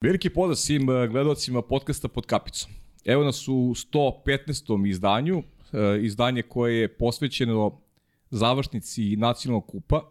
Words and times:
Veliki 0.00 0.30
pozdrav 0.30 0.56
svim 0.56 0.90
eh, 0.90 1.08
gledalcima 1.08 1.62
podcasta 1.62 2.08
pod 2.08 2.26
kapicom. 2.26 2.70
Evo 3.04 3.24
nas 3.24 3.48
u 3.48 3.52
115. 3.52 4.88
izdanju, 4.88 5.38
eh, 5.38 5.98
izdanje 6.02 6.42
koje 6.42 6.80
je 6.80 6.88
posvećeno 6.88 7.80
završnici 8.30 9.16
nacionalnog 9.16 9.66
kupa 9.66 10.10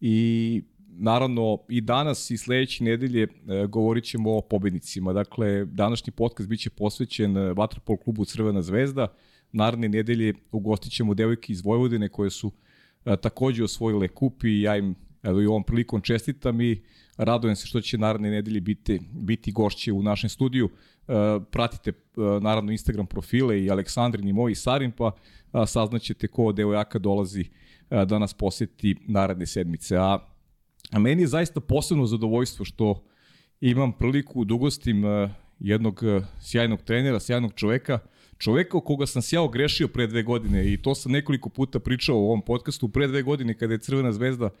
i 0.00 0.62
naravno 0.88 1.58
i 1.68 1.80
danas 1.80 2.30
i 2.30 2.36
sledeće 2.36 2.84
nedelje 2.84 3.22
eh, 3.22 3.66
govorit 3.66 4.04
ćemo 4.04 4.36
o 4.36 4.40
pobednicima. 4.40 5.12
Dakle, 5.12 5.64
današnji 5.64 6.12
podcast 6.12 6.48
biće 6.48 6.70
posvećen 6.70 7.36
Vatrpol 7.36 7.96
klubu 7.96 8.24
Crvena 8.24 8.62
zvezda. 8.62 9.06
Naravne 9.52 9.88
nedelje 9.88 10.34
ugostit 10.52 10.92
ćemo 10.92 11.14
devojke 11.14 11.52
iz 11.52 11.64
Vojvodine 11.64 12.08
koje 12.08 12.30
su 12.30 12.52
takođe 13.20 13.64
osvojile 13.64 14.08
kup 14.08 14.44
i 14.44 14.60
ja 14.60 14.76
im 14.76 14.94
evo 15.24 15.40
i 15.40 15.46
ovom 15.46 15.62
prilikom 15.62 16.00
čestitam 16.00 16.60
i 16.60 16.82
Radujem 17.16 17.56
se 17.56 17.66
što 17.66 17.80
će 17.80 17.98
naredne 17.98 18.30
nedelje 18.30 18.60
biti, 18.60 19.00
biti 19.12 19.52
gošće 19.52 19.92
u 19.92 20.02
našem 20.02 20.30
studiju. 20.30 20.68
E, 21.08 21.12
pratite 21.50 21.90
e, 21.90 21.94
naravno 22.40 22.72
Instagram 22.72 23.06
profile 23.06 23.62
i 23.62 23.70
Aleksandrin 23.70 24.28
i 24.28 24.32
moj 24.32 24.52
i 24.52 24.54
Sarin, 24.54 24.92
pa 24.92 25.12
saznaćete 25.66 26.26
ko 26.26 26.44
od 26.44 26.54
devojaka 26.54 26.98
dolazi 26.98 27.40
e, 27.90 28.04
da 28.04 28.18
nas 28.18 28.34
poseti 28.34 28.96
naredne 29.08 29.46
sedmice. 29.46 29.96
A, 29.96 30.18
a 30.90 30.98
meni 30.98 31.22
je 31.22 31.26
zaista 31.26 31.60
posebno 31.60 32.06
zadovoljstvo 32.06 32.64
što 32.64 33.04
imam 33.60 33.92
priliku 33.92 34.44
da 34.44 34.54
ugostim 34.54 35.04
jednog 35.58 36.02
sjajnog 36.40 36.82
trenera, 36.82 37.20
sjajnog 37.20 37.52
čoveka, 37.54 37.98
čoveka 38.38 38.80
koga 38.80 39.06
sam 39.06 39.22
sjao 39.22 39.48
grešio 39.48 39.88
pre 39.88 40.06
dve 40.06 40.22
godine 40.22 40.72
i 40.72 40.82
to 40.82 40.94
sam 40.94 41.12
nekoliko 41.12 41.48
puta 41.48 41.78
pričao 41.78 42.16
u 42.16 42.24
ovom 42.24 42.42
podcastu. 42.42 42.88
Pre 42.88 43.06
dve 43.06 43.22
godine 43.22 43.54
kada 43.54 43.72
je 43.72 43.78
Crvena 43.78 44.12
zvezda 44.12 44.44
uh, 44.46 44.52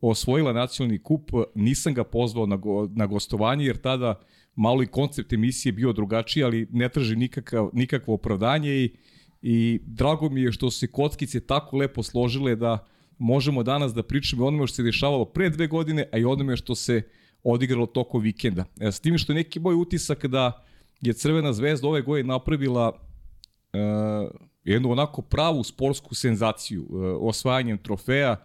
osvojila 0.00 0.52
nacionalni 0.52 1.02
kup, 1.02 1.30
nisam 1.54 1.94
ga 1.94 2.04
pozvao 2.04 2.46
na, 2.46 2.56
go, 2.56 2.88
na 2.94 3.06
gostovanje, 3.06 3.64
jer 3.64 3.76
tada 3.76 4.20
malo 4.54 4.82
i 4.82 4.86
koncept 4.86 5.32
emisije 5.32 5.72
bio 5.72 5.92
drugačiji, 5.92 6.44
ali 6.44 6.66
ne 6.70 6.88
traži 6.88 7.16
nikakav, 7.16 7.70
nikakvo 7.72 8.14
opravdanje 8.14 8.70
i, 8.70 8.96
i 9.42 9.80
drago 9.86 10.28
mi 10.28 10.42
je 10.42 10.52
što 10.52 10.70
se 10.70 10.86
kockice 10.86 11.40
tako 11.40 11.76
lepo 11.76 12.02
složile 12.02 12.56
da 12.56 12.86
možemo 13.18 13.62
danas 13.62 13.94
da 13.94 14.02
pričamo 14.02 14.46
onome 14.46 14.66
što 14.66 14.76
se 14.76 14.82
dešavalo 14.82 15.24
pre 15.24 15.50
dve 15.50 15.66
godine, 15.66 16.08
a 16.12 16.18
i 16.18 16.24
onome 16.24 16.56
što 16.56 16.74
se 16.74 17.02
odigralo 17.42 17.86
toko 17.86 18.18
vikenda. 18.18 18.64
E, 18.80 18.92
s 18.92 19.00
tim 19.00 19.18
što 19.18 19.32
je 19.32 19.36
neki 19.36 19.60
moj 19.60 19.74
utisak 19.74 20.26
da 20.26 20.64
je 21.00 21.12
Crvena 21.12 21.52
zvezda 21.52 21.88
ove 21.88 22.02
godine 22.02 22.28
napravila 22.28 22.88
uh, 22.88 24.30
jednu 24.64 24.90
onako 24.90 25.22
pravu 25.22 25.64
sportsku 25.64 26.14
senzaciju 26.14 26.82
uh, 26.82 26.88
osvajanjem 27.20 27.78
trofeja, 27.78 28.36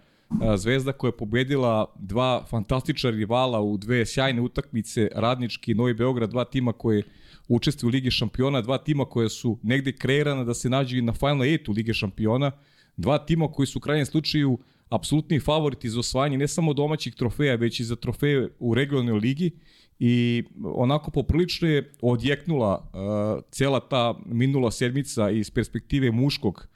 Zvezda 0.57 0.91
koja 0.91 1.09
je 1.09 1.17
pobedila 1.17 1.95
dva 1.99 2.45
fantastična 2.49 3.09
rivala 3.09 3.61
u 3.61 3.77
dve 3.77 4.05
sjajne 4.05 4.41
utakmice, 4.41 5.09
Radnički 5.15 5.71
i 5.71 5.75
Novi 5.75 5.93
Beograd, 5.93 6.29
dva 6.29 6.43
tima 6.45 6.73
koje 6.73 7.03
učestvuju 7.47 7.89
u 7.89 7.91
Ligi 7.91 8.11
šampiona, 8.11 8.61
dva 8.61 8.77
tima 8.77 9.05
koje 9.05 9.29
su 9.29 9.59
negde 9.63 9.91
kreirana 9.91 10.43
da 10.43 10.53
se 10.53 10.69
nađu 10.69 11.01
na 11.01 11.13
Final 11.13 11.37
8 11.37 11.69
u 11.69 11.73
Lige 11.73 11.93
šampiona, 11.93 12.51
dva 12.97 13.17
tima 13.17 13.51
koji 13.51 13.67
su 13.67 13.79
u 13.79 13.81
krajnjem 13.81 14.05
slučaju 14.05 14.57
apsolutni 14.89 15.39
favoriti 15.39 15.89
za 15.89 15.99
osvajanje 15.99 16.37
ne 16.37 16.47
samo 16.47 16.73
domaćih 16.73 17.15
trofeja, 17.15 17.55
već 17.55 17.79
i 17.79 17.83
za 17.83 17.95
trofeje 17.95 18.49
u 18.59 18.73
regionalnoj 18.73 19.19
ligi 19.19 19.51
i 19.99 20.43
onako 20.63 21.11
poprilično 21.11 21.67
je 21.67 21.91
odjeknula 22.01 22.89
uh, 22.93 23.43
cela 23.51 23.79
ta 23.79 24.19
minula 24.25 24.71
sedmica 24.71 25.29
iz 25.29 25.51
perspektive 25.51 26.11
muškog, 26.11 26.67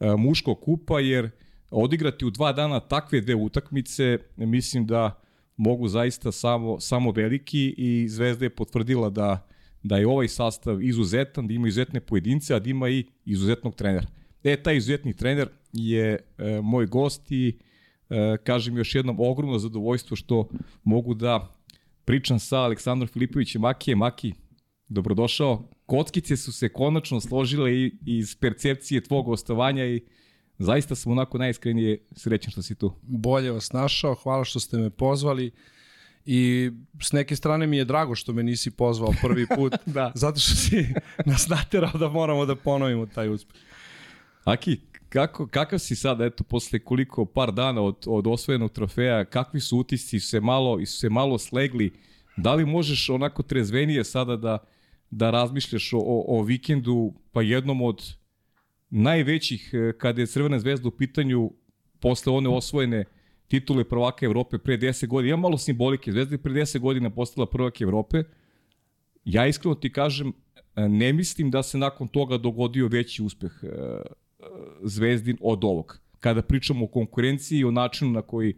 uh, 0.00 0.20
muškog 0.20 0.60
kupa, 0.60 1.00
jer 1.00 1.30
odigrati 1.74 2.24
u 2.24 2.30
dva 2.30 2.52
dana 2.52 2.80
takve 2.80 3.20
dve 3.20 3.34
utakmice, 3.34 4.18
mislim 4.36 4.86
da 4.86 5.20
mogu 5.56 5.88
zaista 5.88 6.32
samo, 6.32 6.80
samo 6.80 7.10
veliki 7.10 7.74
i 7.76 8.08
Zvezda 8.08 8.44
je 8.44 8.50
potvrdila 8.50 9.10
da, 9.10 9.48
da 9.82 9.96
je 9.96 10.06
ovaj 10.06 10.28
sastav 10.28 10.82
izuzetan, 10.82 11.46
da 11.46 11.54
ima 11.54 11.68
izuzetne 11.68 12.00
pojedince, 12.00 12.54
a 12.54 12.58
da 12.58 12.70
ima 12.70 12.88
i 12.88 13.04
izuzetnog 13.24 13.74
trenera. 13.74 14.06
E, 14.44 14.56
taj 14.56 14.76
izuzetni 14.76 15.16
trener 15.16 15.48
je 15.72 16.18
e, 16.38 16.60
moj 16.62 16.86
gost 16.86 17.32
i 17.32 17.58
e, 18.10 18.36
kažem 18.44 18.76
još 18.76 18.94
jednom 18.94 19.16
ogromno 19.20 19.58
zadovoljstvo 19.58 20.16
što 20.16 20.48
mogu 20.84 21.14
da 21.14 21.56
pričam 22.04 22.38
sa 22.38 22.58
Aleksandrom 22.58 23.08
Filipovićem 23.08 23.60
Makije. 23.60 23.96
Maki, 23.96 24.32
dobrodošao. 24.88 25.68
Kockice 25.86 26.36
su 26.36 26.52
se 26.52 26.68
konačno 26.68 27.20
složile 27.20 27.74
i 27.74 27.92
iz 28.06 28.36
percepcije 28.36 29.00
tvog 29.00 29.28
ostovanja 29.28 29.86
i 29.86 30.00
zaista 30.58 30.94
sam 30.94 31.12
onako 31.12 31.38
najiskrenije 31.38 32.06
srećan 32.12 32.50
što 32.50 32.62
si 32.62 32.74
tu. 32.74 32.92
Bolje 33.02 33.50
vas 33.50 33.72
našao, 33.72 34.14
hvala 34.14 34.44
što 34.44 34.60
ste 34.60 34.78
me 34.78 34.90
pozvali. 34.90 35.50
I 36.26 36.70
s 37.00 37.12
neke 37.12 37.36
strane 37.36 37.66
mi 37.66 37.76
je 37.76 37.84
drago 37.84 38.14
što 38.14 38.32
me 38.32 38.42
nisi 38.42 38.70
pozvao 38.70 39.12
prvi 39.22 39.46
put, 39.56 39.72
da. 39.86 40.12
zato 40.14 40.40
što 40.40 40.54
si 40.54 40.86
nas 41.26 41.48
naterao 41.48 41.98
da 41.98 42.08
moramo 42.08 42.46
da 42.46 42.56
ponovimo 42.56 43.06
taj 43.06 43.28
uspeh. 43.28 43.60
Aki, 44.44 44.80
kako, 45.08 45.46
kakav 45.46 45.78
si 45.78 45.96
sad, 45.96 46.20
eto, 46.20 46.44
posle 46.44 46.78
koliko 46.78 47.24
par 47.24 47.52
dana 47.52 47.82
od, 47.82 47.96
od 48.06 48.26
osvojenog 48.26 48.72
trofeja, 48.72 49.24
kakvi 49.24 49.60
su 49.60 49.78
utisci, 49.78 50.20
se 50.20 50.40
malo, 50.40 50.86
su 50.86 50.98
se 50.98 51.08
malo 51.08 51.38
slegli, 51.38 51.92
da 52.36 52.54
li 52.54 52.66
možeš 52.66 53.10
onako 53.10 53.42
trezvenije 53.42 54.04
sada 54.04 54.36
da, 54.36 54.58
da 55.10 55.30
razmišljaš 55.30 55.92
o, 55.92 55.98
o, 55.98 56.38
o 56.38 56.42
vikendu, 56.42 57.14
pa 57.32 57.42
jednom 57.42 57.82
od 57.82 58.14
najvećih 58.94 59.70
e, 59.72 59.92
kada 59.98 60.20
je 60.20 60.26
Crvena 60.26 60.58
zvezda 60.58 60.88
u 60.88 60.90
pitanju 60.90 61.50
posle 62.00 62.32
one 62.32 62.48
osvojene 62.48 63.04
titule 63.48 63.84
prvaka 63.84 64.26
Evrope 64.26 64.58
pre 64.58 64.78
10 64.78 65.06
godina. 65.06 65.34
Ima 65.34 65.42
malo 65.42 65.58
simbolike. 65.58 66.12
Zvezda 66.12 66.34
je 66.34 66.42
pre 66.42 66.52
10 66.52 66.78
godina 66.78 67.10
postala 67.10 67.46
prvak 67.46 67.80
Evrope. 67.80 68.22
Ja 69.24 69.46
iskreno 69.46 69.74
ti 69.74 69.92
kažem, 69.92 70.32
e, 70.76 70.88
ne 70.88 71.12
mislim 71.12 71.50
da 71.50 71.62
se 71.62 71.78
nakon 71.78 72.08
toga 72.08 72.38
dogodio 72.38 72.88
veći 72.88 73.22
uspeh 73.22 73.52
e, 73.62 73.68
Zvezdin 74.82 75.36
od 75.40 75.64
ovog. 75.64 76.00
Kada 76.20 76.42
pričamo 76.42 76.84
o 76.84 76.88
konkurenciji 76.88 77.58
i 77.58 77.64
o 77.64 77.70
načinu 77.70 78.10
na 78.10 78.22
koji 78.22 78.54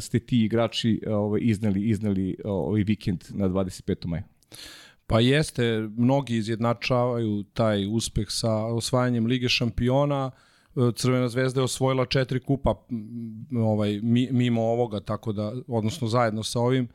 ste 0.00 0.18
ti 0.18 0.44
igrači 0.44 1.02
ovaj, 1.06 1.40
izneli, 1.44 1.88
izneli 1.88 2.36
ovaj 2.44 2.82
vikend 2.82 3.24
na 3.30 3.48
25. 3.48 4.06
maja. 4.06 4.22
Pa 5.06 5.20
jeste, 5.20 5.88
mnogi 5.96 6.36
izjednačavaju 6.36 7.42
taj 7.42 7.86
uspeh 7.86 8.26
sa 8.30 8.52
osvajanjem 8.54 9.26
Lige 9.26 9.48
šampiona. 9.48 10.30
Crvena 10.96 11.28
zvezda 11.28 11.60
je 11.60 11.64
osvojila 11.64 12.06
četiri 12.06 12.40
kupa 12.40 12.74
ovaj, 13.56 14.00
mimo 14.30 14.62
ovoga, 14.62 15.00
tako 15.00 15.32
da, 15.32 15.52
odnosno 15.68 16.08
zajedno 16.08 16.42
sa 16.42 16.60
ovim, 16.60 16.88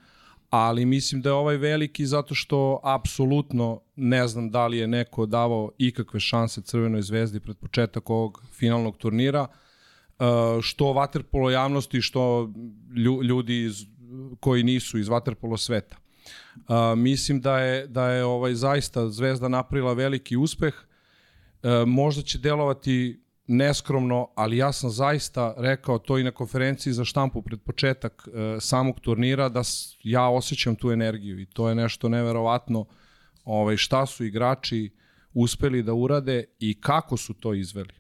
ali 0.50 0.86
mislim 0.86 1.22
da 1.22 1.30
je 1.30 1.34
ovaj 1.34 1.58
veliki 1.58 2.06
zato 2.06 2.36
što 2.36 2.80
apsolutno 2.84 3.82
ne 3.96 4.28
znam 4.28 4.50
da 4.50 4.68
li 4.68 4.78
je 4.78 4.88
neko 4.88 5.26
davao 5.26 5.72
ikakve 5.78 6.20
šanse 6.20 6.62
Crvenoj 6.62 7.02
zvezdi 7.02 7.40
pred 7.40 7.58
početak 7.58 8.10
ovog 8.10 8.44
finalnog 8.54 8.98
turnira, 8.98 9.48
e, 9.48 10.24
što 10.62 10.94
vaterpolo 10.94 11.50
javnosti, 11.50 12.02
što 12.02 12.54
ljudi 13.24 13.64
iz, 13.64 13.86
koji 14.40 14.64
nisu 14.64 14.98
iz 14.98 15.08
vaterpolo 15.08 15.58
sveta. 15.58 15.96
A, 16.68 16.96
mislim 16.96 17.42
da 17.42 17.60
je, 17.60 17.88
da 17.88 18.10
je 18.10 18.26
ovaj 18.26 18.54
zaista 18.54 19.10
Zvezda 19.10 19.48
napravila 19.48 19.94
veliki 19.94 20.38
uspeh. 20.38 20.74
E, 21.64 21.86
možda 21.86 22.22
će 22.22 22.38
delovati 22.38 23.24
neskromno, 23.48 24.30
ali 24.36 24.58
ja 24.58 24.72
sam 24.72 24.90
zaista 24.90 25.54
rekao 25.58 26.00
to 26.00 26.18
i 26.18 26.24
na 26.24 26.32
konferenciji 26.32 26.94
za 26.94 27.06
štampu 27.06 27.42
pred 27.42 27.60
početak 27.62 28.28
e, 28.28 28.60
samog 28.60 29.00
turnira 29.00 29.50
da 29.50 29.62
ja 30.04 30.30
osjećam 30.30 30.76
tu 30.76 30.92
energiju 30.92 31.40
i 31.40 31.46
to 31.46 31.70
je 31.70 31.76
nešto 31.76 32.10
neverovatno 32.10 32.86
ovaj, 33.44 33.78
šta 33.78 34.06
su 34.06 34.26
igrači 34.26 34.92
uspeli 35.34 35.84
da 35.84 35.94
urade 35.94 36.46
i 36.60 36.82
kako 36.82 37.18
su 37.18 37.34
to 37.34 37.54
izveli. 37.54 37.94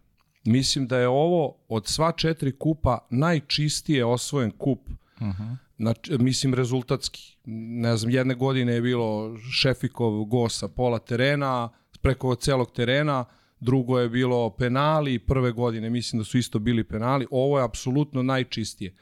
Mislim 0.45 0.87
da 0.87 0.97
je 0.97 1.07
ovo 1.07 1.65
od 1.67 1.87
sva 1.87 2.11
četiri 2.11 2.57
kupa 2.57 3.07
najčistije 3.09 4.05
osvojen 4.05 4.51
kup 4.51 4.89
uh 4.89 4.95
-huh 5.21 5.57
Znači, 5.77 6.17
mislim 6.17 6.53
rezultatski. 6.53 7.37
Ne 7.45 7.97
znam, 7.97 8.11
jedne 8.11 8.35
godine 8.35 8.73
je 8.73 8.81
bilo 8.81 9.37
Šefikov 9.37 10.25
go 10.25 10.49
sa 10.49 10.67
pola 10.67 10.99
terena, 10.99 11.69
preko 12.01 12.35
celog 12.35 12.71
terena, 12.71 13.25
drugo 13.59 13.99
je 13.99 14.09
bilo 14.09 14.49
penali, 14.49 15.19
prve 15.19 15.51
godine 15.51 15.89
mislim 15.89 16.19
da 16.19 16.25
su 16.25 16.37
isto 16.37 16.59
bili 16.59 16.83
penali. 16.83 17.27
Ovo 17.31 17.59
je 17.59 17.65
apsolutno 17.65 18.23
najčistije. 18.23 18.95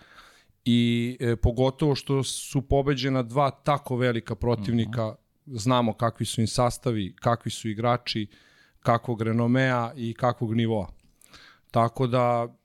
I 0.65 1.17
e, 1.19 1.35
pogotovo 1.35 1.95
što 1.95 2.23
su 2.23 2.61
pobeđena 2.61 3.23
dva 3.23 3.51
tako 3.51 3.95
velika 3.95 4.35
protivnika, 4.35 5.05
uh 5.05 5.13
-huh. 5.13 5.17
znamo 5.45 5.93
kakvi 5.93 6.25
su 6.25 6.41
im 6.41 6.47
sastavi, 6.47 7.15
kakvi 7.15 7.51
su 7.51 7.69
igrači, 7.69 8.27
kakvog 8.79 9.21
renomea 9.21 9.91
i 9.95 10.13
kakvog 10.13 10.55
nivoa. 10.55 10.89
Tako 11.71 12.07
da 12.07 12.55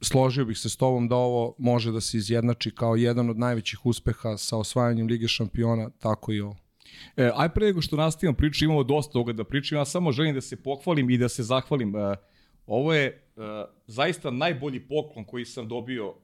složio 0.00 0.44
bih 0.44 0.58
se 0.58 0.68
s 0.68 0.76
tobom 0.76 1.08
da 1.08 1.16
ovo 1.16 1.54
može 1.58 1.92
da 1.92 2.00
se 2.00 2.16
izjednači 2.16 2.70
kao 2.70 2.96
jedan 2.96 3.30
od 3.30 3.38
najvećih 3.38 3.86
uspeha 3.86 4.36
sa 4.36 4.56
osvajanjem 4.56 5.06
Lige 5.06 5.28
šampiona, 5.28 5.90
tako 5.90 6.32
i 6.32 6.40
ovo. 6.40 6.56
E, 7.16 7.30
aj 7.34 7.48
pre 7.48 7.66
nego 7.66 7.82
što 7.82 7.96
nastavimo 7.96 8.36
priču, 8.36 8.64
imamo 8.64 8.84
dosta 8.84 9.12
toga 9.12 9.32
da 9.32 9.44
pričam, 9.44 9.78
ja 9.78 9.84
samo 9.84 10.12
želim 10.12 10.34
da 10.34 10.40
se 10.40 10.62
pohvalim 10.62 11.10
i 11.10 11.18
da 11.18 11.28
se 11.28 11.42
zahvalim. 11.42 11.96
E, 11.96 12.16
ovo 12.66 12.94
je 12.94 13.06
e, 13.06 13.40
zaista 13.86 14.30
najbolji 14.30 14.80
poklon 14.80 15.24
koji 15.24 15.44
sam 15.44 15.68
dobio, 15.68 16.14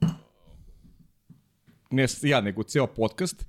ne 1.91 2.07
ja, 2.23 2.41
nego 2.41 2.63
ceo 2.63 2.87
podcast. 2.87 3.47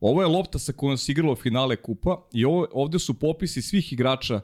Ovo 0.00 0.22
je 0.22 0.28
lopta 0.28 0.58
sa 0.58 0.72
kojom 0.72 0.98
se 0.98 1.12
igralo 1.12 1.36
finale 1.36 1.76
kupa 1.76 2.28
i 2.32 2.44
ovo, 2.44 2.66
ovde 2.72 2.98
su 2.98 3.14
popisi 3.14 3.62
svih 3.62 3.92
igrača 3.92 4.40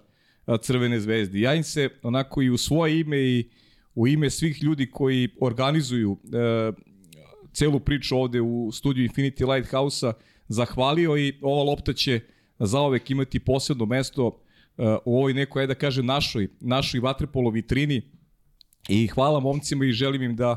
Crvene 0.62 1.00
zvezde. 1.00 1.40
Ja 1.40 1.54
im 1.54 1.62
se 1.62 1.90
onako 2.02 2.42
i 2.42 2.50
u 2.50 2.56
svoje 2.58 3.00
ime 3.00 3.18
i 3.18 3.50
u 3.96 4.06
ime 4.08 4.30
svih 4.30 4.62
ljudi 4.62 4.90
koji 4.90 5.28
organizuju 5.40 6.18
e, 6.24 6.72
celu 7.52 7.80
priču 7.80 8.18
ovde 8.18 8.40
u 8.40 8.70
studiju 8.72 9.08
Infinity 9.08 9.54
Lighthouse-a 9.54 10.12
zahvalio 10.48 11.16
i 11.16 11.38
ova 11.42 11.62
lopta 11.62 11.92
će 11.92 12.20
zaovek 12.58 13.10
imati 13.10 13.38
posebno 13.38 13.86
mesto 13.86 14.26
uh, 14.26 14.86
u 15.04 15.18
ovoj 15.18 15.34
nekoj, 15.34 15.66
da 15.66 15.74
kaže, 15.74 16.02
našoj, 16.02 16.48
našoj 16.60 17.00
vatrepolo 17.00 17.50
vitrini. 17.50 18.02
I 18.88 19.06
hvala 19.06 19.40
momcima 19.40 19.84
i 19.84 19.92
želim 19.92 20.22
im 20.22 20.36
da, 20.36 20.56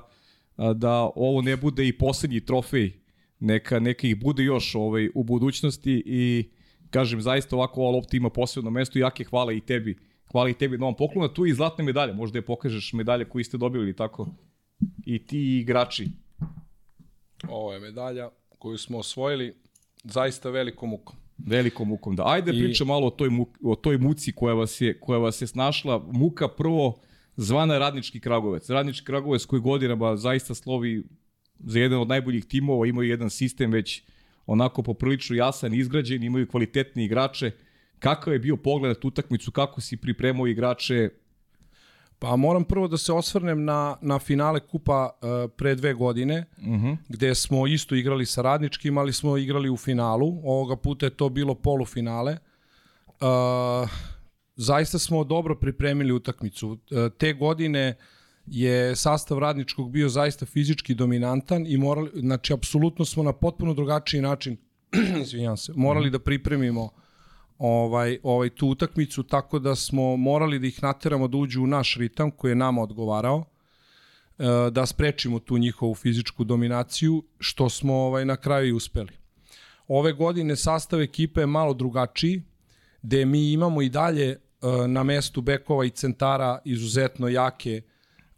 da 0.75 1.11
ovo 1.15 1.41
ne 1.41 1.57
bude 1.57 1.87
i 1.87 1.97
poslednji 1.97 2.45
trofej, 2.45 2.93
neka, 3.39 3.79
neka 3.79 4.07
ih 4.07 4.19
bude 4.19 4.43
još 4.43 4.75
ovaj, 4.75 5.09
u 5.15 5.23
budućnosti. 5.23 6.03
I 6.05 6.49
kažem, 6.89 7.21
zaista 7.21 7.55
ovako 7.55 7.81
ova 7.81 7.91
lopta 7.91 8.17
ima 8.17 8.29
posebno 8.29 8.69
mesto. 8.69 8.99
I 8.99 9.01
jake 9.01 9.23
hvala 9.23 9.53
i 9.53 9.61
tebi, 9.61 9.97
hvala 10.31 10.49
i 10.49 10.53
tebi 10.53 10.77
na 10.77 10.85
ovom 10.85 10.95
poklonu, 10.95 11.33
tu 11.33 11.45
i 11.45 11.53
zlatne 11.53 11.83
medalje, 11.83 12.13
možda 12.13 12.37
je 12.37 12.45
pokažeš 12.45 12.93
medalje 12.93 13.25
koje 13.25 13.43
ste 13.43 13.57
dobili 13.57 13.83
ili 13.83 13.95
tako, 13.95 14.27
i 15.05 15.25
ti 15.25 15.59
igrači. 15.59 16.07
Ovo 17.49 17.73
je 17.73 17.79
medalja 17.79 18.29
koju 18.59 18.77
smo 18.77 18.97
osvojili 18.97 19.55
zaista 20.03 20.49
velikom 20.49 20.89
mukom. 20.89 21.15
Velikom 21.37 21.87
mukom, 21.87 22.15
da. 22.15 22.23
Ajde 22.25 22.51
I... 22.51 22.63
priča 22.63 22.85
malo 22.85 23.07
o 23.07 23.09
toj, 23.09 23.29
mu, 23.29 23.47
o 23.63 23.75
toj 23.75 23.97
muci 23.97 24.31
koja 24.31 24.53
vas, 24.53 24.81
je, 24.81 24.99
koja 24.99 25.19
vas 25.19 25.41
je 25.41 25.47
snašla. 25.47 26.07
Muka 26.11 26.47
prvo 26.47 26.99
zvana 27.35 27.77
Radnički 27.77 28.19
Kragovec. 28.19 28.69
Radnički 28.69 29.05
Kragovec 29.05 29.45
koji 29.45 29.61
godinama 29.61 30.15
zaista 30.15 30.55
slovi 30.55 31.03
za 31.59 31.79
jedan 31.79 31.99
od 31.99 32.07
najboljih 32.07 32.45
timova, 32.45 32.87
imaju 32.87 33.09
jedan 33.09 33.29
sistem 33.29 33.71
već 33.71 34.03
onako 34.45 34.83
poprilično 34.83 35.35
jasan, 35.35 35.73
izgrađen, 35.73 36.23
imaju 36.23 36.47
kvalitetni 36.47 37.05
igrače. 37.05 37.51
Kakav 37.99 38.33
je 38.33 38.39
bio 38.39 38.57
pogled 38.57 38.89
na 38.89 38.95
tu 38.95 39.07
utakmicu, 39.07 39.51
kako 39.51 39.81
si 39.81 39.97
pripremao 39.97 40.47
igrače, 40.47 41.09
Pa 42.19 42.35
moram 42.35 42.63
prvo 42.63 42.87
da 42.87 42.97
se 42.97 43.13
osvrnem 43.13 43.63
na, 43.63 43.97
na 44.01 44.19
finale 44.19 44.59
kupa 44.59 45.09
uh, 45.21 45.51
pre 45.57 45.75
dve 45.75 45.93
godine, 45.93 46.45
uh 46.57 46.63
mhm. 46.63 46.87
-huh. 46.87 46.97
gde 47.09 47.35
smo 47.35 47.67
isto 47.67 47.95
igrali 47.95 48.25
sa 48.25 48.41
radničkim, 48.41 48.97
ali 48.97 49.13
smo 49.13 49.37
igrali 49.37 49.69
u 49.69 49.77
finalu. 49.77 50.41
Ovoga 50.43 50.75
puta 50.75 51.05
je 51.05 51.09
to 51.09 51.29
bilo 51.29 51.55
polufinale. 51.55 52.37
Uh, 53.07 53.89
zaista 54.55 54.99
smo 54.99 55.23
dobro 55.23 55.55
pripremili 55.55 56.11
utakmicu. 56.11 56.69
Uh, 56.69 56.77
te 57.17 57.33
godine 57.33 57.97
je 58.45 58.95
sastav 58.95 59.39
radničkog 59.39 59.91
bio 59.91 60.09
zaista 60.09 60.45
fizički 60.45 60.93
dominantan 60.95 61.65
i 61.67 61.77
morali, 61.77 62.09
znači, 62.13 62.53
apsolutno 62.53 63.05
smo 63.05 63.23
na 63.23 63.33
potpuno 63.33 63.73
drugačiji 63.73 64.21
način, 64.21 64.57
izvinjam 65.23 65.57
se, 65.57 65.73
morali 65.75 66.07
uh 66.07 66.07
mhm. 66.07 66.15
-huh. 66.15 66.19
da 66.19 66.23
pripremimo 66.23 66.89
ovaj, 67.59 68.19
ovaj 68.23 68.49
tu 68.49 68.67
utakmicu, 68.67 69.23
tako 69.23 69.59
da 69.59 69.75
smo 69.75 70.17
morali 70.17 70.59
da 70.59 70.67
ih 70.67 70.83
nateramo 70.83 71.27
da 71.27 71.37
uđu 71.37 71.63
u 71.63 71.67
naš 71.67 71.95
ritam 71.97 72.31
koji 72.31 72.51
je 72.51 72.55
nama 72.55 72.81
odgovarao, 72.81 73.43
e, 74.37 74.43
da 74.71 74.85
sprečimo 74.85 75.39
tu 75.39 75.57
njihovu 75.57 75.95
fizičku 75.95 76.43
dominaciju, 76.43 77.23
što 77.39 77.69
smo 77.69 77.93
ovaj 77.93 78.25
na 78.25 78.35
kraju 78.35 78.67
i 78.67 78.71
uspeli. 78.71 79.11
Ove 79.87 80.13
godine 80.13 80.55
sastav 80.55 81.01
ekipe 81.01 81.41
je 81.41 81.47
malo 81.47 81.73
drugačiji, 81.73 82.41
gde 83.01 83.25
mi 83.25 83.51
imamo 83.51 83.81
i 83.81 83.89
dalje 83.89 84.29
e, 84.29 84.37
na 84.87 85.03
mestu 85.03 85.41
bekova 85.41 85.85
i 85.85 85.89
centara 85.89 86.59
izuzetno 86.65 87.27
jake 87.27 87.81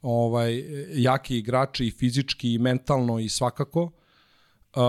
ovaj 0.02 0.64
jake 0.94 1.38
igrače 1.38 1.88
i 1.88 1.92
fizički 1.92 2.54
i 2.54 2.58
mentalno 2.58 3.20
i 3.20 3.30
svakako. 3.30 3.84
Uh, 3.84 4.82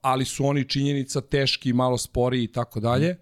ali 0.00 0.24
su 0.24 0.46
oni 0.46 0.68
činjenica 0.68 1.20
teški, 1.20 1.72
malo 1.72 1.98
spori 1.98 2.44
i 2.44 2.52
tako 2.52 2.80
dalje 2.80 3.16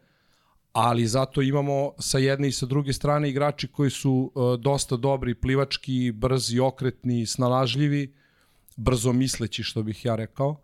ali 0.74 1.06
zato 1.06 1.42
imamo 1.42 1.92
sa 1.98 2.18
jedne 2.18 2.48
i 2.48 2.52
sa 2.52 2.66
druge 2.66 2.92
strane 2.92 3.30
igrači 3.30 3.68
koji 3.68 3.90
su 3.90 4.32
uh, 4.34 4.60
dosta 4.60 4.96
dobri, 4.96 5.34
plivački, 5.34 6.12
brzi, 6.12 6.58
okretni, 6.58 7.26
snalažljivi, 7.26 8.14
brzo 8.76 9.12
misleći 9.12 9.62
što 9.62 9.82
bih 9.82 10.04
ja 10.04 10.16
rekao. 10.16 10.56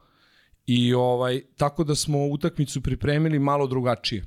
I 0.66 0.94
ovaj 0.94 1.42
tako 1.56 1.84
da 1.84 1.94
smo 1.94 2.26
utakmicu 2.26 2.82
pripremili 2.82 3.38
malo 3.38 3.66
drugačije. 3.66 4.24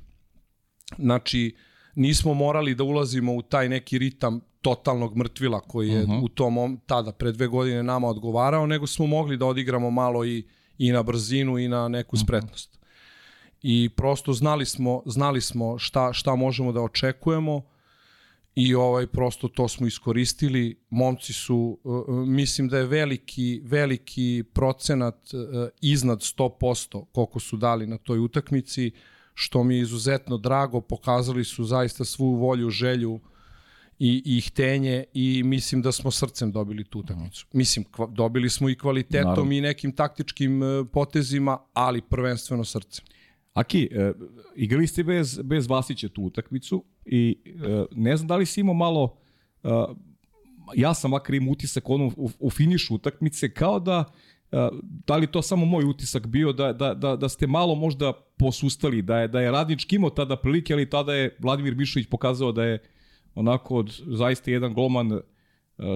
Znači 0.98 1.56
nismo 1.94 2.34
morali 2.34 2.74
da 2.74 2.84
ulazimo 2.84 3.34
u 3.34 3.42
taj 3.42 3.68
neki 3.68 3.98
ritam 3.98 4.40
totalnog 4.60 5.16
mrtvila 5.16 5.60
koji 5.60 5.88
je 5.88 6.02
uh 6.02 6.08
-huh. 6.08 6.24
u 6.24 6.28
tom 6.28 6.80
tada 6.86 7.12
pre 7.12 7.32
dve 7.32 7.46
godine 7.46 7.82
nama 7.82 8.08
odgovarao, 8.08 8.66
nego 8.66 8.86
smo 8.86 9.06
mogli 9.06 9.36
da 9.36 9.46
odigramo 9.46 9.90
malo 9.90 10.24
i 10.24 10.44
i 10.78 10.92
na 10.92 11.02
brzinu 11.02 11.58
i 11.58 11.68
na 11.68 11.88
neku 11.88 12.16
spretnost. 12.16 12.73
I 13.66 13.88
prosto 13.96 14.32
znali 14.32 14.66
smo, 14.66 15.02
znali 15.06 15.40
smo 15.40 15.78
šta, 15.78 16.12
šta 16.12 16.34
možemo 16.34 16.72
da 16.72 16.80
očekujemo 16.80 17.62
i 18.54 18.74
ovaj 18.74 19.06
prosto 19.06 19.48
to 19.48 19.68
smo 19.68 19.86
iskoristili. 19.86 20.80
Momci 20.90 21.32
su, 21.32 21.78
uh, 21.84 22.08
uh, 22.08 22.28
mislim 22.28 22.68
da 22.68 22.78
je 22.78 22.86
veliki, 22.86 23.60
veliki 23.64 24.44
procenat 24.52 25.34
uh, 25.34 25.68
iznad 25.80 26.18
100% 26.18 27.04
koliko 27.12 27.40
su 27.40 27.56
dali 27.56 27.86
na 27.86 27.98
toj 27.98 28.18
utakmici, 28.18 28.90
što 29.34 29.64
mi 29.64 29.74
je 29.74 29.80
izuzetno 29.80 30.38
drago, 30.38 30.80
pokazali 30.80 31.44
su 31.44 31.64
zaista 31.64 32.04
svu 32.04 32.34
volju, 32.34 32.70
želju 32.70 33.20
i, 33.98 34.22
i 34.24 34.40
htenje 34.40 35.04
i 35.14 35.42
mislim 35.42 35.82
da 35.82 35.92
smo 35.92 36.10
srcem 36.10 36.52
dobili 36.52 36.84
tu 36.84 36.98
utakmicu. 36.98 37.46
Mislim, 37.52 37.84
kva, 37.84 38.06
dobili 38.06 38.50
smo 38.50 38.68
i 38.68 38.78
kvalitetom 38.78 39.28
Naravno. 39.28 39.52
i 39.52 39.60
nekim 39.60 39.92
taktičkim 39.92 40.60
potezima, 40.92 41.58
ali 41.72 42.02
prvenstveno 42.02 42.64
srcem. 42.64 43.04
Aki, 43.54 43.88
e, 43.92 44.12
igrali 44.56 44.86
ste 44.86 45.04
bez, 45.04 45.40
bez 45.42 45.66
Vasića 45.66 46.08
tu 46.08 46.22
utakmicu 46.22 46.84
i 47.04 47.38
e, 47.46 47.84
ne 47.92 48.16
znam 48.16 48.28
da 48.28 48.36
li 48.36 48.46
si 48.46 48.60
imao 48.60 48.74
malo, 48.74 49.16
e, 49.64 49.68
ja 50.74 50.94
sam 50.94 51.10
makar 51.10 51.34
imao 51.34 51.52
utisak 51.52 51.90
ono, 51.90 52.06
u, 52.16 52.30
u 52.38 52.50
finišu 52.50 52.94
utakmice, 52.94 53.54
kao 53.54 53.80
da, 53.80 54.04
e, 54.52 54.68
da 55.06 55.16
li 55.16 55.26
to 55.26 55.42
samo 55.42 55.66
moj 55.66 55.84
utisak 55.84 56.26
bio, 56.26 56.52
da, 56.52 56.72
da, 56.72 56.94
da, 56.94 57.16
da 57.16 57.28
ste 57.28 57.46
malo 57.46 57.74
možda 57.74 58.12
posustali, 58.38 59.02
da 59.02 59.18
je, 59.18 59.28
da 59.28 59.40
je 59.40 59.50
Radnički 59.50 59.96
imao 59.96 60.10
tada 60.10 60.36
prilike, 60.36 60.72
ali 60.72 60.90
tada 60.90 61.14
je 61.14 61.36
Vladimir 61.38 61.74
Mišović 61.74 62.08
pokazao 62.08 62.52
da 62.52 62.64
je 62.64 62.82
onako 63.34 63.76
od 63.76 64.00
zaista 64.06 64.50
jedan 64.50 64.74
golman 64.74 65.20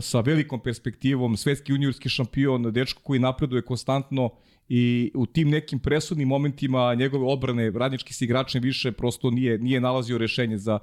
sa 0.01 0.21
velikom 0.21 0.61
perspektivom, 0.61 1.37
svetski 1.37 1.73
juniorski 1.73 2.09
šampion, 2.09 2.73
dečko 2.73 3.03
koji 3.03 3.21
napreduje 3.21 3.63
konstantno, 3.63 4.31
i 4.69 5.11
u 5.15 5.27
tim 5.27 5.49
nekim 5.49 5.79
presudnim 5.79 6.29
momentima 6.29 6.95
njegove 6.95 7.27
odbrane 7.27 7.71
radnički 7.71 8.15
se 8.15 8.25
igrač 8.25 8.55
više 8.55 8.93
prosto 8.93 9.31
nije 9.31 9.59
nije 9.59 9.81
nalazio 9.81 10.19
rešenje 10.19 10.59
za 10.59 10.79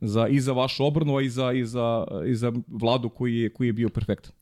za 0.00 0.28
i 0.28 0.40
za 0.40 0.52
vašu 0.52 0.86
odbranu 0.86 1.16
a 1.16 1.22
i 1.22 1.28
za 1.28 1.52
i 1.52 1.64
za 1.64 2.06
i 2.26 2.34
za 2.34 2.52
Vladu 2.68 3.08
koji 3.08 3.36
je 3.36 3.52
koji 3.52 3.66
je 3.66 3.72
bio 3.72 3.88
perfektan. 3.88 4.32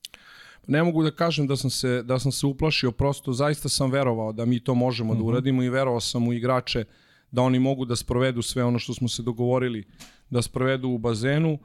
Ne 0.67 0.83
mogu 0.83 1.03
da 1.03 1.11
kažem 1.11 1.47
da 1.47 1.57
sam 1.57 1.71
se 1.71 2.03
da 2.03 2.19
sam 2.19 2.33
se 2.33 2.47
uplašio, 2.47 2.91
prosto 2.91 3.33
zaista 3.33 3.69
sam 3.69 3.91
verovao 3.91 4.33
da 4.33 4.45
mi 4.45 4.61
to 4.61 4.75
možemo 4.75 5.13
mm 5.13 5.17
-hmm. 5.17 5.19
da 5.19 5.23
mhm. 5.23 5.29
uradimo 5.29 5.63
i 5.63 5.71
verovao 5.71 6.01
sam 6.01 6.29
u 6.29 6.33
igrače 6.33 6.85
da 7.31 7.43
oni 7.43 7.59
mogu 7.59 7.85
da 7.85 7.97
sprovedu 7.97 8.43
sve 8.43 8.65
ono 8.65 8.79
što 8.79 8.95
smo 8.95 9.09
se 9.09 9.23
dogovorili 9.23 9.85
da 10.31 10.43
sprovedu 10.43 10.89
u 10.89 10.99
bazenu. 10.99 11.53
Uh, 11.53 11.61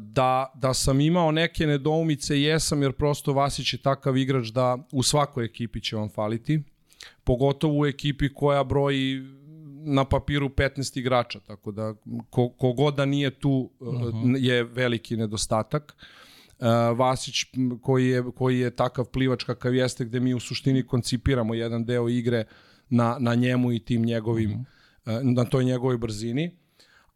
da, 0.00 0.52
da 0.54 0.74
sam 0.74 1.00
imao 1.00 1.32
neke 1.32 1.66
nedoumice, 1.66 2.42
jesam, 2.42 2.82
jer 2.82 2.92
prosto 2.92 3.32
Vasić 3.32 3.72
je 3.72 3.82
takav 3.82 4.16
igrač 4.16 4.46
da 4.46 4.78
u 4.92 5.02
svakoj 5.02 5.44
ekipi 5.44 5.80
će 5.80 5.96
vam 5.96 6.08
faliti, 6.08 6.62
pogotovo 7.24 7.80
u 7.80 7.86
ekipi 7.86 8.34
koja 8.34 8.64
broji 8.64 9.22
na 9.84 10.04
papiru 10.04 10.48
15 10.48 10.98
igrača, 10.98 11.40
tako 11.40 11.72
da 11.72 11.94
ko, 12.30 12.48
kogod 12.48 12.94
da 12.94 13.04
nije 13.04 13.30
tu 13.30 13.70
uh 13.80 13.88
-huh. 13.88 14.36
je 14.38 14.64
veliki 14.64 15.16
nedostatak. 15.16 15.96
Uh, 16.58 16.66
Vasić 16.98 17.34
koji 17.82 18.08
je, 18.08 18.24
koji 18.36 18.58
je 18.58 18.70
takav 18.70 19.04
plivač 19.04 19.44
kakav 19.44 19.74
jeste 19.74 20.04
gde 20.04 20.20
mi 20.20 20.34
u 20.34 20.40
suštini 20.40 20.86
koncipiramo 20.86 21.54
jedan 21.54 21.84
deo 21.84 22.08
igre 22.08 22.44
na, 22.88 23.16
na 23.20 23.34
njemu 23.34 23.72
i 23.72 23.78
tim 23.78 24.02
njegovim, 24.02 24.50
uh 24.50 24.56
-huh. 25.06 25.18
uh, 25.18 25.34
na 25.34 25.44
toj 25.44 25.64
njegovoj 25.64 25.98
brzini 25.98 26.56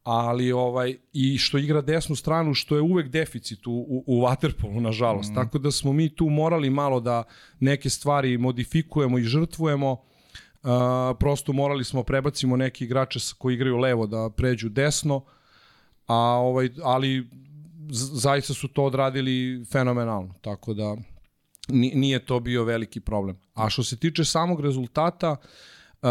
ali 0.02 0.52
ovaj 0.52 0.96
i 1.12 1.38
što 1.38 1.58
igra 1.58 1.80
desnu 1.80 2.16
stranu 2.16 2.54
što 2.54 2.74
je 2.74 2.82
uvek 2.82 3.08
deficit 3.08 3.66
u 3.66 3.72
u, 3.72 4.04
u 4.06 4.20
waterpolu 4.20 4.80
nažalost. 4.80 5.30
Mm. 5.30 5.34
Tako 5.34 5.58
da 5.58 5.70
smo 5.70 5.92
mi 5.92 6.14
tu 6.14 6.28
morali 6.28 6.70
malo 6.70 7.00
da 7.00 7.24
neke 7.60 7.90
stvari 7.90 8.38
modifikujemo 8.38 9.18
i 9.18 9.22
žrtvujemo. 9.22 9.92
Uh, 9.92 10.68
prosto 11.18 11.52
morali 11.52 11.84
smo 11.84 12.02
prebacimo 12.02 12.56
neki 12.56 12.84
igrače 12.84 13.18
koji 13.38 13.54
igraju 13.54 13.76
levo 13.76 14.06
da 14.06 14.30
pređu 14.36 14.68
desno. 14.68 15.24
A 16.06 16.16
ovaj 16.16 16.68
ali 16.82 17.28
zaista 17.92 18.54
su 18.54 18.68
to 18.68 18.84
odradili 18.84 19.64
fenomenalno. 19.72 20.34
Tako 20.40 20.74
da 20.74 20.96
nije 21.68 22.24
to 22.24 22.40
bio 22.40 22.64
veliki 22.64 23.00
problem. 23.00 23.40
A 23.54 23.70
što 23.70 23.82
se 23.82 23.96
tiče 23.96 24.24
samog 24.24 24.60
rezultata, 24.60 25.30
uh, 25.30 25.36
Uh, 26.02 26.08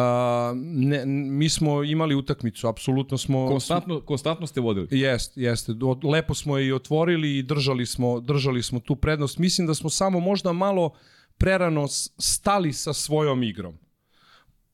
ne, 0.55 1.05
mi 1.05 1.49
smo 1.49 1.83
imali 1.83 2.15
utakmicu, 2.15 2.67
apsolutno 2.67 3.17
smo... 3.17 3.47
Konstantno, 3.47 4.01
konstantno 4.01 4.47
ste 4.47 4.61
vodili. 4.61 4.87
Jest, 4.91 5.37
jeste. 5.37 5.73
Lepo 6.03 6.33
smo 6.33 6.57
je 6.57 6.67
i 6.67 6.73
otvorili 6.73 7.37
i 7.37 7.43
držali 7.43 7.85
smo, 7.85 8.19
držali 8.19 8.63
smo 8.63 8.79
tu 8.79 8.95
prednost. 8.95 9.37
Mislim 9.37 9.67
da 9.67 9.73
smo 9.73 9.89
samo 9.89 10.19
možda 10.19 10.53
malo 10.53 10.91
prerano 11.37 11.87
stali 12.17 12.73
sa 12.73 12.93
svojom 12.93 13.43
igrom. 13.43 13.77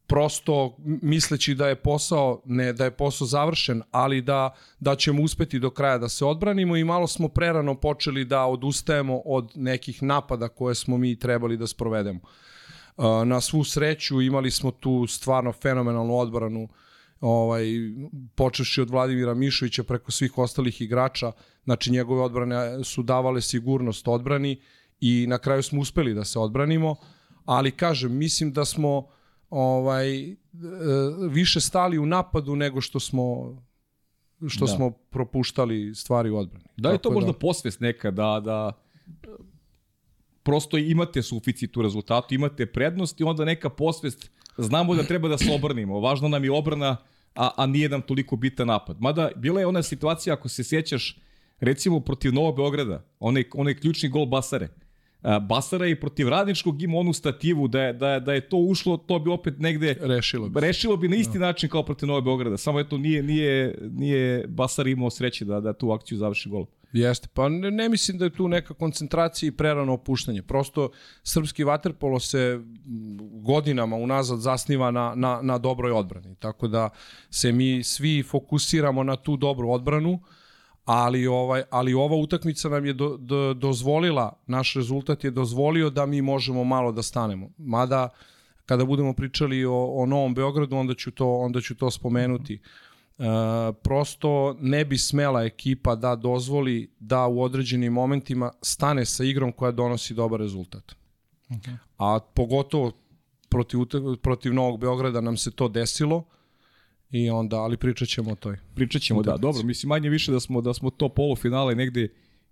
prosto 0.07 0.75
misleći 1.01 1.55
da 1.55 1.67
je 1.67 1.75
posao 1.75 2.41
ne 2.45 2.73
da 2.73 2.85
je 2.85 2.91
posao 2.91 3.27
završen, 3.27 3.81
ali 3.91 4.21
da 4.21 4.53
da 4.79 4.95
ćemo 4.95 5.23
uspeti 5.23 5.59
do 5.59 5.69
kraja 5.69 5.97
da 5.97 6.09
se 6.09 6.25
odbranimo 6.25 6.77
i 6.77 6.83
malo 6.83 7.07
smo 7.07 7.27
prerano 7.27 7.75
počeli 7.75 8.25
da 8.25 8.45
odustajemo 8.45 9.21
od 9.25 9.51
nekih 9.55 10.03
napada 10.03 10.47
koje 10.47 10.75
smo 10.75 10.97
mi 10.97 11.19
trebali 11.19 11.57
da 11.57 11.67
sprovedemo. 11.67 12.19
Na 13.25 13.41
svu 13.41 13.63
sreću 13.63 14.21
imali 14.21 14.51
smo 14.51 14.71
tu 14.71 15.07
stvarno 15.07 15.51
fenomenalnu 15.51 16.17
odbranu 16.17 16.67
ovaj, 17.19 17.65
počeši 18.35 18.81
od 18.81 18.89
Vladimira 18.89 19.33
Mišovića 19.33 19.83
preko 19.83 20.11
svih 20.11 20.37
ostalih 20.37 20.81
igrača, 20.81 21.31
znači 21.63 21.91
njegove 21.91 22.21
odbrane 22.21 22.83
su 22.83 23.03
davale 23.03 23.41
sigurnost 23.41 24.07
odbrani 24.07 24.61
i 24.99 25.25
na 25.27 25.37
kraju 25.37 25.63
smo 25.63 25.81
uspeli 25.81 26.13
da 26.13 26.25
se 26.25 26.39
odbranimo, 26.39 26.95
ali 27.45 27.71
kažem, 27.71 28.17
mislim 28.17 28.53
da 28.53 28.65
smo 28.65 29.07
ovaj, 29.49 30.29
e, 30.29 30.35
više 31.29 31.61
stali 31.61 31.97
u 31.97 32.05
napadu 32.05 32.55
nego 32.55 32.81
što 32.81 32.99
smo 32.99 33.55
što 34.47 34.65
da. 34.65 34.71
smo 34.71 34.91
propuštali 34.91 35.95
stvari 35.95 36.29
u 36.29 36.37
odbrani. 36.37 36.65
Da 36.77 36.91
je 36.91 36.97
to 36.97 37.11
možda 37.11 37.31
da... 37.31 37.37
posvest 37.37 37.79
neka 37.79 38.11
da, 38.11 38.41
da 38.45 38.71
prosto 40.47 40.77
imate 40.77 41.21
suficit 41.21 41.77
u 41.77 41.81
rezultatu, 41.81 42.35
imate 42.35 42.65
prednost 42.65 43.19
i 43.19 43.23
onda 43.23 43.45
neka 43.45 43.69
posvest 43.69 44.31
znamo 44.57 44.95
da 44.95 45.03
treba 45.03 45.27
da 45.27 45.37
se 45.37 45.51
obranimo. 45.51 45.99
Važno 45.99 46.27
nam 46.27 46.43
je 46.43 46.51
obrana, 46.51 46.97
a, 47.35 47.49
a 47.57 47.65
nije 47.65 47.89
nam 47.89 48.01
toliko 48.01 48.35
bitan 48.35 48.67
napad. 48.67 49.01
Mada, 49.01 49.29
bila 49.35 49.59
je 49.59 49.67
ona 49.67 49.83
situacija, 49.83 50.33
ako 50.33 50.49
se 50.49 50.63
sjećaš, 50.63 51.17
recimo 51.59 51.99
protiv 51.99 52.33
Novog 52.33 52.55
Beograda, 52.55 53.03
onaj, 53.19 53.43
onaj 53.53 53.75
ključni 53.75 54.09
gol 54.09 54.25
Basare. 54.25 54.69
Basara 55.41 55.85
je 55.85 55.99
protiv 55.99 56.29
radničkog 56.29 56.81
ima 56.81 56.97
onu 56.97 57.13
stativu 57.13 57.67
da 57.67 57.81
je, 57.81 57.93
da, 57.93 58.09
je, 58.09 58.19
da 58.19 58.33
je 58.33 58.49
to 58.49 58.57
ušlo, 58.57 58.97
to 58.97 59.19
bi 59.19 59.29
opet 59.29 59.59
negde 59.59 59.97
rešilo 60.01 60.49
bi, 60.49 60.59
rešilo 60.59 60.97
bi 60.97 61.07
na 61.07 61.15
isti 61.15 61.37
no. 61.37 61.39
Da. 61.39 61.45
način 61.45 61.69
kao 61.69 61.83
protiv 61.83 62.07
Nove 62.07 62.21
Beograda. 62.21 62.57
Samo 62.57 62.79
eto 62.79 62.97
nije, 62.97 63.23
nije, 63.23 63.77
nije 63.91 64.47
Basar 64.47 64.87
imao 64.87 65.09
sreće 65.09 65.45
da, 65.45 65.59
da 65.59 65.73
tu 65.73 65.91
akciju 65.91 66.17
završi 66.17 66.49
golom. 66.49 66.67
Jeste, 66.93 67.27
pa 67.33 67.49
ne, 67.49 67.71
ne 67.71 67.89
mislim 67.89 68.17
da 68.17 68.25
je 68.25 68.33
tu 68.33 68.47
neka 68.47 68.73
koncentracija 68.73 69.47
i 69.47 69.51
prerano 69.51 69.93
opuštanje. 69.93 70.41
Prosto 70.41 70.89
srpski 71.23 71.63
vaterpolo 71.63 72.19
se 72.19 72.59
godinama 73.31 73.95
unazad 73.95 74.39
zasniva 74.39 74.91
na, 74.91 75.13
na, 75.15 75.39
na 75.41 75.57
dobroj 75.57 75.91
odbrani. 75.91 76.35
Tako 76.35 76.67
da 76.67 76.89
se 77.29 77.51
mi 77.51 77.83
svi 77.83 78.23
fokusiramo 78.23 79.03
na 79.03 79.15
tu 79.15 79.37
dobru 79.37 79.69
odbranu, 79.69 80.19
ali 80.87 81.27
ovaj 81.27 81.63
ali 81.69 81.93
ova 81.93 82.15
utakmica 82.15 82.69
nam 82.69 82.85
je 82.85 82.93
do, 82.93 83.17
do, 83.17 83.53
dozvolila 83.53 84.33
naš 84.47 84.73
rezultat 84.73 85.23
je 85.23 85.31
dozvolio 85.31 85.89
da 85.89 86.05
mi 86.05 86.21
možemo 86.21 86.63
malo 86.63 86.91
da 86.91 87.03
stanemo 87.03 87.49
mada 87.57 88.09
kada 88.65 88.85
budemo 88.85 89.13
pričali 89.13 89.65
o, 89.65 89.85
o 89.85 90.05
Novom 90.05 90.33
Beogradu 90.33 90.75
onda 90.75 90.93
ću 90.93 91.11
to 91.11 91.37
onda 91.37 91.61
ću 91.61 91.75
to 91.75 91.91
spomenuti 91.91 92.57
-hmm 92.57 92.87
E, 93.19 93.73
prosto 93.83 94.55
ne 94.59 94.85
bi 94.85 94.97
smela 94.97 95.43
ekipa 95.43 95.95
da 95.95 96.15
dozvoli 96.15 96.91
da 96.99 97.27
u 97.27 97.41
određenim 97.41 97.93
momentima 97.93 98.51
stane 98.61 99.05
sa 99.05 99.23
igrom 99.23 99.51
koja 99.51 99.71
donosi 99.71 100.13
dobar 100.13 100.39
rezultat. 100.39 100.95
Okay. 101.49 101.77
A 101.97 102.19
pogotovo 102.33 102.91
protiv, 103.49 103.79
protiv 104.21 104.53
Novog 104.53 104.79
Beograda 104.79 105.21
nam 105.21 105.37
se 105.37 105.51
to 105.51 105.67
desilo 105.67 106.23
i 107.11 107.29
onda, 107.29 107.57
ali 107.57 107.77
pričat 107.77 108.07
ćemo 108.07 108.31
o 108.31 108.35
toj. 108.35 108.57
Pričat 108.75 109.01
ćemo, 109.01 109.21
da, 109.23 109.37
dobro, 109.37 109.63
mislim 109.63 109.87
manje 109.87 110.09
više 110.09 110.31
da 110.31 110.39
smo, 110.39 110.61
da 110.61 110.73
smo 110.73 110.89
to 110.89 111.09
polufinale 111.09 111.75
negde 111.75 112.07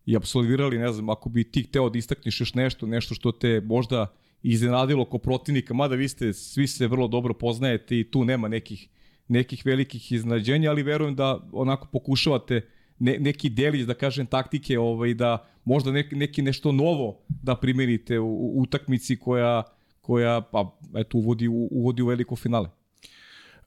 i 0.06 0.16
absolvirali, 0.16 0.78
ne 0.78 0.92
znam, 0.92 1.10
ako 1.10 1.30
bi 1.30 1.44
ti 1.44 1.64
hteo 1.64 1.90
da 1.90 1.98
istakneš 1.98 2.40
još 2.42 2.54
nešto, 2.54 2.88
nešto 2.88 3.16
što 3.16 3.32
te 3.32 3.62
možda 3.66 4.08
iznenadilo 4.44 5.06
ko 5.06 5.18
protivnika, 5.18 5.74
mada 5.74 5.96
vi 5.96 6.08
ste, 6.08 6.34
svi 6.34 6.68
se 6.68 6.88
vrlo 6.88 7.08
dobro 7.08 7.34
poznajete 7.34 8.00
i 8.00 8.12
tu 8.12 8.26
nema 8.26 8.48
nekih 8.48 8.90
nekih 9.28 9.66
velikih 9.66 10.12
iznadženja, 10.12 10.70
ali 10.70 10.84
verujem 10.84 11.16
da 11.16 11.50
onako 11.52 11.88
pokušavate 11.92 12.62
ne, 13.00 13.18
neki 13.20 13.50
delić, 13.50 13.86
da 13.86 13.94
kažem, 13.94 14.26
taktike, 14.26 14.80
ovaj, 14.80 15.14
da 15.14 15.48
možda 15.66 15.92
neki, 15.92 16.16
neki 16.16 16.42
nešto 16.42 16.72
novo 16.72 17.26
da 17.28 17.56
primenite 17.56 18.20
u, 18.20 18.28
u 18.28 18.62
utakmici 18.62 19.20
koja, 19.20 19.64
koja 20.02 20.42
pa, 20.42 20.78
eto, 20.96 21.18
uvodi, 21.18 21.48
u, 21.48 21.68
uvodi 21.72 22.02
u 22.02 22.08
veliko 22.08 22.36
finale. 22.36 22.70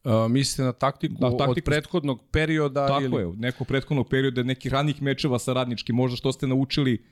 Uh, 0.05 0.31
mislite 0.31 0.63
na 0.63 0.73
taktiku, 0.73 1.15
na 1.19 1.31
taktiku 1.31 1.51
od 1.51 1.65
prethodnog 1.65 2.21
perioda? 2.31 2.87
Tako 2.87 3.05
ili... 3.05 3.23
je, 3.23 3.33
nekog 3.37 3.67
prethodnog 3.67 4.09
perioda, 4.09 4.43
nekih 4.43 4.73
ranih 4.73 5.03
mečeva 5.03 5.39
sa 5.39 5.53
radničkim, 5.53 5.97
možda 5.97 6.17
što 6.17 6.33
ste 6.33 6.47
naučili 6.47 7.05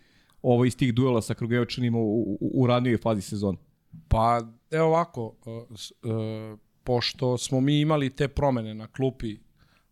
ovaj, 0.43 0.69
iz 0.69 0.77
tih 0.77 0.95
duela 0.95 1.23
sa 1.23 1.35
Krugevčanima 1.35 1.99
u, 1.99 2.21
u, 2.21 2.51
u 2.55 2.67
ranijoj 2.67 2.99
fazi 2.99 3.23
sezona? 3.23 3.59
Pa, 4.09 4.41
evo 4.71 4.87
ovako, 4.87 5.25
uh, 5.25 5.63
uh, 5.63 6.59
pošto 6.85 7.39
smo 7.39 7.61
mi 7.61 7.81
imali 7.81 8.11
te 8.11 8.29
promene 8.29 8.75
na 8.75 8.87
klupi 8.87 9.37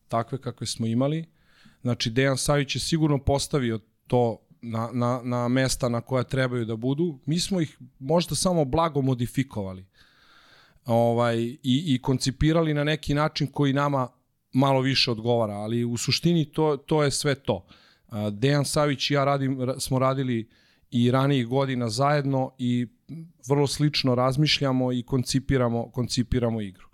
takve 0.08 0.38
kakve 0.38 0.66
smo 0.66 0.86
imali, 0.86 1.24
znači 1.82 2.10
Dejan 2.10 2.36
Savić 2.36 2.76
je 2.76 2.80
sigurno 2.80 3.18
postavio 3.18 3.80
to 4.06 4.38
na, 4.62 4.90
na, 4.92 5.20
na 5.24 5.48
mesta 5.48 5.88
na 5.88 6.00
koja 6.00 6.22
trebaju 6.22 6.64
da 6.64 6.76
budu. 6.76 7.18
Mi 7.26 7.40
smo 7.40 7.60
ih 7.60 7.78
možda 7.98 8.34
samo 8.34 8.64
blago 8.64 9.02
modifikovali 9.02 9.86
ovaj, 10.86 11.38
i, 11.42 11.58
i 11.62 11.98
koncipirali 12.02 12.74
na 12.74 12.84
neki 12.84 13.14
način 13.14 13.46
koji 13.46 13.72
nama 13.72 14.08
malo 14.52 14.80
više 14.80 15.10
odgovara, 15.10 15.54
ali 15.54 15.84
u 15.84 15.96
suštini 15.96 16.44
to, 16.44 16.76
to 16.76 17.02
je 17.02 17.10
sve 17.10 17.34
to. 17.34 17.66
Dejan 18.30 18.64
Savić 18.64 19.10
i 19.10 19.14
ja 19.14 19.24
radim, 19.24 19.58
smo 19.78 19.98
radili 19.98 20.48
i 20.90 21.10
ranijih 21.10 21.46
godina 21.46 21.88
zajedno 21.88 22.50
i 22.58 22.86
vrlo 23.48 23.66
slično 23.66 24.14
razmišljamo 24.14 24.92
i 24.92 25.02
koncipiramo, 25.02 25.90
koncipiramo 25.90 26.60
igru. 26.60 26.88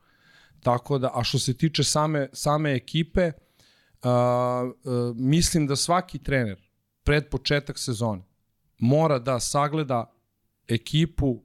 Tako 0.61 0.99
da, 0.99 1.11
a 1.15 1.25
što 1.25 1.39
se 1.39 1.57
tiče 1.57 1.85
same, 1.85 2.29
same 2.33 2.75
ekipe, 2.75 3.27
uh, 3.27 3.33
uh, 4.05 5.17
mislim 5.17 5.67
da 5.67 5.77
svaki 5.77 6.19
trener 6.19 6.69
pred 7.05 7.29
početak 7.29 7.79
sezone 7.79 8.23
mora 8.79 9.19
da 9.19 9.41
sagleda 9.41 10.13
ekipu 10.69 11.43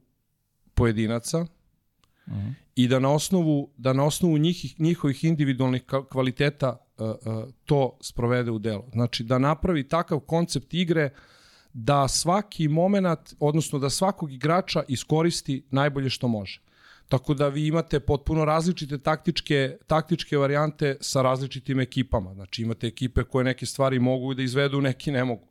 pojedinaca 0.74 1.46
uh 2.26 2.32
-huh. 2.32 2.52
i 2.74 2.88
da 2.88 2.98
na 2.98 3.12
osnovu 3.12 3.70
da 3.76 3.92
na 3.92 4.04
osnovu 4.04 4.38
njih, 4.38 4.80
njihovih 4.80 5.24
individualnih 5.24 5.84
kvaliteta 6.10 6.76
uh, 6.98 7.08
uh, 7.08 7.44
to 7.64 7.98
sprovede 8.00 8.50
u 8.50 8.58
delo. 8.58 8.84
Znači 8.92 9.24
da 9.24 9.38
napravi 9.38 9.88
takav 9.88 10.20
koncept 10.20 10.74
igre 10.74 11.10
da 11.72 12.08
svaki 12.08 12.68
moment, 12.68 13.34
odnosno 13.40 13.78
da 13.78 13.90
svakog 13.90 14.32
igrača 14.32 14.82
iskoristi 14.88 15.62
najbolje 15.70 16.10
što 16.10 16.28
može. 16.28 16.60
Tako 17.08 17.34
da 17.34 17.48
vi 17.48 17.66
imate 17.66 18.00
potpuno 18.00 18.44
različite 18.44 18.98
taktičke, 18.98 19.76
taktičke 19.86 20.36
varijante 20.36 20.96
sa 21.00 21.22
različitim 21.22 21.80
ekipama. 21.80 22.34
Znači 22.34 22.62
imate 22.62 22.86
ekipe 22.86 23.24
koje 23.24 23.44
neke 23.44 23.66
stvari 23.66 23.98
mogu 23.98 24.34
da 24.34 24.42
izvedu, 24.42 24.80
neki 24.80 25.10
ne 25.10 25.24
mogu. 25.24 25.46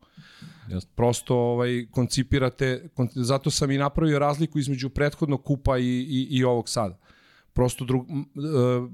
Jasno. 0.70 0.90
Prosto 0.96 1.36
ovaj, 1.36 1.86
koncipirate, 1.92 2.90
kon, 2.94 3.10
zato 3.14 3.52
sam 3.52 3.72
i 3.72 3.78
napravio 3.78 4.20
razliku 4.20 4.60
između 4.60 4.90
prethodnog 4.90 5.44
kupa 5.44 5.78
i, 5.78 5.84
i, 5.84 6.28
i 6.30 6.44
ovog 6.44 6.70
sada. 6.70 6.98
Prosto 7.54 7.86
dru, 7.86 8.00
e, 8.00 8.06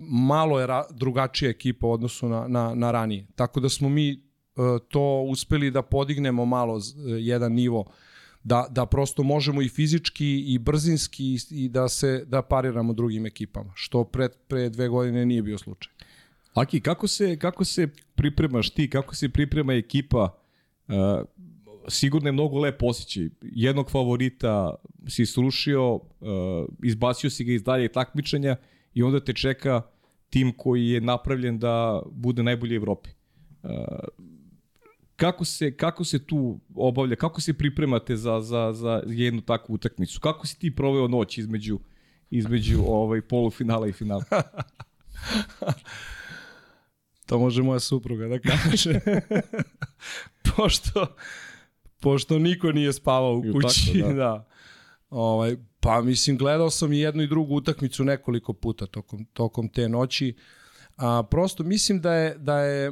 malo 0.10 0.60
je 0.60 0.68
ra, 0.68 0.84
drugačija 0.90 1.50
ekipa 1.50 1.88
u 1.88 1.92
odnosu 1.92 2.30
na, 2.30 2.48
na, 2.48 2.76
na 2.76 2.92
ranije. 2.92 3.28
Tako 3.36 3.60
da 3.60 3.70
smo 3.70 3.90
mi 3.90 4.12
e, 4.12 4.18
to 4.90 5.26
uspeli 5.30 5.72
da 5.72 5.82
podignemo 5.82 6.46
malo 6.46 6.78
e, 6.78 6.82
jedan 7.10 7.54
nivo 7.54 7.86
da, 8.44 8.68
da 8.70 8.86
prosto 8.86 9.24
možemo 9.24 9.62
i 9.62 9.70
fizički 9.70 10.40
i 10.48 10.58
brzinski 10.58 11.38
i 11.52 11.70
da 11.70 11.90
se 11.90 12.24
da 12.28 12.42
pariramo 12.42 12.94
drugim 12.94 13.26
ekipama, 13.26 13.72
što 13.76 14.04
pre, 14.04 14.30
pre 14.48 14.70
dve 14.70 14.88
godine 14.88 15.26
nije 15.26 15.42
bio 15.42 15.58
slučaj. 15.58 15.94
Aki, 16.54 16.80
kako 16.82 17.08
se, 17.08 17.38
kako 17.40 17.66
se 17.66 17.88
pripremaš 18.16 18.70
ti, 18.70 18.90
kako 18.90 19.16
se 19.16 19.30
priprema 19.30 19.74
ekipa? 19.74 20.41
Uh, 20.88 20.96
sigurno 21.88 22.28
je 22.28 22.32
mnogo 22.32 22.60
lepo 22.60 22.86
osjećaj. 22.86 23.30
Jednog 23.42 23.92
favorita 23.92 24.76
si 25.08 25.26
srušio, 25.26 25.96
uh, 25.96 26.02
izbacio 26.84 27.30
si 27.30 27.44
ga 27.44 27.52
iz 27.54 27.64
dalje 27.64 27.88
takmičenja 27.92 28.56
i 28.94 29.04
onda 29.04 29.20
te 29.20 29.34
čeka 29.34 29.82
tim 30.30 30.54
koji 30.58 30.88
je 30.90 31.02
napravljen 31.02 31.60
da 31.60 32.02
bude 32.12 32.44
najbolji 32.44 32.76
u 32.76 32.82
Evropi. 32.82 33.10
Uh, 33.64 33.70
Kako 35.16 35.46
se, 35.46 35.78
kako 35.78 36.04
se 36.04 36.26
tu 36.26 36.60
obavlja, 36.76 37.16
kako 37.16 37.42
se 37.42 37.54
pripremate 37.54 38.16
za, 38.18 38.40
za, 38.42 38.74
za 38.74 39.04
jednu 39.06 39.42
takvu 39.42 39.74
utakmicu? 39.74 40.20
Kako 40.20 40.48
si 40.48 40.60
ti 40.60 40.76
proveo 40.76 41.08
noć 41.08 41.38
između, 41.38 41.80
između 42.30 42.82
ovaj, 42.88 43.22
polufinala 43.22 43.88
i 43.88 43.92
finala? 43.92 44.24
to 47.32 47.40
može 47.40 47.64
moja 47.64 47.80
supruga 47.80 48.28
da 48.28 48.40
kaže. 48.40 49.00
pošto, 50.56 51.16
pošto 52.00 52.40
niko 52.40 52.72
nije 52.72 52.94
spavao 52.94 53.38
u 53.38 53.44
kući. 53.54 54.00
Tako, 54.00 54.08
da. 54.08 54.14
da. 54.24 54.48
Ovaj, 55.10 55.56
pa 55.80 56.02
mislim, 56.02 56.38
gledao 56.38 56.70
sam 56.70 56.94
i 56.94 57.00
jednu 57.00 57.24
i 57.24 57.28
drugu 57.28 57.56
utakmicu 57.56 58.04
nekoliko 58.04 58.54
puta 58.54 58.86
tokom, 58.86 59.26
tokom 59.26 59.70
te 59.70 59.90
noći. 59.90 60.36
A, 60.98 61.24
prosto 61.24 61.64
mislim 61.64 62.02
da 62.02 62.14
je, 62.14 62.38
da 62.38 62.60
je 62.60 62.92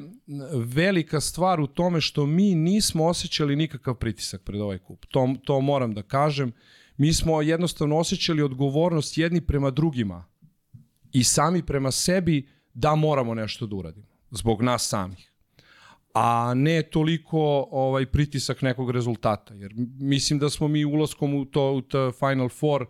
velika 0.53 1.19
stvar 1.19 1.61
u 1.61 1.67
tome 1.67 2.01
što 2.01 2.25
mi 2.25 2.55
nismo 2.55 3.05
osjećali 3.05 3.55
nikakav 3.55 3.95
pritisak 3.95 4.41
pred 4.43 4.61
ovaj 4.61 4.77
kup. 4.77 5.05
To, 5.05 5.35
to 5.43 5.61
moram 5.61 5.93
da 5.93 6.03
kažem. 6.03 6.51
Mi 6.97 7.13
smo 7.13 7.41
jednostavno 7.41 7.97
osjećali 7.97 8.41
odgovornost 8.41 9.17
jedni 9.17 9.41
prema 9.41 9.71
drugima 9.71 10.25
i 11.11 11.23
sami 11.23 11.65
prema 11.65 11.91
sebi 11.91 12.47
da 12.73 12.95
moramo 12.95 13.33
nešto 13.33 13.67
da 13.67 13.75
uradimo 13.75 14.08
zbog 14.31 14.61
nas 14.61 14.87
samih 14.87 15.29
a 16.13 16.53
ne 16.53 16.83
toliko 16.83 17.67
ovaj 17.71 18.05
pritisak 18.05 18.61
nekog 18.61 18.91
rezultata 18.91 19.53
jer 19.53 19.73
mislim 19.99 20.39
da 20.39 20.49
smo 20.49 20.67
mi 20.67 20.85
ulaskom 20.85 21.33
u 21.33 21.45
to 21.45 21.71
u 21.71 21.81
to 21.81 22.11
Final 22.11 22.49
Four 22.49 22.85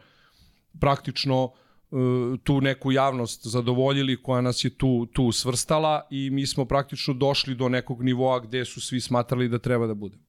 praktično 0.80 1.44
uh, 1.44 2.40
tu 2.44 2.62
neku 2.62 2.92
javnost 2.92 3.48
zadovoljili 3.48 4.24
koja 4.24 4.42
nas 4.42 4.66
je 4.66 4.70
tu 4.70 5.06
tu 5.06 5.32
svrstala 5.32 6.08
i 6.12 6.30
mi 6.30 6.48
smo 6.48 6.66
praktično 6.66 7.14
došli 7.14 7.56
do 7.56 7.70
nekog 7.70 8.04
nivoa 8.04 8.40
gde 8.40 8.66
su 8.66 8.82
svi 8.82 9.02
smatrali 9.02 9.50
da 9.50 9.60
treba 9.60 9.88
da 9.88 9.94
budemo. 9.94 10.24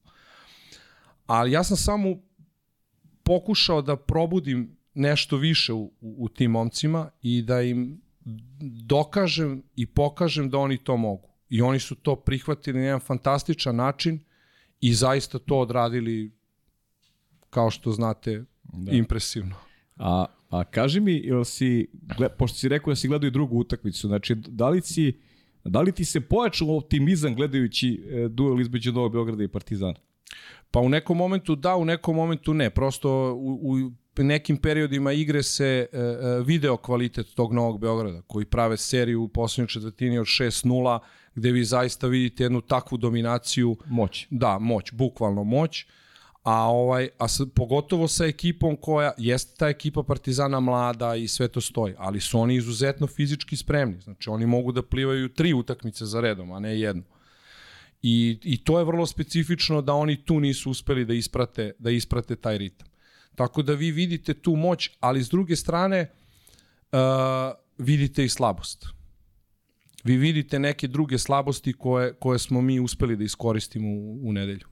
Ali 1.25 1.51
ja 1.51 1.63
sam 1.63 1.77
samo 1.77 2.15
pokušao 3.23 3.81
da 3.81 3.95
probudim 3.95 4.77
nešto 4.93 5.37
više 5.37 5.73
u, 5.73 5.83
u, 6.01 6.15
u 6.17 6.29
tim 6.29 6.51
momcima 6.51 7.09
i 7.21 7.41
da 7.41 7.61
im 7.61 8.01
dokažem 8.85 9.63
i 9.75 9.85
pokažem 9.85 10.49
da 10.49 10.57
oni 10.57 10.77
to 10.77 10.97
mogu. 10.97 11.29
I 11.49 11.61
oni 11.61 11.79
su 11.79 11.95
to 11.95 12.15
prihvatili 12.15 12.79
na 12.79 12.85
jedan 12.85 12.99
fantastičan 12.99 13.75
način 13.75 14.19
i 14.81 14.93
zaista 14.93 15.39
to 15.39 15.59
odradili 15.59 16.31
kao 17.49 17.69
što 17.69 17.91
znate 17.91 18.43
da. 18.63 18.91
impresivno. 18.91 19.55
A, 19.95 20.25
a 20.49 20.63
kaži 20.63 20.99
mi, 20.99 21.13
jel 21.13 21.43
si, 21.43 21.87
pošto 22.37 22.57
si 22.57 22.69
rekao 22.69 22.91
da 22.91 22.95
si 22.95 23.07
gledao 23.07 23.27
i 23.27 23.31
drugu 23.31 23.57
utakmicu, 23.57 24.07
znači 24.07 24.35
da 24.35 24.69
li 24.69 24.81
si 24.81 25.13
Da 25.63 25.81
li 25.81 25.91
ti 25.91 26.05
se 26.05 26.21
pojačao 26.21 26.77
optimizam 26.77 27.35
gledajući 27.35 28.03
e, 28.09 28.27
duel 28.27 28.61
između 28.61 28.91
Novog 28.91 29.11
Beograda 29.11 29.43
i 29.43 29.47
Partizana? 29.47 29.99
Pa 30.71 30.79
u 30.79 30.89
nekom 30.89 31.17
momentu 31.17 31.55
da, 31.55 31.75
u 31.75 31.85
nekom 31.85 32.15
momentu 32.15 32.53
ne. 32.53 32.69
Prosto 32.69 33.33
u, 33.33 33.59
u 33.61 33.91
nekim 34.17 34.57
periodima 34.57 35.11
igre 35.11 35.43
se 35.43 35.65
e, 35.65 35.97
e, 35.97 36.43
video 36.45 36.77
kvalitet 36.77 37.27
tog 37.35 37.53
Novog 37.53 37.79
Beograda, 37.79 38.21
koji 38.21 38.45
prave 38.45 38.77
seriju 38.77 39.23
u 39.23 39.27
poslednjoj 39.27 39.67
četvrtini 39.67 40.19
od 40.19 40.25
6-0, 40.25 40.99
gde 41.35 41.51
vi 41.51 41.63
zaista 41.63 42.07
vidite 42.07 42.43
jednu 42.43 42.61
takvu 42.61 42.97
dominaciju. 42.97 43.77
Moć. 43.85 44.27
Da, 44.29 44.59
moć, 44.59 44.91
bukvalno 44.91 45.43
moć. 45.43 45.85
A 46.43 46.69
ovaj 46.69 47.09
a 47.17 47.27
s, 47.27 47.41
pogotovo 47.55 48.07
sa 48.07 48.25
ekipom 48.25 48.77
koja 48.81 49.11
jeste 49.17 49.55
ta 49.57 49.67
ekipa 49.69 50.03
Partizana 50.03 50.59
mlada 50.59 51.15
i 51.15 51.27
sve 51.27 51.47
to 51.47 51.61
stoji, 51.61 51.93
ali 51.97 52.19
su 52.19 52.39
oni 52.39 52.55
izuzetno 52.55 53.07
fizički 53.07 53.57
spremni. 53.57 54.01
Znači 54.01 54.29
oni 54.29 54.45
mogu 54.45 54.71
da 54.71 54.81
plivaju 54.81 55.29
tri 55.29 55.53
utakmice 55.53 56.05
za 56.05 56.21
redom, 56.21 56.51
a 56.51 56.59
ne 56.59 56.79
jednu. 56.79 57.03
I, 58.01 58.39
I 58.43 58.63
to 58.63 58.79
je 58.79 58.85
vrlo 58.85 59.05
specifično 59.05 59.81
da 59.81 59.93
oni 59.93 60.25
tu 60.25 60.39
nisu 60.39 60.71
uspeli 60.71 61.05
da 61.05 61.13
isprate, 61.13 61.71
da 61.79 61.91
isprate 61.91 62.35
taj 62.35 62.57
ritam. 62.57 62.90
Tako 63.35 63.61
da 63.61 63.73
vi 63.73 63.91
vidite 63.91 64.33
tu 64.33 64.55
moć, 64.55 64.89
ali 64.99 65.23
s 65.23 65.29
druge 65.29 65.55
strane 65.55 66.11
uh, 66.91 66.99
vidite 67.77 68.25
i 68.25 68.29
slabost. 68.29 68.85
Vi 70.03 70.17
vidite 70.17 70.59
neke 70.59 70.87
druge 70.87 71.17
slabosti 71.17 71.73
koje, 71.73 72.13
koje 72.13 72.39
smo 72.39 72.61
mi 72.61 72.79
uspeli 72.79 73.15
da 73.15 73.23
iskoristimo 73.23 73.87
u, 73.89 74.29
u 74.29 74.33
nedelju. 74.33 74.67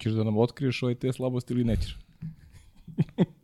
Ćeš 0.00 0.12
da 0.12 0.24
nam 0.24 0.36
otkriješ 0.36 0.82
ove 0.82 0.94
te 0.94 1.12
slabosti 1.12 1.54
ili 1.54 1.64
nećeš? 1.64 1.96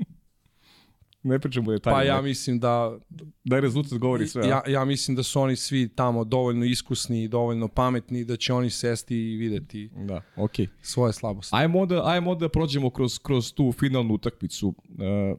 ne 1.29 1.39
pričamo 1.39 1.73
detalje. 1.73 1.95
Pa 1.95 2.03
ja 2.03 2.23
mislim 2.23 2.59
da... 2.59 2.99
Da 3.45 3.57
je 3.57 3.63
rezultat 3.63 3.99
govori 3.99 4.27
sve. 4.27 4.49
Ja, 4.49 4.63
ja 4.67 4.85
mislim 4.85 5.17
da 5.17 5.23
su 5.23 5.41
oni 5.41 5.57
svi 5.57 5.89
tamo 5.89 6.25
dovoljno 6.25 6.65
iskusni 6.65 7.23
i 7.25 7.29
dovoljno 7.29 7.69
pametni 7.69 8.25
da 8.25 8.37
će 8.37 8.53
oni 8.53 8.71
sesti 8.71 9.17
i 9.17 9.37
videti 9.37 9.91
da, 9.97 10.21
okay. 10.37 10.67
svoje 10.83 11.13
slabosti. 11.13 11.57
Ajmo 11.57 11.87
da, 11.87 12.07
ajmo 12.07 12.35
da 12.35 12.49
prođemo 12.49 12.91
kroz, 12.91 13.19
kroz 13.19 13.53
tu 13.53 13.73
finalnu 13.73 14.15
utakmicu. 14.15 14.69
Uh, 14.69 15.39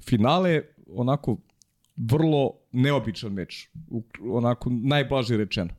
finale, 0.00 0.62
onako, 0.94 1.36
vrlo 1.96 2.52
neobičan 2.72 3.32
meč. 3.32 3.68
Onako, 4.20 4.70
najblaže 4.70 5.36
rečeno. 5.36 5.70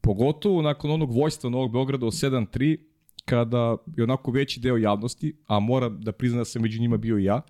Pogotovo 0.00 0.62
nakon 0.62 0.90
onog 0.90 1.12
vojstva 1.12 1.50
Novog 1.50 1.72
Beograda 1.72 2.06
o 2.06 2.10
7-3, 2.10 2.78
kada 3.24 3.76
je 3.96 4.04
onako 4.04 4.30
veći 4.30 4.60
deo 4.60 4.76
javnosti, 4.76 5.36
a 5.46 5.60
mora 5.60 5.88
da 5.88 6.12
prizna 6.12 6.38
da 6.38 6.44
sam 6.44 6.62
među 6.62 6.80
njima 6.80 6.96
bio 6.96 7.18
i 7.18 7.24
ja, 7.24 7.40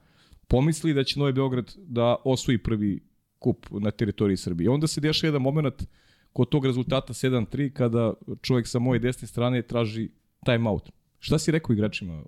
pomisli 0.53 0.95
da 0.95 1.05
će 1.05 1.19
Novi 1.19 1.33
Beograd 1.33 1.75
da 1.77 2.17
osvoji 2.25 2.59
prvi 2.59 3.01
kup 3.39 3.67
na 3.71 3.91
teritoriji 3.91 4.37
Srbije. 4.37 4.71
Onda 4.71 4.87
se 4.87 5.01
dešava 5.01 5.29
jedan 5.29 5.43
moment 5.43 5.83
kod 6.33 6.49
tog 6.49 6.67
rezultata 6.67 7.13
7-3 7.13 7.73
kada 7.73 8.13
čovjek 8.43 8.67
sa 8.69 8.79
moje 8.79 8.99
desne 8.99 9.29
strane 9.29 9.63
traži 9.63 10.09
time 10.45 10.71
out. 10.71 10.91
Šta 11.19 11.39
si 11.39 11.53
rekao 11.53 11.73
igračima? 11.73 12.23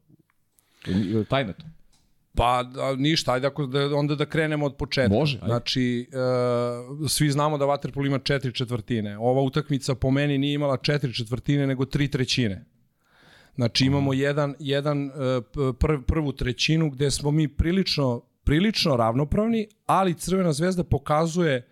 Tajna 1.29 1.53
to? 1.53 1.65
Pa 2.35 2.63
da, 2.63 2.97
ništa, 2.97 3.33
ajde 3.33 3.47
ako 3.47 3.67
da, 3.67 3.97
onda 3.97 4.15
da 4.15 4.27
krenemo 4.27 4.67
od 4.67 4.77
početka. 4.77 5.15
Može, 5.15 5.37
ajde. 5.37 5.47
Znači, 5.47 6.09
e, 7.05 7.09
svi 7.09 7.31
znamo 7.31 7.59
da 7.59 7.65
Waterpolo 7.65 8.07
ima 8.07 8.19
četiri 8.19 8.53
četvrtine. 8.53 9.19
Ova 9.19 9.43
utakmica 9.43 9.95
po 9.95 10.11
meni 10.11 10.39
nije 10.39 10.55
imala 10.55 10.77
četiri 10.77 11.15
četvrtine, 11.15 11.67
nego 11.67 11.85
tri 11.85 12.09
trećine. 12.09 12.65
Znači 13.55 13.87
imamo 13.87 14.13
jedan, 14.13 14.55
jedan 14.59 15.07
e, 15.07 15.11
prv, 15.79 16.03
prvu 16.07 16.33
trećinu 16.33 16.91
gde 16.91 17.11
smo 17.11 17.31
mi 17.31 17.49
prilično, 17.49 18.21
prilično 18.45 18.97
ravnopravni, 18.97 19.69
ali 19.87 20.15
Crvena 20.15 20.53
zvezda 20.53 20.85
pokazuje 20.85 21.69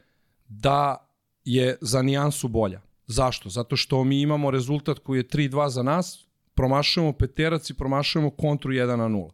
da 0.48 1.08
je 1.44 1.78
za 1.80 2.02
nijansu 2.02 2.48
bolja. 2.48 2.80
Zašto? 3.06 3.48
Zato 3.48 3.76
što 3.76 4.04
mi 4.04 4.20
imamo 4.20 4.50
rezultat 4.50 4.98
koji 4.98 5.18
je 5.18 5.28
3-2 5.28 5.68
za 5.68 5.82
nas, 5.82 6.26
promašujemo 6.54 7.12
peterac 7.12 7.70
i 7.70 7.74
promašujemo 7.74 8.30
kontru 8.30 8.72
1 8.72 8.96
na 8.96 9.08
0. 9.08 9.30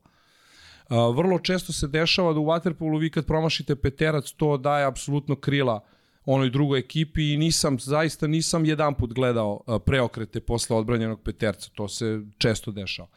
Vrlo 1.14 1.38
često 1.38 1.72
se 1.72 1.88
dešava 1.88 2.32
da 2.32 2.40
u 2.40 2.44
Waterpolu 2.44 3.00
vi 3.00 3.10
kad 3.10 3.26
promašite 3.26 3.76
peterac 3.76 4.30
to 4.32 4.56
daje 4.56 4.84
apsolutno 4.84 5.36
krila 5.36 5.74
uh, 5.74 5.97
onoj 6.32 6.50
drugoj 6.50 6.78
ekipi 6.78 7.32
i 7.32 7.36
nisam, 7.36 7.78
zaista 7.78 8.26
nisam 8.26 8.64
jedan 8.64 8.94
put 8.94 9.12
gledao 9.12 9.80
preokrete 9.86 10.40
posle 10.40 10.76
odbranjenog 10.76 11.22
peterca, 11.22 11.70
to 11.74 11.88
se 11.88 12.20
često 12.38 12.70
dešava. 12.70 13.08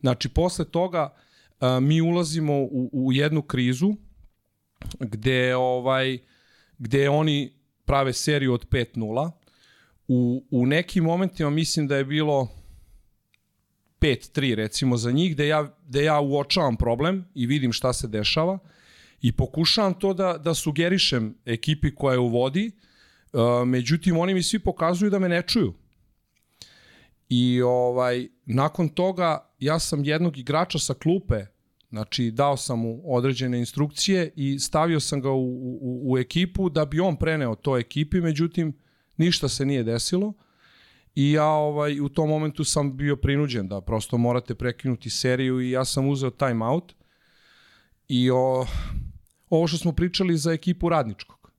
Znači, 0.00 0.28
posle 0.28 0.64
toga 0.64 1.14
mi 1.80 2.00
ulazimo 2.00 2.54
u, 2.62 2.90
u 2.92 3.12
jednu 3.12 3.42
krizu 3.42 3.94
gde, 5.00 5.56
ovaj, 5.56 6.18
gde 6.78 7.08
oni 7.08 7.52
prave 7.84 8.12
seriju 8.12 8.54
od 8.54 8.68
5-0. 8.68 9.30
U, 10.08 10.44
u 10.50 10.66
nekim 10.66 11.04
momentima 11.04 11.50
mislim 11.50 11.86
da 11.86 11.96
je 11.96 12.04
bilo 12.04 12.48
5-3 14.00 14.54
recimo 14.54 14.96
za 14.96 15.10
njih, 15.10 15.34
gde 15.34 15.48
ja, 15.48 15.76
gde 15.86 16.04
ja 16.04 16.20
uočavam 16.20 16.76
problem 16.76 17.24
i 17.34 17.46
vidim 17.46 17.72
šta 17.72 17.92
se 17.92 18.08
dešava 18.08 18.58
i 19.20 19.32
pokušavam 19.32 19.94
to 19.94 20.14
da, 20.14 20.38
da 20.38 20.54
sugerišem 20.54 21.34
ekipi 21.44 21.94
koja 21.94 22.12
je 22.12 22.18
u 22.18 22.28
vodi, 22.28 22.70
međutim 23.66 24.16
oni 24.16 24.34
mi 24.34 24.42
svi 24.42 24.58
pokazuju 24.58 25.10
da 25.10 25.18
me 25.18 25.28
ne 25.28 25.42
čuju. 25.42 25.74
I 27.28 27.62
ovaj 27.62 28.28
nakon 28.46 28.88
toga 28.88 29.50
ja 29.58 29.78
sam 29.78 30.04
jednog 30.04 30.38
igrača 30.38 30.78
sa 30.78 30.94
klupe, 30.94 31.44
znači 31.90 32.30
dao 32.30 32.56
sam 32.56 32.78
mu 32.78 33.00
određene 33.04 33.58
instrukcije 33.58 34.32
i 34.36 34.58
stavio 34.58 35.00
sam 35.00 35.20
ga 35.20 35.30
u, 35.30 35.44
u, 35.80 36.12
u 36.12 36.18
ekipu 36.18 36.70
da 36.70 36.84
bi 36.84 37.00
on 37.00 37.16
preneo 37.16 37.54
to 37.54 37.78
ekipi, 37.78 38.20
međutim 38.20 38.78
ništa 39.16 39.48
se 39.48 39.64
nije 39.64 39.82
desilo. 39.82 40.32
I 41.14 41.32
ja 41.32 41.46
ovaj, 41.46 42.00
u 42.00 42.08
tom 42.08 42.28
momentu 42.28 42.64
sam 42.64 42.96
bio 42.96 43.16
prinuđen 43.16 43.68
da 43.68 43.80
prosto 43.80 44.18
morate 44.18 44.54
prekinuti 44.54 45.10
seriju 45.10 45.60
i 45.60 45.70
ja 45.70 45.84
sam 45.84 46.08
uzeo 46.08 46.30
time 46.30 46.64
out. 46.64 46.94
I 48.08 48.30
o, 48.30 48.66
ovo 49.50 49.66
što 49.66 49.78
smo 49.78 49.92
pričali 49.92 50.36
za 50.36 50.52
ekipu 50.52 50.88
radničkog. 50.88 51.50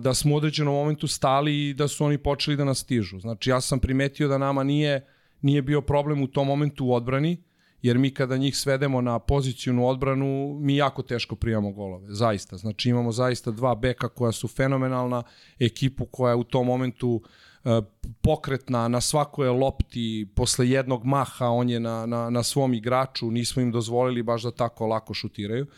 Da 0.00 0.14
smo 0.14 0.34
u 0.34 0.36
određenom 0.36 0.74
momentu 0.74 1.06
stali 1.06 1.68
i 1.68 1.74
da 1.74 1.88
su 1.88 2.04
oni 2.04 2.18
počeli 2.18 2.56
da 2.56 2.64
nas 2.64 2.78
stižu. 2.78 3.18
Znači 3.18 3.50
ja 3.50 3.60
sam 3.60 3.78
primetio 3.78 4.28
da 4.28 4.38
nama 4.38 4.62
nije, 4.62 5.06
nije 5.42 5.62
bio 5.62 5.80
problem 5.80 6.22
u 6.22 6.26
tom 6.26 6.46
momentu 6.46 6.86
u 6.86 6.94
odbrani, 6.94 7.42
jer 7.82 7.98
mi 7.98 8.10
kada 8.14 8.36
njih 8.36 8.56
svedemo 8.56 9.00
na 9.00 9.18
pozicijnu 9.18 9.86
odbranu, 9.88 10.58
mi 10.60 10.76
jako 10.76 11.02
teško 11.02 11.36
prijamo 11.36 11.72
golove, 11.72 12.14
zaista. 12.14 12.56
Znači 12.56 12.88
imamo 12.88 13.12
zaista 13.12 13.50
dva 13.50 13.74
beka 13.74 14.08
koja 14.08 14.32
su 14.32 14.48
fenomenalna, 14.48 15.22
ekipu 15.58 16.06
koja 16.06 16.30
je 16.30 16.36
u 16.36 16.44
tom 16.44 16.66
momentu 16.66 17.22
pokretna 18.20 18.88
na 18.88 19.00
svakoj 19.00 19.48
lopti, 19.48 20.28
posle 20.34 20.68
jednog 20.68 21.04
maha 21.04 21.46
on 21.46 21.70
je 21.70 21.80
na, 21.80 22.06
na, 22.06 22.30
na 22.30 22.42
svom 22.42 22.74
igraču, 22.74 23.30
nismo 23.30 23.62
im 23.62 23.72
dozvolili 23.72 24.22
baš 24.22 24.42
da 24.42 24.50
tako 24.50 24.86
lako 24.86 25.14
šutiraju. 25.14 25.66
Uh, 25.66 25.72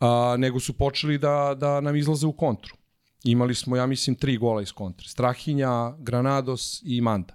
a, 0.00 0.36
nego 0.38 0.60
su 0.60 0.72
počeli 0.72 1.18
da, 1.18 1.54
da 1.58 1.80
nam 1.80 1.96
izlaze 1.96 2.26
u 2.26 2.32
kontru. 2.32 2.76
Imali 3.24 3.54
smo, 3.54 3.76
ja 3.76 3.86
mislim, 3.86 4.16
tri 4.16 4.36
gola 4.36 4.62
iz 4.62 4.72
kontre. 4.72 5.08
Strahinja, 5.08 5.96
Granados 5.98 6.82
i 6.84 7.00
Manda. 7.00 7.34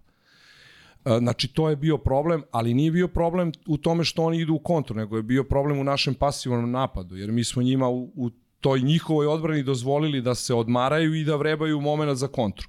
Znači, 1.05 1.47
to 1.47 1.69
je 1.69 1.75
bio 1.75 1.97
problem, 1.97 2.43
ali 2.51 2.73
nije 2.73 2.91
bio 2.91 3.07
problem 3.07 3.51
u 3.67 3.77
tome 3.77 4.03
što 4.03 4.23
oni 4.23 4.41
idu 4.41 4.53
u 4.53 4.59
kontru, 4.59 4.95
nego 4.95 5.17
je 5.17 5.23
bio 5.23 5.43
problem 5.43 5.79
u 5.79 5.83
našem 5.83 6.13
pasivnom 6.13 6.71
napadu, 6.71 7.15
jer 7.15 7.31
mi 7.31 7.43
smo 7.43 7.61
njima 7.61 7.89
u, 7.89 8.11
u 8.15 8.29
toj 8.59 8.81
njihovoj 8.81 9.27
odbrani 9.27 9.63
dozvolili 9.63 10.21
da 10.21 10.35
se 10.35 10.53
odmaraju 10.53 11.13
i 11.13 11.23
da 11.23 11.35
vrebaju 11.35 11.81
moment 11.81 12.17
za 12.17 12.27
kontru. 12.27 12.67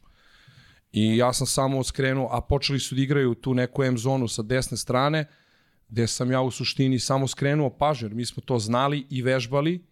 I 0.92 1.16
ja 1.16 1.32
sam 1.32 1.46
samo 1.46 1.84
skrenuo, 1.84 2.28
a 2.30 2.40
počeli 2.40 2.80
su 2.80 2.94
da 2.94 3.00
igraju 3.00 3.34
tu 3.34 3.54
neku 3.54 3.84
M 3.84 3.98
zonu 3.98 4.28
sa 4.28 4.42
desne 4.42 4.76
strane, 4.76 5.26
gde 5.90 6.06
sam 6.06 6.30
ja 6.30 6.40
u 6.40 6.50
suštini 6.50 6.98
samo 6.98 7.28
skrenuo 7.28 7.70
pažnju, 7.70 8.08
jer 8.08 8.14
mi 8.14 8.26
smo 8.26 8.42
to 8.46 8.58
znali 8.58 9.06
i 9.10 9.22
vežbali 9.22 9.90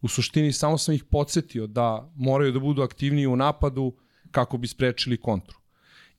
U 0.00 0.08
suštini 0.08 0.52
samo 0.52 0.78
sam 0.78 0.94
ih 0.94 1.04
podsjetio 1.04 1.66
da 1.66 2.12
moraju 2.16 2.52
da 2.52 2.58
budu 2.58 2.82
aktivniji 2.82 3.26
u 3.26 3.36
napadu 3.36 3.92
kako 4.30 4.58
bi 4.58 4.66
sprečili 4.66 5.16
kontru. 5.16 5.58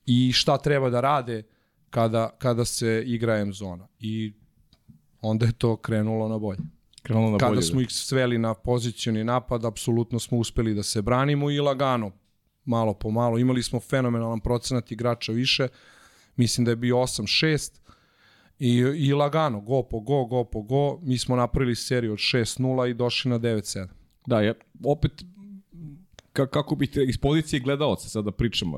I 0.06 0.32
šta 0.32 0.58
treba 0.58 0.90
da 0.90 1.00
rade 1.00 1.42
kada, 1.90 2.30
kada 2.38 2.64
se 2.64 3.02
igra 3.06 3.38
M 3.38 3.52
zona. 3.52 3.88
I 3.98 4.32
onda 5.20 5.46
je 5.46 5.52
to 5.52 5.76
krenulo 5.76 6.28
na 6.28 6.38
bolje. 6.38 6.60
Krenulo 7.02 7.30
na 7.30 7.38
Kada 7.38 7.50
bolje, 7.50 7.62
smo 7.62 7.80
da. 7.80 7.82
ih 7.82 7.90
sveli 7.90 8.38
na 8.38 8.54
pozicioni 8.54 9.24
napad, 9.24 9.64
apsolutno 9.64 10.18
smo 10.18 10.38
uspeli 10.38 10.74
da 10.74 10.82
se 10.82 11.02
branimo 11.02 11.50
i 11.50 11.60
lagano, 11.60 12.12
malo 12.64 12.94
po 12.94 13.10
malo. 13.10 13.38
Imali 13.38 13.62
smo 13.62 13.80
fenomenalan 13.80 14.40
procenat 14.40 14.92
igrača 14.92 15.32
više, 15.32 15.68
mislim 16.36 16.64
da 16.64 16.70
je 16.70 16.76
bio 16.76 16.96
8-6 16.96 17.80
i, 18.60 18.76
i 18.96 19.12
lagano, 19.12 19.60
go 19.60 19.82
po 19.82 20.00
go, 20.00 20.24
go 20.24 20.44
po 20.44 20.62
go. 20.62 20.98
Mi 21.02 21.18
smo 21.18 21.36
napravili 21.36 21.74
seriju 21.74 22.12
od 22.12 22.18
6-0 22.18 22.90
i 22.90 22.94
došli 22.94 23.30
na 23.30 23.38
9-7. 23.38 23.86
Da, 24.26 24.40
ja, 24.40 24.54
opet, 24.84 25.24
ka, 26.32 26.46
kako 26.46 26.74
bih 26.74 26.90
iz 27.08 27.18
pozicije 27.18 27.60
gledalaca 27.60 28.08
sada 28.08 28.24
da 28.24 28.30
pričam, 28.30 28.68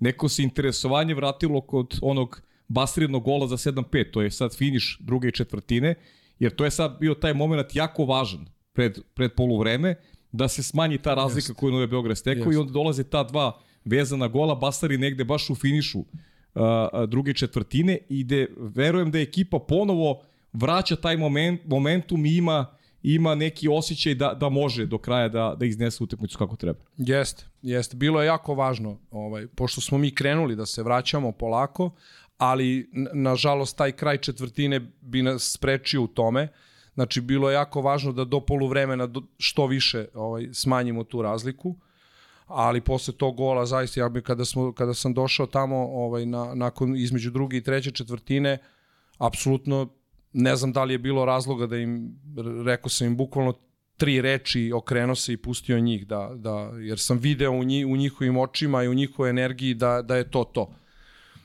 neko 0.00 0.28
se 0.28 0.42
interesovanje 0.42 1.14
vratilo 1.14 1.60
kod 1.60 1.98
onog 2.02 2.42
basirnog 2.68 3.24
gola 3.24 3.46
za 3.46 3.56
7-5, 3.56 4.10
to 4.12 4.22
je 4.22 4.30
sad 4.30 4.56
finiš 4.56 4.98
druge 5.00 5.30
četvrtine, 5.30 5.94
jer 6.38 6.54
to 6.56 6.64
je 6.64 6.70
sad 6.70 6.96
bio 7.00 7.14
taj 7.14 7.34
moment 7.34 7.76
jako 7.76 8.04
važan 8.04 8.46
pred, 8.72 8.98
pred 9.14 9.34
poluvreme, 9.36 9.94
da 10.32 10.48
se 10.48 10.62
smanji 10.62 10.98
ta 10.98 11.14
razlika 11.14 11.50
Jeste. 11.50 11.54
koju 11.54 11.68
je 11.68 11.72
Novi 11.72 11.86
Beograd 11.86 12.18
stekao 12.18 12.40
Jeste. 12.40 12.54
i 12.54 12.56
onda 12.56 12.72
dolaze 12.72 13.04
ta 13.04 13.24
dva 13.24 13.60
vezana 13.84 14.28
gola, 14.28 14.54
Basari 14.54 14.98
negde 14.98 15.24
baš 15.24 15.50
u 15.50 15.54
finišu 15.54 16.04
druge 17.08 17.34
četvrtine 17.34 17.98
i 18.08 18.24
gde 18.24 18.46
verujem 18.58 19.10
da 19.10 19.18
je 19.18 19.22
ekipa 19.22 19.58
ponovo 19.58 20.22
vraća 20.52 20.96
taj 20.96 21.16
moment, 21.16 21.60
momentum 21.64 22.26
i 22.26 22.36
ima 22.36 22.78
ima 23.02 23.34
neki 23.34 23.68
osjećaj 23.68 24.14
da, 24.14 24.34
da 24.34 24.48
može 24.48 24.86
do 24.86 24.98
kraja 24.98 25.28
da, 25.28 25.54
da 25.58 25.66
iznese 25.66 26.04
utakmicu 26.04 26.38
kako 26.38 26.56
treba. 26.56 26.78
Jeste, 26.96 27.44
jeste. 27.62 27.96
Bilo 27.96 28.20
je 28.22 28.26
jako 28.26 28.54
važno, 28.54 28.98
ovaj, 29.10 29.46
pošto 29.46 29.80
smo 29.80 29.98
mi 29.98 30.14
krenuli 30.14 30.56
da 30.56 30.66
se 30.66 30.82
vraćamo 30.82 31.32
polako, 31.32 31.90
ali 32.38 32.90
nažalost 33.14 33.76
taj 33.76 33.92
kraj 33.92 34.18
četvrtine 34.18 34.80
bi 35.00 35.22
nas 35.22 35.52
sprečio 35.52 36.02
u 36.02 36.06
tome. 36.06 36.48
Znači 36.94 37.20
bilo 37.20 37.50
je 37.50 37.54
jako 37.54 37.80
važno 37.80 38.12
da 38.12 38.24
do 38.24 38.40
poluvremena 38.40 39.08
što 39.38 39.66
više 39.66 40.06
ovaj 40.14 40.48
smanjimo 40.52 41.04
tu 41.04 41.22
razliku. 41.22 41.76
Ali 42.48 42.80
posle 42.80 43.14
tog 43.14 43.36
gola 43.36 43.66
zaista 43.66 44.00
ja 44.00 44.08
bi 44.08 44.22
kada 44.22 44.44
smo 44.44 44.72
kada 44.72 44.94
sam 44.94 45.14
došao 45.14 45.46
tamo 45.46 45.76
ovaj 45.76 46.26
na 46.26 46.54
nakon 46.54 46.96
između 46.96 47.30
druge 47.30 47.56
i 47.56 47.62
treće 47.62 47.90
četvrtine 47.90 48.58
apsolutno 49.18 49.88
ne 50.32 50.56
znam 50.56 50.72
da 50.72 50.84
li 50.84 50.94
je 50.94 50.98
bilo 50.98 51.24
razloga 51.24 51.66
da 51.66 51.76
im 51.76 52.20
rekao 52.64 52.88
sam 52.88 53.06
im 53.06 53.16
bukvalno 53.16 53.52
tri 53.96 54.20
reči 54.20 54.72
okrenuo 54.74 55.14
se 55.14 55.32
i 55.32 55.36
pustio 55.36 55.80
njih 55.80 56.06
da, 56.06 56.30
da 56.34 56.70
jer 56.80 56.98
sam 56.98 57.18
video 57.18 57.52
u, 57.52 57.64
njih, 57.64 57.86
u 57.86 57.96
njihovim 57.96 58.36
očima 58.36 58.82
i 58.82 58.88
u 58.88 58.94
njihovoj 58.94 59.30
energiji 59.30 59.74
da, 59.74 60.02
da 60.02 60.16
je 60.16 60.30
to 60.30 60.44
to. 60.44 60.74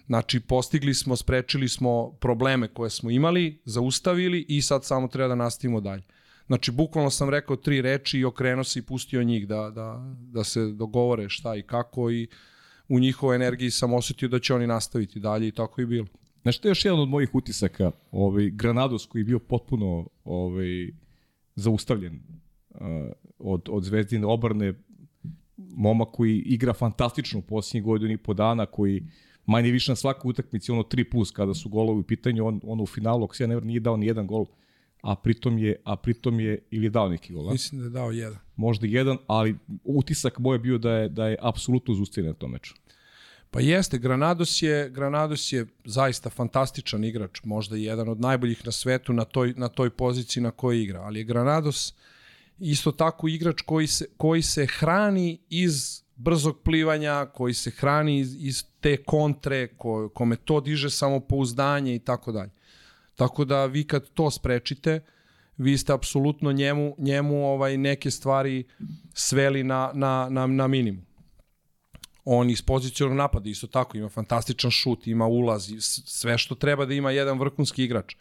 Znači, 0.06 0.40
postigli 0.40 0.94
smo, 0.94 1.16
sprečili 1.16 1.70
smo 1.70 2.12
probleme 2.12 2.68
koje 2.68 2.90
smo 2.90 3.10
imali, 3.10 3.62
zaustavili 3.66 4.46
i 4.48 4.62
sad 4.62 4.86
samo 4.86 5.08
treba 5.08 5.28
da 5.28 5.36
nastavimo 5.36 5.82
dalje. 5.82 6.04
Znači, 6.48 6.72
bukvalno 6.72 7.10
sam 7.10 7.30
rekao 7.30 7.56
tri 7.56 7.82
reči 7.82 8.20
i 8.20 8.26
okrenuo 8.26 8.64
se 8.64 8.80
i 8.80 8.82
pustio 8.82 9.24
njih 9.24 9.48
da, 9.48 9.70
da, 9.70 10.16
da 10.32 10.44
se 10.44 10.66
dogovore 10.66 11.30
šta 11.30 11.56
i 11.56 11.62
kako 11.62 12.12
i 12.12 12.28
u 12.88 13.00
njihovoj 13.00 13.36
energiji 13.36 13.72
sam 13.72 13.94
osetio 13.94 14.28
da 14.28 14.40
će 14.40 14.54
oni 14.54 14.68
nastaviti 14.68 15.20
dalje 15.20 15.48
i 15.48 15.52
tako 15.52 15.82
i 15.82 15.86
bilo. 15.86 16.08
Znaš, 16.42 16.60
to 16.60 16.68
je 16.68 16.70
još 16.70 16.86
jedan 16.86 17.00
od 17.00 17.10
mojih 17.10 17.36
utisaka, 17.36 17.92
ovaj, 18.12 18.50
Granados 18.50 19.06
koji 19.06 19.20
je 19.20 19.26
bio 19.26 19.40
potpuno 19.40 20.08
ovaj, 20.24 20.92
zaustavljen 21.56 22.20
uh, 22.70 22.80
od, 23.40 23.70
od 23.70 23.84
Zvezdine 23.84 24.26
obrne, 24.28 24.74
momak 25.58 26.08
koji 26.12 26.38
igra 26.38 26.74
fantastično 26.74 27.40
u 27.40 27.42
posljednjih 27.42 27.84
godinu 27.84 28.14
i 28.14 28.18
po 28.18 28.34
dana, 28.34 28.66
koji 28.66 29.08
manje 29.46 29.72
više 29.72 29.92
na 29.92 29.96
svakoj 29.96 30.30
utakmici, 30.30 30.72
ono 30.72 30.84
3 30.84 31.12
plus 31.12 31.32
kada 31.32 31.54
su 31.54 31.70
golovi 31.70 32.00
u 32.00 32.04
pitanju, 32.04 32.48
on, 32.48 32.62
on 32.64 32.82
u 32.82 32.86
finalu, 32.86 33.24
ako 33.24 33.36
se 33.36 33.44
ja 33.44 33.48
ne 33.48 33.62
nije 33.62 33.80
dao 33.80 33.98
ni 33.98 34.06
jedan 34.06 34.28
gol, 34.28 34.46
a 35.04 35.16
pritom 35.16 35.58
je, 35.58 35.76
a 35.84 35.96
pritom 35.96 36.40
je 36.40 36.60
ili 36.72 36.90
dao 36.90 37.10
neki 37.10 37.34
gol, 37.34 37.50
a? 37.50 37.52
Mislim 37.52 37.82
da 37.82 37.86
je 37.86 37.90
dao 37.90 38.12
jedan. 38.12 38.38
možda 38.56 38.88
jedan, 38.88 39.18
ali 39.28 39.56
utisak 39.84 40.40
moj 40.40 40.56
je 40.56 40.60
bio 40.60 40.78
da 40.78 40.92
je, 40.92 41.10
da 41.10 41.28
je 41.28 41.38
apsolutno 41.42 41.96
zaustavljen 41.96 42.32
na 42.32 42.40
tom 42.40 42.52
meču. 42.52 42.76
Pa 43.52 43.60
jeste, 43.62 43.98
Granados 43.98 44.62
je, 44.62 44.90
Granados 44.90 45.52
je 45.52 45.66
zaista 45.86 46.30
fantastičan 46.30 47.04
igrač, 47.04 47.44
možda 47.44 47.78
i 47.78 47.84
jedan 47.84 48.10
od 48.10 48.20
najboljih 48.20 48.66
na 48.66 48.72
svetu 48.72 49.14
na 49.14 49.26
toj, 49.26 49.54
na 49.58 49.68
toj 49.68 49.90
poziciji 49.90 50.44
na 50.44 50.52
kojoj 50.52 50.82
igra, 50.84 51.02
ali 51.02 51.20
je 51.20 51.24
Granados 51.24 51.94
isto 52.60 52.92
tako 52.92 53.28
igrač 53.28 53.62
koji 53.62 53.88
se, 53.88 54.06
koji 54.18 54.42
se 54.42 54.66
hrani 54.66 55.40
iz 55.50 56.04
brzog 56.16 56.60
plivanja, 56.64 57.26
koji 57.26 57.54
se 57.54 57.72
hrani 57.72 58.20
iz, 58.20 58.36
iz 58.40 58.64
te 58.80 58.98
kontre, 58.98 59.68
ko, 59.68 60.10
kome 60.10 60.36
to 60.36 60.62
diže 60.62 60.90
samopouzdanje 60.90 61.96
i 61.96 62.00
tako 62.00 62.32
dalje. 62.32 62.52
Tako 63.16 63.46
da 63.46 63.66
vi 63.66 63.84
kad 63.84 64.10
to 64.10 64.32
sprečite, 64.32 65.00
vi 65.58 65.78
ste 65.78 65.94
apsolutno 65.94 66.52
njemu, 66.52 66.96
njemu 66.98 67.48
ovaj 67.48 67.78
neke 67.78 68.12
stvari 68.12 68.64
sveli 69.14 69.64
na, 69.64 69.92
na, 69.94 70.28
na, 70.30 70.48
na 70.48 70.68
minimum 70.68 71.06
on 72.26 72.50
iz 72.50 72.62
pozicionog 72.62 73.18
napada 73.18 73.50
isto 73.50 73.68
tako 73.68 73.98
ima 73.98 74.10
fantastičan 74.10 74.72
šut, 74.72 75.08
ima 75.08 75.26
ulaz, 75.26 75.72
sve 76.06 76.38
što 76.38 76.56
treba 76.56 76.86
da 76.86 76.94
ima 76.94 77.12
jedan 77.12 77.40
vrhunski 77.40 77.84
igrač. 77.84 78.16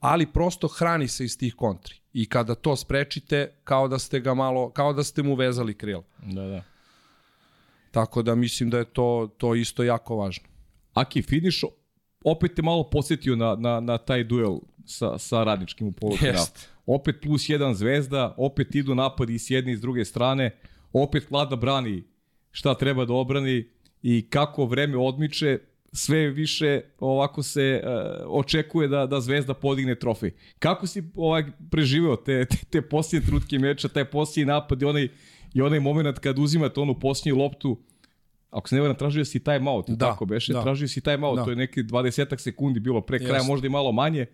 Ali 0.00 0.26
prosto 0.26 0.68
hrani 0.68 1.08
se 1.08 1.24
iz 1.24 1.38
tih 1.38 1.54
kontri. 1.54 1.94
I 2.12 2.28
kada 2.28 2.54
to 2.54 2.76
sprečite, 2.76 3.52
kao 3.64 3.88
da 3.88 3.98
ste 3.98 4.20
ga 4.20 4.34
malo, 4.34 4.70
kao 4.70 4.92
da 4.92 5.04
ste 5.04 5.22
mu 5.22 5.34
vezali 5.34 5.74
krila. 5.74 6.02
Da, 6.22 6.42
da. 6.42 6.62
Tako 7.90 8.22
da 8.22 8.34
mislim 8.34 8.70
da 8.70 8.78
je 8.78 8.84
to 8.84 9.30
to 9.38 9.54
isto 9.54 9.82
jako 9.82 10.16
važno. 10.16 10.48
Aki 10.94 11.22
finiš 11.22 11.64
opet 12.24 12.54
te 12.54 12.62
malo 12.62 12.90
podsjetio 12.90 13.36
na, 13.36 13.56
na, 13.58 13.80
na 13.80 13.98
taj 13.98 14.24
duel 14.24 14.58
sa, 14.84 15.18
sa 15.18 15.44
radničkim 15.44 15.86
u 15.86 15.92
polufinalu. 15.92 16.36
Jeste. 16.38 16.60
Opet 16.86 17.16
plus 17.22 17.48
jedan 17.48 17.74
zvezda, 17.74 18.34
opet 18.36 18.74
idu 18.74 18.94
napadi 18.94 19.34
i 19.34 19.38
s 19.38 19.50
jedne 19.50 19.72
i 19.72 19.76
s 19.76 19.80
druge 19.80 20.04
strane, 20.04 20.50
opet 20.92 21.30
Vlada 21.30 21.56
brani 21.56 22.02
šta 22.50 22.74
treba 22.74 23.04
da 23.04 23.12
obrani 23.12 23.64
i 24.02 24.26
kako 24.30 24.64
vreme 24.64 24.96
odmiče, 24.96 25.58
sve 25.92 26.28
više 26.28 26.80
ovako 26.98 27.42
se 27.42 27.82
uh, 27.84 27.90
očekuje 28.26 28.88
da 28.88 29.06
da 29.06 29.20
Zvezda 29.20 29.54
podigne 29.54 29.94
trofej. 29.94 30.30
Kako 30.58 30.86
si 30.86 31.02
ovaj 31.14 31.44
preživeo 31.70 32.16
te 32.16 32.44
te, 32.44 32.56
te 32.70 32.82
posljednje 32.82 33.26
trutke 33.26 33.58
meča, 33.58 33.88
taj 33.88 34.04
posljednji 34.04 34.52
napad 34.52 34.82
i 34.82 34.84
onaj 34.84 35.08
i 35.54 35.62
onaj 35.62 35.80
momenat 35.80 36.18
kad 36.18 36.38
uzimate 36.38 36.80
onu 36.80 37.00
posljednju 37.00 37.42
loptu 37.42 37.78
Ako 38.50 38.68
se 38.68 38.74
ne 38.74 38.80
varam, 38.80 38.96
tražio 38.96 39.24
si 39.24 39.40
time 39.40 39.70
out, 39.70 39.90
Da, 39.90 40.06
tako 40.06 40.24
beše, 40.26 40.52
da. 40.52 40.62
tražio 40.62 40.88
si 40.88 41.00
time 41.00 41.26
out, 41.26 41.36
Da. 41.36 41.44
to 41.44 41.50
je 41.50 41.56
neki 41.56 41.82
20 41.82 42.38
sekundi 42.38 42.80
bilo 42.80 43.00
pre 43.00 43.18
kraja, 43.18 43.34
Jeste. 43.34 43.48
možda 43.48 43.66
i 43.66 43.70
malo 43.70 43.92
manje. 43.92 44.26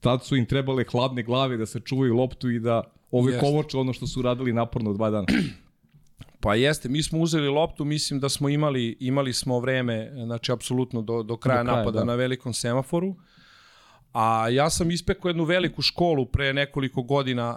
Tad 0.00 0.24
su 0.24 0.36
im 0.36 0.46
trebale 0.46 0.84
hladne 0.84 1.22
glave 1.22 1.56
da 1.56 1.66
se 1.66 1.80
čuvaju 1.80 2.14
loptu 2.14 2.50
i 2.50 2.60
da 2.60 2.82
ove 3.10 3.32
Jeste. 3.32 3.46
kovoče 3.46 3.76
ono 3.76 3.92
što 3.92 4.06
su 4.06 4.22
radili 4.22 4.52
naporno 4.52 4.92
dva 4.92 5.10
dana. 5.10 5.26
Pa 6.40 6.54
jeste, 6.54 6.88
mi 6.88 7.02
smo 7.02 7.18
uzeli 7.18 7.48
loptu, 7.48 7.84
mislim 7.84 8.20
da 8.20 8.28
smo 8.28 8.48
imali 8.48 8.96
imali 9.00 9.32
smo 9.32 9.60
vreme, 9.60 10.12
znači 10.16 10.52
apsolutno 10.52 11.02
do, 11.02 11.22
do 11.22 11.36
kraja, 11.36 11.58
Do 11.58 11.64
kraja, 11.64 11.78
napada 11.78 11.98
da. 11.98 12.04
na 12.04 12.14
velikom 12.14 12.52
semaforu. 12.52 13.14
A 14.12 14.48
ja 14.48 14.70
sam 14.70 14.90
ispekao 14.90 15.28
jednu 15.28 15.44
veliku 15.44 15.82
školu 15.82 16.26
pre 16.26 16.52
nekoliko 16.52 17.02
godina 17.02 17.56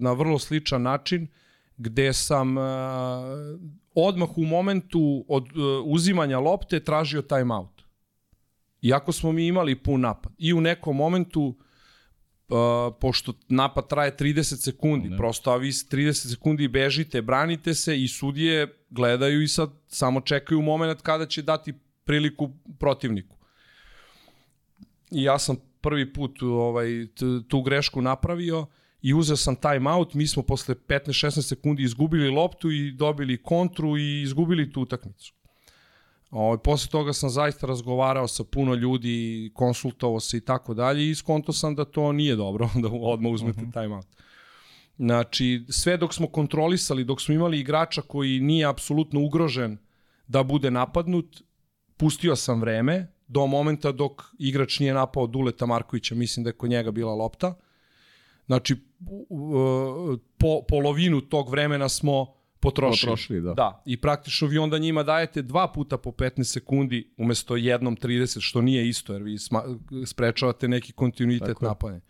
na 0.00 0.12
vrlo 0.12 0.38
sličan 0.38 0.82
način, 0.82 1.26
gde 1.80 2.12
sam 2.12 2.56
uh, 2.56 2.64
odmah 3.94 4.38
u 4.38 4.44
momentu 4.44 5.24
od 5.28 5.42
uh, 5.42 5.84
uzimanja 5.84 6.38
lopte 6.38 6.80
tražio 6.80 7.22
timeout. 7.22 7.82
Iako 8.82 9.12
smo 9.12 9.32
mi 9.32 9.46
imali 9.46 9.74
pun 9.74 10.00
napad. 10.00 10.32
I 10.38 10.52
u 10.52 10.60
nekom 10.60 10.96
momentu 10.96 11.56
Uh, 12.50 12.94
pošto 13.00 13.32
napad 13.48 13.88
traje 13.88 14.16
30 14.16 14.42
sekundi, 14.42 15.08
Ne. 15.08 15.16
prosto 15.16 15.50
a 15.50 15.56
vi 15.56 15.72
s 15.72 15.88
30 15.88 16.30
sekundi 16.30 16.68
bežite, 16.68 17.22
branite 17.22 17.74
se 17.74 18.02
i 18.02 18.08
sudije 18.08 18.66
gledaju 18.90 19.42
i 19.42 19.48
sad 19.48 19.70
samo 19.88 20.20
čekaju 20.20 20.62
moment 20.62 21.00
kada 21.02 21.26
će 21.26 21.42
dati 21.42 21.74
priliku 22.04 22.50
protivniku. 22.78 23.36
I 25.10 25.22
ja 25.22 25.38
sam 25.38 25.56
prvi 25.80 26.12
put 26.12 26.42
ovaj, 26.42 27.06
tu 27.48 27.62
grešku 27.62 28.02
napravio 28.02 28.66
i 29.02 29.14
uzeo 29.14 29.36
sam 29.36 29.56
time 29.56 29.90
out, 29.90 30.14
mi 30.14 30.26
smo 30.26 30.42
posle 30.42 30.74
15-16 30.74 31.42
sekundi 31.42 31.82
izgubili 31.82 32.30
loptu 32.30 32.70
i 32.70 32.92
dobili 32.92 33.42
kontru 33.42 33.96
i 33.98 34.22
izgubili 34.22 34.72
tu 34.72 34.82
utakmicu. 34.82 35.34
Ovaj, 36.30 36.58
posle 36.58 36.90
toga 36.90 37.12
sam 37.12 37.30
zaista 37.30 37.66
razgovarao 37.66 38.28
sa 38.28 38.44
puno 38.44 38.74
ljudi, 38.74 39.50
konsultovao 39.54 40.20
se 40.20 40.36
i 40.36 40.40
tako 40.40 40.74
dalje 40.74 41.10
i 41.10 41.14
skonto 41.14 41.52
sam 41.52 41.74
da 41.74 41.84
to 41.84 42.12
nije 42.12 42.36
dobro, 42.36 42.70
da 42.82 42.88
odmah 42.88 43.32
uzmete 43.32 43.60
uh 43.60 43.66
-huh. 43.66 43.72
time 43.72 43.96
out. 43.96 44.06
Znači, 44.98 45.64
sve 45.68 45.96
dok 45.96 46.14
smo 46.14 46.26
kontrolisali, 46.26 47.04
dok 47.04 47.20
smo 47.20 47.34
imali 47.34 47.60
igrača 47.60 48.02
koji 48.02 48.40
nije 48.40 48.66
apsolutno 48.66 49.20
ugrožen 49.20 49.78
da 50.26 50.42
bude 50.42 50.70
napadnut, 50.70 51.42
pustio 51.96 52.36
sam 52.36 52.60
vreme 52.60 53.12
do 53.28 53.46
momenta 53.46 53.92
dok 53.92 54.22
igrač 54.38 54.78
nije 54.78 54.94
napao 54.94 55.26
Duleta 55.26 55.66
Markovića, 55.66 56.14
mislim 56.14 56.44
da 56.44 56.50
je 56.50 56.56
kod 56.56 56.70
njega 56.70 56.90
bila 56.90 57.14
lopta. 57.14 57.54
Znači, 58.50 58.76
po, 60.38 60.62
polovinu 60.68 61.20
tog 61.20 61.50
vremena 61.50 61.88
smo 61.88 62.26
potrošili. 62.60 63.10
Potrošili, 63.10 63.40
da. 63.40 63.54
Da, 63.54 63.82
i 63.86 63.96
praktično 63.96 64.48
vi 64.48 64.58
onda 64.58 64.78
njima 64.78 65.02
dajete 65.02 65.42
dva 65.42 65.72
puta 65.72 65.98
po 65.98 66.10
15 66.10 66.44
sekundi 66.44 67.14
umesto 67.16 67.56
jednom 67.56 67.96
30, 67.96 68.40
što 68.40 68.62
nije 68.62 68.88
isto, 68.88 69.12
jer 69.12 69.22
vi 69.22 69.38
sma, 69.38 69.62
sprečavate 70.06 70.68
neki 70.68 70.92
kontinuitet 70.92 71.48
Tako 71.48 71.64
napadanja. 71.64 72.00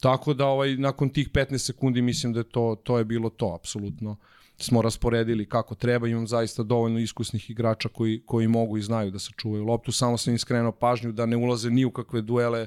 Tako 0.00 0.34
da 0.34 0.46
ovaj 0.46 0.76
nakon 0.76 1.10
tih 1.10 1.30
15 1.30 1.58
sekundi 1.58 2.02
mislim 2.02 2.32
da 2.32 2.40
je 2.40 2.48
to 2.50 2.76
to 2.84 2.98
je 2.98 3.04
bilo 3.04 3.30
to 3.30 3.54
apsolutno 3.60 4.16
smo 4.58 4.82
rasporedili 4.82 5.48
kako 5.48 5.74
treba, 5.74 6.08
imam 6.08 6.26
zaista 6.26 6.62
dovoljno 6.62 6.98
iskusnih 6.98 7.50
igrača 7.50 7.88
koji, 7.88 8.22
koji 8.26 8.48
mogu 8.48 8.78
i 8.78 8.82
znaju 8.82 9.10
da 9.10 9.18
sačuvaju 9.18 9.64
loptu, 9.64 9.92
samo 9.92 10.18
sam 10.18 10.32
im 10.32 10.38
skrenuo 10.38 10.72
pažnju 10.72 11.12
da 11.12 11.26
ne 11.26 11.36
ulaze 11.36 11.70
ni 11.70 11.84
u 11.84 11.90
kakve 11.90 12.22
duele 12.22 12.66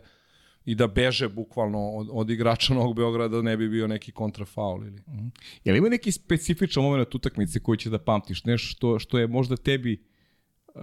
i 0.69 0.75
da 0.75 0.87
beže 0.87 1.29
bukvalno 1.29 1.79
od, 1.89 2.07
od 2.11 2.29
igrača 2.29 2.73
Novog 2.73 2.95
Beograda 2.95 3.35
da 3.35 3.41
ne 3.41 3.57
bi 3.57 3.69
bio 3.69 3.87
neki 3.87 4.11
kontrafaul 4.11 4.85
ili. 4.85 5.01
Je 5.63 5.73
li 5.73 5.77
ima 5.77 5.89
neki 5.89 6.11
specifičan 6.11 6.83
moment 6.83 7.15
utakmice 7.15 7.59
koji 7.59 7.77
će 7.77 7.89
da 7.89 7.99
pamtiš? 7.99 8.43
Nešto 8.43 8.67
što, 8.67 8.99
što 8.99 9.19
je 9.19 9.27
možda 9.27 9.57
tebi 9.57 9.97
uh, 10.75 10.81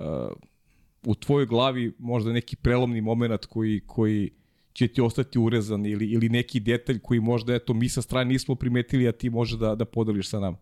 u 1.06 1.14
tvojoj 1.14 1.46
glavi 1.46 1.92
možda 1.98 2.32
neki 2.32 2.56
prelomni 2.56 3.00
moment 3.00 3.46
koji, 3.46 3.80
koji 3.86 4.30
će 4.72 4.88
ti 4.88 5.00
ostati 5.00 5.38
urezan 5.38 5.86
ili, 5.86 6.06
ili 6.06 6.28
neki 6.28 6.60
detalj 6.60 6.98
koji 6.98 7.20
možda 7.20 7.54
eto, 7.54 7.74
mi 7.74 7.88
sa 7.88 8.02
strane 8.02 8.32
nismo 8.32 8.54
primetili, 8.54 9.08
a 9.08 9.12
ti 9.12 9.30
može 9.30 9.56
da, 9.56 9.74
da 9.74 9.84
podeliš 9.84 10.28
sa 10.28 10.40
nama? 10.40 10.56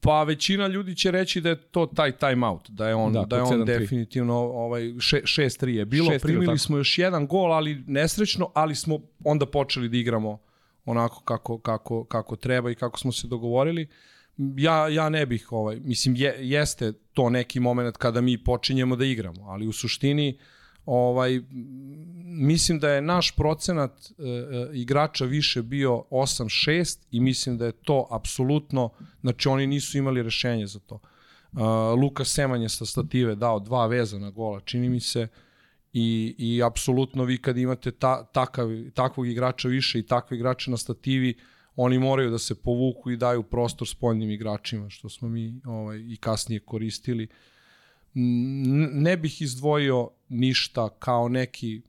Pa 0.00 0.22
većina 0.22 0.66
ljudi 0.66 0.96
će 0.96 1.10
reći 1.10 1.40
da 1.40 1.48
je 1.48 1.56
to 1.56 1.86
taj 1.86 2.12
time 2.12 2.46
out, 2.46 2.70
da 2.70 2.88
je 2.88 2.94
on 2.94 3.12
Da, 3.12 3.24
da, 3.24 3.36
je 3.36 3.42
on 3.42 3.60
7-3. 3.60 3.64
definitivno 3.64 4.34
ovaj 4.34 4.82
6-3 4.82 5.68
je 5.68 5.84
bilo, 5.84 6.10
6-3, 6.10 6.22
primili 6.22 6.46
tako. 6.46 6.58
smo 6.58 6.76
još 6.76 6.98
jedan 6.98 7.26
gol, 7.26 7.52
ali 7.52 7.84
nesrećno, 7.86 8.50
ali 8.54 8.74
smo 8.74 8.98
onda 9.24 9.46
počeli 9.46 9.88
da 9.88 9.96
igramo 9.96 10.38
onako 10.84 11.20
kako 11.20 11.58
kako 11.58 12.04
kako 12.04 12.36
treba 12.36 12.70
i 12.70 12.74
kako 12.74 12.98
smo 12.98 13.12
se 13.12 13.26
dogovorili. 13.26 13.88
Ja 14.56 14.88
ja 14.88 15.08
ne 15.08 15.26
bih 15.26 15.52
ovaj 15.52 15.80
mislim 15.80 16.16
je, 16.16 16.36
jeste 16.40 16.92
to 16.92 17.30
neki 17.30 17.60
moment 17.60 17.96
kada 17.96 18.20
mi 18.20 18.44
počinjemo 18.44 18.96
da 18.96 19.04
igramo, 19.04 19.44
ali 19.44 19.66
u 19.66 19.72
suštini 19.72 20.38
ovaj 20.88 21.40
mislim 22.24 22.78
da 22.78 22.90
je 22.90 23.02
naš 23.02 23.36
procenat 23.36 23.90
e, 23.90 24.22
e, 24.22 24.70
igrača 24.72 25.24
više 25.24 25.62
bio 25.62 26.04
8-6 26.10 26.98
i 27.10 27.20
mislim 27.20 27.58
da 27.58 27.66
je 27.66 27.72
to 27.72 28.08
apsolutno 28.10 28.90
znači 29.20 29.48
oni 29.48 29.66
nisu 29.66 29.98
imali 29.98 30.22
rešenje 30.22 30.66
za 30.66 30.78
to. 30.78 31.00
Uh, 31.52 31.60
Luka 32.02 32.24
Seman 32.24 32.62
je 32.62 32.68
sa 32.68 32.86
stative 32.86 33.34
dao 33.34 33.60
dva 33.60 33.86
vezana 33.86 34.30
gola, 34.30 34.60
čini 34.60 34.88
mi 34.88 35.00
se, 35.00 35.28
i, 35.92 36.34
i 36.38 36.62
apsolutno 36.62 37.24
vi 37.24 37.38
kad 37.38 37.58
imate 37.58 37.90
ta, 37.90 38.24
takav, 38.24 38.68
takvog 38.94 39.28
igrača 39.28 39.68
više 39.68 39.98
i 39.98 40.06
takve 40.06 40.36
igrače 40.36 40.70
na 40.70 40.76
stativi, 40.76 41.34
oni 41.76 41.98
moraju 41.98 42.30
da 42.30 42.38
se 42.38 42.54
povuku 42.54 43.10
i 43.10 43.16
daju 43.16 43.42
prostor 43.42 43.88
spoljnim 43.88 44.30
igračima, 44.30 44.90
što 44.90 45.08
smo 45.08 45.28
mi 45.28 45.60
ovaj, 45.64 45.98
i 45.98 46.16
kasnije 46.16 46.60
koristili. 46.60 47.22
N- 47.22 47.28
Ne 48.14 49.16
bih 49.16 49.42
izdvojio 49.42 50.10
ništa 50.28 50.88
kao 50.98 51.28
neki, 51.28 51.82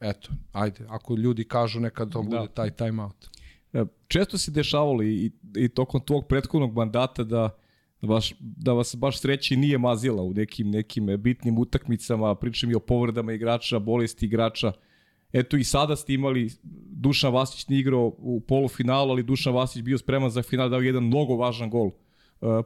eto, 0.00 0.28
ajde, 0.52 0.84
ako 0.88 1.16
ljudi 1.16 1.44
kažu 1.44 1.80
neka 1.80 2.06
to 2.06 2.22
bude 2.22 2.36
Da. 2.36 2.46
taj 2.46 2.70
time 2.70 3.02
out. 3.02 3.28
E, 3.72 3.84
Često 4.08 4.38
se 4.38 4.50
dešavalo 4.50 5.02
i, 5.02 5.30
i 5.56 5.68
tokom 5.68 6.00
tvog 6.00 6.26
prethodnog 6.28 6.72
mandata 6.74 7.24
da 7.24 7.50
da 8.00 8.06
baš, 8.08 8.34
da 8.40 8.72
vas 8.72 8.96
baš 8.98 9.20
sreći 9.20 9.56
nije 9.56 9.78
mazila 9.78 10.22
u 10.22 10.32
nekim 10.34 10.70
nekim 10.70 11.06
bitnim 11.18 11.58
utakmicama, 11.58 12.34
pričam 12.34 12.70
i 12.70 12.74
o 12.74 12.80
povredama 12.80 13.32
igrača, 13.32 13.78
bolesti 13.78 14.26
igrača. 14.26 14.72
Eto 15.32 15.56
i 15.56 15.64
sada 15.64 15.96
ste 15.96 16.14
imali, 16.14 16.50
Dušan 16.90 17.32
Vasić 17.32 17.68
nije 17.68 17.80
igrao 17.80 18.12
u 18.18 18.40
polufinalu, 18.40 19.10
ali 19.10 19.22
Dušan 19.22 19.54
Vasić 19.54 19.82
bio 19.82 19.98
spreman 19.98 20.30
za 20.30 20.42
final, 20.42 20.68
dao 20.68 20.80
jedan 20.80 21.04
mnogo 21.04 21.36
važan 21.36 21.70
gol 21.70 21.86
uh, 21.86 21.92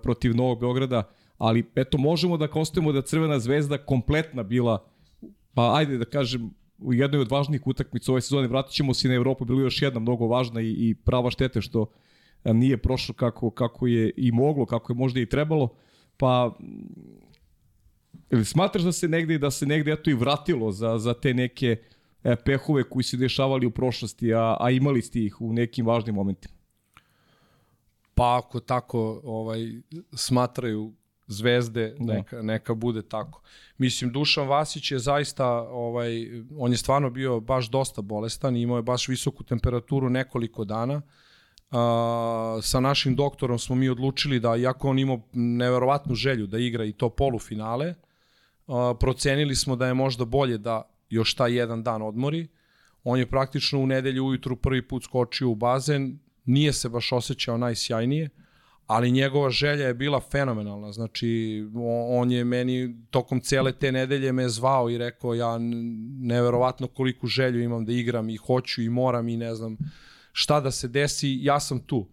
protiv 0.02 0.36
Novog 0.36 0.60
Beograda, 0.60 1.02
ali 1.40 1.64
eto 1.74 1.98
možemo 1.98 2.36
da 2.36 2.48
konstatujemo 2.48 2.92
da 2.92 3.02
Crvena 3.02 3.38
zvezda 3.38 3.78
kompletna 3.78 4.42
bila, 4.42 4.84
pa 5.54 5.76
ajde 5.76 5.98
da 5.98 6.04
kažem, 6.04 6.50
u 6.78 6.94
jednoj 6.94 7.20
od 7.20 7.30
važnijih 7.30 7.66
utakmica 7.66 8.12
ove 8.12 8.20
sezone, 8.20 8.48
vratit 8.48 8.72
ćemo 8.72 8.94
se 8.94 9.08
na 9.08 9.14
Evropu, 9.14 9.44
bilo 9.44 9.60
je 9.60 9.64
još 9.64 9.82
jedna 9.82 10.00
mnogo 10.00 10.26
važna 10.26 10.60
i, 10.60 10.70
i 10.70 10.94
prava 10.94 11.30
štete 11.30 11.60
što 11.60 11.86
a, 12.44 12.52
nije 12.52 12.76
prošlo 12.76 13.14
kako, 13.14 13.50
kako 13.50 13.86
je 13.86 14.12
i 14.16 14.32
moglo, 14.32 14.66
kako 14.66 14.92
je 14.92 14.96
možda 14.96 15.20
i 15.20 15.26
trebalo, 15.26 15.68
pa 16.16 16.58
ili 18.30 18.44
smatraš 18.44 18.82
da 18.82 18.92
se 18.92 19.08
negde 19.08 19.38
da 19.38 19.50
se 19.50 19.66
negde 19.66 19.92
eto 19.92 20.10
i 20.10 20.14
vratilo 20.14 20.72
za, 20.72 20.98
za 20.98 21.14
te 21.14 21.34
neke 21.34 21.76
e, 22.24 22.36
pehove 22.36 22.84
koji 22.84 23.02
se 23.02 23.16
dešavali 23.16 23.66
u 23.66 23.70
prošlosti, 23.70 24.34
a, 24.34 24.56
a 24.60 24.70
imali 24.70 25.02
ste 25.02 25.24
ih 25.24 25.40
u 25.40 25.52
nekim 25.52 25.86
važnim 25.86 26.14
momentima? 26.14 26.54
Pa 28.14 28.38
ako 28.38 28.60
tako 28.60 29.20
ovaj 29.24 29.60
smatraju 30.12 30.92
zvezde, 31.30 31.94
Da. 31.98 32.14
neka, 32.14 32.42
neka 32.42 32.74
bude 32.74 33.02
tako. 33.02 33.42
Mislim, 33.78 34.12
Dušan 34.12 34.48
Vasić 34.48 34.90
je 34.90 34.98
zaista, 34.98 35.46
ovaj, 35.62 36.28
on 36.58 36.70
je 36.70 36.76
stvarno 36.76 37.10
bio 37.10 37.40
baš 37.40 37.70
dosta 37.70 38.02
bolestan 38.02 38.56
imao 38.56 38.76
je 38.76 38.82
baš 38.82 39.08
visoku 39.08 39.44
temperaturu 39.44 40.10
nekoliko 40.10 40.64
dana. 40.64 41.02
A, 41.70 42.58
sa 42.62 42.80
našim 42.80 43.16
doktorom 43.16 43.58
smo 43.58 43.76
mi 43.76 43.88
odlučili 43.88 44.40
da, 44.40 44.56
iako 44.56 44.88
on 44.88 44.98
imao 44.98 45.20
neverovatnu 45.32 46.14
želju 46.14 46.46
da 46.46 46.58
igra 46.58 46.84
i 46.84 46.92
to 46.92 47.08
polufinale, 47.08 47.94
a, 48.66 48.94
procenili 49.00 49.56
smo 49.56 49.76
da 49.76 49.86
je 49.86 49.94
možda 49.94 50.24
bolje 50.24 50.58
da 50.58 50.82
još 51.10 51.34
taj 51.34 51.54
jedan 51.54 51.82
dan 51.82 52.02
odmori. 52.02 52.48
On 53.04 53.18
je 53.18 53.26
praktično 53.26 53.78
u 53.78 53.86
nedelju 53.86 54.24
ujutru 54.24 54.56
prvi 54.56 54.88
put 54.88 55.04
skočio 55.04 55.48
u 55.48 55.54
bazen, 55.54 56.18
nije 56.44 56.72
se 56.72 56.88
baš 56.88 57.12
osjećao 57.12 57.58
najsjajnije, 57.58 58.28
ali 58.90 59.10
njegova 59.10 59.50
želja 59.50 59.86
je 59.86 59.94
bila 59.94 60.20
fenomenalna. 60.20 60.92
Znači, 60.92 61.62
on 62.08 62.32
je 62.32 62.44
meni 62.44 62.96
tokom 63.10 63.40
cele 63.40 63.72
te 63.72 63.92
nedelje 63.92 64.32
me 64.32 64.48
zvao 64.48 64.90
i 64.90 64.98
rekao 64.98 65.34
ja 65.34 65.58
neverovatno 66.20 66.86
koliku 66.86 67.26
želju 67.26 67.62
imam 67.62 67.84
da 67.84 67.92
igram 67.92 68.30
i 68.30 68.36
hoću 68.36 68.82
i 68.82 68.88
moram 68.88 69.28
i 69.28 69.36
ne 69.36 69.54
znam 69.54 69.76
šta 70.32 70.60
da 70.60 70.70
se 70.70 70.88
desi, 70.88 71.38
ja 71.42 71.60
sam 71.60 71.80
tu. 71.80 72.06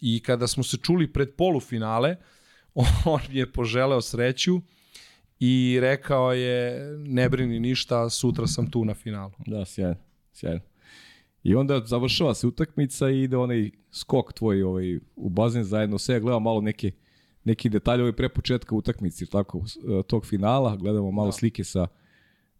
I 0.00 0.22
kada 0.22 0.46
smo 0.46 0.62
se 0.62 0.76
čuli 0.76 1.12
pred 1.12 1.34
polufinale, 1.36 2.16
on 3.04 3.20
je 3.30 3.52
poželeo 3.52 4.00
sreću 4.00 4.60
i 5.40 5.78
rekao 5.80 6.32
je 6.32 6.80
ne 6.96 7.28
brini 7.28 7.60
ništa, 7.60 8.10
sutra 8.10 8.46
sam 8.46 8.70
tu 8.70 8.84
na 8.84 8.94
finalu. 8.94 9.32
Da, 9.46 9.64
sjajno, 9.64 9.96
sjajno. 10.32 10.60
I 11.42 11.54
onda 11.54 11.82
završava 11.86 12.34
se 12.34 12.46
utakmica 12.46 13.10
i 13.10 13.22
ide 13.22 13.36
onaj 13.36 13.70
skok 13.90 14.32
tvoj 14.32 14.62
ovaj, 14.62 14.96
u 15.16 15.28
bazen 15.28 15.64
zajedno 15.64 15.98
sve. 15.98 16.20
Gledamo 16.20 16.40
malo 16.40 16.60
neke, 16.60 16.90
neki 17.44 17.68
detalje 17.68 18.02
ovaj 18.02 18.12
pre 18.12 18.28
početka 18.28 18.74
utakmice, 18.74 19.26
tako, 19.26 19.58
e, 19.58 20.02
tog 20.02 20.26
finala. 20.26 20.76
Gledamo 20.76 21.10
malo 21.10 21.28
da. 21.28 21.32
slike 21.32 21.64
sa 21.64 21.86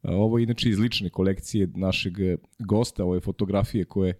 e, 0.02 0.10
ovo 0.10 0.38
je 0.38 0.42
inače 0.42 0.68
iz 0.68 0.78
lične 0.78 1.10
kolekcije 1.10 1.68
našeg 1.74 2.20
e, 2.20 2.36
gosta, 2.58 3.04
ove 3.04 3.20
fotografije 3.20 3.84
koje 3.84 4.18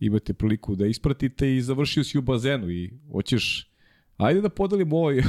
imate 0.00 0.34
priliku 0.34 0.76
da 0.76 0.86
ispratite 0.86 1.56
i 1.56 1.62
završio 1.62 2.04
si 2.04 2.18
u 2.18 2.22
bazenu 2.22 2.70
i 2.70 2.90
hoćeš 3.12 3.70
ajde 4.16 4.40
da 4.40 4.48
podelimo 4.48 4.96
ovaj, 4.96 5.22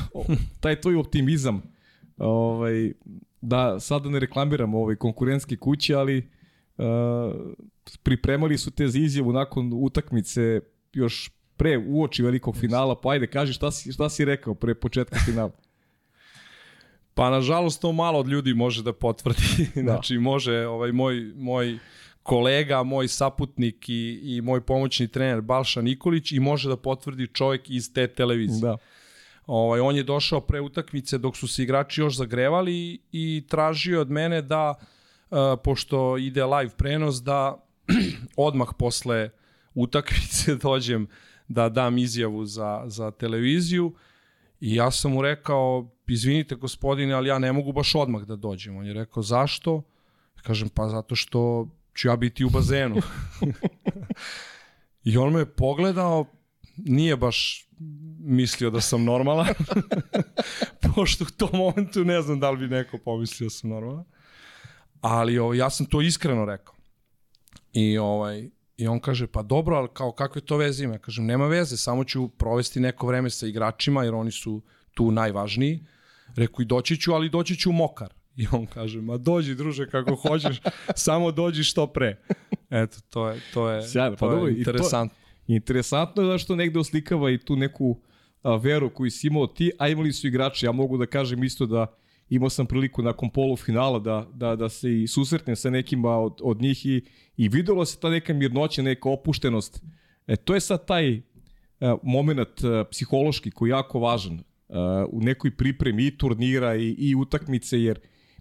taj 0.62 0.82
tvoj 0.82 0.96
optimizam 0.96 1.62
ovaj, 2.18 2.92
da 3.42 3.80
sada 3.80 4.10
ne 4.10 4.20
reklamiramo 4.20 4.80
ovaj 4.80 4.96
konkurentske 4.96 5.58
kuće, 5.58 5.96
ali 5.96 6.18
uh, 6.78 6.86
pripremali 8.04 8.58
su 8.58 8.72
te 8.72 8.88
za 8.88 9.00
izjavu 9.00 9.34
nakon 9.34 9.72
utakmice 9.74 10.60
još 10.94 11.32
pre 11.58 11.78
uoči 11.78 12.24
velikog 12.24 12.58
finala, 12.58 13.02
pa 13.02 13.12
ajde 13.12 13.28
kaži 13.28 13.54
šta 13.54 13.72
si, 13.72 13.92
šta 13.92 14.10
si 14.10 14.26
rekao 14.26 14.54
pre 14.54 14.76
početka 14.76 15.20
finala. 15.26 15.52
Pa 17.14 17.30
nažalost 17.30 17.82
to 17.82 17.92
malo 17.92 18.20
od 18.20 18.28
ljudi 18.28 18.54
može 18.54 18.84
da 18.84 18.94
potvrdi. 18.94 19.70
znači 19.86 20.18
može 20.18 20.68
ovaj 20.68 20.92
moj 20.92 21.34
moj 21.36 21.80
kolega, 22.24 22.84
moj 22.84 23.08
saputnik 23.08 23.90
i, 23.90 24.20
i 24.24 24.42
moj 24.42 24.62
pomoćni 24.62 25.08
trener 25.08 25.42
Balša 25.42 25.82
Nikolić 25.82 26.32
i 26.32 26.40
može 26.40 26.70
da 26.70 26.78
potvrdi 26.78 27.28
čovjek 27.28 27.70
iz 27.70 27.94
te 27.94 28.08
televizije. 28.08 28.62
Da. 28.62 28.78
Ovaj, 29.46 29.80
on 29.80 29.96
je 29.96 30.04
došao 30.04 30.42
pre 30.42 30.62
utakmice 30.62 31.18
dok 31.18 31.38
su 31.38 31.48
se 31.48 31.64
igrači 31.64 32.02
još 32.02 32.18
zagrevali 32.18 33.00
i 33.12 33.44
tražio 33.50 34.02
od 34.02 34.12
mene 34.12 34.42
da, 34.42 34.76
uh, 35.30 35.38
pošto 35.64 36.18
ide 36.18 36.46
live 36.46 36.72
prenos, 36.78 37.24
da 37.24 37.67
odmah 38.38 38.68
posle 38.80 39.30
utakmice 39.74 40.56
dođem 40.64 41.08
da 41.48 41.70
dam 41.70 41.98
izjavu 41.98 42.46
za, 42.46 42.84
za 42.86 43.12
televiziju 43.12 43.96
i 44.60 44.76
ja 44.76 44.92
sam 44.92 45.12
mu 45.12 45.22
rekao, 45.22 45.92
izvinite 46.08 46.56
gospodine, 46.56 47.14
ali 47.14 47.30
ja 47.30 47.40
ne 47.40 47.54
mogu 47.54 47.72
baš 47.72 47.96
odmah 47.96 48.24
da 48.24 48.36
dođem. 48.36 48.78
On 48.78 48.86
je 48.86 48.94
rekao, 48.94 49.24
zašto? 49.24 49.84
Kažem, 50.44 50.70
pa 50.70 50.90
zato 50.90 51.16
što 51.16 51.68
ću 51.96 52.08
ja 52.08 52.16
biti 52.16 52.46
u 52.46 52.50
bazenu. 52.50 52.96
I 55.04 55.18
on 55.18 55.34
me 55.34 55.40
je 55.40 55.46
pogledao, 55.46 56.26
nije 56.78 57.18
baš 57.18 57.68
mislio 58.20 58.70
da 58.70 58.82
sam 58.82 59.04
normalan, 59.04 59.54
pošto 60.96 61.24
u 61.24 61.38
tom 61.38 61.50
momentu 61.54 62.06
ne 62.06 62.22
znam 62.22 62.40
da 62.40 62.52
li 62.52 62.58
bi 62.58 62.76
neko 62.76 62.98
pomislio 62.98 63.46
da 63.46 63.50
sam 63.50 63.70
normalan, 63.70 64.06
ali 65.02 65.40
ovo, 65.40 65.54
ja 65.54 65.70
sam 65.70 65.86
to 65.86 66.02
iskreno 66.02 66.46
rekao. 66.46 66.77
I 67.80 67.98
ovaj, 67.98 68.50
I 68.78 68.88
on 68.88 69.00
kaže, 69.00 69.28
pa 69.28 69.42
dobro, 69.44 69.76
ali 69.76 69.88
kao 69.94 70.12
kakve 70.12 70.42
to 70.42 70.58
veze 70.58 70.84
ima? 70.84 70.94
Ja 70.94 71.00
kažem, 71.00 71.26
nema 71.26 71.48
veze, 71.48 71.78
samo 71.78 72.04
ću 72.04 72.28
provesti 72.28 72.80
neko 72.80 73.08
vreme 73.08 73.30
sa 73.30 73.48
igračima, 73.48 74.04
jer 74.04 74.14
oni 74.16 74.32
su 74.32 74.62
tu 74.94 75.12
najvažniji. 75.12 75.80
Reku, 76.36 76.62
i 76.62 76.66
doći 76.66 76.98
ću, 76.98 77.14
ali 77.14 77.30
doći 77.30 77.56
ću 77.56 77.72
mokar. 77.72 78.14
I 78.36 78.48
on 78.52 78.66
kaže, 78.66 79.02
ma 79.02 79.18
dođi 79.18 79.56
druže 79.56 79.90
kako 79.90 80.16
hoćeš, 80.16 80.62
samo 81.08 81.32
dođi 81.32 81.64
što 81.64 81.88
pre. 81.88 82.22
Eto, 82.70 82.98
to 83.10 83.30
je, 83.30 83.42
to 83.54 83.70
je, 83.70 83.88
Sjajno, 83.88 84.16
to 84.16 84.26
pa 84.26 84.32
dobro, 84.32 84.48
je 84.48 84.52
i 84.52 84.64
to- 84.64 84.70
interesantno. 84.72 85.18
Interesantno 85.48 86.24
je 86.24 86.28
zašto 86.28 86.56
negde 86.56 86.80
oslikava 86.80 87.32
i 87.32 87.38
tu 87.38 87.56
neku 87.56 87.98
a, 88.44 88.56
veru 88.56 88.90
koju 88.90 89.12
si 89.12 89.28
imao 89.28 89.48
ti, 89.48 89.72
a 89.80 89.90
imali 89.90 90.14
su 90.14 90.28
igrači. 90.28 90.66
Ja 90.66 90.72
mogu 90.72 90.98
da 90.98 91.06
kažem 91.06 91.44
isto 91.44 91.66
da 91.66 91.88
imao 92.30 92.50
sam 92.50 92.66
priliku 92.66 93.02
nakon 93.02 93.30
polufinala 93.30 94.00
da, 94.00 94.28
da, 94.34 94.56
da 94.56 94.70
se 94.70 95.02
i 95.02 95.08
susretnem 95.08 95.56
sa 95.56 95.70
nekima 95.70 96.18
od, 96.18 96.40
od 96.44 96.62
njih 96.62 96.86
i, 96.86 97.02
i 97.38 97.50
videlo 97.50 97.86
se 97.86 98.00
ta 98.00 98.10
neka 98.10 98.34
mirnoća, 98.34 98.82
neka 98.82 99.10
opuštenost. 99.10 99.82
E, 100.28 100.36
to 100.36 100.54
je 100.54 100.60
sad 100.60 100.86
taj 100.86 101.22
a, 101.80 101.98
moment 102.04 102.64
a, 102.64 102.84
psihološki 102.92 103.52
koji 103.52 103.70
je 103.70 103.72
jako 103.72 104.00
važan 104.00 104.40
a, 104.70 105.06
u 105.12 105.22
nekoj 105.22 105.52
pripremi 105.52 106.06
i 106.06 106.18
turnira 106.18 106.76
i, 106.76 106.96
i 106.98 107.16
utakmice, 107.16 107.82
jer, 107.82 108.00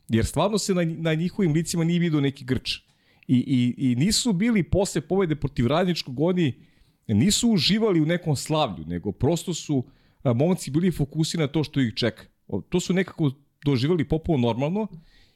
jer 0.09 0.27
stvarno 0.27 0.59
se 0.59 0.75
na, 0.75 0.85
na 0.85 1.15
njihovim 1.15 1.53
licima 1.53 1.85
nije 1.85 2.01
vidio 2.01 2.21
neki 2.21 2.45
grč. 2.45 2.77
I, 3.29 3.37
i, 3.37 3.91
i 3.91 3.97
nisu 3.97 4.33
bili 4.33 4.63
posle 4.63 5.01
pobede 5.01 5.37
protiv 5.37 5.67
radničkog 5.67 6.21
oni 6.21 6.55
nisu 7.09 7.51
uživali 7.51 8.01
u 8.01 8.07
nekom 8.07 8.37
slavlju, 8.37 8.85
nego 8.87 9.13
prosto 9.13 9.55
su 9.55 9.85
a, 10.23 10.33
momci 10.33 10.71
bili 10.71 10.91
fokusirani 10.93 11.47
na 11.47 11.53
to 11.53 11.65
što 11.65 11.81
ih 11.81 11.95
čeka. 11.95 12.23
To 12.69 12.81
su 12.81 12.95
nekako 12.95 13.31
doživali 13.67 14.09
popuno 14.09 14.39
normalno 14.39 14.87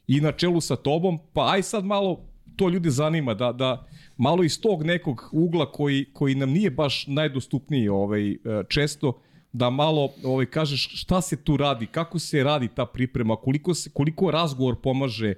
i 0.07 0.21
na 0.21 0.31
čelu 0.31 0.61
sa 0.61 0.75
tobom, 0.75 1.19
pa 1.33 1.51
aj 1.53 1.63
sad 1.63 1.85
malo 1.85 2.19
to 2.55 2.69
ljude 2.69 2.89
zanima, 2.89 3.33
da, 3.33 3.51
da 3.51 3.85
malo 4.17 4.43
iz 4.43 4.59
tog 4.61 4.83
nekog 4.83 5.29
ugla 5.31 5.71
koji, 5.71 6.05
koji 6.13 6.35
nam 6.35 6.49
nije 6.51 6.71
baš 6.71 7.07
najdostupniji 7.07 7.89
ovaj, 7.89 8.31
e, 8.31 8.37
često, 8.69 9.19
da 9.53 9.69
malo 9.69 10.09
ovaj, 10.23 10.45
kažeš 10.45 10.87
šta 11.01 11.21
se 11.21 11.37
tu 11.43 11.57
radi, 11.57 11.85
kako 11.85 12.19
se 12.19 12.43
radi 12.43 12.67
ta 12.67 12.85
priprema, 12.85 13.35
koliko, 13.35 13.73
se, 13.73 13.89
koliko 13.89 14.31
razgovor 14.31 14.75
pomaže, 14.83 15.33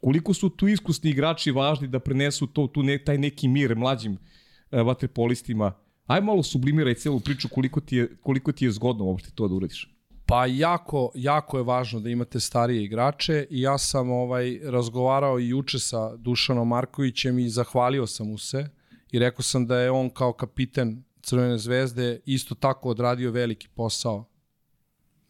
koliko 0.00 0.34
su 0.34 0.48
tu 0.48 0.68
iskusni 0.68 1.10
igrači 1.10 1.50
važni 1.50 1.88
da 1.88 1.98
prenesu 1.98 2.46
to, 2.46 2.66
tu 2.66 2.82
ne, 2.82 2.98
taj 2.98 3.18
neki 3.18 3.48
mir 3.48 3.76
mlađim 3.76 4.16
e, 4.70 4.82
vaterpolistima. 4.82 5.72
Aj 6.06 6.20
malo 6.20 6.42
sublimiraj 6.42 6.94
celu 6.94 7.20
priču 7.20 7.48
koliko 7.48 7.80
ti 7.80 7.96
je, 7.96 8.16
koliko 8.22 8.52
ti 8.52 8.64
je 8.64 8.72
zgodno 8.72 9.04
uopšte 9.04 9.30
to 9.34 9.48
da 9.48 9.54
uradiš. 9.54 9.97
Pa 10.28 10.46
jako, 10.46 11.10
jako 11.14 11.56
je 11.58 11.64
važno 11.64 12.00
da 12.00 12.10
imate 12.10 12.40
starije 12.40 12.84
igrače 12.84 13.46
i 13.50 13.60
ja 13.60 13.78
sam 13.78 14.10
ovaj 14.10 14.60
razgovarao 14.64 15.38
i 15.40 15.48
juče 15.48 15.78
sa 15.78 16.16
Dušanom 16.16 16.68
Markovićem 16.68 17.38
i 17.38 17.48
zahvalio 17.48 18.06
sam 18.06 18.28
mu 18.28 18.38
se 18.38 18.68
i 19.10 19.18
rekao 19.18 19.42
sam 19.42 19.66
da 19.66 19.78
je 19.78 19.90
on 19.90 20.10
kao 20.10 20.32
kapiten 20.32 21.04
Crvene 21.22 21.58
zvezde 21.58 22.20
isto 22.24 22.54
tako 22.54 22.88
odradio 22.88 23.30
veliki 23.30 23.68
posao 23.68 24.28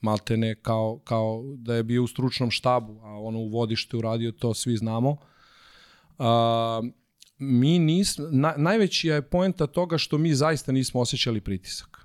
maltene 0.01 0.55
kao, 0.55 1.01
kao 1.05 1.43
da 1.57 1.75
je 1.75 1.83
bio 1.83 2.03
u 2.03 2.07
stručnom 2.07 2.51
štabu, 2.51 3.01
a 3.03 3.21
ono 3.21 3.39
u 3.39 3.49
vodištu 3.49 3.99
uradio 3.99 4.33
to, 4.33 4.55
svi 4.55 4.77
znamo. 4.77 5.17
A, 6.19 6.83
mi 7.39 7.79
nis, 7.79 8.17
na, 8.31 8.55
najveći 8.57 9.09
je 9.09 9.23
poenta 9.23 9.67
toga 9.67 9.99
što 9.99 10.19
mi 10.19 10.35
zaista 10.35 10.73
nismo 10.73 11.01
osjećali 11.01 11.41
pritisak. 11.41 11.98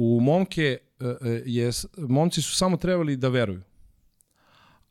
U 0.00 0.20
momke 0.20 0.62
e, 0.62 1.04
e, 1.04 1.42
je, 1.46 1.70
momci 1.96 2.42
su 2.42 2.56
samo 2.56 2.76
trebali 2.76 3.16
da 3.16 3.28
veruju. 3.28 3.62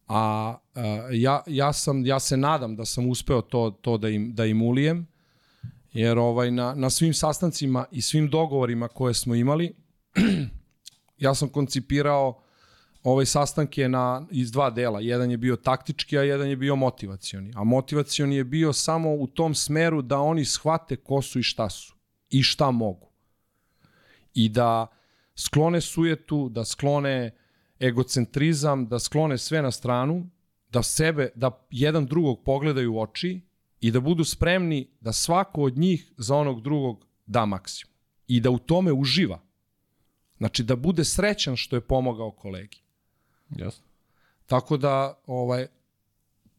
A, 0.07 0.55
a 0.75 1.07
ja, 1.11 1.43
ja, 1.47 1.73
sam, 1.73 2.05
ja 2.05 2.19
se 2.19 2.37
nadam 2.37 2.75
da 2.75 2.85
sam 2.85 3.09
uspeo 3.09 3.41
to, 3.41 3.71
to 3.81 3.97
da, 3.97 4.09
im, 4.09 4.35
da 4.35 4.45
im 4.45 4.61
ulijem, 4.61 5.07
jer 5.93 6.17
ovaj, 6.17 6.51
na, 6.51 6.73
na 6.75 6.89
svim 6.89 7.13
sastancima 7.13 7.85
i 7.91 8.01
svim 8.01 8.29
dogovorima 8.29 8.87
koje 8.87 9.13
smo 9.13 9.35
imali, 9.35 9.75
ja 11.25 11.35
sam 11.35 11.49
koncipirao 11.49 12.41
ove 13.03 13.25
sastanke 13.25 13.89
na, 13.89 14.27
iz 14.31 14.51
dva 14.51 14.69
dela. 14.69 14.99
Jedan 14.99 15.31
je 15.31 15.37
bio 15.37 15.55
taktički, 15.55 16.17
a 16.17 16.23
jedan 16.23 16.49
je 16.49 16.55
bio 16.55 16.75
motivacioni. 16.75 17.53
A 17.55 17.63
motivacioni 17.63 18.35
je 18.35 18.43
bio 18.43 18.73
samo 18.73 19.13
u 19.13 19.27
tom 19.27 19.55
smeru 19.55 20.01
da 20.01 20.19
oni 20.19 20.45
shvate 20.45 20.95
ko 20.95 21.21
su 21.21 21.39
i 21.39 21.43
šta 21.43 21.69
su. 21.69 21.95
I 22.29 22.43
šta 22.43 22.71
mogu. 22.71 23.07
I 24.33 24.49
da 24.49 24.96
sklone 25.39 25.81
sujetu, 25.81 26.49
da 26.49 26.65
sklone 26.65 27.35
egocentrizam, 27.79 28.87
da 28.87 28.99
sklone 28.99 29.37
sve 29.37 29.61
na 29.61 29.71
stranu, 29.71 30.29
da 30.71 30.83
sebe, 30.83 31.29
da 31.35 31.67
jedan 31.71 32.05
drugog 32.05 32.43
pogledaju 32.45 32.93
u 32.93 33.01
oči 33.01 33.41
i 33.79 33.91
da 33.91 33.99
budu 33.99 34.23
spremni 34.23 34.87
da 35.01 35.13
svako 35.13 35.61
od 35.61 35.77
njih 35.77 36.13
za 36.17 36.35
onog 36.35 36.61
drugog 36.61 37.05
da 37.25 37.45
maksimum. 37.45 37.93
I 38.27 38.39
da 38.39 38.49
u 38.49 38.59
tome 38.59 38.91
uživa. 38.91 39.39
Znači 40.37 40.63
da 40.63 40.75
bude 40.75 41.05
srećan 41.05 41.55
što 41.55 41.75
je 41.75 41.81
pomogao 41.81 42.31
kolegi. 42.31 42.77
Jasno. 43.49 43.85
Tako 44.45 44.77
da 44.77 45.19
ovaj 45.25 45.67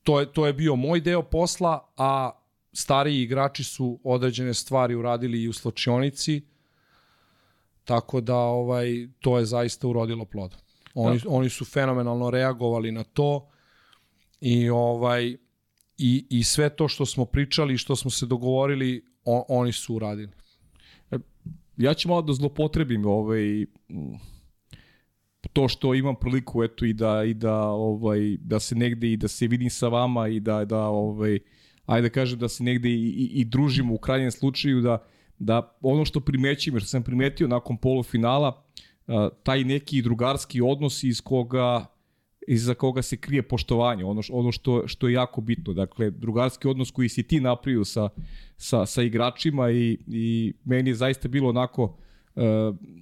to 0.02 0.20
je 0.20 0.32
to 0.32 0.46
je 0.46 0.52
bio 0.52 0.76
moj 0.76 1.00
deo 1.00 1.22
posla, 1.22 1.92
a 1.96 2.30
stariji 2.72 3.22
igrači 3.22 3.64
su 3.64 4.00
određene 4.04 4.54
stvari 4.54 4.94
uradili 4.94 5.42
i 5.42 5.48
u 5.48 5.52
slačionici. 5.52 6.42
Tako 7.88 8.20
da 8.20 8.36
ovaj 8.36 9.08
to 9.20 9.38
je 9.38 9.44
zaista 9.44 9.88
urodilo 9.88 10.24
plodom. 10.24 10.58
Oni 10.94 11.18
da. 11.18 11.28
oni 11.28 11.48
su 11.48 11.64
fenomenalno 11.64 12.30
reagovali 12.30 12.92
na 12.92 13.04
to 13.04 13.48
i 14.40 14.68
ovaj 14.70 15.36
i, 15.98 16.26
i 16.30 16.44
sve 16.44 16.68
to 16.70 16.88
što 16.88 17.06
smo 17.06 17.24
pričali 17.24 17.74
i 17.74 17.78
što 17.78 17.96
smo 17.96 18.10
se 18.10 18.26
dogovorili, 18.26 19.04
on, 19.24 19.42
oni 19.48 19.72
su 19.72 19.94
uradili. 19.94 20.32
Ja 21.76 21.94
ću 21.94 22.08
malo 22.08 22.22
da 22.22 22.32
zlopotrebim 22.32 23.06
ovaj, 23.06 23.66
to 25.52 25.68
što 25.68 25.94
imam 25.94 26.14
priliku 26.20 26.64
eto 26.64 26.84
i 26.84 26.92
da 26.92 27.24
i 27.24 27.34
da 27.34 27.60
ovaj 27.68 28.36
da 28.40 28.60
se 28.60 28.74
negde 28.74 29.12
i 29.12 29.16
da 29.16 29.28
se 29.28 29.46
vidim 29.46 29.70
sa 29.70 29.88
vama 29.88 30.28
i 30.28 30.40
da 30.40 30.64
da 30.64 30.86
ovaj 30.86 31.38
ajde 31.86 32.08
da 32.08 32.12
kažem 32.12 32.38
da 32.38 32.48
se 32.48 32.64
negde 32.64 32.88
i, 32.88 33.08
i, 33.08 33.30
i 33.40 33.44
družimo 33.44 33.94
u 33.94 33.98
krajnjem 33.98 34.30
slučaju 34.30 34.80
da 34.80 35.04
da 35.38 35.76
ono 35.82 36.04
što 36.04 36.20
primećujem 36.20 36.76
jer 36.76 36.84
sam 36.84 37.02
primetio 37.02 37.48
nakon 37.48 37.76
polufinala 37.76 38.64
taj 39.42 39.64
neki 39.64 40.02
drugarski 40.02 40.60
odnos 40.60 41.02
iz 41.02 41.20
koga 41.20 41.86
iza 42.48 42.74
koga 42.74 43.02
se 43.02 43.16
krije 43.16 43.42
poštovanje, 43.42 44.04
ono, 44.04 44.22
što, 44.22 44.34
ono 44.34 44.52
što, 44.52 44.82
što 44.86 45.08
je 45.08 45.14
jako 45.14 45.40
bitno. 45.40 45.72
Dakle, 45.72 46.10
drugarski 46.10 46.68
odnos 46.68 46.90
koji 46.90 47.08
si 47.08 47.22
ti 47.22 47.40
napravio 47.40 47.84
sa, 47.84 48.08
sa, 48.56 48.86
sa 48.86 49.02
igračima 49.02 49.70
i, 49.70 49.98
i 50.06 50.54
meni 50.64 50.90
je 50.90 50.94
zaista 50.94 51.28
bilo 51.28 51.48
onako, 51.48 51.96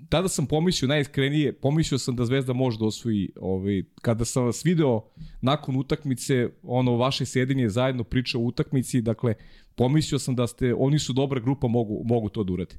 tada 0.08 0.28
sam 0.28 0.46
pomislio 0.46 0.88
najiskrenije, 0.88 1.52
pomislio 1.52 1.98
sam 1.98 2.16
da 2.16 2.24
Zvezda 2.24 2.52
može 2.52 2.78
da 2.78 2.84
osvoji, 2.84 3.30
ovaj, 3.40 3.82
kada 4.02 4.24
sam 4.24 4.44
vas 4.44 4.64
video 4.64 5.00
nakon 5.42 5.76
utakmice, 5.76 6.48
ono 6.62 6.96
vaše 6.96 7.24
sedenje 7.26 7.68
zajedno 7.68 8.04
priča 8.04 8.38
o 8.38 8.40
utakmici, 8.40 9.00
dakle, 9.00 9.34
pomislio 9.74 10.18
sam 10.18 10.34
da 10.36 10.46
ste, 10.46 10.74
oni 10.74 10.98
su 10.98 11.12
dobra 11.12 11.40
grupa, 11.40 11.68
mogu, 11.68 12.02
mogu 12.04 12.28
to 12.28 12.44
da 12.44 12.52
uradi. 12.52 12.74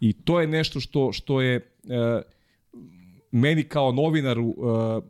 I 0.00 0.12
to 0.12 0.40
je 0.40 0.46
nešto 0.46 0.80
što, 0.80 1.12
što 1.12 1.40
je 1.40 1.56
uh, 1.56 2.22
meni 3.30 3.62
kao 3.62 3.92
novinaru 3.92 4.46
uh, 4.46 5.04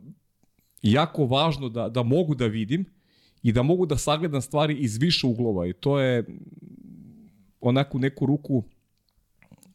jako 0.81 1.25
važno 1.25 1.69
da, 1.69 1.89
da 1.89 2.03
mogu 2.03 2.35
da 2.35 2.45
vidim 2.45 2.85
i 3.43 3.51
da 3.51 3.63
mogu 3.63 3.85
da 3.85 3.97
sagledam 3.97 4.41
stvari 4.41 4.77
iz 4.77 4.97
više 4.97 5.27
uglova 5.27 5.67
i 5.67 5.73
to 5.73 5.99
je 5.99 6.25
onako 7.61 7.97
neku 7.97 8.25
ruku 8.25 8.63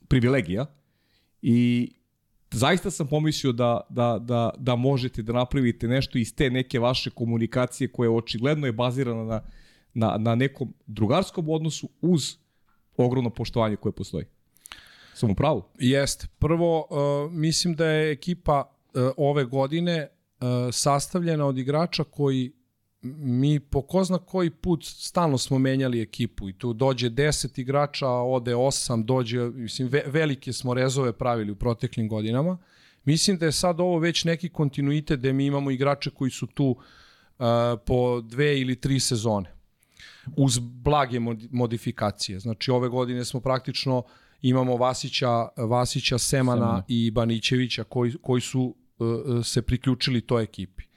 privilegija 0.08 0.66
i 1.42 1.90
zaista 2.50 2.90
sam 2.90 3.06
pomislio 3.06 3.52
da, 3.52 3.80
da, 3.88 4.18
da, 4.20 4.50
da 4.58 4.76
možete 4.76 5.22
da 5.22 5.32
napravite 5.32 5.88
nešto 5.88 6.18
iz 6.18 6.34
te 6.34 6.50
neke 6.50 6.78
vaše 6.78 7.10
komunikacije 7.10 7.88
koja 7.88 8.10
očigledno 8.10 8.66
je 8.66 8.72
bazirana 8.72 9.24
na, 9.24 9.42
na, 9.94 10.16
na 10.18 10.34
nekom 10.34 10.74
drugarskom 10.86 11.48
odnosu 11.48 11.88
uz 12.00 12.36
ogromno 12.96 13.30
poštovanje 13.30 13.76
koje 13.76 13.92
postoji. 13.92 14.24
Sam 15.14 15.30
u 15.30 15.34
pravu? 15.34 15.62
Jeste. 15.78 16.26
Prvo, 16.38 16.86
uh, 16.90 17.32
mislim 17.32 17.74
da 17.74 17.86
je 17.86 18.12
ekipa 18.12 18.64
uh, 18.94 19.02
ove 19.16 19.44
godine 19.44 20.08
uh, 20.08 20.46
sastavljena 20.72 21.46
od 21.46 21.58
igrača 21.58 22.04
koji 22.04 22.52
mi 23.02 23.60
po 23.60 23.82
ko 23.82 24.04
zna 24.04 24.18
koji 24.18 24.50
put 24.50 24.84
stalno 24.84 25.38
smo 25.38 25.58
menjali 25.58 26.02
ekipu 26.02 26.48
i 26.48 26.52
tu 26.52 26.72
dođe 26.72 27.10
10 27.10 27.60
igrača, 27.60 28.08
ode 28.08 28.54
8, 28.54 29.04
dođe, 29.04 29.38
mislim, 29.38 29.88
ve, 29.88 30.02
velike 30.06 30.52
smo 30.52 30.74
rezove 30.74 31.12
pravili 31.12 31.52
u 31.52 31.56
proteklim 31.56 32.08
godinama. 32.08 32.58
Mislim 33.04 33.38
da 33.38 33.46
je 33.46 33.52
sad 33.52 33.80
ovo 33.80 33.98
već 33.98 34.24
neki 34.24 34.48
kontinuitet 34.48 35.20
da 35.20 35.32
mi 35.32 35.46
imamo 35.46 35.70
igrače 35.70 36.10
koji 36.10 36.30
su 36.30 36.46
tu 36.46 36.66
uh, 36.66 37.46
po 37.86 38.20
dve 38.20 38.60
ili 38.60 38.76
tri 38.76 39.00
sezone 39.00 39.54
uz 40.36 40.58
blage 40.58 41.20
modifikacije. 41.50 42.38
Znači 42.38 42.70
ove 42.70 42.88
godine 42.88 43.24
smo 43.24 43.40
praktično 43.40 44.02
imamo 44.42 44.76
Vasića, 44.76 45.48
Vasića 45.56 46.18
Semana, 46.18 46.60
Semana. 46.60 46.82
i 46.88 47.10
Banićevića 47.10 47.84
koji, 47.84 48.12
koji 48.22 48.40
su 48.40 48.74
uh, 48.98 49.06
se 49.46 49.62
priključili 49.62 50.20
toj 50.20 50.42
ekipi. 50.42 50.89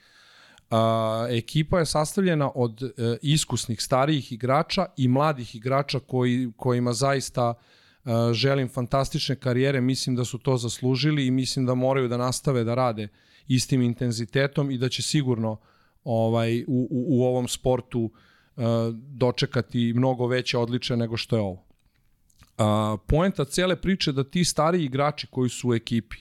A, 0.73 1.27
ekipa 1.29 1.79
je 1.79 1.85
sastavljena 1.85 2.51
od 2.55 2.83
e, 2.83 3.17
iskusnih 3.21 3.81
starijih 3.81 4.31
igrača 4.31 4.85
i 4.97 5.07
mladih 5.07 5.55
igrača 5.55 5.99
koji, 5.99 6.51
kojima 6.57 6.93
zaista 6.93 7.53
e, 7.53 8.09
želim 8.33 8.69
fantastične 8.69 9.35
karijere, 9.35 9.81
mislim 9.81 10.15
da 10.15 10.25
su 10.25 10.37
to 10.37 10.57
zaslužili 10.57 11.27
i 11.27 11.31
mislim 11.31 11.65
da 11.65 11.73
moraju 11.73 12.07
da 12.07 12.17
nastave 12.17 12.63
da 12.63 12.75
rade 12.75 13.07
istim 13.47 13.81
intenzitetom 13.81 14.71
i 14.71 14.77
da 14.77 14.89
će 14.89 15.01
sigurno 15.01 15.57
ovaj 16.03 16.63
u, 16.67 16.87
u, 16.91 17.05
u 17.07 17.23
ovom 17.23 17.47
sportu 17.47 18.09
e, 18.57 18.61
dočekati 18.93 19.93
mnogo 19.95 20.27
veće 20.27 20.57
odliče 20.57 20.97
nego 20.97 21.17
što 21.17 21.35
je 21.35 21.41
ovo. 21.41 21.63
A, 22.57 22.97
poenta 23.07 23.45
cele 23.45 23.75
priče 23.75 24.11
da 24.11 24.23
ti 24.23 24.45
stariji 24.45 24.85
igrači 24.85 25.27
koji 25.27 25.49
su 25.49 25.69
u 25.69 25.73
ekipi 25.73 26.17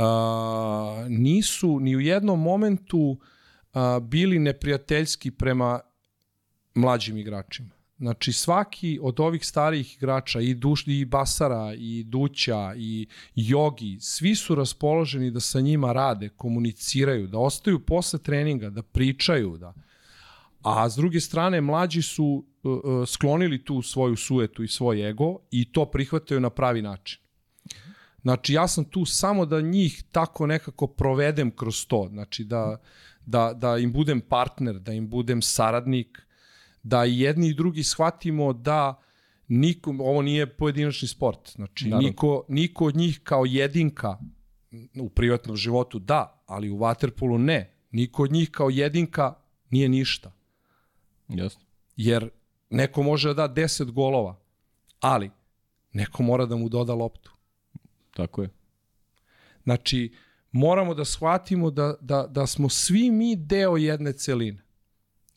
a, 0.00 1.06
nisu 1.08 1.80
ni 1.80 1.96
u 1.96 2.00
jednom 2.00 2.42
momentu 2.42 3.18
a, 3.72 4.00
bili 4.02 4.38
neprijateljski 4.38 5.30
prema 5.30 5.80
mlađim 6.74 7.16
igračima. 7.16 7.70
Znači 7.98 8.32
svaki 8.32 8.98
od 9.02 9.20
ovih 9.20 9.46
starijih 9.46 9.96
igrača 9.96 10.40
i 10.40 10.54
Duš 10.54 10.84
i 10.86 11.04
Basara 11.04 11.74
i 11.78 12.04
Duća 12.04 12.74
i 12.76 13.06
Jogi, 13.34 13.98
svi 14.00 14.34
su 14.34 14.54
raspoloženi 14.54 15.30
da 15.30 15.40
sa 15.40 15.60
njima 15.60 15.92
rade, 15.92 16.28
komuniciraju, 16.28 17.26
da 17.26 17.38
ostaju 17.38 17.78
posle 17.78 18.18
treninga, 18.18 18.70
da 18.70 18.82
pričaju, 18.82 19.58
da 19.58 19.74
A 20.62 20.90
s 20.90 20.96
druge 20.96 21.20
strane, 21.20 21.60
mlađi 21.60 22.02
su 22.02 22.44
uh, 22.62 23.08
sklonili 23.08 23.64
tu 23.64 23.82
svoju 23.82 24.16
suetu 24.16 24.62
i 24.62 24.68
svoj 24.68 25.08
ego 25.08 25.38
i 25.50 25.72
to 25.72 25.84
prihvataju 25.84 26.40
na 26.40 26.50
pravi 26.50 26.82
način. 26.82 27.20
Znači, 28.22 28.52
ja 28.52 28.68
sam 28.68 28.84
tu 28.84 29.04
samo 29.04 29.46
da 29.46 29.60
njih 29.60 30.04
tako 30.12 30.46
nekako 30.46 30.86
provedem 30.86 31.50
kroz 31.50 31.86
to. 31.86 32.08
Znači, 32.10 32.44
da, 32.44 32.80
da, 33.26 33.52
da 33.52 33.78
im 33.78 33.92
budem 33.92 34.20
partner, 34.20 34.78
da 34.78 34.92
im 34.92 35.08
budem 35.08 35.42
saradnik, 35.42 36.22
da 36.82 37.04
jedni 37.04 37.48
i 37.48 37.54
drugi 37.54 37.84
shvatimo 37.84 38.52
da 38.52 39.02
niko, 39.48 39.90
ovo 39.98 40.22
nije 40.22 40.46
pojedinačni 40.46 41.08
sport. 41.08 41.52
Znači, 41.54 41.88
Naravno. 41.88 42.08
niko, 42.08 42.44
niko 42.48 42.86
od 42.86 42.96
njih 42.96 43.20
kao 43.22 43.44
jedinka 43.44 44.18
u 45.00 45.08
privatnom 45.08 45.56
životu 45.56 45.98
da, 45.98 46.42
ali 46.46 46.70
u 46.70 46.78
waterpolu 46.78 47.38
ne. 47.38 47.74
Niko 47.90 48.22
od 48.22 48.32
njih 48.32 48.50
kao 48.50 48.70
jedinka 48.70 49.34
nije 49.70 49.88
ništa. 49.88 50.32
Jasno. 51.28 51.60
Jer 51.96 52.30
neko 52.70 53.02
može 53.02 53.34
da 53.34 53.48
da 53.48 53.62
10 53.62 53.90
golova, 53.90 54.36
ali 55.00 55.30
neko 55.92 56.22
mora 56.22 56.46
da 56.46 56.56
mu 56.56 56.68
doda 56.68 56.94
loptu. 56.94 57.32
Tako 58.20 58.42
je. 58.42 58.48
Znači, 59.64 60.12
moramo 60.52 60.94
da 60.94 61.04
shvatimo 61.04 61.70
da, 61.70 61.94
da, 62.00 62.26
da 62.26 62.46
smo 62.46 62.68
svi 62.68 63.10
mi 63.10 63.36
deo 63.36 63.76
jedne 63.76 64.12
celine 64.12 64.62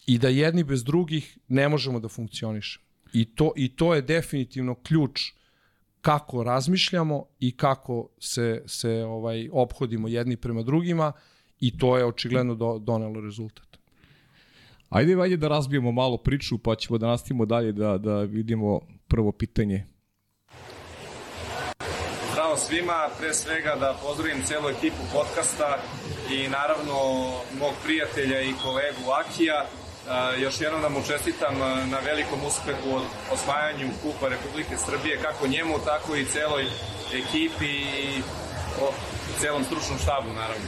i 0.05 0.17
da 0.17 0.29
jedni 0.29 0.63
bez 0.63 0.83
drugih 0.83 1.37
ne 1.47 1.69
možemo 1.69 1.99
da 1.99 2.07
funkcionišemo. 2.07 2.85
I 3.13 3.25
to, 3.25 3.53
I 3.55 3.69
to 3.75 3.95
je 3.95 4.01
definitivno 4.01 4.75
ključ 4.75 5.31
kako 6.01 6.43
razmišljamo 6.43 7.25
i 7.39 7.51
kako 7.51 8.09
se, 8.19 8.63
se 8.65 9.03
ovaj 9.03 9.49
ophodimo 9.51 10.07
jedni 10.07 10.37
prema 10.37 10.63
drugima 10.63 11.11
i 11.59 11.77
to 11.77 11.97
je 11.97 12.05
očigledno 12.05 12.55
do, 12.55 12.79
donelo 12.79 13.21
rezultat. 13.21 13.77
Ajde, 14.89 15.15
ajde 15.21 15.37
da 15.37 15.47
razbijemo 15.47 15.91
malo 15.91 16.17
priču, 16.17 16.57
pa 16.57 16.75
ćemo 16.75 16.97
da 16.97 17.07
nastavimo 17.07 17.45
dalje 17.45 17.71
da, 17.71 17.97
da 17.97 18.21
vidimo 18.21 18.79
prvo 19.07 19.31
pitanje. 19.31 19.92
Svima, 22.67 23.09
pre 23.19 23.33
svega 23.33 23.75
da 23.75 23.95
pozdravim 24.01 24.43
celu 24.45 24.69
ekipu 24.69 25.03
podcasta 25.13 25.77
i 26.29 26.47
naravno 26.47 26.93
mog 27.59 27.73
prijatelja 27.83 28.41
i 28.41 28.53
kolegu 28.63 29.11
Akija. 29.11 29.65
još 30.37 30.61
jednom 30.61 30.81
da 30.81 30.89
mu 30.89 31.03
čestitam 31.07 31.57
na 31.91 31.99
velikom 31.99 32.39
uspehu 32.47 32.95
od 32.95 33.03
osvajanju 33.31 33.89
Kupa 34.01 34.27
Republike 34.27 34.77
Srbije, 34.85 35.21
kako 35.21 35.47
njemu, 35.47 35.79
tako 35.85 36.15
i 36.15 36.25
celoj 36.25 36.65
ekipi 37.13 37.73
i 37.81 38.21
o, 38.81 38.91
celom 39.39 39.63
stručnom 39.63 39.99
štabu, 39.99 40.29
naravno. 40.33 40.67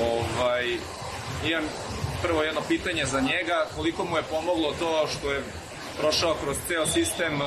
Ovaj, 0.00 0.76
imam 1.44 1.64
prvo 2.22 2.42
jedno 2.42 2.60
pitanje 2.68 3.06
za 3.06 3.20
njega, 3.20 3.66
koliko 3.76 4.04
mu 4.04 4.16
je 4.16 4.22
pomoglo 4.22 4.74
to 4.78 5.06
što 5.06 5.32
je 5.32 5.42
prošao 6.00 6.34
kroz 6.44 6.56
ceo 6.68 6.86
sistem 6.86 7.40
uh, 7.40 7.46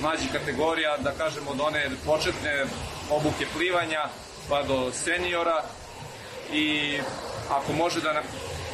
mlađih 0.00 0.32
kategorija, 0.32 0.96
da 0.96 1.12
kažemo 1.12 1.50
od 1.50 1.60
one 1.60 1.90
početne 2.06 2.64
obuke 3.10 3.46
plivanja 3.56 4.08
pa 4.48 4.62
do 4.62 4.92
seniora. 4.92 5.62
I 6.52 6.98
ako 7.50 7.72
može 7.72 8.00
da, 8.00 8.22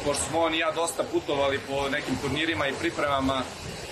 pošto 0.05 0.23
smo 0.23 0.39
on 0.39 0.53
i 0.53 0.57
ja 0.57 0.71
dosta 0.71 1.03
putovali 1.11 1.59
po 1.67 1.89
nekim 1.89 2.15
turnirima 2.21 2.67
i 2.67 2.73
pripremama 2.73 3.41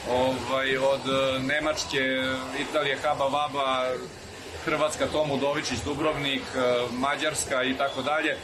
ovaj, 0.10 0.78
od 0.78 1.02
uh, 1.08 1.44
Nemačke, 1.44 2.00
Italije, 2.60 2.98
Haba 3.04 3.26
Vaba, 3.28 3.92
Hrvatska, 4.66 5.08
Tomu 5.08 5.38
Dovičić, 5.38 5.80
Dubrovnik, 5.86 6.44
uh, 6.56 6.94
Mađarska 6.94 7.64
i 7.64 7.78
tako 7.78 8.02
dalje, 8.02 8.38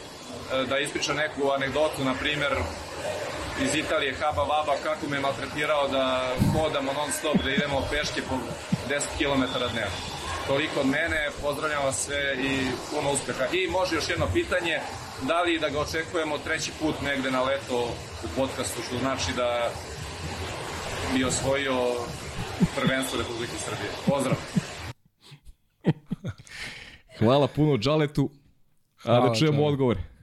da 0.69 0.79
ispriča 0.79 1.13
neku 1.13 1.51
anegdotu, 1.51 2.03
na 2.03 2.13
primer, 2.13 2.51
Italije, 3.65 4.15
Haba 4.19 4.43
Vaba, 4.43 4.73
kako 4.83 5.09
me 5.09 5.19
maltretirao 5.19 5.87
da 5.87 6.35
hodamo 6.53 6.93
non 6.93 7.11
stop, 7.11 7.37
da 7.43 7.51
idemo 7.51 7.87
peške 7.91 8.21
po 8.29 8.35
10 8.89 9.01
km 9.17 9.43
dnevno. 9.73 9.97
Toliko 10.47 10.79
od 10.79 10.85
mene, 10.85 11.29
pozdravljam 11.41 11.83
vas 11.83 12.05
sve 12.05 12.35
i 12.39 12.67
puno 12.91 13.11
uspeha. 13.11 13.45
I 13.51 13.67
može 13.67 13.95
još 13.95 14.09
jedno 14.09 14.27
pitanje, 14.33 14.79
da 15.21 15.41
li 15.41 15.59
da 15.59 15.69
ga 15.69 15.79
očekujemo 15.79 16.37
treći 16.37 16.71
put 16.79 17.01
negde 17.01 17.31
na 17.31 17.43
leto 17.43 17.89
u 18.23 18.27
podcastu, 18.35 18.81
što 18.87 18.97
znači 18.97 19.31
da 19.35 19.69
bi 21.13 21.23
osvojio 21.23 21.75
prvenstvo 22.75 23.19
Republike 23.19 23.53
Srbije. 23.65 23.89
Pozdrav! 24.07 24.37
Hvala 27.19 27.47
puno 27.47 27.77
Džaletu, 27.77 28.29
a 29.03 29.19
da 29.19 29.35
čujemo 29.35 29.65
odgovore. 29.65 30.16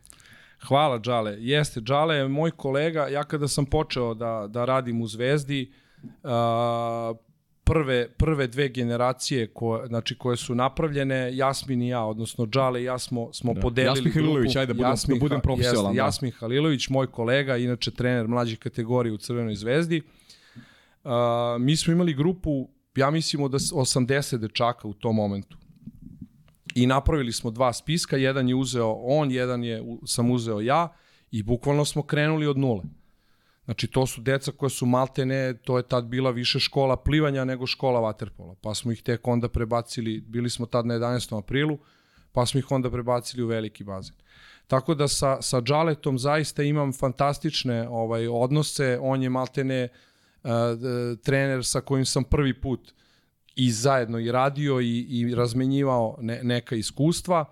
Hvala 0.68 0.98
Džale. 0.98 1.36
Jeste, 1.38 1.80
Džale 1.80 2.16
je 2.16 2.28
moj 2.28 2.50
kolega. 2.50 3.08
Ja 3.08 3.24
kada 3.24 3.48
sam 3.48 3.66
počeo 3.66 4.14
da, 4.14 4.46
da 4.48 4.64
radim 4.64 5.02
u 5.02 5.06
Zvezdi, 5.06 5.72
uh, 6.02 6.30
prve, 7.64 8.08
prve 8.08 8.46
dve 8.46 8.68
generacije 8.68 9.46
koje, 9.46 9.86
znači, 9.86 10.18
koje 10.18 10.36
su 10.36 10.54
napravljene, 10.54 11.36
Jasmin 11.36 11.82
i 11.82 11.88
ja, 11.88 12.04
odnosno 12.04 12.46
Džale 12.46 12.80
i 12.80 12.84
ja 12.84 12.98
smo, 12.98 13.32
smo 13.32 13.54
da. 13.54 13.60
podelili 13.60 13.96
Jasmin 13.96 14.12
Halilović, 14.12 14.56
ajde 14.56 14.66
da 14.66 14.74
budem, 14.74 14.90
Jasmin, 14.90 15.18
da 15.18 15.20
budem 15.20 15.40
profesionalan. 15.40 15.94
Da. 15.94 16.02
Jasmin 16.02 16.32
Halilović, 16.32 16.88
moj 16.88 17.06
kolega, 17.06 17.56
inače 17.56 17.90
trener 17.90 18.28
mlađih 18.28 18.58
kategorija 18.58 19.14
u 19.14 19.18
Crvenoj 19.18 19.54
zvezdi. 19.54 20.02
Uh, 21.04 21.10
mi 21.60 21.76
smo 21.76 21.92
imali 21.92 22.14
grupu, 22.14 22.68
ja 22.96 23.10
mislimo 23.10 23.48
da 23.48 23.58
80 23.58 24.36
dečaka 24.36 24.88
u 24.88 24.94
tom 24.94 25.16
momentu 25.16 25.63
i 26.74 26.86
napravili 26.86 27.32
smo 27.32 27.50
dva 27.50 27.72
spiska, 27.72 28.16
jedan 28.16 28.48
je 28.48 28.54
uzeo 28.54 28.92
on, 28.92 29.30
jedan 29.30 29.64
je 29.64 29.82
sam 30.06 30.30
uzeo 30.30 30.60
ja 30.60 30.88
i 31.30 31.42
bukvalno 31.42 31.84
smo 31.84 32.02
krenuli 32.02 32.46
od 32.46 32.58
nule. 32.58 32.82
Znači, 33.64 33.86
to 33.86 34.06
su 34.06 34.20
deca 34.20 34.52
koja 34.52 34.70
su 34.70 34.86
maltene, 34.86 35.54
to 35.64 35.76
je 35.76 35.88
tad 35.88 36.04
bila 36.04 36.30
više 36.30 36.58
škola 36.58 36.96
plivanja 36.96 37.44
nego 37.44 37.66
škola 37.66 38.00
vaterpola. 38.00 38.54
Pa 38.60 38.74
smo 38.74 38.92
ih 38.92 39.02
tek 39.02 39.28
onda 39.28 39.48
prebacili, 39.48 40.20
bili 40.20 40.50
smo 40.50 40.66
tad 40.66 40.86
na 40.86 40.94
11. 40.94 41.38
aprilu, 41.38 41.78
pa 42.32 42.46
smo 42.46 42.58
ih 42.58 42.70
onda 42.70 42.90
prebacili 42.90 43.42
u 43.42 43.46
veliki 43.46 43.84
bazen. 43.84 44.14
Tako 44.66 44.94
da 44.94 45.08
sa, 45.08 45.42
sa 45.42 45.60
Džaletom 45.60 46.18
zaista 46.18 46.62
imam 46.62 46.92
fantastične 46.92 47.88
ovaj 47.88 48.28
odnose, 48.28 48.98
on 49.02 49.22
je 49.22 49.30
maltene 49.30 49.88
uh, 50.42 50.50
trener 51.22 51.64
sa 51.64 51.80
kojim 51.80 52.06
sam 52.06 52.24
prvi 52.24 52.60
put 52.60 52.80
uh, 52.80 53.03
i 53.56 53.70
zajedno 53.70 54.18
i 54.18 54.32
radio 54.32 54.80
i, 54.80 54.98
i 55.00 55.34
razmenjivao 55.34 56.16
ne, 56.20 56.40
neka 56.42 56.76
iskustva. 56.76 57.44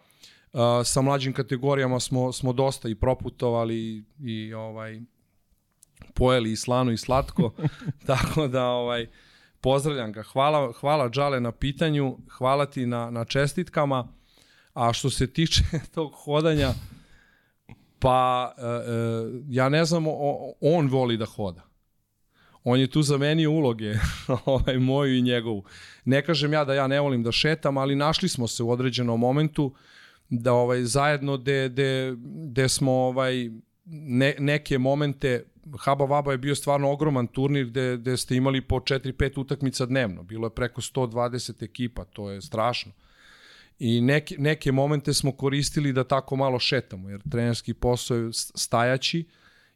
Uh, 0.53 0.61
sa 0.85 1.03
mlađim 1.03 1.33
kategorijama 1.33 2.01
smo, 2.01 2.33
smo 2.33 2.53
dosta 2.53 2.89
i 2.89 2.95
proputovali 2.95 3.77
i, 3.77 4.05
i 4.21 4.55
ovaj, 4.55 5.01
pojeli 6.15 6.53
i 6.53 6.57
slano 6.57 6.93
i 6.93 6.97
slatko, 6.97 7.53
tako 8.07 8.49
da 8.49 8.67
ovaj, 8.67 9.07
pozdravljam 9.61 10.13
ga. 10.13 10.23
Hvala, 10.23 10.73
hvala 10.73 11.09
Džale 11.11 11.41
na 11.41 11.53
pitanju, 11.53 12.19
hvala 12.31 12.67
ti 12.67 12.87
na, 12.87 13.11
na 13.11 13.25
čestitkama, 13.25 14.09
a 14.75 14.93
što 14.93 15.11
se 15.11 15.27
tiče 15.27 15.63
tog 15.95 16.13
hodanja, 16.15 16.73
pa 17.99 18.55
uh, 18.59 18.65
uh, 18.65 19.43
ja 19.49 19.69
ne 19.69 19.85
znam, 19.85 20.05
on 20.61 20.89
voli 20.89 21.17
da 21.17 21.27
hoda 21.27 21.72
on 22.65 22.81
je 22.81 22.87
tu 22.87 23.03
zamenio 23.03 23.51
uloge, 23.51 23.95
ovaj, 24.45 24.79
moju 24.79 25.17
i 25.17 25.23
njegovu. 25.23 25.65
Ne 26.05 26.23
kažem 26.23 26.53
ja 26.53 26.65
da 26.65 26.75
ja 26.75 26.87
ne 26.87 27.01
volim 27.01 27.23
da 27.23 27.33
šetam, 27.33 27.77
ali 27.77 27.95
našli 27.95 28.29
smo 28.29 28.49
se 28.49 28.63
u 28.63 28.71
određenom 28.71 29.21
momentu 29.21 29.75
da 30.29 30.53
ovaj 30.53 30.83
zajedno 30.83 31.37
de, 31.37 31.69
de, 31.69 32.15
de 32.25 32.69
smo 32.69 32.93
ovaj 32.93 33.51
ne, 33.85 34.35
neke 34.39 34.79
momente 34.79 35.45
Haba 35.79 36.05
Vaba 36.05 36.33
je 36.33 36.39
bio 36.39 36.55
stvarno 36.55 36.91
ogroman 36.91 37.27
turnir 37.27 37.67
gde, 37.67 37.97
gde 37.97 38.17
ste 38.17 38.37
imali 38.37 38.61
po 38.61 38.77
4-5 38.77 39.41
utakmica 39.41 39.87
dnevno. 39.87 40.23
Bilo 40.23 40.47
je 40.47 40.55
preko 40.55 40.81
120 40.81 41.65
ekipa, 41.65 42.05
to 42.05 42.31
je 42.31 42.41
strašno. 42.41 42.93
I 43.79 44.01
neke, 44.01 44.37
neke 44.39 44.73
momente 44.73 45.15
smo 45.15 45.33
koristili 45.33 45.93
da 45.93 46.05
tako 46.05 46.37
malo 46.37 46.59
šetamo, 46.59 47.11
jer 47.11 47.21
trenerski 47.31 47.75
posao 47.75 48.17
je 48.17 48.31
stajaći, 48.33 49.25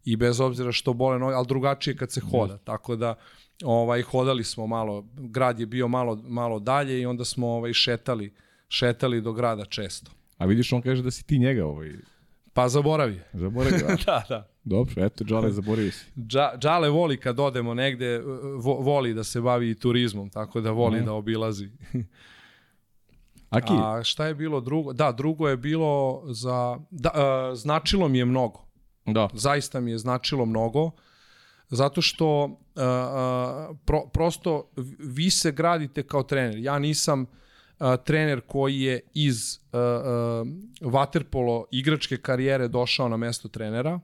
i 0.06 0.16
bez 0.16 0.40
obzira 0.40 0.72
što 0.72 0.92
bole 0.92 1.18
noge, 1.18 1.34
ali 1.34 1.46
drugačije 1.46 1.96
kad 1.96 2.12
se 2.12 2.20
hoda. 2.20 2.58
Tako 2.58 2.96
da 2.96 3.14
ovaj 3.64 4.02
hodali 4.02 4.44
smo 4.44 4.66
malo, 4.66 5.06
grad 5.14 5.60
je 5.60 5.66
bio 5.66 5.88
malo 5.88 6.22
malo 6.28 6.58
dalje 6.58 7.00
i 7.00 7.06
onda 7.06 7.24
smo 7.24 7.48
ovaj 7.48 7.72
šetali, 7.72 8.34
šetali 8.68 9.20
do 9.20 9.32
grada 9.32 9.64
često. 9.64 10.10
A 10.38 10.46
vidiš, 10.46 10.72
on 10.72 10.82
kaže 10.82 11.02
da 11.02 11.10
si 11.10 11.26
ti 11.26 11.38
njega 11.38 11.66
ovaj... 11.66 11.92
Pa 12.52 12.68
zaboravi. 12.68 13.20
Zaboravi 13.32 13.78
da, 14.06 14.24
da. 14.28 14.48
Dobro, 14.64 15.04
eto, 15.04 15.24
Džale, 15.24 15.50
zaboravio 15.50 15.92
si. 15.92 16.06
Dža, 16.18 16.52
Džale 16.58 16.88
voli 16.90 17.16
kad 17.16 17.40
odemo 17.40 17.74
negde, 17.74 18.18
vo, 18.58 18.74
voli 18.74 19.14
da 19.14 19.24
se 19.24 19.40
bavi 19.40 19.74
turizmom, 19.74 20.30
tako 20.30 20.60
da 20.60 20.70
voli 20.70 21.00
mm. 21.00 21.04
da 21.04 21.12
obilazi. 21.12 21.68
Aki? 23.50 23.72
A 23.72 24.00
šta 24.04 24.26
je 24.26 24.34
bilo 24.34 24.60
drugo? 24.60 24.92
Da, 24.92 25.12
drugo 25.12 25.48
je 25.48 25.56
bilo 25.56 26.22
za... 26.26 26.78
Da, 26.90 27.10
uh, 27.14 27.58
značilo 27.58 28.08
mi 28.08 28.18
je 28.18 28.24
mnogo. 28.24 28.65
Da. 29.06 29.28
Zaista 29.34 29.80
mi 29.80 29.90
je 29.90 29.98
značilo 29.98 30.46
mnogo. 30.46 30.90
Zato 31.68 32.02
što 32.02 32.44
uh, 32.44 32.50
uh, 32.50 33.76
pro, 33.84 34.06
prosto 34.12 34.70
vi 34.98 35.30
se 35.30 35.52
gradite 35.52 36.02
kao 36.02 36.22
trener. 36.22 36.58
Ja 36.58 36.78
nisam 36.78 37.22
uh, 37.22 37.86
trener 38.04 38.40
koji 38.40 38.80
je 38.80 39.00
iz 39.14 39.58
uh, 39.72 39.78
uh, 39.78 40.92
waterpolo 40.92 41.64
igračke 41.70 42.16
karijere 42.16 42.68
došao 42.68 43.08
na 43.08 43.16
mesto 43.16 43.48
trenera. 43.48 44.00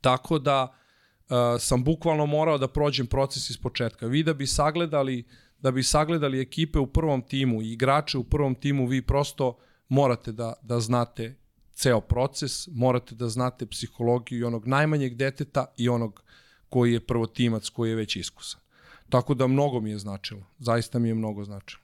Tako 0.00 0.38
da 0.38 0.62
uh, 0.62 1.36
sam 1.58 1.84
bukvalno 1.84 2.26
morao 2.26 2.58
da 2.58 2.68
prođem 2.68 3.06
proces 3.06 3.50
iz 3.50 3.56
početka. 3.56 4.06
Vi 4.06 4.22
da 4.22 4.34
bi 4.34 4.46
sagledali 4.46 5.24
da 5.60 5.70
bi 5.70 5.82
sagledali 5.82 6.40
ekipe 6.40 6.78
u 6.78 6.86
prvom 6.86 7.22
timu 7.22 7.62
i 7.62 7.72
igrače 7.72 8.18
u 8.18 8.24
prvom 8.24 8.54
timu, 8.54 8.86
vi 8.86 9.02
prosto 9.02 9.58
morate 9.88 10.32
da, 10.32 10.52
da 10.62 10.80
znate 10.80 11.36
ceo 11.78 12.00
proces, 12.00 12.68
morate 12.72 13.14
da 13.14 13.28
znate 13.28 13.66
psihologiju 13.66 14.38
i 14.38 14.44
onog 14.44 14.66
najmanjeg 14.66 15.14
deteta 15.14 15.66
i 15.76 15.88
onog 15.88 16.22
koji 16.68 16.92
je 16.92 17.06
prvotimac, 17.06 17.68
koji 17.68 17.90
je 17.90 17.96
već 17.96 18.16
iskusan. 18.16 18.60
Tako 19.08 19.34
da 19.34 19.46
mnogo 19.46 19.80
mi 19.80 19.90
je 19.90 19.98
značilo. 19.98 20.42
Zaista 20.58 20.98
mi 20.98 21.08
je 21.08 21.14
mnogo 21.14 21.44
značilo. 21.44 21.82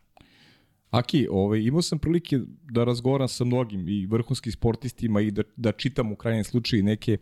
Aki, 0.91 1.29
ovaj, 1.31 1.61
imao 1.61 1.83
sam 1.83 1.99
prilike 1.99 2.39
da 2.71 2.85
razgovaram 2.85 3.29
sa 3.29 3.45
mnogim 3.45 3.89
i 3.89 4.07
vrhunskim 4.07 4.53
sportistima 4.53 5.21
i 5.21 5.31
da, 5.31 5.43
da 5.57 5.73
čitam 5.73 6.13
u 6.13 6.17
krajnjem 6.17 6.45
slučaju 6.45 6.85
neke 6.85 7.19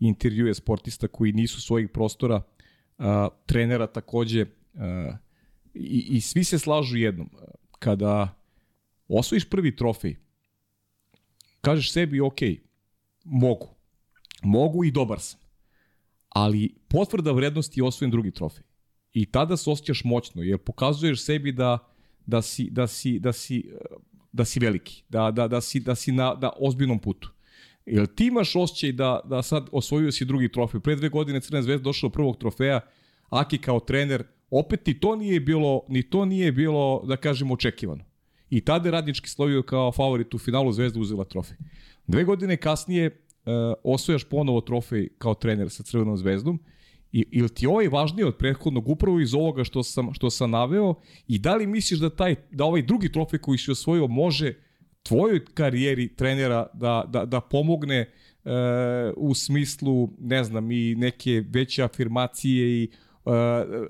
intervjue 0.00 0.54
sportista 0.54 1.08
koji 1.08 1.32
nisu 1.32 1.60
svojih 1.60 1.88
prostora, 1.88 2.42
a, 2.98 3.28
trenera 3.46 3.86
takođe, 3.86 4.46
a, 4.74 5.16
i, 5.74 6.06
i 6.10 6.20
svi 6.20 6.44
se 6.44 6.58
slažu 6.58 6.96
jednom. 6.96 7.30
Kada 7.78 8.34
osvojiš 9.08 9.50
prvi 9.50 9.76
trofej, 9.76 10.16
kažeš 11.62 11.92
sebi, 11.92 12.20
ok, 12.20 12.40
mogu. 13.24 13.68
Mogu 14.42 14.84
i 14.84 14.90
dobar 14.90 15.20
sam. 15.20 15.40
Ali 16.28 16.74
potvrda 16.88 17.32
vrednosti 17.32 17.80
je 17.80 17.84
osvojen 17.84 18.10
drugi 18.10 18.30
trofej. 18.30 18.64
I 19.12 19.26
tada 19.26 19.56
se 19.56 19.70
osjećaš 19.70 20.04
moćno, 20.04 20.42
jer 20.42 20.58
pokazuješ 20.58 21.24
sebi 21.24 21.52
da, 21.52 21.78
da, 22.26 22.42
si, 22.42 22.68
da, 22.70 22.86
si, 22.86 23.18
da, 23.18 23.32
si, 23.32 23.70
da 24.32 24.44
si 24.44 24.60
veliki, 24.60 25.04
da, 25.08 25.30
da, 25.30 25.48
da 25.48 25.60
si, 25.60 25.80
da 25.80 25.94
si 25.94 26.12
na 26.12 26.34
da 26.34 26.50
ozbiljnom 26.60 26.98
putu. 26.98 27.30
Jel 27.86 28.06
ti 28.06 28.26
imaš 28.26 28.56
osjećaj 28.56 28.92
da, 28.92 29.20
da 29.24 29.42
sad 29.42 29.68
osvojio 29.72 30.12
si 30.12 30.24
drugi 30.24 30.52
trofej? 30.52 30.80
Pre 30.80 30.96
dve 30.96 31.08
godine 31.08 31.40
Crna 31.40 31.62
zvezda 31.62 31.84
došla 31.84 32.08
do 32.08 32.12
prvog 32.12 32.36
trofeja, 32.36 32.80
Aki 33.32 33.58
kao 33.58 33.80
trener, 33.80 34.24
opet 34.50 34.86
ni 34.86 35.00
to 35.00 35.16
nije 35.16 35.40
bilo, 35.40 35.84
ni 35.88 36.02
to 36.02 36.24
nije 36.24 36.52
bilo, 36.52 37.02
da 37.06 37.16
kažemo, 37.16 37.54
očekivano. 37.54 38.04
I 38.52 38.60
tada 38.60 38.88
je 38.88 38.92
Radnički 38.92 39.30
slovio 39.30 39.62
kao 39.62 39.92
favorit 39.92 40.34
u 40.34 40.38
finalu 40.38 40.72
Zvezda 40.72 41.00
uzela 41.00 41.24
trofej. 41.24 41.56
Dve 42.06 42.24
godine 42.24 42.56
kasnije 42.56 43.06
uh, 43.06 43.52
osvojaš 43.84 44.24
ponovo 44.24 44.60
trofej 44.60 45.08
kao 45.18 45.34
trener 45.34 45.70
sa 45.70 45.82
Crvenom 45.82 46.16
zvezdom 46.16 46.60
I, 47.12 47.24
ili 47.30 47.48
ti 47.48 47.66
ovaj 47.66 47.88
važniji 47.88 48.24
od 48.24 48.36
prethodnog 48.36 48.88
upravo 48.88 49.20
iz 49.20 49.34
ovoga 49.34 49.64
što 49.64 49.82
sam, 49.82 50.12
što 50.14 50.30
sam 50.30 50.50
naveo 50.50 50.94
i 51.28 51.38
da 51.38 51.56
li 51.56 51.66
misliš 51.66 52.00
da, 52.00 52.10
taj, 52.10 52.34
da 52.50 52.64
ovaj 52.64 52.82
drugi 52.82 53.12
trofej 53.12 53.38
koji 53.38 53.58
si 53.58 53.70
osvojio 53.70 54.06
može 54.06 54.54
tvojoj 55.02 55.44
karijeri 55.54 56.14
trenera 56.16 56.66
da, 56.74 57.04
da, 57.08 57.24
da 57.24 57.40
pomogne 57.40 57.98
e, 57.98 58.08
u 59.16 59.34
smislu, 59.34 60.10
ne 60.18 60.44
znam, 60.44 60.70
i 60.70 60.94
neke 60.94 61.44
veće 61.48 61.82
afirmacije 61.82 62.82
i 62.82 62.88
Uh, 62.88 63.11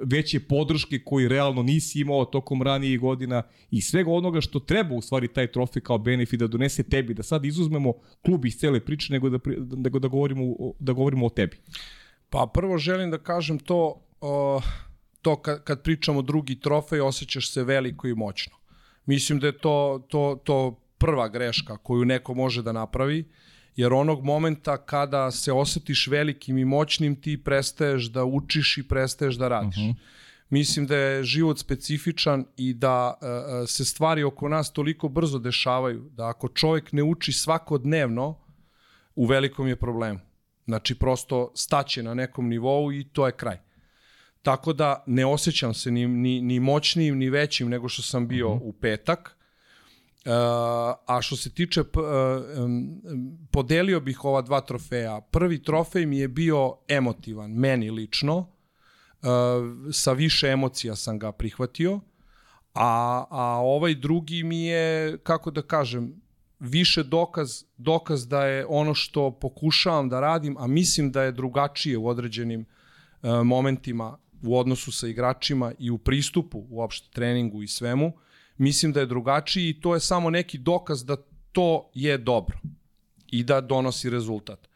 veće 0.05 0.41
podrške 0.41 0.99
koji 1.05 1.29
realno 1.29 1.63
nisi 1.63 2.01
imao 2.01 2.25
tokom 2.25 2.63
ranijih 2.63 3.01
godina 3.01 3.43
i 3.71 3.81
svega 3.81 4.11
onoga 4.11 4.41
što 4.41 4.61
treba 4.61 4.95
u 4.95 5.03
stvari 5.03 5.29
taj 5.29 5.53
trofej 5.53 5.83
kao 5.83 5.99
benefit 5.99 6.41
da 6.41 6.47
donese 6.47 6.83
tebi, 6.83 7.15
da 7.15 7.23
sad 7.23 7.45
izuzmemo 7.45 7.93
klub 8.23 8.45
iz 8.45 8.57
cele 8.57 8.81
priče 8.81 9.13
nego 9.13 9.31
da, 9.31 9.39
nego 9.77 9.99
da, 9.99 10.09
govorimo, 10.09 10.55
da 10.79 10.93
govorimo 10.93 11.27
o 11.27 11.31
tebi. 11.31 11.57
Pa 12.31 12.51
prvo 12.55 12.79
želim 12.79 13.11
da 13.11 13.19
kažem 13.19 13.59
to, 13.59 14.03
uh, 14.21 14.65
to 15.23 15.37
kad, 15.37 15.65
kad 15.65 15.83
pričamo 15.83 16.23
drugi 16.23 16.61
trofej 16.61 17.01
osjećaš 17.01 17.53
se 17.53 17.65
veliko 17.65 18.09
i 18.09 18.15
moćno. 18.15 18.57
Mislim 19.07 19.39
da 19.39 19.47
je 19.47 19.59
to, 19.59 20.07
to, 20.09 20.41
to 20.45 20.79
prva 20.99 21.29
greška 21.29 21.77
koju 21.77 22.05
neko 22.05 22.35
može 22.35 22.63
da 22.63 22.73
napravi. 22.73 23.21
Uh, 23.21 23.27
jer 23.77 23.93
onog 23.93 24.25
momenta 24.25 24.77
kada 24.77 25.31
se 25.31 25.53
osetiš 25.53 26.07
velikim 26.07 26.59
i 26.59 26.65
moćnim 26.65 27.21
ti 27.21 27.45
prestaješ 27.45 28.05
da 28.05 28.25
učiš 28.25 28.79
i 28.79 28.89
prestaješ 28.89 29.35
da 29.35 29.49
radiš. 29.49 29.77
Uh 29.77 29.83
mhm. 29.83 29.91
-huh. 29.91 30.23
Mislim 30.51 30.87
da 30.87 30.97
je 30.97 31.25
život 31.25 31.59
specifičan 31.59 32.45
i 32.57 32.75
da 32.75 33.15
uh, 33.15 33.69
se 33.69 33.85
stvari 33.85 34.25
oko 34.25 34.49
nas 34.49 34.73
toliko 34.73 35.09
brzo 35.09 35.39
dešavaju 35.39 36.11
da 36.11 36.29
ako 36.29 36.49
čovjek 36.49 36.93
ne 36.93 37.03
uči 37.03 37.33
svakodnevno 37.33 38.39
u 39.15 39.27
velikom 39.27 39.69
je 39.69 39.77
problemu. 39.77 40.21
Znači 40.65 40.95
prosto 40.95 41.53
staće 41.55 42.03
na 42.03 42.15
nekom 42.15 42.49
nivou 42.49 42.93
i 42.93 43.05
to 43.05 43.27
je 43.27 43.33
kraj. 43.33 43.59
Tako 44.43 44.73
da 44.73 45.05
ne 45.07 45.27
osjećam 45.27 45.75
se 45.75 45.91
ni, 45.91 46.07
ni, 46.07 46.41
ni 46.41 46.61
moćnijim 46.61 47.19
ni 47.19 47.31
većim 47.31 47.69
nego 47.69 47.89
što 47.89 48.03
sam 48.03 48.29
bio 48.29 48.49
uh 48.49 48.57
mhm. 48.57 48.65
-huh. 48.65 48.69
u 48.69 48.73
petak 48.73 49.37
Uh, 50.25 50.33
a 51.07 51.19
što 51.23 51.37
se 51.37 51.51
tiče, 51.51 51.81
uh, 51.81 51.87
um, 52.65 53.03
podelio 53.51 54.01
bih 54.01 54.25
ova 54.25 54.43
dva 54.43 54.61
trofeja. 54.61 55.21
Prvi 55.21 55.63
trofej 55.63 56.07
mi 56.07 56.19
je 56.19 56.29
bio 56.29 56.77
emotivan, 56.89 57.51
meni 57.51 57.91
lično. 57.91 58.39
Uh, 58.39 58.47
sa 59.93 60.13
više 60.13 60.49
emocija 60.49 60.97
sam 60.97 61.19
ga 61.19 61.33
prihvatio. 61.33 62.01
A, 62.75 63.25
a 63.31 63.61
ovaj 63.63 63.95
drugi 63.95 64.43
mi 64.43 64.65
je, 64.65 65.19
kako 65.19 65.51
da 65.51 65.63
kažem, 65.63 66.23
više 66.59 67.03
dokaz, 67.03 67.65
dokaz 67.77 68.29
da 68.29 68.47
je 68.47 68.67
ono 68.69 68.95
što 68.95 69.31
pokušavam 69.31 70.09
da 70.09 70.21
radim, 70.21 70.57
a 70.59 70.67
mislim 70.67 71.13
da 71.13 71.23
je 71.23 71.33
drugačije 71.33 71.99
u 71.99 72.09
određenim 72.09 72.61
uh, 72.61 73.31
momentima 73.45 74.19
u 74.43 74.59
odnosu 74.59 74.93
sa 74.93 75.09
igračima 75.09 75.73
i 75.79 75.91
u 75.91 75.99
pristupu 75.99 76.67
uopšte 76.71 77.09
treningu 77.13 77.63
i 77.63 77.69
svemu, 77.69 78.07
uh, 78.07 78.13
mislim 78.59 78.93
da 78.93 79.01
je 79.01 79.07
drugačiji 79.07 79.69
i 79.69 79.81
to 79.81 79.95
je 79.95 80.01
samo 80.01 80.31
neki 80.31 80.59
dokaz 80.59 81.05
da 81.05 81.17
to 81.53 81.91
je 81.95 82.19
dobro 82.19 82.59
i 83.27 83.45
da 83.45 83.61
donosi 83.61 84.11
rezultat. 84.11 84.69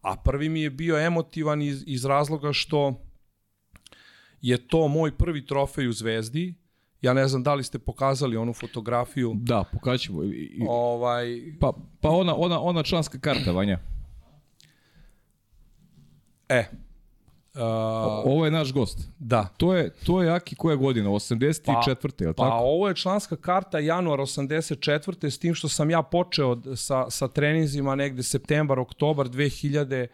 A 0.00 0.16
prvi 0.16 0.48
mi 0.48 0.60
je 0.60 0.70
bio 0.70 0.98
emotivan 0.98 1.62
iz, 1.62 1.84
iz 1.86 2.04
razloga 2.04 2.52
što 2.52 3.06
je 4.40 4.68
to 4.68 4.88
moj 4.88 5.16
prvi 5.16 5.46
trofej 5.46 5.88
u 5.88 5.92
Zvezdi. 5.92 6.54
Ja 7.02 7.12
ne 7.12 7.28
znam 7.28 7.42
da 7.42 7.54
li 7.54 7.64
ste 7.64 7.78
pokazali 7.78 8.36
onu 8.36 8.52
fotografiju. 8.52 9.32
Da, 9.34 9.64
pokaćemo. 9.72 10.24
I, 10.24 10.64
ovaj... 10.68 11.26
Pa, 11.60 11.72
pa 12.00 12.08
ona, 12.08 12.34
ona, 12.36 12.60
ona 12.60 12.82
članska 12.82 13.18
karta, 13.18 13.52
Vanja. 13.52 13.78
E, 16.48 16.64
Uh, 17.56 17.62
ovo 18.32 18.44
je 18.44 18.50
naš 18.50 18.72
gost. 18.72 18.98
Da. 19.18 19.48
To 19.56 19.74
je, 19.74 19.90
to 19.90 20.22
je 20.22 20.30
Aki 20.30 20.56
koja 20.56 20.76
godina? 20.76 21.10
84. 21.10 21.64
Pa, 21.64 22.24
je 22.24 22.28
li 22.28 22.34
pa 22.34 22.44
tako? 22.44 22.56
ovo 22.56 22.88
je 22.88 22.94
članska 22.94 23.36
karta 23.36 23.78
januar 23.78 24.18
84. 24.18 25.30
s 25.30 25.38
tim 25.38 25.54
što 25.54 25.68
sam 25.68 25.90
ja 25.90 26.02
počeo 26.02 26.76
sa, 26.76 27.10
sa 27.10 27.28
treninzima 27.28 27.94
negde 27.94 28.22
septembar, 28.22 28.78
oktobar 28.78 29.28
2000, 29.28 30.06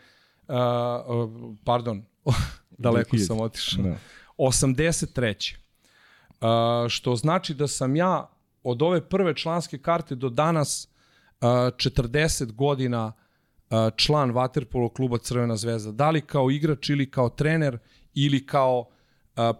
uh, 0.49 0.55
uh, 0.55 1.57
pardon, 1.65 2.05
daleko 2.71 3.17
2000. 3.17 3.27
sam 3.27 3.41
otišao. 3.41 3.83
Da. 3.83 3.97
83. 4.39 5.55
Uh, 6.41 6.89
što 6.89 7.17
znači 7.17 7.55
da 7.55 7.67
sam 7.67 7.97
ja 7.97 8.29
od 8.63 8.83
ove 8.83 9.09
prve 9.09 9.37
članske 9.37 9.79
karte 9.79 10.15
do 10.15 10.29
danas 10.29 10.89
uh, 11.41 11.47
40 11.47 12.53
godina 12.53 13.13
član 13.97 14.33
Waterpolo 14.33 14.93
kluba 14.93 15.19
Crvena 15.19 15.57
zvezda. 15.57 15.93
Da 15.93 16.11
li 16.11 16.21
kao 16.21 16.51
igrač 16.51 16.91
ili 16.91 17.11
kao 17.11 17.29
trener 17.29 17.79
ili 18.15 18.47
kao 18.47 18.89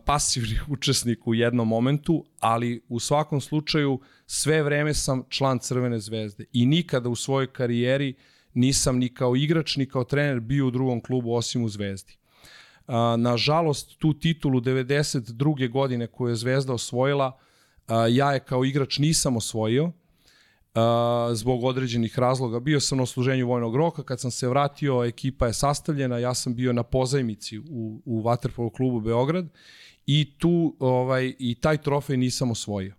pasivni 0.05 0.59
učesnik 0.75 1.27
u 1.27 1.35
jednom 1.35 1.69
momentu, 1.69 2.25
ali 2.41 2.85
u 2.89 3.01
svakom 3.01 3.41
slučaju 3.41 4.01
sve 4.27 4.63
vreme 4.63 4.95
sam 4.95 5.23
član 5.29 5.59
Crvene 5.59 6.01
zvezde 6.01 6.45
i 6.53 6.67
nikada 6.67 7.09
u 7.09 7.17
svojoj 7.17 7.53
karijeri 7.53 8.15
nisam 8.55 8.99
ni 8.99 9.15
kao 9.15 9.37
igrač 9.37 9.77
ni 9.77 9.89
kao 9.89 10.05
trener 10.05 10.41
bio 10.41 10.67
u 10.67 10.71
drugom 10.71 11.01
klubu 11.01 11.35
osim 11.35 11.65
u 11.65 11.69
Zvezdi. 11.69 12.17
Nažalost, 13.19 13.99
tu 13.99 14.19
titulu 14.19 14.61
92. 14.61 15.71
godine 15.71 16.07
koju 16.07 16.29
je 16.29 16.37
Zvezda 16.37 16.73
osvojila, 16.73 17.39
ja 18.11 18.33
je 18.33 18.41
kao 18.41 18.65
igrač 18.65 18.99
nisam 18.99 19.37
osvojio, 19.37 19.93
zbog 21.35 21.65
određenih 21.65 22.19
razloga. 22.19 22.61
Bio 22.61 22.81
sam 22.81 22.99
na 22.99 23.03
osluženju 23.03 23.47
vojnog 23.47 23.77
roka, 23.77 24.03
kad 24.03 24.21
sam 24.21 24.31
se 24.31 24.49
vratio, 24.49 25.05
ekipa 25.05 25.47
je 25.47 25.53
sastavljena, 25.53 26.19
ja 26.19 26.35
sam 26.35 26.55
bio 26.55 26.73
na 26.73 26.83
pozajmici 26.83 27.59
u, 27.59 28.03
u 28.05 28.23
Waterpolo 28.23 28.77
klubu 28.77 29.01
Beograd 29.01 29.49
i 30.07 30.39
tu 30.39 30.77
ovaj, 30.79 31.35
i 31.39 31.55
taj 31.55 31.83
trofej 31.83 32.17
nisam 32.17 32.51
osvojio. 32.51 32.95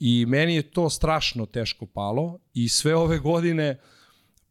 I 0.00 0.26
meni 0.26 0.54
je 0.54 0.70
to 0.70 0.90
strašno 0.90 1.46
teško 1.46 1.86
palo 1.86 2.38
i 2.54 2.68
sve 2.68 2.96
ove 2.96 3.18
godine 3.18 3.80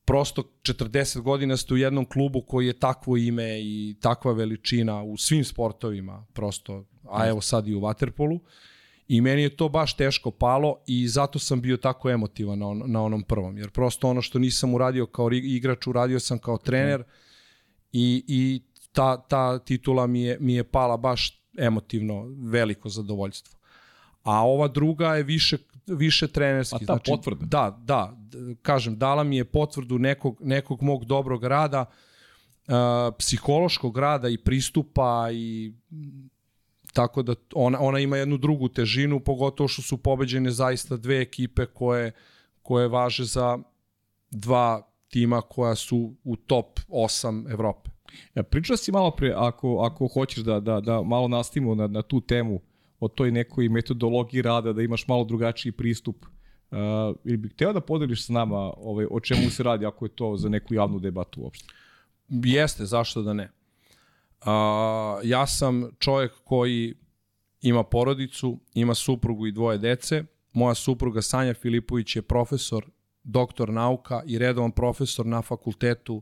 prosto 0.05 0.43
40 0.61 1.21
godina 1.21 1.57
ste 1.57 1.73
u 1.73 1.77
jednom 1.77 2.05
klubu 2.05 2.41
koji 2.41 2.67
je 2.67 2.79
takvo 2.79 3.17
ime 3.17 3.61
i 3.61 3.95
takva 4.01 4.33
veličina 4.33 5.03
u 5.03 5.17
svim 5.17 5.43
sportovima, 5.43 6.25
prosto, 6.33 6.85
a 7.09 7.27
evo 7.27 7.41
sad 7.41 7.67
i 7.67 7.75
u 7.75 7.81
Waterpolu. 7.81 8.39
I 9.13 9.21
meni 9.21 9.41
je 9.41 9.55
to 9.55 9.69
baš 9.69 9.97
teško 9.97 10.31
palo 10.31 10.77
i 10.87 11.07
zato 11.07 11.39
sam 11.39 11.61
bio 11.61 11.77
tako 11.77 12.09
emotivan 12.09 12.59
na, 12.59 12.67
on, 12.67 12.83
na 12.85 13.01
onom 13.01 13.23
prvom. 13.23 13.57
Jer 13.57 13.69
prosto 13.69 14.09
ono 14.09 14.21
što 14.21 14.39
nisam 14.39 14.73
uradio 14.73 15.05
kao 15.05 15.31
igrač, 15.31 15.87
uradio 15.87 16.19
sam 16.19 16.39
kao 16.39 16.57
trener 16.57 17.03
i, 17.91 18.23
i 18.27 18.61
ta, 18.91 19.21
ta 19.27 19.59
titula 19.59 20.07
mi 20.07 20.23
je, 20.23 20.37
mi 20.39 20.53
je 20.53 20.63
pala 20.63 20.97
baš 20.97 21.43
emotivno 21.57 22.25
veliko 22.37 22.89
zadovoljstvo. 22.89 23.57
A 24.23 24.45
ova 24.45 24.67
druga 24.67 25.15
je 25.15 25.23
više 25.23 25.57
više 25.87 26.27
trenerski. 26.27 26.75
A 26.75 26.79
ta 26.79 26.85
znači, 26.85 27.11
potvrda? 27.11 27.45
Da, 27.45 27.77
da. 27.83 28.17
Kažem, 28.61 28.97
dala 28.97 29.23
mi 29.23 29.37
je 29.37 29.45
potvrdu 29.45 29.99
nekog, 29.99 30.37
nekog 30.41 30.81
mog 30.81 31.05
dobrog 31.05 31.43
rada, 31.43 31.85
uh, 32.67 32.73
psihološkog 33.19 33.97
rada 33.97 34.29
i 34.29 34.37
pristupa 34.37 35.27
i 35.31 35.73
tako 36.93 37.23
da 37.23 37.35
ona, 37.53 37.79
ona 37.81 37.99
ima 37.99 38.17
jednu 38.17 38.37
drugu 38.37 38.67
težinu, 38.69 39.19
pogotovo 39.19 39.67
što 39.67 39.81
su 39.81 39.97
pobeđene 39.97 40.51
zaista 40.51 40.97
dve 40.97 41.21
ekipe 41.21 41.65
koje, 41.65 42.11
koje 42.61 42.87
važe 42.87 43.23
za 43.23 43.57
dva 44.31 44.93
tima 45.09 45.41
koja 45.41 45.75
su 45.75 46.13
u 46.23 46.35
top 46.35 46.79
8 46.87 47.51
Evrope. 47.51 47.89
Ja, 48.35 48.43
pričao 48.43 48.77
si 48.77 48.91
malo 48.91 49.11
pre, 49.11 49.33
ako, 49.35 49.79
ako 49.79 50.07
hoćeš 50.07 50.43
da, 50.43 50.59
da, 50.59 50.81
da 50.81 51.01
malo 51.01 51.27
nastavimo 51.27 51.75
na, 51.75 51.87
na 51.87 52.01
tu 52.01 52.21
temu 52.21 52.61
o 52.99 53.07
toj 53.07 53.31
nekoj 53.31 53.69
metodologiji 53.69 54.41
rada, 54.41 54.73
da 54.73 54.81
imaš 54.81 55.07
malo 55.07 55.23
drugačiji 55.23 55.71
pristup. 55.71 56.25
Uh, 56.25 56.79
ili 57.23 57.37
bih 57.37 57.51
hteo 57.51 57.73
da 57.73 57.81
podeliš 57.81 58.25
s 58.25 58.29
nama 58.29 58.73
ovaj, 58.77 59.05
o 59.11 59.19
čemu 59.19 59.49
se 59.49 59.63
radi 59.63 59.85
ako 59.85 60.05
je 60.05 60.09
to 60.09 60.37
za 60.37 60.49
neku 60.49 60.73
javnu 60.73 60.99
debatu 60.99 61.41
uopšte? 61.41 61.73
Jeste, 62.29 62.85
zašto 62.85 63.21
da 63.21 63.33
ne. 63.33 63.51
Uh, 64.45 64.49
ja 65.23 65.47
sam 65.47 65.89
čovjek 65.99 66.31
koji 66.43 66.93
ima 67.61 67.83
porodicu, 67.83 68.59
ima 68.73 68.95
suprugu 68.95 69.47
i 69.47 69.51
dvoje 69.51 69.77
dece. 69.77 70.23
Moja 70.53 70.75
supruga 70.75 71.21
Sanja 71.21 71.53
Filipović 71.53 72.15
je 72.15 72.21
profesor, 72.21 72.85
doktor 73.23 73.69
nauka 73.69 74.21
i 74.25 74.37
redovan 74.37 74.71
profesor 74.71 75.25
na 75.25 75.41
fakultetu 75.41 76.21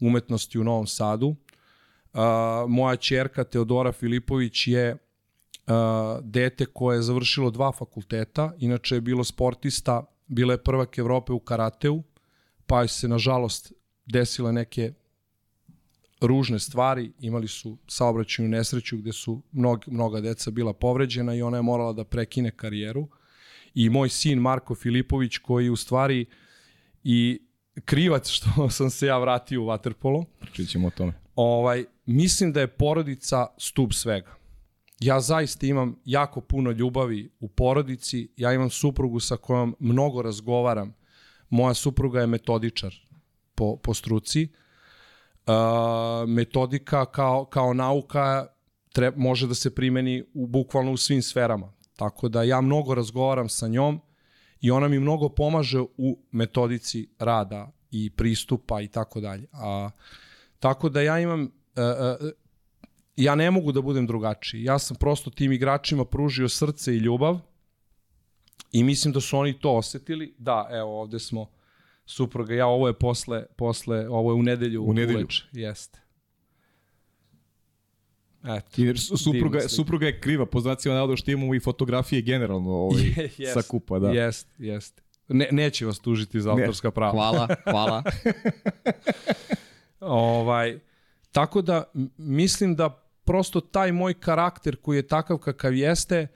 umetnosti 0.00 0.58
u 0.58 0.64
Novom 0.64 0.86
Sadu. 0.86 1.26
Uh, 1.26 2.20
moja 2.68 2.96
čerka 2.96 3.44
Teodora 3.44 3.92
Filipović 3.92 4.66
je 4.66 4.92
uh, 4.92 5.74
dete 6.22 6.66
koje 6.66 6.96
je 6.96 7.02
završilo 7.02 7.50
dva 7.50 7.72
fakulteta, 7.72 8.52
inače 8.58 8.94
je 8.94 9.00
bilo 9.00 9.24
sportista, 9.24 10.04
bila 10.26 10.54
je 10.54 10.62
prvak 10.62 10.98
Evrope 10.98 11.32
u 11.32 11.38
karateu, 11.38 12.02
pa 12.66 12.82
je 12.82 12.88
se 12.88 13.08
nažalost 13.08 13.72
desile 14.06 14.52
neke 14.52 14.92
ružne 16.22 16.58
stvari, 16.58 17.12
imali 17.20 17.48
su 17.48 17.78
saobraćajnu 17.88 18.50
nesreću 18.50 18.96
gde 18.96 19.12
su 19.12 19.42
mnog, 19.52 19.84
mnoga 19.86 20.20
deca 20.20 20.50
bila 20.50 20.72
povređena 20.72 21.34
i 21.34 21.42
ona 21.42 21.56
je 21.56 21.62
morala 21.62 21.92
da 21.92 22.04
prekine 22.04 22.50
karijeru. 22.50 23.08
I 23.74 23.90
moj 23.90 24.08
sin 24.08 24.38
Marko 24.38 24.74
Filipović 24.74 25.38
koji 25.38 25.70
u 25.70 25.76
stvari 25.76 26.26
i 27.04 27.40
krivac 27.84 28.28
što 28.28 28.70
sam 28.76 28.90
se 28.90 29.06
ja 29.06 29.18
vratio 29.18 29.62
u 29.62 29.66
Waterpolo. 29.66 30.24
Pričat 30.40 30.66
ćemo 30.66 30.88
o 30.88 30.90
tome. 30.90 31.12
Ovaj, 31.36 31.84
mislim 32.06 32.52
da 32.52 32.60
je 32.60 32.66
porodica 32.66 33.46
stub 33.58 33.92
svega. 33.92 34.34
Ja 35.00 35.20
zaista 35.20 35.66
imam 35.66 35.96
jako 36.04 36.40
puno 36.40 36.70
ljubavi 36.70 37.30
u 37.40 37.48
porodici, 37.48 38.28
ja 38.36 38.52
imam 38.52 38.70
suprugu 38.70 39.20
sa 39.20 39.36
kojom 39.36 39.76
mnogo 39.78 40.22
razgovaram. 40.22 40.94
Moja 41.50 41.74
supruga 41.74 42.20
je 42.20 42.26
metodičar 42.26 42.94
po, 43.54 43.76
po 43.76 43.94
struci. 43.94 44.48
Uh, 45.46 46.28
metodika 46.28 47.04
kao, 47.04 47.44
kao 47.44 47.74
nauka 47.74 48.46
tre, 48.92 49.12
može 49.16 49.46
da 49.46 49.54
se 49.54 49.74
primeni 49.74 50.24
u, 50.34 50.46
bukvalno 50.46 50.92
u 50.92 50.96
svim 50.96 51.22
sferama. 51.22 51.72
Tako 51.96 52.28
da 52.28 52.42
ja 52.42 52.60
mnogo 52.60 52.94
razgovaram 52.94 53.48
sa 53.48 53.68
njom 53.68 54.00
i 54.60 54.70
ona 54.70 54.88
mi 54.88 54.98
mnogo 54.98 55.28
pomaže 55.28 55.80
u 55.80 56.18
metodici 56.30 57.08
rada 57.18 57.72
i 57.90 58.10
pristupa 58.10 58.80
i 58.80 58.88
tako 58.88 59.20
dalje. 59.20 59.46
A 59.52 59.90
tako 60.58 60.88
da 60.88 61.00
ja 61.00 61.20
imam 61.20 61.42
uh, 61.42 61.48
uh, 62.20 62.30
ja 63.16 63.34
ne 63.34 63.50
mogu 63.50 63.72
da 63.72 63.82
budem 63.82 64.06
drugačiji. 64.06 64.64
Ja 64.64 64.78
sam 64.78 64.96
prosto 64.96 65.30
tim 65.30 65.52
igračima 65.52 66.04
pružio 66.04 66.48
srce 66.48 66.94
i 66.94 66.98
ljubav 66.98 67.38
i 68.72 68.84
mislim 68.84 69.12
da 69.12 69.20
su 69.20 69.38
oni 69.38 69.58
to 69.58 69.76
osetili. 69.76 70.34
Da, 70.38 70.68
evo 70.70 71.00
ovde 71.00 71.18
smo 71.18 71.46
supruga, 72.06 72.54
ja 72.54 72.66
ovo 72.66 72.86
je 72.86 72.92
posle, 72.92 73.46
posle 73.56 74.08
ovo 74.08 74.30
je 74.30 74.34
u 74.34 74.42
nedelju. 74.42 74.82
U 74.84 74.92
nedelju. 74.92 75.18
Uveč. 75.18 75.44
Jeste. 75.52 76.02
Eto, 78.44 78.82
Jer 78.82 78.98
supruga, 78.98 79.60
supruga 79.68 80.06
je 80.06 80.20
kriva, 80.20 80.46
po 80.46 80.60
znacima 80.60 80.94
navoda 80.94 81.16
što 81.16 81.30
imamo 81.30 81.54
i 81.54 81.60
fotografije 81.60 82.22
generalno 82.22 82.70
ovaj, 82.70 83.02
yes, 83.38 83.52
sa 83.52 83.62
kupa. 83.62 83.98
Da. 83.98 84.10
Jest, 84.10 84.48
jest. 84.58 85.02
Ne, 85.28 85.48
neće 85.50 85.86
vas 85.86 85.98
tužiti 85.98 86.40
za 86.40 86.50
autorska 86.50 86.90
prava. 86.90 87.12
Hvala, 87.12 87.48
hvala. 87.64 88.02
ovaj, 90.00 90.78
tako 91.32 91.62
da 91.62 91.84
mislim 92.16 92.76
da 92.76 93.02
prosto 93.24 93.60
taj 93.60 93.92
moj 93.92 94.14
karakter 94.14 94.76
koji 94.76 94.96
je 94.96 95.06
takav 95.06 95.38
kakav 95.38 95.74
jeste 95.74 96.26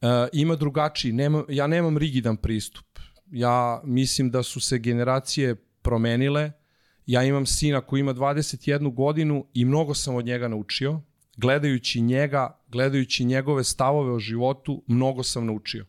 uh, 0.00 0.08
ima 0.32 0.56
drugačiji. 0.56 1.12
Nema, 1.12 1.44
ja 1.48 1.66
nemam 1.66 1.98
rigidan 1.98 2.36
pristup. 2.36 2.91
Ja 3.32 3.80
mislim 3.84 4.30
da 4.30 4.42
su 4.42 4.60
se 4.60 4.78
generacije 4.78 5.54
promenile. 5.54 6.52
Ja 7.06 7.22
imam 7.22 7.46
sina 7.46 7.80
koji 7.80 8.00
ima 8.00 8.14
21 8.14 8.94
godinu 8.94 9.46
i 9.54 9.64
mnogo 9.64 9.94
sam 9.94 10.14
od 10.14 10.24
njega 10.24 10.48
naučio. 10.48 11.00
Gledajući 11.36 12.00
njega, 12.00 12.60
gledajući 12.68 13.24
njegove 13.24 13.64
stavove 13.64 14.12
o 14.12 14.18
životu, 14.18 14.82
mnogo 14.86 15.22
sam 15.22 15.46
naučio. 15.46 15.86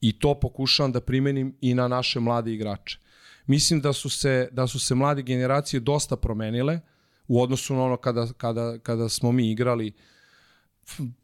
I 0.00 0.18
to 0.18 0.40
pokušavam 0.40 0.92
da 0.92 1.00
primenim 1.00 1.56
i 1.60 1.74
na 1.74 1.88
naše 1.88 2.20
mlade 2.20 2.52
igrače. 2.52 2.98
Mislim 3.46 3.80
da 3.80 3.92
su 3.92 4.10
se, 4.10 4.48
da 4.52 4.66
su 4.66 4.78
se 4.80 4.94
mlade 4.94 5.22
generacije 5.22 5.80
dosta 5.80 6.16
promenile 6.16 6.80
u 7.28 7.42
odnosu 7.42 7.74
na 7.74 7.82
ono 7.82 7.96
kada, 7.96 8.26
kada, 8.36 8.78
kada 8.78 9.08
smo 9.08 9.32
mi 9.32 9.50
igrali. 9.50 9.92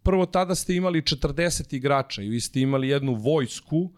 Prvo 0.02 0.26
tada 0.26 0.54
ste 0.54 0.74
imali 0.74 1.02
40 1.02 1.76
igrača 1.76 2.22
i 2.22 2.28
vi 2.28 2.40
ste 2.40 2.60
imali 2.60 2.88
jednu 2.88 3.14
vojsku 3.14 3.90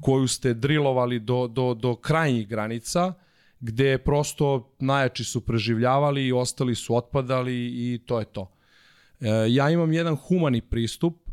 koju 0.00 0.28
ste 0.28 0.54
drilovali 0.54 1.18
do, 1.18 1.46
do, 1.46 1.74
do 1.74 1.96
krajnjih 1.96 2.48
granica, 2.48 3.12
gde 3.60 3.98
prosto 3.98 4.74
najjači 4.78 5.24
su 5.24 5.40
preživljavali 5.40 6.26
i 6.26 6.32
ostali 6.32 6.74
su 6.74 6.96
otpadali 6.96 7.54
i 7.66 8.00
to 8.06 8.18
je 8.18 8.24
to. 8.24 8.50
E, 9.20 9.28
ja 9.48 9.70
imam 9.70 9.92
jedan 9.92 10.16
humani 10.16 10.60
pristup 10.60 11.28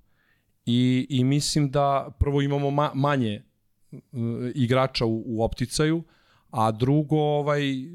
i, 0.65 1.07
i 1.09 1.23
mislim 1.23 1.71
da 1.71 2.15
prvo 2.19 2.41
imamo 2.41 2.71
ma, 2.71 2.91
manje 2.93 3.33
e, 3.33 3.41
igrača 4.55 5.05
u, 5.05 5.23
u 5.25 5.43
opticaju, 5.43 6.03
a 6.49 6.71
drugo 6.71 7.17
ovaj 7.17 7.71
e, 7.81 7.85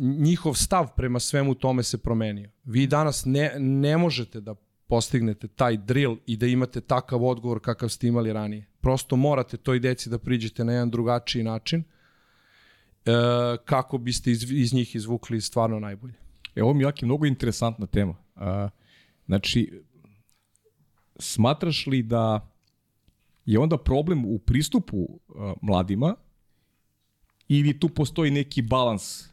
njihov 0.00 0.54
stav 0.54 0.88
prema 0.96 1.20
svemu 1.20 1.54
tome 1.54 1.82
se 1.82 1.98
promenio. 1.98 2.50
Vi 2.64 2.86
danas 2.86 3.24
ne, 3.24 3.54
ne 3.58 3.96
možete 3.96 4.40
da 4.40 4.54
postignete 4.92 5.48
taj 5.48 5.76
drill 5.76 6.16
i 6.26 6.36
da 6.36 6.46
imate 6.46 6.80
takav 6.80 7.24
odgovor 7.24 7.60
kakav 7.60 7.88
ste 7.88 8.06
imali 8.06 8.32
ranije. 8.32 8.66
Prosto 8.80 9.16
morate 9.16 9.56
toj 9.56 9.78
deci 9.78 10.10
da 10.10 10.18
priđete 10.18 10.64
na 10.64 10.72
jedan 10.72 10.90
drugačiji 10.90 11.42
način 11.42 11.80
e, 11.80 13.12
kako 13.64 13.98
biste 13.98 14.30
iz, 14.30 14.50
iz 14.50 14.74
njih 14.74 14.96
izvukli 14.96 15.40
stvarno 15.40 15.80
najbolje. 15.80 16.14
E, 16.54 16.62
ovo 16.62 16.74
mi 16.74 16.84
je 16.84 16.92
mnogo 17.02 17.26
interesantna 17.26 17.86
tema. 17.86 18.14
A, 18.36 18.68
znači, 19.26 19.82
smatraš 21.18 21.86
li 21.86 22.02
da 22.02 22.50
je 23.46 23.58
onda 23.58 23.78
problem 23.78 24.24
u 24.24 24.38
pristupu 24.38 25.08
a, 25.34 25.54
mladima 25.62 26.16
ili 27.48 27.80
tu 27.80 27.88
postoji 27.88 28.30
neki 28.30 28.62
balans 28.62 29.24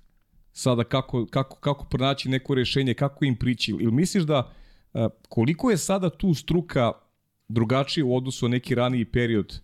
sada 0.54 0.84
kako, 0.84 1.26
kako, 1.26 1.56
kako 1.56 1.86
pronaći 1.86 2.30
neko 2.30 2.56
rešenje, 2.56 2.94
kako 2.94 3.26
im 3.26 3.36
prići? 3.36 3.72
Ili 3.72 3.92
misliš 3.92 4.24
da 4.24 4.59
koliko 5.30 5.72
je 5.72 5.78
sada 5.78 6.10
tu 6.10 6.34
struka 6.34 6.92
drugačije 7.48 8.04
u 8.04 8.16
odnosu 8.16 8.48
na 8.48 8.52
neki 8.52 8.76
raniji 8.76 9.06
period? 9.06 9.62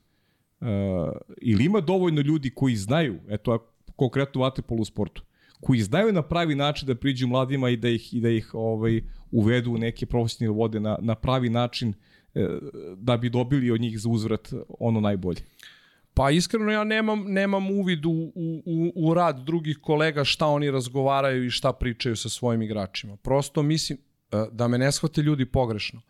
Ili 1.42 1.66
ima 1.66 1.82
dovoljno 1.82 2.22
ljudi 2.22 2.50
koji 2.50 2.76
znaju, 2.76 3.20
eto 3.30 3.72
konkretno 3.96 4.42
vaterpolu 4.42 4.86
sportu, 4.86 5.24
koji 5.62 5.82
znaju 5.82 6.14
na 6.14 6.22
pravi 6.22 6.56
način 6.56 6.88
da 6.88 6.96
priđu 6.96 7.28
mladima 7.28 7.70
i 7.70 7.78
da 7.78 7.90
ih, 7.90 8.14
i 8.14 8.22
da 8.22 8.30
ih 8.30 8.50
ovaj, 8.54 9.02
uvedu 9.32 9.72
u 9.72 9.78
neke 9.78 10.06
profesionalne 10.06 10.58
vode 10.58 10.80
na, 10.80 10.98
na 11.02 11.16
pravi 11.16 11.50
način 11.50 11.94
e, 12.34 12.48
da 12.96 13.18
bi 13.18 13.30
dobili 13.30 13.72
od 13.72 13.82
njih 13.82 14.00
za 14.00 14.10
uzvrat 14.10 14.54
ono 14.80 15.00
najbolje? 15.00 15.42
Pa 16.14 16.32
iskreno 16.32 16.72
ja 16.72 16.84
nemam, 16.84 17.24
nemam 17.28 17.72
uvid 17.72 18.06
u, 18.06 18.32
u, 18.36 18.92
u, 18.96 19.14
rad 19.14 19.40
drugih 19.40 19.78
kolega 19.82 20.24
šta 20.24 20.48
oni 20.48 20.72
razgovaraju 20.72 21.46
i 21.46 21.50
šta 21.50 21.74
pričaju 21.74 22.16
sa 22.16 22.30
svojim 22.30 22.62
igračima. 22.62 23.18
Prosto 23.18 23.64
mislim 23.64 23.98
e, 23.98 24.02
da 24.52 24.68
me 24.68 24.78
ne 24.78 24.92
shvate 24.92 25.22
ljudi 25.22 25.46
pogrešno. 25.46 26.02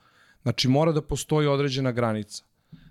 Znači 0.42 0.68
mora 0.68 0.92
da 0.92 1.02
postoji 1.02 1.48
određena 1.48 1.92
granica. 1.92 2.44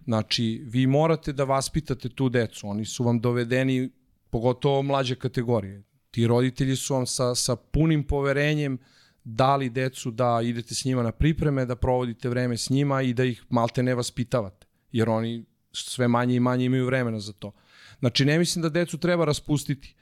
Znači 0.05 0.65
vi 0.67 0.87
morate 0.87 1.33
da 1.33 1.45
vaspitate 1.45 2.09
tu 2.09 2.29
decu. 2.29 2.69
Oni 2.69 2.85
su 2.85 3.05
vam 3.05 3.21
dovedeni 3.21 3.91
pogotovo 4.31 4.83
mlađe 4.83 5.15
kategorije. 5.15 5.83
Ti 6.11 6.27
roditelji 6.27 6.77
su 6.77 6.95
vam 6.95 7.07
sa, 7.07 7.35
sa 7.35 7.57
punim 7.57 8.05
poverenjem 8.05 8.79
dali 9.25 9.71
decu 9.71 10.11
da 10.11 10.41
idete 10.45 10.75
s 10.75 10.85
njima 10.85 11.03
na 11.03 11.13
pripreme, 11.13 11.67
da 11.67 11.77
provodite 11.77 12.29
vreme 12.29 12.57
s 12.57 12.71
njima 12.71 13.03
i 13.03 13.15
da 13.15 13.25
ih 13.25 13.45
malte 13.49 13.83
ne 13.83 13.95
vaspitavate. 13.95 14.67
Jer 14.93 15.09
oni 15.09 15.45
sve 15.73 16.09
manje 16.09 16.37
i 16.37 16.41
manje 16.41 16.65
imaju 16.65 16.87
vremena 16.87 17.21
za 17.21 17.33
to. 17.33 17.53
Znači, 17.99 18.25
ne 18.25 18.39
mislim 18.39 18.63
da 18.63 18.69
decu 18.69 18.99
treba 18.99 19.25
raspustiti. 19.25 19.95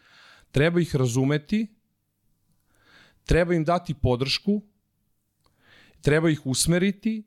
Treba 0.50 0.80
ih 0.80 0.96
razumeti, 0.96 1.66
treba 3.24 3.54
im 3.54 3.64
dati 3.64 3.94
podršku, 3.94 4.62
treba 6.02 6.30
ih 6.30 6.46
usmeriti 6.46 7.22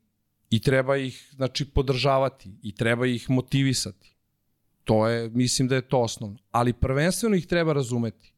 i 0.50 0.60
treba 0.60 0.96
ih 0.96 1.28
znači, 1.34 1.64
podržavati 1.64 2.50
i 2.62 2.74
treba 2.74 3.06
ih 3.06 3.30
motivisati. 3.30 4.16
To 4.84 5.08
je, 5.08 5.30
mislim 5.30 5.68
da 5.68 5.74
je 5.74 5.88
to 5.88 6.00
osnovno. 6.00 6.38
Ali 6.50 6.72
prvenstveno 6.72 7.36
ih 7.36 7.46
treba 7.46 7.72
razumeti. 7.72 8.32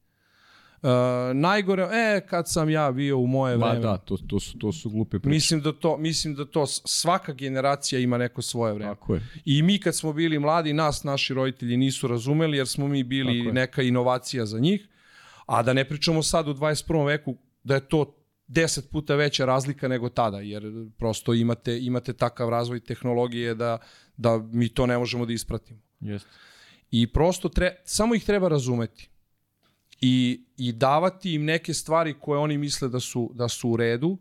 Uh, 0.82 0.90
najgore, 1.34 1.82
e, 1.82 2.26
kad 2.26 2.48
sam 2.48 2.70
ja 2.70 2.92
bio 2.92 3.18
u 3.18 3.26
moje 3.26 3.56
Ma 3.56 3.66
vreme. 3.66 3.80
da, 3.80 3.96
to, 3.96 4.16
to, 4.16 4.40
su, 4.40 4.58
to 4.58 4.72
su 4.72 4.90
glupe 4.90 5.18
priče. 5.18 5.34
Mislim 5.34 5.60
da 5.60 5.72
to, 5.72 5.96
mislim 5.96 6.34
da 6.34 6.44
to 6.44 6.66
svaka 6.66 7.32
generacija 7.32 7.98
ima 7.98 8.18
neko 8.18 8.42
svoje 8.42 8.74
vreme. 8.74 8.94
Tako 8.94 9.14
je. 9.14 9.22
I 9.44 9.62
mi 9.62 9.80
kad 9.80 9.96
smo 9.96 10.12
bili 10.12 10.38
mladi, 10.38 10.72
nas 10.72 11.04
naši 11.04 11.34
roditelji 11.34 11.76
nisu 11.76 12.08
razumeli 12.08 12.56
jer 12.56 12.66
smo 12.66 12.88
mi 12.88 13.02
bili 13.02 13.52
neka 13.52 13.82
inovacija 13.82 14.46
za 14.46 14.58
njih. 14.58 14.88
A 15.46 15.62
da 15.62 15.72
ne 15.72 15.84
pričamo 15.84 16.22
sad 16.22 16.48
u 16.48 16.54
21. 16.54 17.06
veku 17.06 17.36
da 17.64 17.74
je 17.74 17.88
to 17.88 18.17
10 18.48 18.90
puta 18.90 19.14
veća 19.14 19.44
razlika 19.44 19.88
nego 19.88 20.08
tada, 20.08 20.40
jer 20.40 20.62
prosto 20.98 21.34
imate, 21.34 21.78
imate 21.80 22.12
takav 22.12 22.48
razvoj 22.48 22.80
tehnologije 22.80 23.54
da, 23.54 23.78
da 24.16 24.38
mi 24.38 24.68
to 24.68 24.86
ne 24.86 24.98
možemo 24.98 25.26
da 25.26 25.32
ispratimo. 25.32 25.80
Jeste. 26.00 26.28
I 26.90 27.12
prosto 27.12 27.48
tre, 27.48 27.76
samo 27.84 28.14
ih 28.14 28.24
treba 28.24 28.48
razumeti. 28.48 29.08
I, 30.00 30.44
I 30.56 30.72
davati 30.72 31.34
im 31.34 31.44
neke 31.44 31.74
stvari 31.74 32.14
koje 32.20 32.38
oni 32.38 32.58
misle 32.58 32.88
da 32.88 33.00
su, 33.00 33.30
da 33.34 33.48
su 33.48 33.70
u 33.70 33.76
redu, 33.76 34.18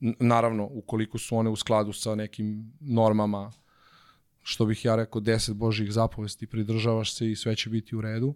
naravno, 0.00 0.68
ukoliko 0.72 1.18
su 1.18 1.36
one 1.36 1.50
u 1.50 1.56
skladu 1.56 1.92
sa 1.92 2.14
nekim 2.14 2.72
normama, 2.80 3.52
što 4.42 4.66
bih 4.66 4.84
ja 4.84 4.96
rekao, 4.96 5.20
deset 5.20 5.56
božih 5.56 5.92
zapovesti, 5.92 6.46
pridržavaš 6.46 7.14
se 7.14 7.30
i 7.30 7.36
sve 7.36 7.56
će 7.56 7.70
biti 7.70 7.96
u 7.96 8.00
redu. 8.00 8.34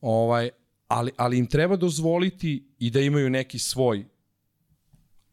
Ovaj, 0.00 0.50
ali, 0.88 1.12
ali 1.16 1.38
im 1.38 1.46
treba 1.46 1.76
dozvoliti 1.76 2.68
i 2.78 2.90
da 2.90 3.00
imaju 3.00 3.30
neki 3.30 3.58
svoj 3.58 4.04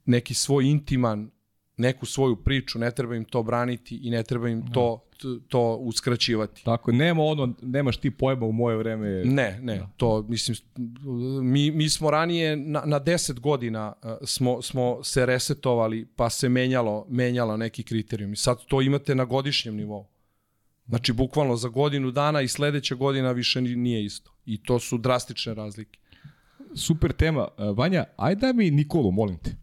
neki 0.06 0.34
svoj 0.34 0.66
intiman, 0.66 1.32
neku 1.78 2.06
svoju 2.06 2.36
priču, 2.36 2.80
ne 2.80 2.91
treba 2.91 3.16
im 3.16 3.26
to 3.26 3.43
braniti 3.43 3.95
i 3.97 4.10
ne 4.10 4.24
treba 4.24 4.49
im 4.49 4.72
to, 4.72 5.04
t- 5.12 5.47
to 5.47 5.76
uskraćivati. 5.76 6.64
Tako 6.64 6.91
nema 6.91 7.24
ono, 7.24 7.54
nemaš 7.62 7.97
ti 7.97 8.12
pojma 8.12 8.45
u 8.45 8.52
moje 8.52 8.78
vreme. 8.78 9.10
Ne, 9.26 9.60
ne, 9.62 9.88
to 9.97 10.22
mislim, 10.22 10.58
mi, 11.43 11.72
mi 11.72 11.89
smo 11.89 12.12
ranije 12.12 12.56
na, 12.58 12.84
na 12.86 12.99
10 12.99 13.39
godina 13.39 13.93
uh, 13.95 14.12
smo, 14.24 14.62
smo 14.62 15.04
se 15.04 15.26
resetovali 15.26 16.08
pa 16.16 16.30
se 16.30 16.49
menjalo, 16.49 17.06
menjalo 17.10 17.58
neki 17.58 17.84
kriterijumi. 17.84 18.36
Sad 18.36 18.66
to 18.66 18.82
imate 18.82 19.16
na 19.16 19.26
godišnjem 19.26 19.76
nivou. 19.76 20.08
Znači, 20.88 21.14
bukvalno 21.14 21.56
za 21.56 21.70
godinu 21.70 22.12
dana 22.12 22.41
i 22.41 22.47
sledeća 22.47 22.95
godina 22.95 23.32
više 23.32 23.62
ni- 23.62 23.76
nije 23.76 24.06
isto. 24.06 24.32
I 24.45 24.64
to 24.64 24.80
su 24.80 24.97
drastične 24.97 25.54
razlike. 25.54 25.99
Super 26.76 27.12
tema. 27.12 27.47
E, 27.58 27.64
Vanja, 27.76 28.06
aj 28.18 28.36
da 28.36 28.54
mi 28.54 28.72
Nikolu, 28.72 29.12
molim 29.12 29.38
te. 29.38 29.61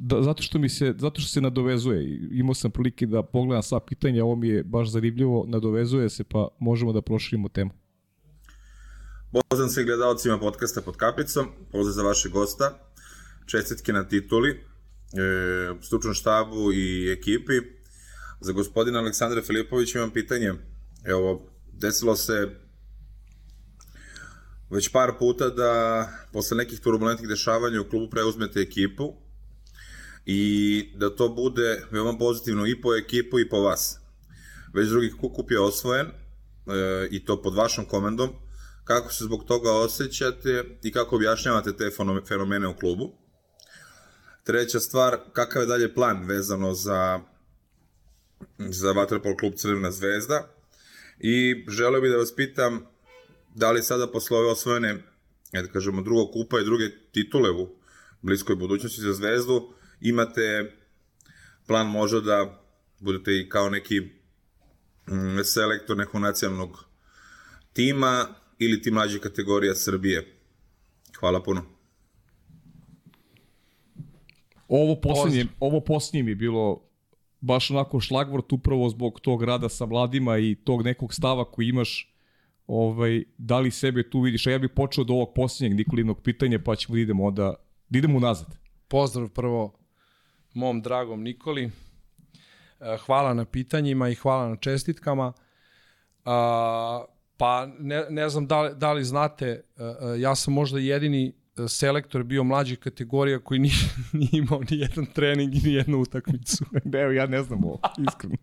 Da, 0.00 0.22
zato 0.22 0.42
što 0.42 0.58
mi 0.58 0.68
se 0.68 0.94
zato 0.98 1.20
što 1.20 1.30
se 1.30 1.40
nadovezuje. 1.40 2.18
Imao 2.32 2.54
sam 2.54 2.70
prilike 2.70 3.06
da 3.06 3.22
pogledam 3.22 3.62
sva 3.62 3.80
pitanja, 3.80 4.24
ovo 4.24 4.36
mi 4.36 4.48
je 4.48 4.64
baš 4.64 4.90
zanimljivo, 4.90 5.44
nadovezuje 5.48 6.10
se 6.10 6.24
pa 6.24 6.48
možemo 6.58 6.92
da 6.92 7.02
proširimo 7.02 7.48
temu. 7.48 7.70
Pozdrav 9.32 9.68
svim 9.68 9.86
gledalcima 9.86 10.38
podcasta 10.38 10.80
pod 10.80 10.96
kapicom, 10.96 11.46
pozdrav 11.72 11.92
za 11.92 12.02
vaše 12.02 12.28
gosta, 12.28 12.78
čestitke 13.46 13.92
na 13.92 14.08
tituli, 14.08 14.50
e, 14.50 14.56
stručnom 15.82 16.14
štabu 16.14 16.72
i 16.72 17.12
ekipi. 17.12 17.52
Za 18.40 18.52
gospodina 18.52 18.98
Aleksandra 18.98 19.42
Filipovića 19.42 19.98
imam 19.98 20.10
pitanje. 20.10 20.52
Evo, 21.04 21.46
desilo 21.72 22.16
se 22.16 22.63
već 24.70 24.88
par 24.92 25.12
puta 25.18 25.48
da 25.48 26.08
posle 26.32 26.56
nekih 26.56 26.80
turbulentnih 26.80 27.28
dešavanja 27.28 27.80
u 27.80 27.88
klubu 27.88 28.10
preuzmete 28.10 28.60
ekipu 28.60 29.12
i 30.26 30.92
da 30.96 31.16
to 31.16 31.28
bude 31.28 31.82
veoma 31.90 32.18
pozitivno 32.18 32.66
i 32.66 32.80
po 32.80 32.94
ekipu 32.94 33.40
i 33.40 33.48
po 33.48 33.60
vas. 33.60 33.98
Već 34.74 34.88
drugi 34.88 35.10
ku- 35.20 35.32
kup 35.32 35.50
je 35.50 35.60
osvojen 35.60 36.06
e, 36.06 36.12
i 37.10 37.24
to 37.24 37.42
pod 37.42 37.54
vašom 37.54 37.84
komandom. 37.84 38.30
Kako 38.84 39.12
se 39.12 39.24
zbog 39.24 39.44
toga 39.44 39.72
osjećate 39.72 40.64
i 40.82 40.92
kako 40.92 41.16
objašnjavate 41.16 41.76
te 41.76 41.90
fenome- 41.90 42.26
fenomene 42.28 42.68
u 42.68 42.76
klubu? 42.76 43.12
Treća 44.44 44.80
stvar, 44.80 45.18
kakav 45.32 45.62
je 45.62 45.66
dalje 45.66 45.94
plan 45.94 46.24
vezano 46.26 46.74
za 46.74 47.20
za 48.58 48.92
Vaterpol 48.92 49.36
klub 49.36 49.52
Crvena 49.56 49.90
zvezda? 49.90 50.48
I 51.18 51.64
želeo 51.68 52.00
bih 52.00 52.10
da 52.10 52.16
vas 52.16 52.34
pitam 52.36 52.86
da 53.54 53.72
li 53.72 53.82
sada 53.82 54.06
posle 54.06 54.38
ove 54.38 54.50
osvojene, 54.50 54.88
ja 55.52 55.62
da 55.62 55.68
kažemo, 55.68 56.02
drugog 56.02 56.32
kupa 56.32 56.60
i 56.60 56.64
druge 56.64 56.84
titule 57.12 57.50
u 57.50 57.68
bliskoj 58.22 58.56
budućnosti 58.56 59.00
za 59.00 59.12
zvezdu, 59.12 59.72
imate 60.00 60.72
plan 61.66 61.86
možda 61.86 62.20
da 62.20 62.64
budete 63.00 63.38
i 63.38 63.48
kao 63.48 63.70
neki 63.70 64.00
mm, 64.00 65.42
selektor 65.44 65.96
nekog 65.96 66.20
nacionalnog 66.20 66.84
tima 67.72 68.26
ili 68.58 68.82
ti 68.82 68.90
mlađe 68.90 69.18
kategorija 69.18 69.74
Srbije. 69.74 70.38
Hvala 71.20 71.42
puno. 71.42 71.64
Ovo 74.68 75.00
poslednje, 75.00 75.46
ovo 75.60 75.80
poslednje 75.80 76.22
mi 76.22 76.30
je 76.30 76.34
bilo 76.34 76.90
baš 77.40 77.70
onako 77.70 78.00
šlagvort 78.00 78.52
upravo 78.52 78.88
zbog 78.88 79.20
tog 79.20 79.42
rada 79.42 79.68
sa 79.68 79.86
mladima 79.86 80.38
i 80.38 80.56
tog 80.64 80.82
nekog 80.82 81.14
stava 81.14 81.50
koji 81.50 81.68
imaš 81.68 82.13
ovaj, 82.66 83.24
da 83.38 83.58
li 83.58 83.70
sebe 83.70 84.10
tu 84.10 84.20
vidiš, 84.20 84.46
a 84.46 84.50
ja 84.50 84.58
bih 84.58 84.70
počeo 84.76 85.02
od 85.02 85.10
ovog 85.10 85.32
poslednjeg 85.34 85.78
Nikolinog 85.78 86.22
pitanja, 86.22 86.58
pa 86.64 86.76
ćemo 86.76 86.94
da 86.94 87.00
idemo 87.00 87.24
onda, 87.24 87.54
da 87.88 87.98
idemo 87.98 88.20
nazad. 88.20 88.58
Pozdrav 88.88 89.28
prvo 89.28 89.78
mom 90.54 90.82
dragom 90.82 91.22
Nikoli. 91.22 91.70
E, 92.80 92.96
Hvala 93.06 93.34
na 93.34 93.44
pitanjima 93.44 94.08
i 94.08 94.14
hvala 94.14 94.48
na 94.48 94.56
čestitkama. 94.56 95.32
A, 96.24 97.04
pa 97.36 97.66
ne, 97.78 98.04
ne 98.10 98.28
znam 98.28 98.46
da 98.46 98.62
li, 98.62 98.74
da 98.76 98.92
li 98.92 99.04
znate, 99.04 99.46
e, 99.46 99.62
e, 99.82 100.20
ja 100.20 100.34
sam 100.34 100.54
možda 100.54 100.78
jedini 100.78 101.26
e, 101.28 101.68
selektor 101.68 102.22
bio 102.22 102.44
mlađih 102.44 102.78
kategorija 102.78 103.38
koji 103.38 103.60
nije, 103.60 103.74
nije 104.12 104.30
imao 104.32 104.60
ni 104.70 104.78
jedan 104.78 105.06
trening 105.06 105.54
i 105.54 105.60
ni 105.60 105.72
jednu 105.72 105.98
utakmicu. 105.98 106.64
Evo, 107.02 107.12
ja 107.12 107.26
ne 107.26 107.42
znam 107.42 107.64
ovo, 107.64 107.80
iskreno. 108.08 108.36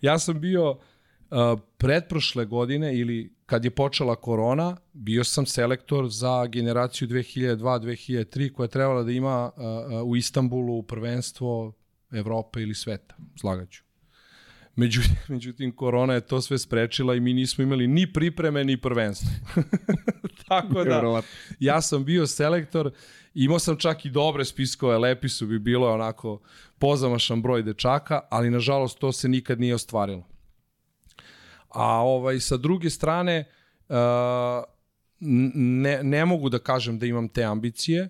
Ja 0.00 0.18
sam 0.18 0.40
bio 0.40 0.78
pretprošle 1.78 2.44
godine 2.44 2.98
ili 2.98 3.34
kad 3.46 3.64
je 3.64 3.70
počela 3.70 4.16
korona, 4.16 4.76
bio 4.92 5.24
sam 5.24 5.46
selektor 5.46 6.08
za 6.08 6.46
generaciju 6.46 7.08
2002-2003 7.08 8.52
koja 8.52 8.64
je 8.64 8.70
trebala 8.70 9.02
da 9.02 9.12
ima 9.12 9.50
uh, 9.56 9.62
uh, 9.62 10.08
u 10.08 10.16
Istanbulu 10.16 10.82
prvenstvo 10.82 11.72
Evrope 12.12 12.62
ili 12.62 12.74
sveta, 12.74 13.14
slagaću. 13.40 13.82
Međutim, 14.76 15.16
međutim, 15.34 15.76
korona 15.76 16.14
je 16.14 16.20
to 16.20 16.40
sve 16.40 16.58
sprečila 16.58 17.14
i 17.14 17.20
mi 17.20 17.32
nismo 17.32 17.64
imali 17.64 17.86
ni 17.86 18.12
pripreme, 18.12 18.64
ni 18.64 18.76
prvenstvo. 18.76 19.30
Tako 20.48 20.84
da, 20.84 21.22
ja 21.60 21.80
sam 21.82 22.04
bio 22.04 22.26
selektor, 22.26 22.92
imao 23.34 23.58
sam 23.58 23.76
čak 23.76 24.04
i 24.04 24.10
dobre 24.10 24.44
spiskove, 24.44 24.98
lepi 24.98 25.28
su 25.28 25.46
bi 25.46 25.58
bilo 25.58 25.92
onako 25.92 26.40
pozamašan 26.78 27.42
broj 27.42 27.62
dečaka, 27.62 28.20
ali 28.30 28.50
nažalost 28.50 28.98
to 28.98 29.12
se 29.12 29.28
nikad 29.28 29.60
nije 29.60 29.74
ostvarilo. 29.74 30.31
A 31.74 32.02
ovaj 32.02 32.40
sa 32.40 32.56
druge 32.56 32.90
strane 32.90 33.44
uh, 33.88 33.96
ne, 35.54 36.02
ne 36.02 36.24
mogu 36.24 36.48
da 36.48 36.58
kažem 36.58 36.98
da 36.98 37.06
imam 37.06 37.28
te 37.28 37.44
ambicije. 37.44 38.08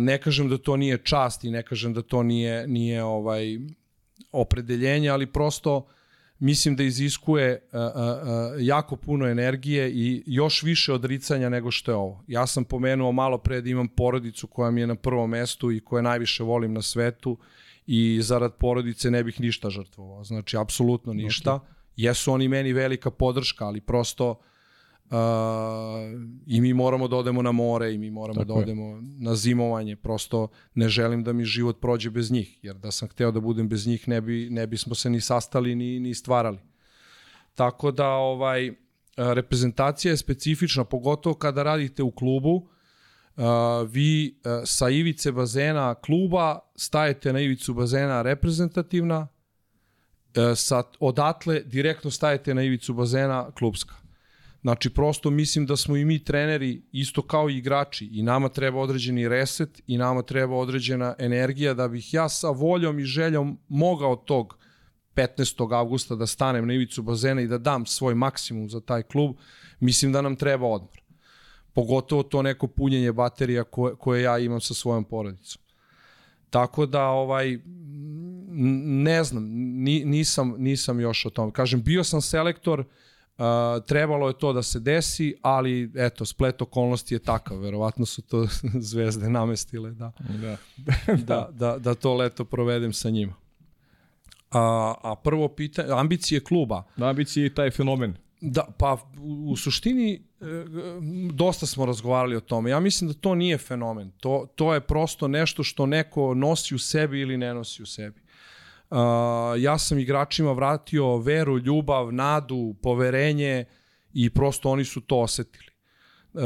Ne 0.00 0.18
kažem 0.20 0.48
da 0.48 0.58
to 0.58 0.76
nije 0.76 0.98
čast 0.98 1.44
i 1.44 1.50
ne 1.50 1.62
kažem 1.62 1.94
da 1.94 2.02
to 2.02 2.22
nije 2.22 2.66
nije 2.66 3.04
ovaj 3.04 3.58
opredeljenje, 4.32 5.08
ali 5.08 5.26
prosto 5.26 5.86
mislim 6.38 6.76
da 6.76 6.82
iziskuje 6.82 7.68
jako 8.58 8.96
puno 8.96 9.26
energije 9.26 9.92
i 9.92 10.22
još 10.26 10.62
više 10.62 10.92
odricanja 10.92 11.48
nego 11.48 11.70
što 11.70 11.90
je 11.90 11.96
ovo. 11.96 12.24
Ja 12.26 12.46
sam 12.46 12.64
pomenuo 12.64 13.12
malo 13.12 13.38
pre 13.38 13.60
da 13.60 13.70
imam 13.70 13.88
porodicu 13.88 14.46
koja 14.46 14.70
mi 14.70 14.80
je 14.80 14.86
na 14.86 14.94
prvom 14.94 15.30
mestu 15.30 15.72
i 15.72 15.80
koje 15.80 16.02
najviše 16.02 16.42
volim 16.42 16.72
na 16.72 16.82
svetu 16.82 17.38
i 17.86 18.18
zarad 18.22 18.54
porodice 18.54 19.10
ne 19.10 19.24
bih 19.24 19.40
ništa 19.40 19.70
žrtvovao. 19.70 20.24
Znači, 20.24 20.56
apsolutno 20.56 21.12
ništa. 21.12 21.50
Okay. 21.50 21.75
Jesu 21.96 22.32
oni 22.32 22.48
meni 22.48 22.72
velika 22.72 23.10
podrška, 23.10 23.66
ali 23.66 23.80
prosto 23.80 24.30
uh, 24.30 25.16
i 26.46 26.60
mi 26.60 26.74
moramo 26.74 27.08
da 27.08 27.16
odemo 27.16 27.42
na 27.42 27.52
more 27.52 27.94
i 27.94 27.98
mi 27.98 28.10
moramo 28.10 28.40
Tako 28.40 28.46
da 28.46 28.54
odemo 28.54 28.86
je. 28.86 29.02
na 29.18 29.34
zimovanje. 29.34 29.96
Prosto 29.96 30.48
ne 30.74 30.88
želim 30.88 31.24
da 31.24 31.32
mi 31.32 31.44
život 31.44 31.80
prođe 31.80 32.10
bez 32.10 32.30
njih, 32.30 32.58
jer 32.64 32.76
da 32.76 32.90
sam 32.90 33.08
hteo 33.08 33.30
da 33.30 33.40
budem 33.40 33.68
bez 33.68 33.86
njih 33.86 34.08
ne, 34.08 34.20
bi, 34.20 34.48
ne 34.50 34.66
bismo 34.66 34.94
se 34.94 35.10
ni 35.10 35.20
sastali 35.20 35.74
ni, 35.74 36.00
ni 36.00 36.14
stvarali. 36.14 36.58
Tako 37.54 37.90
da 37.90 38.08
ovaj 38.08 38.72
reprezentacija 39.16 40.10
je 40.10 40.16
specifična, 40.16 40.84
pogotovo 40.84 41.34
kada 41.34 41.62
radite 41.62 42.02
u 42.02 42.10
klubu, 42.10 42.68
Uh, 43.36 43.42
vi 43.90 44.40
uh, 44.44 44.62
sa 44.64 44.88
ivice 44.88 45.32
bazena 45.32 45.94
kluba 45.94 46.58
stajete 46.76 47.32
na 47.32 47.40
ivicu 47.40 47.74
bazena 47.74 48.22
reprezentativna, 48.22 49.18
uh, 49.20 49.35
sa, 50.56 50.82
odatle 51.00 51.60
direktno 51.60 52.10
stajete 52.10 52.54
na 52.54 52.62
ivicu 52.62 52.94
bazena 52.94 53.50
klubska. 53.58 53.94
Znači, 54.60 54.90
prosto 54.90 55.30
mislim 55.30 55.66
da 55.66 55.76
smo 55.76 55.96
i 55.96 56.04
mi 56.04 56.24
treneri 56.24 56.82
isto 56.92 57.22
kao 57.22 57.50
i 57.50 57.56
igrači 57.56 58.06
i 58.12 58.22
nama 58.22 58.48
treba 58.48 58.80
određeni 58.80 59.28
reset 59.28 59.82
i 59.86 59.98
nama 59.98 60.22
treba 60.22 60.56
određena 60.56 61.14
energija 61.18 61.74
da 61.74 61.88
bih 61.88 62.14
ja 62.14 62.28
sa 62.28 62.50
voljom 62.50 62.98
i 62.98 63.04
željom 63.04 63.58
mogao 63.68 64.16
tog 64.16 64.58
15. 65.14 65.78
avgusta 65.78 66.14
da 66.14 66.26
stanem 66.26 66.66
na 66.66 66.74
ivicu 66.74 67.02
bazena 67.02 67.40
i 67.40 67.46
da 67.46 67.58
dam 67.58 67.86
svoj 67.86 68.14
maksimum 68.14 68.70
za 68.70 68.80
taj 68.80 69.02
klub, 69.02 69.36
mislim 69.80 70.12
da 70.12 70.22
nam 70.22 70.36
treba 70.36 70.66
odmor 70.66 71.06
pogotovo 71.76 72.22
to 72.22 72.42
neko 72.42 72.66
punjenje 72.66 73.12
baterija 73.12 73.64
koje, 73.64 73.94
koje 73.96 74.22
ja 74.22 74.38
imam 74.38 74.60
sa 74.60 74.74
svojom 74.74 75.04
porodicom. 75.04 75.62
Tako 76.50 76.86
da 76.86 77.04
ovaj 77.06 77.58
ne 78.84 79.24
znam, 79.24 79.44
ni, 79.54 80.04
nisam 80.04 80.54
nisam 80.58 81.00
još 81.00 81.26
o 81.26 81.30
tome. 81.30 81.52
Kažem 81.52 81.82
bio 81.82 82.04
sam 82.04 82.20
selektor, 82.20 82.80
uh, 82.80 83.44
trebalo 83.86 84.28
je 84.28 84.38
to 84.38 84.52
da 84.52 84.62
se 84.62 84.80
desi, 84.80 85.34
ali 85.42 85.90
eto 85.96 86.24
splet 86.24 86.62
okolnosti 86.62 87.14
je 87.14 87.18
takav, 87.18 87.58
verovatno 87.58 88.06
su 88.06 88.22
to 88.22 88.46
zvezde 88.90 89.30
namestile 89.30 89.90
da. 89.90 90.12
Da. 90.40 90.56
da, 91.28 91.48
da, 91.52 91.78
da 91.78 91.94
to 91.94 92.14
leto 92.14 92.44
provedem 92.44 92.92
sa 92.92 93.10
njima. 93.10 93.34
A, 94.50 94.94
a 95.02 95.14
prvo 95.24 95.48
pitanje, 95.48 95.88
ambicije 95.92 96.40
kluba. 96.40 96.82
Da, 96.96 97.08
ambicije 97.08 97.44
je 97.44 97.54
taj 97.54 97.70
fenomen. 97.70 98.16
Da, 98.40 98.66
pa 98.78 98.96
u 99.20 99.56
suštini 99.56 100.14
e, 100.14 100.20
dosta 101.32 101.66
smo 101.66 101.86
razgovarali 101.86 102.36
o 102.36 102.40
tome. 102.40 102.70
Ja 102.70 102.80
mislim 102.80 103.08
da 103.08 103.14
to 103.14 103.34
nije 103.34 103.58
fenomen. 103.58 104.10
To, 104.10 104.46
to 104.54 104.74
je 104.74 104.80
prosto 104.80 105.28
nešto 105.28 105.64
što 105.64 105.86
neko 105.86 106.34
nosi 106.34 106.74
u 106.74 106.78
sebi 106.78 107.20
ili 107.20 107.36
ne 107.36 107.54
nosi 107.54 107.82
u 107.82 107.86
sebi. 107.86 108.20
Uh, 108.90 108.98
ja 109.58 109.78
sam 109.78 109.98
igračima 109.98 110.52
vratio 110.52 111.16
veru, 111.16 111.58
ljubav, 111.58 112.12
nadu, 112.12 112.74
poverenje 112.82 113.64
i 114.12 114.30
prosto 114.30 114.70
oni 114.70 114.84
su 114.84 115.00
to 115.00 115.20
osetili. 115.20 115.70
Uh, 116.34 116.42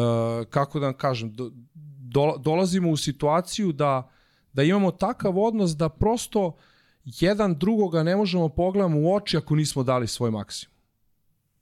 kako 0.51 0.81
da 0.81 0.87
vam 0.87 0.95
kažem, 0.95 1.33
do, 1.33 1.51
do, 1.99 2.35
dolazimo 2.39 2.91
u 2.91 2.97
situaciju 2.97 3.73
da, 3.73 4.11
da 4.53 4.63
imamo 4.63 4.91
takav 4.91 5.39
odnos 5.39 5.71
da 5.71 5.89
prosto 5.89 6.57
jedan 7.05 7.59
drugoga 7.59 8.03
ne 8.03 8.17
možemo 8.17 8.49
pogledamo 8.49 9.01
u 9.01 9.15
oči 9.15 9.37
ako 9.37 9.57
nismo 9.57 9.83
dali 9.83 10.07
svoj 10.07 10.31
maksimum. 10.31 10.75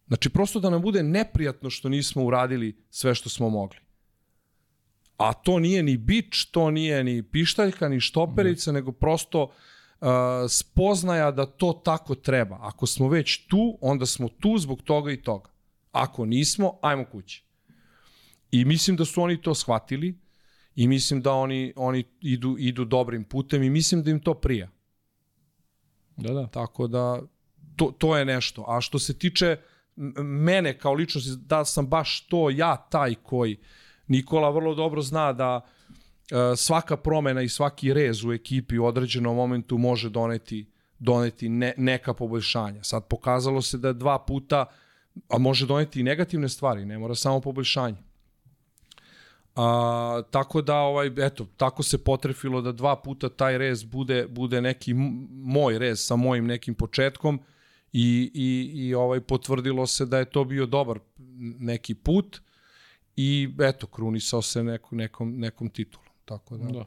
Znači, 0.06 0.30
prosto 0.30 0.60
da 0.60 0.70
nam 0.70 0.82
bude 0.82 1.02
neprijatno 1.02 1.70
što 1.70 1.88
nismo 1.88 2.24
uradili 2.24 2.76
sve 2.90 3.14
što 3.14 3.28
smo 3.28 3.48
mogli. 3.48 3.78
A 5.16 5.32
to 5.32 5.58
nije 5.58 5.82
ni 5.82 5.96
bič, 5.96 6.44
to 6.44 6.70
nije 6.70 7.04
ni 7.04 7.22
pištaljka, 7.22 7.88
ni 7.88 8.00
štoperica, 8.00 8.72
mm. 8.72 8.74
nego 8.74 8.92
prosto 8.92 9.42
uh, 9.42 9.50
spoznaja 10.48 11.30
da 11.30 11.46
to 11.46 11.72
tako 11.84 12.14
treba. 12.14 12.58
Ako 12.60 12.86
smo 12.86 13.08
već 13.08 13.46
tu, 13.46 13.78
onda 13.80 14.06
smo 14.06 14.28
tu 14.28 14.58
zbog 14.58 14.82
toga 14.82 15.12
i 15.12 15.22
toga. 15.22 15.50
Ako 15.92 16.24
nismo, 16.24 16.78
ajmo 16.82 17.04
kući. 17.04 17.44
I 18.50 18.64
mislim 18.64 18.96
da 18.96 19.04
su 19.04 19.22
oni 19.22 19.42
to 19.42 19.54
shvatili 19.54 20.18
i 20.76 20.88
mislim 20.88 21.22
da 21.22 21.32
oni, 21.32 21.72
oni 21.76 22.04
idu, 22.20 22.56
idu 22.58 22.84
dobrim 22.84 23.24
putem 23.24 23.62
i 23.62 23.70
mislim 23.70 24.02
da 24.02 24.10
im 24.10 24.20
to 24.20 24.34
prija. 24.34 24.68
Da, 26.16 26.32
da. 26.32 26.46
Tako 26.46 26.86
da, 26.86 27.20
to, 27.76 27.94
to 27.98 28.16
je 28.16 28.24
nešto. 28.24 28.64
A 28.68 28.80
što 28.80 28.98
se 28.98 29.18
tiče 29.18 29.56
uh, 29.58 29.78
mene 30.22 30.78
kao 30.78 30.92
ličnost, 30.92 31.38
da 31.38 31.64
sam 31.64 31.86
baš 31.86 32.26
to 32.26 32.50
ja 32.50 32.76
taj 32.76 33.14
koji 33.14 33.56
Nikola 34.06 34.50
vrlo 34.50 34.74
dobro 34.74 35.02
zna 35.02 35.32
da 35.32 35.60
e, 35.60 35.68
svaka 36.56 36.96
promena 36.96 37.42
i 37.42 37.48
svaki 37.48 37.92
rez 37.94 38.24
u 38.24 38.32
ekipi 38.32 38.78
u 38.78 38.84
određenom 38.84 39.36
momentu 39.36 39.78
može 39.78 40.10
doneti 40.10 40.66
doneti 40.98 41.48
ne, 41.48 41.74
neka 41.76 42.14
poboljšanja. 42.14 42.82
Sad 42.82 43.08
pokazalo 43.08 43.62
se 43.62 43.78
da 43.78 43.92
dva 43.92 44.18
puta 44.18 44.64
a 45.28 45.38
može 45.38 45.66
doneti 45.66 46.00
i 46.00 46.02
negativne 46.02 46.48
stvari, 46.48 46.84
ne 46.84 46.98
mora 46.98 47.14
samo 47.14 47.40
poboljšanje. 47.40 47.96
A, 49.56 50.22
tako 50.30 50.62
da 50.62 50.76
ovaj 50.76 51.10
eto 51.16 51.46
tako 51.56 51.82
se 51.82 52.04
potrefilo 52.04 52.60
da 52.60 52.72
dva 52.72 52.96
puta 52.96 53.28
taj 53.28 53.58
rez 53.58 53.84
bude 53.84 54.26
bude 54.28 54.60
neki 54.60 54.94
moj 55.30 55.78
rez 55.78 56.06
sa 56.06 56.16
mojim 56.16 56.46
nekim 56.46 56.74
početkom 56.74 57.40
i, 57.92 58.30
i, 58.34 58.70
i 58.74 58.94
ovaj 58.94 59.20
potvrdilo 59.20 59.86
se 59.86 60.06
da 60.06 60.18
je 60.18 60.24
to 60.24 60.44
bio 60.44 60.66
dobar 60.66 60.98
neki 61.58 61.94
put 61.94 62.40
i 63.16 63.48
eto, 63.60 63.86
krunisao 63.86 64.42
se 64.42 64.62
neku, 64.62 64.96
nekom, 64.96 65.38
nekom 65.38 65.68
titulom. 65.68 66.07
Tako 66.28 66.56
da... 66.56 66.66
da. 66.66 66.84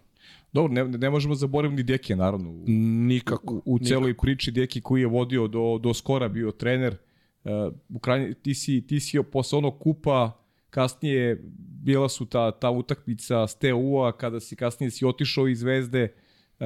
Dobro, 0.53 0.73
ne, 0.73 0.83
ne 0.83 1.09
možemo 1.09 1.35
zaboraviti 1.35 1.77
ni 1.77 1.83
Dekija, 1.83 2.15
naravno. 2.15 2.49
U, 2.49 2.63
nikako. 3.07 3.53
U, 3.53 3.61
u 3.65 3.79
celoj 3.79 4.07
nikako. 4.07 4.21
priči 4.21 4.51
Deki 4.51 4.81
koji 4.81 5.01
je 5.01 5.07
vodio 5.07 5.47
do, 5.47 5.79
do 5.83 5.93
skora 5.93 6.27
bio 6.27 6.51
trener. 6.51 6.97
Uh, 7.43 7.51
u 7.89 7.99
krajnje, 7.99 8.33
ti, 8.33 8.53
si, 8.53 8.87
ti 8.87 8.99
si 8.99 9.23
posle 9.31 9.57
onog 9.57 9.79
kupa 9.79 10.31
kasnije 10.69 11.41
bila 11.83 12.09
su 12.09 12.25
ta, 12.25 12.51
ta 12.51 12.69
utakmica 12.69 13.47
s 13.47 13.55
TU-a 13.55 14.11
kada 14.11 14.39
si 14.39 14.55
kasnije 14.55 14.91
si 14.91 15.05
otišao 15.05 15.47
iz 15.47 15.59
Zvezde, 15.59 16.13
uh, 16.59 16.65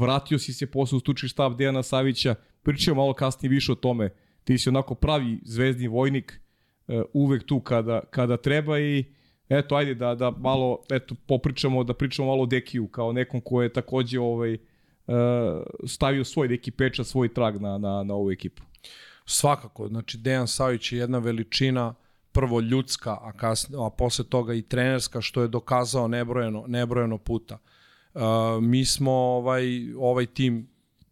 vratio 0.00 0.38
si 0.38 0.52
se 0.52 0.66
posle 0.66 0.96
u 0.96 1.00
stučni 1.00 1.28
štab 1.28 1.56
Dejana 1.56 1.82
Savića, 1.82 2.34
pričamo 2.62 2.96
malo 2.96 3.14
kasnije 3.14 3.50
više 3.50 3.72
o 3.72 3.74
tome. 3.74 4.10
Ti 4.44 4.58
si 4.58 4.68
onako 4.68 4.94
pravi 4.94 5.40
zvezdni 5.44 5.88
vojnik, 5.88 6.40
uh, 6.86 7.02
uvek 7.12 7.46
tu 7.46 7.60
kada, 7.60 8.00
kada 8.10 8.36
treba 8.36 8.78
i 8.80 9.04
eto, 9.48 9.74
ajde 9.76 9.94
da, 9.94 10.14
da 10.14 10.30
malo, 10.30 10.78
eto, 10.90 11.14
popričamo, 11.26 11.84
da 11.84 11.94
pričamo 11.94 12.28
malo 12.28 12.42
o 12.42 12.46
Dekiju 12.46 12.88
kao 12.88 13.12
nekom 13.12 13.40
ko 13.40 13.62
je 13.62 13.72
takođe 13.72 14.20
ovaj, 14.20 14.54
uh, 14.54 15.14
stavio 15.86 16.24
svoj 16.24 16.48
neki 16.48 16.70
pečat, 16.70 17.06
svoj 17.06 17.34
trag 17.34 17.60
na, 17.60 17.78
na, 17.78 18.02
na 18.02 18.14
ovu 18.14 18.30
ekipu. 18.30 18.62
Svakako, 19.26 19.88
znači 19.88 20.18
Dejan 20.18 20.48
Savić 20.48 20.92
je 20.92 20.98
jedna 20.98 21.18
veličina, 21.18 21.94
prvo 22.32 22.60
ljudska, 22.60 23.12
a, 23.12 23.32
kasnije, 23.32 23.86
a 23.86 23.90
posle 23.90 24.24
toga 24.24 24.54
i 24.54 24.62
trenerska, 24.62 25.20
što 25.20 25.42
je 25.42 25.48
dokazao 25.48 26.08
nebrojeno, 26.08 26.64
nebrojeno 26.66 27.18
puta. 27.18 27.58
Uh, 28.14 28.22
mi 28.62 28.84
smo 28.84 29.12
ovaj, 29.12 29.94
ovaj 29.94 30.26
tim 30.26 30.68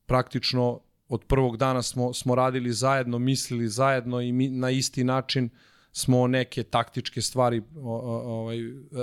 praktično 0.07 0.81
od 1.09 1.24
prvog 1.24 1.57
dana 1.57 1.83
smo, 1.83 2.12
smo 2.12 2.35
radili 2.35 2.72
zajedno, 2.72 3.18
mislili 3.18 3.68
zajedno 3.68 4.20
i 4.20 4.33
mi, 4.33 4.49
na 4.49 4.70
isti 4.70 5.05
način 5.05 5.51
smo 5.93 6.26
neke 6.26 6.62
taktičke 6.62 7.22
stvari 7.22 7.62
ovaj, 7.82 8.59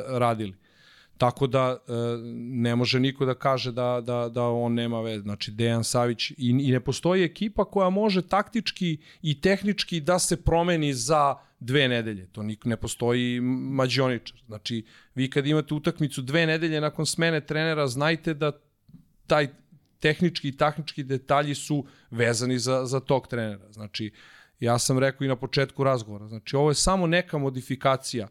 radili. 0.08 0.54
Tako 1.18 1.48
da 1.48 1.78
e, 1.88 1.92
ne 2.38 2.76
može 2.76 3.00
niko 3.00 3.26
da 3.26 3.34
kaže 3.34 3.72
da, 3.72 4.02
da, 4.06 4.30
da 4.30 4.44
on 4.44 4.74
nema 4.74 5.02
veze. 5.02 5.22
Znači 5.22 5.52
Dejan 5.52 5.84
Savić 5.84 6.32
i, 6.32 6.36
i 6.38 6.72
ne 6.72 6.80
postoji 6.80 7.24
ekipa 7.24 7.66
koja 7.66 7.90
može 7.90 8.22
taktički 8.22 8.98
i 9.22 9.42
tehnički 9.42 10.00
da 10.00 10.20
se 10.20 10.44
promeni 10.44 10.94
za 10.94 11.36
dve 11.60 11.88
nedelje. 11.88 12.28
To 12.32 12.44
nik, 12.44 12.66
ne 12.66 12.78
postoji 12.78 13.42
mađioničar. 13.42 14.42
Znači 14.46 14.86
vi 15.16 15.30
kad 15.30 15.48
imate 15.48 15.74
utakmicu 15.74 16.22
dve 16.22 16.46
nedelje 16.46 16.82
nakon 16.82 17.06
smene 17.06 17.42
trenera, 17.42 17.88
znajte 17.88 18.34
da 18.34 18.52
taj 19.28 19.48
tehnički 20.00 20.48
i 20.48 20.58
taknički 20.58 21.04
detalji 21.04 21.56
su 21.56 21.86
vezani 22.12 22.60
za, 22.60 22.86
za 22.86 23.00
tog 23.00 23.28
trenera. 23.28 23.72
Znači, 23.72 24.12
ja 24.60 24.80
sam 24.80 25.00
rekao 25.00 25.26
i 25.26 25.28
na 25.28 25.36
početku 25.36 25.84
razgovora, 25.84 26.28
znači 26.28 26.56
ovo 26.56 26.70
je 26.70 26.76
samo 26.76 27.08
neka 27.08 27.38
modifikacija 27.38 28.28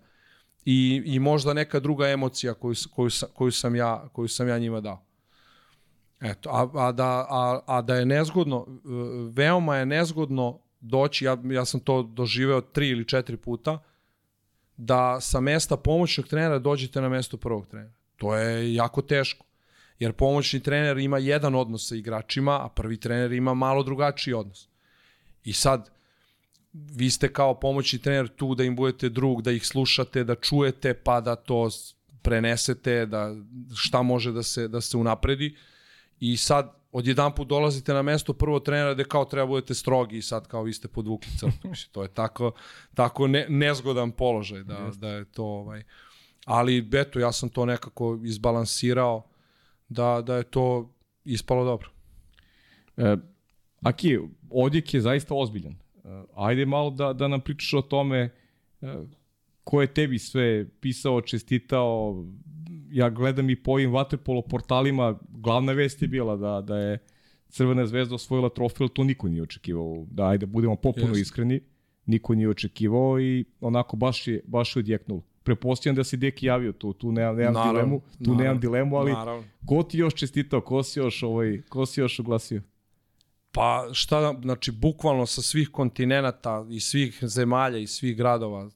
i, 0.65 1.03
i 1.05 1.19
možda 1.19 1.55
neka 1.55 1.81
druga 1.81 2.09
emocija 2.09 2.55
koju, 2.55 2.75
koju, 2.95 3.11
koju, 3.35 3.53
sam, 3.53 3.77
ja, 3.77 4.09
koju 4.13 4.29
sam 4.29 4.49
ja 4.49 4.59
njima 4.59 4.81
dao. 4.81 5.03
Eto, 6.21 6.51
a, 6.51 6.89
a, 6.89 6.93
da, 6.93 7.27
a, 7.31 7.61
a 7.67 7.83
da 7.83 7.95
je 7.97 8.07
nezgodno, 8.07 8.67
veoma 9.33 9.77
je 9.77 9.87
nezgodno 9.87 10.59
doći, 10.81 11.25
ja, 11.25 11.37
ja 11.45 11.65
sam 11.65 11.81
to 11.81 12.03
doživeo 12.03 12.61
tri 12.61 12.89
ili 12.89 13.09
četiri 13.09 13.37
puta, 13.37 13.79
da 14.77 15.21
sa 15.21 15.41
mesta 15.41 15.77
pomoćnog 15.77 16.27
trenera 16.27 16.59
dođete 16.59 17.01
na 17.01 17.09
mesto 17.09 17.37
prvog 17.37 17.67
trenera. 17.67 17.93
To 18.17 18.37
je 18.37 18.75
jako 18.75 19.03
teško 19.03 19.47
jer 19.99 20.13
pomoćni 20.13 20.61
trener 20.61 20.99
ima 20.99 21.19
jedan 21.19 21.55
odnos 21.55 21.89
sa 21.89 21.95
igračima, 21.95 22.65
a 22.65 22.69
prvi 22.69 23.01
trener 23.01 23.33
ima 23.33 23.55
malo 23.55 23.83
drugačiji 23.83 24.35
odnos. 24.35 24.69
I 25.45 25.53
sad, 25.53 25.91
vi 26.95 27.11
ste 27.11 27.33
kao 27.33 27.55
pomoćni 27.61 27.99
trener 27.99 28.29
tu 28.29 28.55
da 28.55 28.65
im 28.65 28.77
budete 28.77 29.09
drug, 29.09 29.43
da 29.43 29.53
ih 29.53 29.67
slušate, 29.67 30.25
da 30.25 30.35
čujete, 30.35 30.95
pa 30.95 31.21
da 31.21 31.37
to 31.37 31.69
prenesete, 32.23 33.07
da 33.07 33.35
šta 33.77 34.03
može 34.03 34.33
da 34.33 34.43
se, 34.43 34.69
da 34.69 34.81
se 34.81 34.97
unapredi. 34.97 35.57
I 36.21 36.37
sad, 36.37 36.73
odjedan 36.93 37.35
put 37.35 37.49
dolazite 37.49 37.95
na 37.95 38.03
mesto 38.03 38.33
prvo 38.33 38.61
trenera 38.61 38.95
gde 38.95 39.05
kao 39.05 39.25
treba 39.25 39.47
budete 39.47 39.75
strogi 39.75 40.17
i 40.17 40.23
sad 40.23 40.49
kao 40.49 40.63
vi 40.63 40.73
ste 40.73 40.89
podvukli 40.89 41.31
crtu. 41.39 41.69
Mislim, 41.69 41.93
to 41.95 42.03
je 42.03 42.09
tako, 42.09 42.53
tako 42.95 43.27
ne, 43.27 43.47
nezgodan 43.49 44.11
položaj 44.11 44.65
da, 44.65 44.79
Just. 44.87 45.01
da 45.01 45.09
je 45.09 45.25
to 45.25 45.45
ovaj... 45.45 45.83
Ali 46.45 46.89
eto, 46.93 47.19
ja 47.19 47.33
sam 47.33 47.49
to 47.49 47.65
nekako 47.65 48.19
izbalansirao 48.25 49.27
da, 49.89 50.23
da 50.27 50.37
je 50.37 50.43
to 50.43 50.95
ispalo 51.25 51.65
dobro. 51.65 51.91
E, 52.97 53.17
Aki, 53.81 54.19
odjek 54.51 54.95
je 54.95 55.01
zaista 55.01 55.35
ozbiljan. 55.35 55.77
E, 56.07 56.25
ajde 56.35 56.67
malo 56.67 56.91
da, 56.91 57.13
da 57.13 57.29
nam 57.29 57.41
pričaš 57.41 57.75
o 57.75 57.83
tome 57.83 58.31
e, 58.81 58.95
ko 59.65 59.81
je 59.81 59.87
tebi 59.87 60.19
sve 60.19 60.69
pisao, 60.81 61.21
čestitao, 61.21 62.25
ja 62.91 63.11
gledam 63.11 63.51
i 63.51 63.63
po 63.63 63.71
ovim 63.71 63.93
vaterpolo 63.93 64.43
portalima, 64.43 65.19
glavna 65.29 65.73
vest 65.73 66.03
je 66.03 66.09
bila 66.09 66.37
da, 66.37 66.61
da 66.61 66.79
je 66.79 66.99
Crvena 67.49 67.87
zvezda 67.87 68.15
osvojila 68.15 68.49
trofej, 68.49 68.89
to 68.89 69.05
niko 69.05 69.29
nije 69.29 69.43
očekivao. 69.43 70.07
Da, 70.11 70.29
ajde, 70.29 70.47
budemo 70.47 70.77
popuno 70.77 71.09
Just. 71.09 71.21
iskreni, 71.21 71.61
niko 72.07 72.35
nije 72.35 72.49
očekivao 72.49 73.21
i 73.21 73.45
onako 73.61 73.97
baš 73.97 74.29
je, 74.29 74.41
baš 74.47 74.77
je 74.77 74.81
odjeknulo. 74.81 75.23
Prepostavljam 75.43 75.97
da 75.97 76.05
se 76.05 76.17
Deki 76.17 76.47
javio 76.47 76.73
tu, 76.73 76.93
tu 76.93 77.13
nemam, 77.13 77.37
nemam 77.37 77.55
naravno, 77.55 77.73
dilemu, 77.73 78.01
tu 78.01 78.07
naravno, 78.19 78.43
nemam 78.43 78.61
dilemu, 78.61 78.97
ali 78.97 79.13
naravno. 79.13 79.45
ko 79.67 79.83
ti 79.83 79.99
još 79.99 80.15
čestitao, 80.15 80.61
ko 80.61 80.83
si 80.83 80.99
još, 80.99 81.23
ovaj, 81.23 81.63
ko 81.69 81.87
si 81.87 82.01
još 82.01 82.21
oglasio? 82.21 82.63
Pa 83.57 83.89
šta, 83.93 84.35
znači, 84.43 84.71
bukvalno 84.71 85.27
sa 85.27 85.43
svih 85.43 85.69
kontinenta 85.69 86.67
i 86.71 86.81
svih 86.81 87.19
zemalja 87.23 87.79
i 87.79 87.87
svih 87.87 88.17
gradova, 88.17 88.71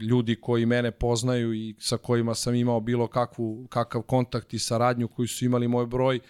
ljudi 0.00 0.36
koji 0.40 0.66
mene 0.66 0.90
poznaju 0.90 1.54
i 1.54 1.74
sa 1.78 1.96
kojima 1.96 2.34
sam 2.34 2.54
imao 2.54 2.80
bilo 2.80 3.06
kakvu, 3.06 3.66
kakav 3.70 4.02
kontakt 4.02 4.54
i 4.54 4.58
saradnju, 4.58 5.08
koji 5.08 5.28
su 5.28 5.44
imali 5.44 5.68
moj 5.68 5.86
broj, 5.86 6.20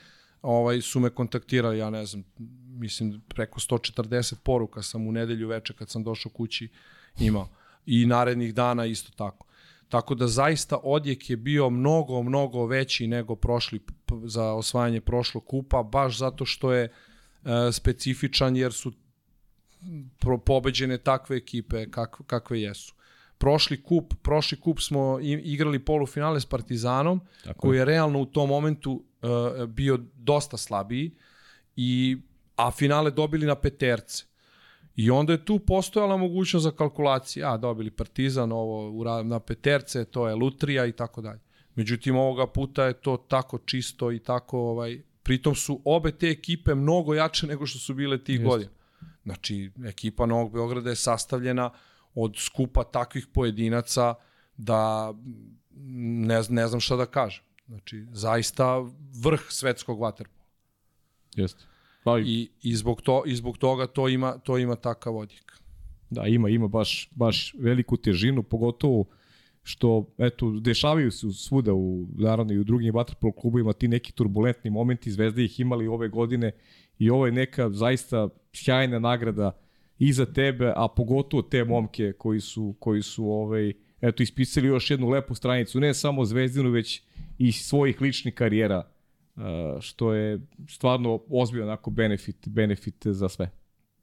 ovaj, 0.43 0.81
su 0.81 1.01
me 1.01 1.11
kontaktirali, 1.11 1.79
ja 1.79 1.91
ne 1.91 2.07
znam, 2.07 2.25
mislim 2.69 3.23
preko 3.29 3.61
140 3.61 4.35
poruka 4.43 4.83
sam 4.83 5.07
u 5.07 5.13
nedelju 5.13 5.49
veče 5.49 5.73
kad 5.73 5.91
sam 5.91 6.05
došao 6.05 6.33
kući 6.33 6.69
imao. 7.19 7.49
I 7.87 8.07
narednih 8.07 8.55
dana 8.55 8.87
isto 8.87 9.13
tako. 9.17 9.47
Tako 9.89 10.15
da 10.15 10.27
zaista 10.27 10.79
odjek 10.83 11.31
je 11.31 11.37
bio 11.37 11.71
mnogo, 11.71 12.23
mnogo 12.23 12.67
veći 12.67 13.07
nego 13.07 13.37
prošli 13.37 13.81
za 14.25 14.53
osvajanje 14.53 15.01
prošlog 15.01 15.47
kupa, 15.47 15.83
baš 15.83 16.19
zato 16.19 16.45
što 16.45 16.73
je 16.73 16.85
e, 16.85 17.14
specifičan 17.73 18.57
jer 18.57 18.73
su 18.73 18.93
pobeđene 20.45 20.99
takve 20.99 21.37
ekipe 21.37 21.91
kak, 21.91 22.21
kakve 22.27 22.61
jesu. 22.61 22.95
Prošli 23.39 23.83
kup, 23.83 24.15
prošli 24.23 24.61
kup 24.61 24.81
smo 24.81 25.19
igrali 25.23 25.79
polufinale 25.79 26.41
s 26.41 26.47
Partizanom, 26.47 27.21
Tako 27.45 27.61
koji 27.61 27.79
je 27.79 27.85
realno 27.85 28.21
u 28.21 28.27
tom 28.27 28.49
momentu 28.49 28.93
uh, 28.93 29.65
bio 29.65 29.99
dosta 30.15 30.57
slabiji 30.57 31.15
i 31.77 32.19
a 32.57 32.71
finale 32.71 33.11
dobili 33.11 33.47
na 33.47 33.55
peterce. 33.55 34.25
I 34.97 35.11
onda 35.11 35.33
je 35.33 35.45
tu 35.45 35.59
postojala 35.59 36.17
mogućnost 36.17 36.65
za 36.65 36.71
kalkulacije. 36.71 37.45
A, 37.47 37.57
dobili 37.57 37.91
Partizan, 37.91 38.53
ovo 38.53 39.23
na 39.23 39.41
peterce, 39.41 40.05
to 40.05 40.29
je 40.29 40.35
Lutrija 40.35 40.87
i 40.87 40.93
tako 40.93 41.21
dalje. 41.21 41.41
Međutim, 41.75 42.17
ovoga 42.17 42.47
puta 42.47 42.85
je 42.85 42.93
to 42.93 43.17
tako 43.17 43.59
čisto 43.59 44.13
i 44.13 44.19
tako, 44.19 44.59
ovaj, 44.59 45.03
pritom 45.25 45.55
su 45.55 45.81
obe 45.85 46.13
te 46.13 46.29
ekipe 46.31 46.75
mnogo 46.75 47.15
jače 47.15 47.47
nego 47.47 47.67
što 47.67 47.79
su 47.79 47.95
bile 47.95 48.25
tih 48.25 48.45
godina. 48.45 48.71
Znači, 49.25 49.71
ekipa 49.87 50.27
Novog 50.27 50.53
Beograda 50.53 50.91
je 50.91 50.97
sastavljena 50.97 51.71
od 52.15 52.35
skupa 52.39 52.85
takvih 52.85 53.27
pojedinaca 53.27 54.15
da 54.57 55.13
ne, 55.77 56.43
ne 56.49 56.67
znam 56.69 56.81
šta 56.81 56.97
da 56.97 57.07
kažem. 57.07 57.45
Znači, 57.67 58.07
zaista 58.13 58.79
vrh 59.23 59.41
svetskog 59.49 60.01
vaterpola. 60.01 60.45
Jeste. 61.35 61.65
Pa 62.05 62.19
i, 62.19 62.51
i, 62.63 62.77
zbog 62.77 63.03
to, 63.03 63.23
I 63.27 63.37
zbog 63.37 63.59
toga 63.59 63.87
to 63.87 64.09
ima, 64.09 64.39
to 64.39 64.59
ima 64.59 64.77
takav 64.77 65.17
odjek. 65.17 65.53
Da, 66.11 66.27
ima, 66.27 66.49
ima 66.49 66.69
baš, 66.69 67.09
baš 67.15 67.55
veliku 67.59 67.97
težinu, 67.97 68.43
pogotovo 68.43 69.05
što, 69.65 70.15
eto, 70.19 70.51
dešavaju 70.61 71.11
se 71.11 71.33
svuda, 71.33 71.75
u, 71.75 72.07
naravno 72.15 72.53
i 72.53 72.59
u 72.59 72.65
drugim 72.65 72.95
vaterpolo 72.95 73.33
klubovima, 73.33 73.73
ti 73.73 73.89
neki 73.89 74.13
turbulentni 74.13 74.71
momenti, 74.71 75.11
Zvezda 75.11 75.43
ih 75.43 75.61
imali 75.61 75.87
ove 75.87 76.09
godine 76.09 76.53
i 76.99 77.11
ovo 77.11 77.27
je 77.27 77.33
neka 77.33 77.71
zaista 77.71 78.29
sjajna 78.53 78.99
nagrada 78.99 79.53
i 79.99 80.13
za 80.13 80.27
tebe, 80.27 80.73
a 80.77 80.89
pogotovo 80.89 81.43
te 81.43 81.65
momke 81.65 82.13
koji 82.13 82.41
su, 82.41 82.75
koji 82.79 83.03
su 83.03 83.31
ovaj, 83.31 83.73
eto, 84.01 84.23
ispisali 84.23 84.69
još 84.69 84.91
jednu 84.91 85.09
lepu 85.09 85.35
stranicu, 85.35 85.81
ne 85.81 85.95
samo 85.95 86.25
Zvezdinu, 86.25 86.71
već 86.71 87.03
i 87.39 87.53
svojih 87.53 88.01
ličnih 88.01 88.35
karijera, 88.35 88.91
što 89.81 90.13
je 90.13 90.41
stvarno 90.69 91.21
ozbiljan 91.31 91.69
onako 91.69 91.91
benefit, 91.91 92.49
benefit 92.49 93.07
za 93.07 93.29
sve. 93.29 93.51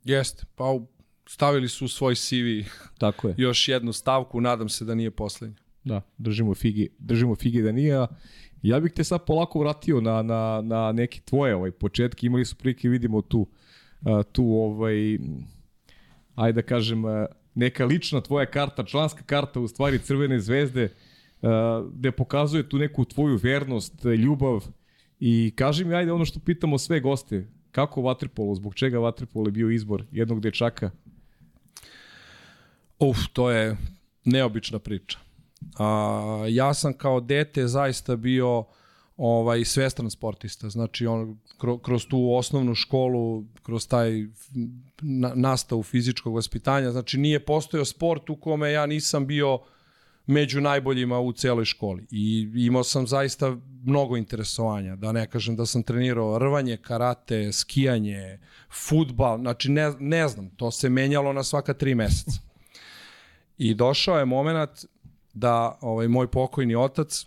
Jeste, 0.03 0.45
pa 0.55 0.79
stavili 1.25 1.67
su 1.67 1.85
u 1.85 1.87
svoj 1.87 2.15
CV 2.15 2.69
Tako 2.97 3.27
je. 3.27 3.35
još 3.37 3.67
jednu 3.67 3.93
stavku, 3.93 4.41
nadam 4.41 4.69
se 4.69 4.85
da 4.85 4.95
nije 4.95 5.11
poslednja. 5.11 5.57
Da, 5.83 6.01
držimo 6.17 6.55
figi, 6.55 6.89
držimo 6.99 7.35
figi 7.35 7.61
da 7.61 7.71
nije, 7.71 8.07
Ja 8.61 8.79
bih 8.79 8.91
te 8.91 9.03
sad 9.03 9.25
polako 9.25 9.59
vratio 9.59 10.01
na, 10.01 10.21
na, 10.21 10.61
na 10.63 10.91
neke 10.91 11.21
tvoje 11.25 11.55
ovaj, 11.55 11.71
početke. 11.71 12.27
Imali 12.27 12.45
su 12.45 12.55
prilike, 12.55 12.89
vidimo 12.89 13.21
tu, 13.21 13.47
tu 14.31 14.43
ovaj, 14.43 15.17
ajde 16.35 16.61
da 16.61 16.67
kažem, 16.67 17.03
neka 17.55 17.85
lična 17.85 18.21
tvoja 18.21 18.45
karta, 18.45 18.83
članska 18.83 19.23
karta 19.23 19.59
u 19.59 19.67
stvari 19.67 19.99
Crvene 19.99 20.39
zvezde, 20.39 20.89
gde 21.93 22.11
pokazuje 22.11 22.69
tu 22.69 22.77
neku 22.77 23.05
tvoju 23.05 23.39
vernost, 23.43 24.05
ljubav 24.05 24.65
i 25.19 25.53
kaži 25.55 25.85
mi, 25.85 25.95
ajde 25.95 26.11
ono 26.11 26.25
što 26.25 26.39
pitamo 26.39 26.77
sve 26.77 26.99
goste, 26.99 27.47
kako 27.71 28.01
Vatripolo, 28.01 28.55
zbog 28.55 28.75
čega 28.75 28.99
Vatripolo 28.99 29.47
je 29.47 29.51
bio 29.51 29.69
izbor 29.69 30.05
jednog 30.11 30.41
dečaka? 30.41 30.91
Uf, 33.01 33.17
to 33.33 33.51
je 33.51 33.77
neobična 34.25 34.79
priča. 34.79 35.19
A, 35.77 36.45
ja 36.49 36.73
sam 36.73 36.93
kao 36.93 37.19
dete 37.19 37.67
zaista 37.67 38.15
bio 38.15 38.65
ovaj 39.17 39.65
svestran 39.65 40.09
sportista. 40.09 40.69
Znači 40.69 41.05
on 41.05 41.39
kroz 41.83 42.05
tu 42.05 42.33
osnovnu 42.33 42.75
školu, 42.75 43.43
kroz 43.63 43.87
taj 43.87 44.25
na, 45.01 45.31
nastavu 45.35 45.83
fizičkog 45.83 46.35
vaspitanja, 46.35 46.91
znači 46.91 47.17
nije 47.17 47.45
postojao 47.45 47.85
sport 47.85 48.29
u 48.29 48.35
kome 48.35 48.71
ja 48.71 48.85
nisam 48.85 49.27
bio 49.27 49.59
među 50.25 50.61
najboljima 50.61 51.19
u 51.19 51.33
celoj 51.33 51.65
školi. 51.65 52.07
I 52.11 52.51
imao 52.55 52.83
sam 52.83 53.07
zaista 53.07 53.57
mnogo 53.83 54.17
interesovanja, 54.17 54.95
da 54.95 55.11
ne 55.11 55.27
kažem 55.27 55.55
da 55.55 55.65
sam 55.65 55.83
trenirao 55.83 56.39
rvanje, 56.39 56.77
karate, 56.77 57.51
skijanje, 57.51 58.39
futbal, 58.87 59.39
znači 59.39 59.71
ne, 59.71 59.93
ne 59.99 60.27
znam, 60.27 60.49
to 60.49 60.71
se 60.71 60.89
menjalo 60.89 61.33
na 61.33 61.43
svaka 61.43 61.73
tri 61.73 61.95
meseca. 61.95 62.50
I 63.63 63.73
došao 63.73 64.19
je 64.19 64.25
moment 64.25 64.85
da 65.33 65.77
ovaj 65.81 66.07
moj 66.07 66.31
pokojni 66.31 66.75
otac 66.75 67.25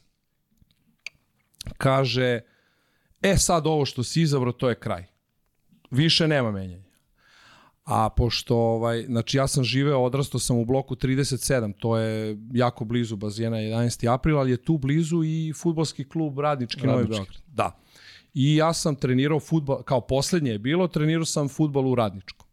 kaže 1.78 2.40
e 3.22 3.36
sad 3.36 3.66
ovo 3.66 3.84
što 3.84 4.02
si 4.02 4.22
izabrao 4.22 4.52
to 4.52 4.68
je 4.68 4.74
kraj. 4.74 5.04
Više 5.90 6.28
nema 6.28 6.50
menjanja. 6.50 6.90
A 7.84 8.08
pošto, 8.08 8.56
ovaj, 8.56 9.04
znači 9.06 9.36
ja 9.36 9.46
sam 9.46 9.64
živeo, 9.64 9.98
odrastao 9.98 10.40
sam 10.40 10.58
u 10.58 10.64
bloku 10.64 10.94
37, 10.94 11.72
to 11.78 11.98
je 11.98 12.38
jako 12.52 12.84
blizu 12.84 13.16
bazena 13.16 13.56
11. 13.56 14.12
aprila, 14.14 14.40
ali 14.40 14.50
je 14.50 14.64
tu 14.64 14.78
blizu 14.78 15.24
i 15.24 15.52
futbolski 15.56 16.08
klub 16.08 16.38
Radnički 16.38 16.86
Novi 16.86 17.04
Beograd. 17.04 17.36
Da. 17.46 17.78
I 18.34 18.56
ja 18.56 18.72
sam 18.72 18.96
trenirao 18.96 19.40
futbol, 19.40 19.82
kao 19.82 20.00
poslednje 20.00 20.50
je 20.50 20.58
bilo, 20.58 20.88
trenirao 20.88 21.24
sam 21.24 21.48
futbol 21.48 21.92
u 21.92 21.94
Radničkom. 21.94 22.43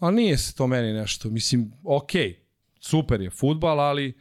A 0.00 0.10
nije 0.10 0.38
se 0.38 0.54
to 0.54 0.66
meni 0.66 0.92
nešto, 0.92 1.30
mislim, 1.30 1.72
okej, 1.84 2.28
okay, 2.28 2.34
super 2.80 3.20
je 3.20 3.30
futbal, 3.30 3.80
ali 3.80 4.14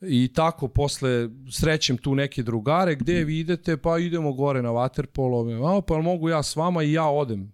i 0.00 0.32
tako 0.34 0.68
posle 0.68 1.28
srećem 1.50 1.96
tu 1.96 2.14
neke 2.14 2.42
drugare, 2.42 2.94
gde 2.94 3.24
vi 3.24 3.38
idete, 3.38 3.76
pa 3.76 3.98
idemo 3.98 4.32
gore 4.32 4.62
na 4.62 4.70
vaterpolo, 4.70 5.66
a, 5.76 5.80
pa 5.80 6.00
mogu 6.00 6.28
ja 6.28 6.42
s 6.42 6.56
vama 6.56 6.82
i 6.82 6.92
ja 6.92 7.06
odem 7.06 7.52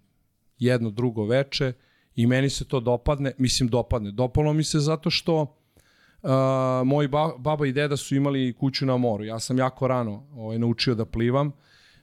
jedno 0.58 0.90
drugo 0.90 1.24
veče 1.24 1.72
i 2.14 2.26
meni 2.26 2.50
se 2.50 2.64
to 2.64 2.80
dopadne, 2.80 3.32
mislim 3.38 3.68
dopadne, 3.68 4.10
dopalo 4.10 4.52
mi 4.52 4.64
se 4.64 4.78
zato 4.78 5.10
što 5.10 5.42
uh, 5.42 6.30
moji 6.84 7.08
ba, 7.08 7.32
baba 7.38 7.66
i 7.66 7.72
deda 7.72 7.96
su 7.96 8.16
imali 8.16 8.54
kuću 8.60 8.86
na 8.86 8.96
moru, 8.96 9.24
ja 9.24 9.38
sam 9.38 9.58
jako 9.58 9.88
rano 9.88 10.26
ovaj, 10.32 10.58
naučio 10.58 10.94
da 10.94 11.04
plivam, 11.04 11.52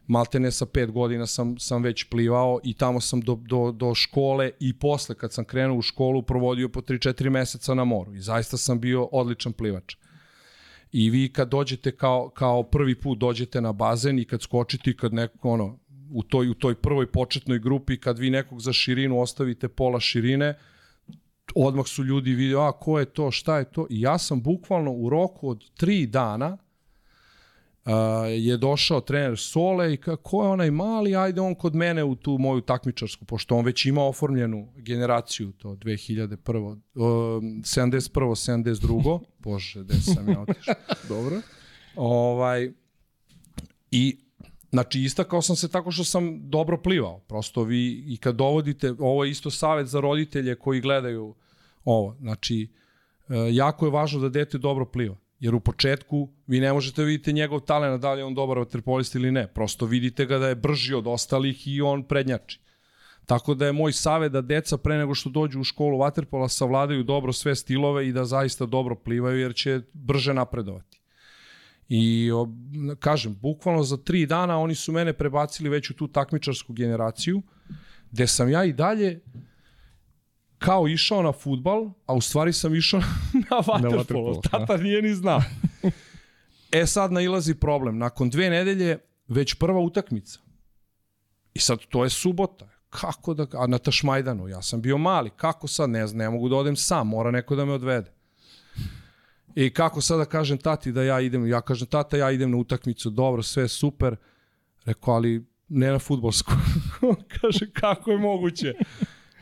maltene 0.08 0.52
sa 0.52 0.66
pet 0.66 0.92
godina 0.92 1.26
sam, 1.26 1.60
sam 1.60 1.84
već 1.84 2.04
plivao 2.04 2.60
i 2.64 2.74
tamo 2.74 3.02
sam 3.02 3.22
do, 3.22 3.36
do, 3.36 3.72
do 3.72 3.96
škole 3.96 4.52
i 4.60 4.74
posle 4.74 5.16
kad 5.16 5.34
sam 5.34 5.46
krenuo 5.46 5.78
u 5.78 5.82
školu 5.82 6.24
provodio 6.24 6.70
po 6.70 6.82
3-4 6.82 7.30
meseca 7.30 7.74
na 7.74 7.84
moru 7.84 8.14
i 8.14 8.22
zaista 8.22 8.58
sam 8.58 8.80
bio 8.80 9.04
odličan 9.04 9.54
plivač. 9.54 9.96
I 10.92 11.10
vi 11.10 11.34
kad 11.34 11.50
dođete 11.50 11.92
kao, 11.92 12.30
kao 12.30 12.64
prvi 12.64 12.96
put 13.02 13.18
dođete 13.18 13.62
na 13.62 13.74
bazen 13.74 14.20
i 14.20 14.26
kad 14.26 14.42
skočite 14.42 14.90
i 14.90 14.98
kad 14.98 15.14
neko, 15.14 15.50
ono, 15.50 15.80
u 16.12 16.24
toj, 16.24 16.50
u 16.50 16.54
toj 16.54 16.76
prvoj 16.76 17.12
početnoj 17.12 17.60
grupi, 17.60 18.00
kad 18.00 18.20
vi 18.20 18.30
nekog 18.30 18.62
za 18.62 18.74
širinu 18.74 19.20
ostavite 19.20 19.68
pola 19.68 20.00
širine, 20.00 20.58
odmah 21.56 21.88
su 21.88 22.04
ljudi 22.04 22.34
vidio, 22.34 22.60
a 22.60 22.72
ko 22.72 23.00
je 23.00 23.06
to, 23.06 23.32
šta 23.32 23.58
je 23.58 23.72
to? 23.72 23.88
I 23.90 24.02
ja 24.02 24.18
sam 24.18 24.42
bukvalno 24.42 24.92
u 24.92 25.10
roku 25.10 25.50
od 25.50 25.72
tri 25.72 26.08
dana 26.08 26.58
Uh, 27.86 27.92
je 28.30 28.58
došao 28.58 29.02
trener 29.02 29.38
Sole 29.38 29.94
i 29.94 29.98
kako 29.98 30.44
je 30.44 30.50
onaj 30.50 30.72
mali, 30.72 31.16
ajde 31.16 31.42
on 31.42 31.56
kod 31.56 31.76
mene 31.76 32.04
u 32.04 32.16
tu 32.16 32.38
moju 32.38 32.62
takmičarsku, 32.62 33.26
pošto 33.26 33.56
on 33.56 33.66
već 33.66 33.86
ima 33.86 34.04
oformljenu 34.04 34.74
generaciju, 34.76 35.52
to 35.52 35.70
2001. 35.70 36.82
Uh, 36.96 37.04
71. 37.04 38.10
72. 38.12 39.20
Bože, 39.40 39.84
gde 39.84 39.94
sam 39.94 40.30
ja 40.30 40.42
otišao. 40.42 40.76
Dobro. 41.10 41.42
Ovaj, 41.96 42.72
I 43.92 44.26
Znači, 44.76 45.02
istakao 45.02 45.42
sam 45.42 45.56
se 45.56 45.72
tako 45.72 45.92
što 45.92 46.04
sam 46.04 46.50
dobro 46.50 46.78
plivao. 46.82 47.20
Prosto 47.20 47.64
vi, 47.64 48.04
i 48.08 48.18
kad 48.18 48.36
dovodite, 48.36 48.94
ovo 49.00 49.24
je 49.24 49.32
isto 49.32 49.52
savet 49.52 49.88
za 49.88 50.00
roditelje 50.00 50.56
koji 50.56 50.82
gledaju 50.82 51.36
ovo. 51.84 52.16
Znači, 52.20 52.68
e, 53.30 53.34
jako 53.52 53.86
je 53.86 53.92
važno 53.92 54.20
da 54.20 54.30
dete 54.30 54.58
dobro 54.58 54.86
pliva. 54.86 55.16
Jer 55.46 55.56
u 55.56 55.60
početku 55.60 56.30
vi 56.48 56.60
ne 56.60 56.74
možete 56.74 57.02
da 57.02 57.06
vidite 57.06 57.32
njegov 57.32 57.60
talent, 57.60 58.02
da 58.02 58.14
li 58.14 58.22
je 58.22 58.26
on 58.26 58.34
dobar 58.34 58.58
vaterpolist 58.58 59.16
ili 59.16 59.32
ne. 59.32 59.48
Prosto 59.48 59.86
vidite 59.86 60.26
ga 60.26 60.38
da 60.38 60.48
je 60.48 60.56
brži 60.56 60.94
od 60.94 61.08
ostalih 61.08 61.68
i 61.68 61.82
on 61.82 62.04
prednjači. 62.04 62.60
Tako 63.26 63.54
da 63.54 63.66
je 63.66 63.74
moj 63.74 63.94
savet 63.94 64.32
da 64.32 64.42
deca 64.42 64.78
pre 64.78 64.98
nego 64.98 65.16
što 65.16 65.30
dođu 65.30 65.60
u 65.60 65.64
školu 65.64 66.00
vaterpola 66.00 66.50
savladaju 66.50 67.04
dobro 67.04 67.34
sve 67.34 67.56
stilove 67.56 68.08
i 68.08 68.14
da 68.14 68.26
zaista 68.26 68.66
dobro 68.66 68.96
plivaju 68.96 69.40
jer 69.40 69.56
će 69.56 69.82
brže 69.94 70.34
napredovati. 70.34 71.02
I 71.90 72.32
kažem, 73.00 73.36
bukvalno 73.42 73.84
za 73.84 73.98
tri 73.98 74.26
dana 74.26 74.60
oni 74.60 74.76
su 74.76 74.92
mene 74.92 75.14
prebacili 75.14 75.70
već 75.70 75.90
u 75.90 75.94
tu 75.94 76.08
takmičarsku 76.08 76.74
generaciju, 76.74 77.42
gde 78.12 78.28
sam 78.28 78.50
ja 78.50 78.66
i 78.66 78.74
dalje 78.74 79.20
kao 80.58 80.88
išao 80.88 81.22
na 81.22 81.32
futbal, 81.32 81.90
a 82.06 82.14
u 82.14 82.22
stvari 82.22 82.54
sam 82.54 82.76
išao 82.76 83.00
na 83.50 83.58
vaterpolo. 83.58 83.98
vaterpolo, 83.98 84.42
Tata 84.52 84.78
nije 84.78 85.02
ni 85.02 85.14
znao. 85.14 85.42
e 86.72 86.86
sad 86.86 87.12
nailazi 87.12 87.56
problem. 87.56 87.98
Nakon 87.98 88.30
dve 88.30 88.50
nedelje 88.50 88.98
već 89.28 89.54
prva 89.54 89.80
utakmica. 89.80 90.40
I 91.54 91.60
sad 91.60 91.80
to 91.90 92.04
je 92.04 92.10
subota. 92.10 92.70
Kako 92.90 93.34
da, 93.34 93.48
a 93.54 93.68
na 93.68 93.78
Tašmajdanu, 93.78 94.48
ja 94.48 94.62
sam 94.62 94.82
bio 94.82 94.98
mali, 94.98 95.30
kako 95.30 95.68
sad, 95.68 95.90
ne 95.90 96.08
znam, 96.08 96.18
ne 96.18 96.30
mogu 96.30 96.50
da 96.50 96.56
odem 96.56 96.76
sam, 96.76 97.08
mora 97.08 97.32
neko 97.32 97.56
da 97.56 97.66
me 97.66 97.74
odvede. 97.74 98.12
I 99.56 99.70
kako 99.70 100.02
sada 100.02 100.26
kažem 100.26 100.58
tati 100.58 100.92
da 100.92 101.04
ja 101.04 101.22
idem, 101.22 101.48
ja 101.48 101.62
kažem 101.62 101.88
tata 101.88 102.18
ja 102.18 102.32
idem 102.32 102.52
na 102.52 102.58
utakmicu, 102.58 103.10
dobro, 103.10 103.44
sve 103.44 103.68
super. 103.68 104.16
Rekao, 104.86 105.14
ali 105.14 105.46
ne 105.70 105.92
na 105.92 106.00
futbolsku. 106.00 106.52
kaže, 107.42 107.72
kako 107.72 108.12
je 108.12 108.18
moguće? 108.18 108.74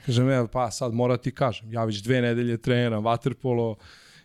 Kažem, 0.06 0.30
ja, 0.30 0.48
pa 0.48 0.72
sad 0.72 0.94
mora 0.94 1.18
ti 1.18 1.32
kažem, 1.32 1.74
ja 1.74 1.84
već 1.84 2.02
dve 2.02 2.22
nedelje 2.22 2.58
treniram 2.58 3.04
vaterpolo 3.04 3.76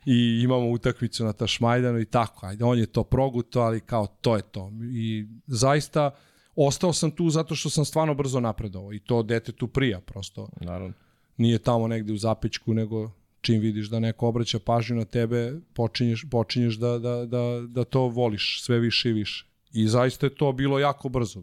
i 0.06 0.40
imamo 0.44 0.70
utakmicu 0.70 1.24
na 1.24 1.32
Tašmajdanu 1.32 2.00
i 2.00 2.04
tako. 2.04 2.46
Ajde, 2.46 2.64
on 2.64 2.78
je 2.78 2.86
to 2.86 3.04
proguto, 3.04 3.60
ali 3.60 3.80
kao 3.80 4.06
to 4.06 4.36
je 4.36 4.42
to. 4.42 4.72
I 4.92 5.26
zaista 5.46 6.10
ostao 6.56 6.92
sam 6.92 7.10
tu 7.10 7.30
zato 7.30 7.54
što 7.54 7.70
sam 7.70 7.84
stvarno 7.84 8.14
brzo 8.14 8.40
napredovao 8.40 8.92
i 8.92 8.98
to 8.98 9.22
dete 9.22 9.52
tu 9.52 9.68
prija 9.68 10.00
prosto. 10.00 10.48
Naravno. 10.60 10.94
Nije 11.36 11.58
tamo 11.58 11.88
negde 11.88 12.12
u 12.12 12.16
zapećku, 12.16 12.74
nego 12.74 13.10
čim 13.40 13.60
vidiš 13.60 13.88
da 13.90 14.00
neko 14.00 14.28
obraća 14.28 14.58
pažnju 14.58 14.96
na 14.96 15.04
tebe, 15.04 15.60
počinješ, 15.74 16.26
počinješ 16.30 16.74
da, 16.74 16.98
da, 16.98 17.26
da, 17.26 17.62
da 17.66 17.84
to 17.84 18.00
voliš 18.00 18.62
sve 18.62 18.78
više 18.78 19.10
i 19.10 19.12
više. 19.12 19.46
I 19.72 19.88
zaista 19.88 20.26
je 20.26 20.34
to 20.34 20.52
bilo 20.52 20.78
jako 20.78 21.08
brzo. 21.08 21.42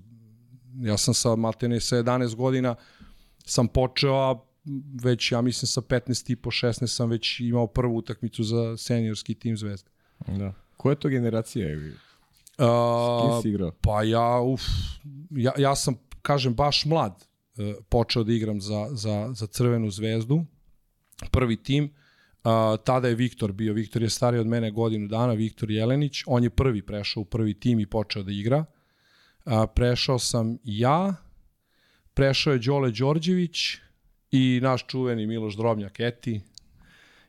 Ja 0.76 0.98
sam 0.98 1.14
sa 1.14 1.36
Maltene 1.36 1.80
sa 1.80 1.96
11 1.96 2.36
godina 2.36 2.76
sam 3.46 3.68
počeo, 3.68 4.14
a 4.14 4.40
već 5.04 5.32
ja 5.32 5.42
mislim 5.42 5.68
sa 5.68 5.82
15 5.82 6.32
i 6.32 6.36
po 6.36 6.52
16 6.52 6.88
sam 6.88 7.10
već 7.10 7.40
imao 7.40 7.68
prvu 7.68 7.98
utakmicu 7.98 8.44
za 8.44 8.78
seniorski 8.78 9.36
tim 9.36 9.58
Zvezda. 9.58 9.90
Da. 10.28 10.54
Koja 10.78 10.92
je 10.92 11.00
to 11.00 11.10
generacija? 11.10 11.68
Uh, 11.78 13.32
kim 13.32 13.42
si 13.42 13.50
igrao? 13.50 13.72
Pa 13.82 14.04
ja, 14.04 14.42
uf, 14.42 14.62
ja, 15.30 15.52
ja 15.58 15.76
sam, 15.76 15.96
kažem, 16.22 16.54
baš 16.54 16.86
mlad 16.86 17.12
uh, 17.58 17.76
počeo 17.90 18.24
da 18.24 18.34
igram 18.34 18.62
za, 18.62 18.88
za, 18.92 19.30
za 19.34 19.48
Crvenu 19.48 19.92
zvezdu, 19.92 20.46
prvi 21.32 21.64
tim. 21.64 21.84
Uh, 21.84 22.52
tada 22.84 23.08
je 23.08 23.16
Viktor 23.16 23.52
bio, 23.52 23.74
Viktor 23.74 24.02
je 24.02 24.10
stariji 24.10 24.40
od 24.40 24.48
mene 24.48 24.72
godinu 24.72 25.08
dana, 25.08 25.34
Viktor 25.34 25.72
Jelenić, 25.72 26.24
on 26.26 26.44
je 26.44 26.50
prvi 26.50 26.82
prešao 26.82 27.22
u 27.22 27.26
prvi 27.26 27.60
tim 27.60 27.80
i 27.80 27.86
počeo 27.86 28.24
da 28.24 28.32
igra. 28.32 28.66
Uh, 29.46 29.52
prešao 29.76 30.20
sam 30.20 30.58
ja, 30.64 31.16
prešao 32.16 32.54
je 32.54 32.60
Đole 32.60 32.92
Đorđević 32.92 33.78
i 34.32 34.60
naš 34.64 34.88
čuveni 34.88 35.28
Miloš 35.28 35.56
Drobnjak 35.56 36.00
Eti, 36.00 36.42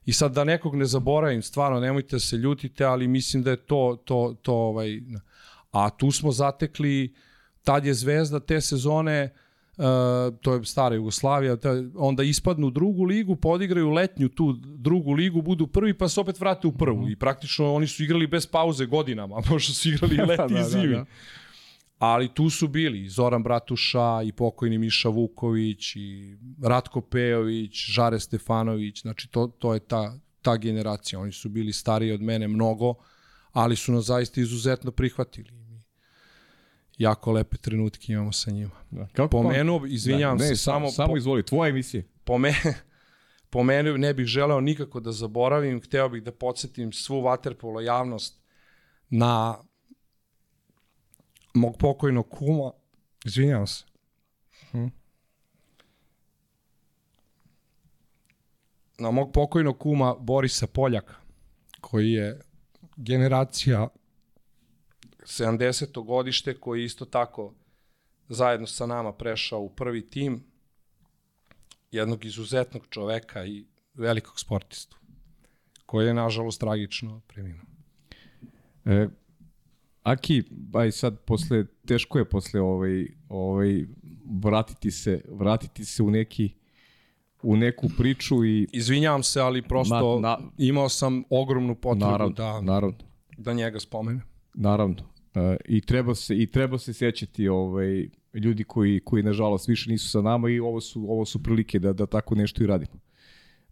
I 0.07 0.13
sad 0.13 0.33
da 0.33 0.45
nekog 0.45 0.75
ne 0.75 0.85
zaboravim, 0.87 1.43
stvarno 1.43 1.81
nemojte 1.81 2.17
da 2.17 2.21
se 2.21 2.37
ljutite, 2.37 2.85
ali 2.85 3.09
mislim 3.09 3.43
da 3.43 3.51
je 3.51 3.57
to, 3.57 4.03
to, 4.05 4.37
to 4.43 4.55
ovaj, 4.55 5.01
a 5.73 5.91
tu 5.91 6.11
smo 6.11 6.33
zatekli, 6.33 7.15
tad 7.63 7.87
je 7.87 7.95
Zvezda 7.95 8.41
te 8.41 8.61
sezone, 8.61 9.35
uh, 9.77 9.85
to 10.41 10.55
je 10.55 10.65
stara 10.65 10.95
Jugoslavija, 10.95 11.57
ta, 11.57 11.71
onda 11.95 12.23
ispadnu 12.23 12.67
u 12.67 12.71
drugu 12.71 13.05
ligu, 13.05 13.37
podigraju 13.37 13.91
letnju 13.91 14.29
tu 14.29 14.53
drugu 14.63 15.13
ligu, 15.13 15.43
budu 15.43 15.67
prvi 15.67 15.95
pa 15.95 16.09
se 16.09 16.21
opet 16.21 16.41
vrate 16.41 16.67
u 16.67 16.73
prvu 16.73 17.11
i 17.11 17.17
praktično 17.17 17.75
oni 17.75 17.87
su 17.87 18.05
igrali 18.05 18.27
bez 18.27 18.47
pauze 18.47 18.87
godinama, 18.87 19.41
možda 19.51 19.75
su 19.75 19.89
igrali 19.89 20.15
i 20.23 20.27
leti 20.27 20.55
Da, 20.55 20.61
i 20.61 20.63
da, 20.63 20.69
zimi. 20.69 20.95
da. 20.95 21.05
Ali 21.99 22.35
tu 22.35 22.51
su 22.51 22.69
bili 22.69 23.09
Zoran 23.09 23.43
Bratuša 23.43 24.23
i 24.25 24.33
pokojni 24.33 24.79
Miša 24.79 25.09
Vuković 25.09 25.97
i 25.97 26.37
Ratko 26.63 27.01
Pejović, 27.01 27.87
Žare 27.87 28.21
Stefanović, 28.21 29.03
znači 29.03 29.29
to, 29.29 29.47
to 29.47 29.75
je 29.75 29.81
ta, 29.81 30.19
ta 30.43 30.57
generacija. 30.57 31.21
Oni 31.21 31.33
su 31.33 31.49
bili 31.49 31.73
stariji 31.73 32.13
od 32.13 32.23
mene 32.23 32.49
mnogo, 32.49 32.95
ali 33.53 33.77
su 33.77 33.93
nas 33.93 34.05
zaista 34.05 34.41
izuzetno 34.41 34.91
prihvatili. 34.91 35.51
Jako 36.99 37.33
lepe 37.33 37.57
trenutke 37.57 38.13
imamo 38.13 38.33
sa 38.33 38.51
njima. 38.51 38.75
Da. 38.91 39.09
Kako 39.13 39.29
Pomenuo, 39.29 39.87
izvinjavam 39.87 40.39
ne, 40.39 40.47
se, 40.47 40.57
samo, 40.57 40.91
samo 40.91 41.17
izvoli, 41.17 41.43
tvoja 41.43 41.69
emisija. 41.69 42.03
pome, 42.25 42.55
pomenuo, 43.51 43.97
ne 43.97 44.15
bih 44.15 44.27
želeo 44.27 44.61
nikako 44.61 45.01
da 45.01 45.13
zaboravim, 45.13 45.81
hteo 45.81 46.09
bih 46.09 46.23
da 46.23 46.33
podsjetim 46.33 46.93
svu 46.93 47.21
vaterpolo 47.21 47.81
javnost 47.81 48.41
na 49.11 49.59
mog 51.57 51.77
pokojnog 51.79 52.29
kuma, 52.29 52.71
izvinjavam 53.25 53.67
se, 53.67 53.85
na 58.99 59.11
mog 59.11 59.33
pokojnog 59.33 59.79
kuma 59.79 60.15
Borisa 60.21 60.67
Poljaka, 60.67 61.15
koji 61.81 62.13
je 62.13 62.41
generacija 62.97 63.89
70. 65.23 66.05
godište, 66.05 66.61
koji 66.61 66.85
isto 66.85 67.05
tako 67.05 67.55
zajedno 68.29 68.67
sa 68.67 68.87
nama 68.87 69.13
prešao 69.13 69.61
u 69.61 69.71
prvi 69.71 70.11
tim, 70.11 70.45
jednog 71.91 72.25
izuzetnog 72.25 72.87
čoveka 72.91 73.45
i 73.45 73.67
velikog 73.95 74.41
sportistu, 74.41 74.97
koji 75.87 76.07
je, 76.07 76.15
nažalost, 76.15 76.61
tragično 76.61 77.21
preminuo. 77.27 77.67
E, 78.85 79.09
Aki, 80.07 80.43
aj 80.75 80.93
sad 80.93 81.19
posle, 81.21 81.65
teško 81.87 82.19
je 82.19 82.25
posle 82.25 82.61
ovaj, 82.61 83.07
ovaj, 83.29 83.85
vratiti 84.43 84.91
se, 84.91 85.21
vratiti 85.29 85.85
se 85.85 86.03
u 86.03 86.11
neki 86.11 86.51
u 87.43 87.57
neku 87.57 87.89
priču 87.99 88.45
i 88.45 88.69
Izvinjavam 88.73 89.23
se, 89.23 89.41
ali 89.41 89.63
prosto 89.63 90.21
Na- 90.21 90.29
na- 90.29 90.39
imao 90.59 90.89
sam 90.89 91.23
ogromnu 91.31 91.75
potrebu 91.75 92.11
naravno, 92.11 92.35
da, 92.35 92.61
naravno, 92.61 92.97
da 93.39 93.53
njega 93.53 93.81
spomenem. 93.81 94.23
naravno. 94.55 94.97
E, 95.35 95.57
I 95.69 95.81
treba 95.81 96.15
se 96.15 96.37
i 96.37 96.47
treba 96.47 96.79
se 96.79 96.93
sećati 96.93 97.49
ovaj 97.49 98.09
ljudi 98.35 98.65
koji 98.65 99.01
koji 99.05 99.23
nažalost 99.23 99.69
više 99.69 99.91
nisu 99.91 100.09
sa 100.09 100.23
nama 100.23 100.51
i 100.51 100.61
ovo 100.61 100.81
su 100.81 101.07
ovo 101.09 101.25
su 101.25 101.43
prilike 101.43 101.79
da 101.79 101.93
da 101.93 102.07
tako 102.07 102.35
nešto 102.35 102.65
i 102.65 102.67
radimo. 102.67 103.01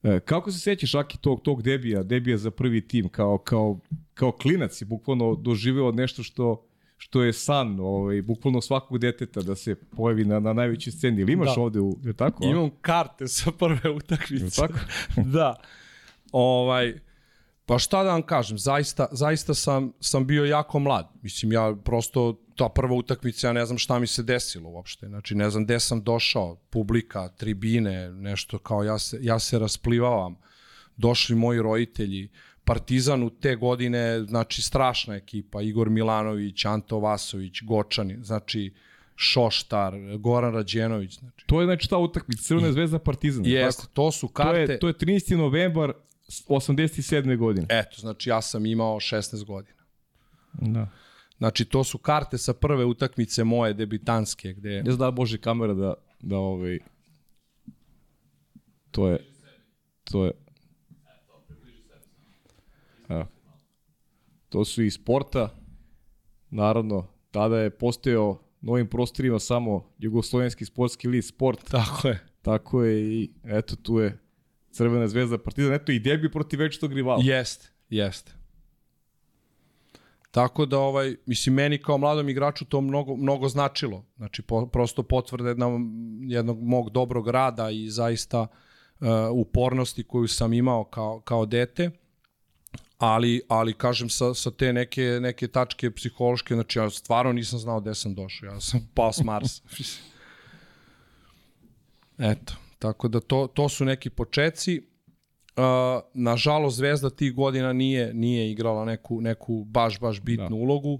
E, 0.04 0.20
kako 0.20 0.52
se 0.52 0.58
sećaš 0.58 0.94
Aki 0.94 1.18
tog 1.18 1.42
tog 1.42 1.62
debija, 1.62 2.02
debija 2.02 2.36
za 2.38 2.50
prvi 2.50 2.80
tim 2.80 3.08
kao 3.08 3.38
kao 3.38 3.78
kao 4.14 4.32
klinac 4.32 4.82
je 4.82 4.86
bukvalno 4.86 5.34
doživeo 5.34 5.92
nešto 5.92 6.22
što 6.22 6.64
što 6.96 7.22
je 7.22 7.32
san 7.32 7.80
ovaj 7.80 8.22
bukvalno 8.22 8.60
svakog 8.60 8.98
deteta 8.98 9.42
da 9.42 9.54
se 9.56 9.74
pojavi 9.74 10.24
na 10.24 10.40
na 10.40 10.52
najvećoj 10.52 10.92
sceni. 10.92 11.20
Ili 11.20 11.32
imaš 11.32 11.54
Da. 11.54 11.60
ovde 11.60 11.80
u 11.80 11.96
je 12.04 12.12
tako? 12.12 12.44
Imam 12.44 12.70
karte 12.80 13.28
sa 13.28 13.50
prve 13.52 13.80
Je 13.84 13.90
utakmice. 13.90 14.56
tako? 14.60 14.78
da. 15.36 15.54
Ovaj, 16.32 16.94
pa 17.66 17.78
šta 17.78 18.02
da 18.02 18.10
vam 18.10 18.22
kažem, 18.22 18.58
zaista, 18.58 19.06
zaista 19.12 19.54
sam, 19.54 19.92
sam 20.00 20.26
bio 20.26 20.44
jako 20.44 20.78
mlad. 20.78 21.08
Mislim, 21.22 21.52
ja 21.52 21.76
prosto, 21.84 22.40
ta 22.56 22.68
prva 22.68 22.94
utakmica, 22.94 23.46
ja 23.46 23.52
ne 23.52 23.66
znam 23.66 23.78
šta 23.78 23.98
mi 23.98 24.06
se 24.06 24.22
desilo 24.22 24.70
uopšte. 24.70 25.06
Znači, 25.06 25.34
ne 25.34 25.50
znam 25.50 25.64
gde 25.64 25.80
sam 25.80 26.02
došao, 26.02 26.56
publika, 26.70 27.28
tribine, 27.28 28.10
nešto 28.10 28.58
kao 28.58 28.82
ja 28.84 28.98
se, 28.98 29.18
ja 29.20 29.38
se 29.38 29.58
rasplivavam. 29.58 30.36
Došli 30.96 31.36
moji 31.36 31.62
roditelji, 31.62 32.28
Partizan 32.64 33.22
u 33.22 33.30
te 33.30 33.56
godine, 33.56 34.24
znači 34.28 34.62
strašna 34.62 35.14
ekipa, 35.14 35.62
Igor 35.62 35.90
Milanović, 35.90 36.64
Anto 36.64 36.98
Vasović, 36.98 37.62
Gočani, 37.62 38.16
znači 38.22 38.74
Šoštar, 39.16 39.94
Goran 40.18 40.54
Rađenović, 40.54 41.18
znači. 41.18 41.46
To 41.46 41.60
je 41.60 41.66
znači 41.66 41.90
ta 41.90 41.96
utakmica 41.98 42.42
Crvena 42.42 42.72
zvezda 42.72 42.98
Partizan. 42.98 43.46
Jeste, 43.46 43.86
to 43.92 44.12
su 44.12 44.26
To 44.26 44.32
karte. 44.32 44.72
je 44.72 44.78
to 44.78 44.88
je 44.88 44.94
13. 44.94 45.36
novembar 45.36 45.92
87. 46.28 47.36
godine. 47.36 47.66
Eto, 47.70 47.96
znači 48.00 48.30
ja 48.30 48.42
sam 48.42 48.66
imao 48.66 48.96
16 48.96 49.44
godina. 49.44 49.82
Da. 50.52 50.88
Znači, 51.38 51.64
to 51.64 51.84
su 51.84 51.98
karte 51.98 52.38
sa 52.38 52.52
prve 52.52 52.84
utakmice 52.84 53.44
moje 53.44 53.74
debitanske, 53.74 54.52
gde... 54.52 54.82
Ne 54.82 54.92
znam 54.92 55.10
da 55.10 55.16
može 55.16 55.38
kamera 55.38 55.74
da, 55.74 55.94
da 56.20 56.36
ovaj... 56.36 56.78
To 58.90 59.08
je... 59.08 59.18
To 60.04 60.24
je... 60.24 60.32
Evo. 63.08 63.26
To 64.48 64.64
su 64.64 64.82
iz 64.82 64.94
sporta. 64.94 65.56
Naravno, 66.50 67.06
tada 67.30 67.58
je 67.58 67.70
postojao 67.70 68.40
novim 68.60 68.88
prostorima 68.88 69.38
samo 69.38 69.92
jugoslovenski 69.98 70.64
sportski 70.64 71.08
list 71.08 71.28
sport. 71.28 71.70
Tako 71.70 72.08
je. 72.08 72.26
Tako 72.42 72.82
je 72.82 73.14
i 73.14 73.30
eto 73.44 73.76
tu 73.76 73.98
je 73.98 74.23
Crvena 74.74 75.08
zvezda 75.08 75.38
Partizan. 75.38 75.72
Eto 75.72 75.92
i 75.92 75.98
debi 75.98 76.30
protiv 76.30 76.60
večitog 76.60 76.92
rivala. 76.92 77.22
Jest, 77.24 77.72
jest. 77.90 78.34
Tako 80.30 80.66
da, 80.66 80.78
ovaj, 80.78 81.16
mislim, 81.26 81.54
meni 81.54 81.82
kao 81.82 81.98
mladom 81.98 82.28
igraču 82.28 82.64
to 82.64 82.80
mnogo, 82.80 83.16
mnogo 83.16 83.48
značilo. 83.48 84.04
Znači, 84.16 84.42
po, 84.42 84.66
prosto 84.66 85.02
potvrde 85.02 85.48
jedna, 85.48 85.66
jednog 86.20 86.62
mog 86.62 86.90
dobrog 86.90 87.28
rada 87.28 87.70
i 87.70 87.90
zaista 87.90 88.40
uh, 88.40 88.48
upornosti 89.32 90.04
koju 90.04 90.28
sam 90.28 90.52
imao 90.52 90.84
kao, 90.84 91.20
kao 91.20 91.46
dete. 91.46 91.90
Ali, 92.98 93.42
ali 93.48 93.72
kažem, 93.72 94.08
sa, 94.08 94.34
sa 94.34 94.50
te 94.50 94.72
neke, 94.72 95.02
neke 95.02 95.48
tačke 95.48 95.90
psihološke, 95.90 96.54
znači 96.54 96.78
ja 96.78 96.90
stvarno 96.90 97.32
nisam 97.32 97.58
znao 97.58 97.80
gde 97.80 97.94
sam 97.94 98.14
došao. 98.14 98.46
Ja 98.46 98.60
sam 98.60 98.88
pao 98.94 99.12
s 99.12 99.24
Marsa. 99.24 99.62
Eto, 102.32 102.54
tako 102.84 103.08
da 103.08 103.20
to, 103.20 103.46
to 103.54 103.68
su 103.68 103.84
neki 103.84 104.10
počeci. 104.10 104.82
Uh, 105.56 105.64
nažalost 106.14 106.76
Zvezda 106.76 107.10
tih 107.10 107.34
godina 107.34 107.72
nije 107.72 108.14
nije 108.14 108.50
igrala 108.50 108.84
neku 108.84 109.20
neku 109.20 109.64
baš 109.64 110.00
baš 110.00 110.20
bitnu 110.20 110.48
da. 110.48 110.54
ulogu. 110.54 110.92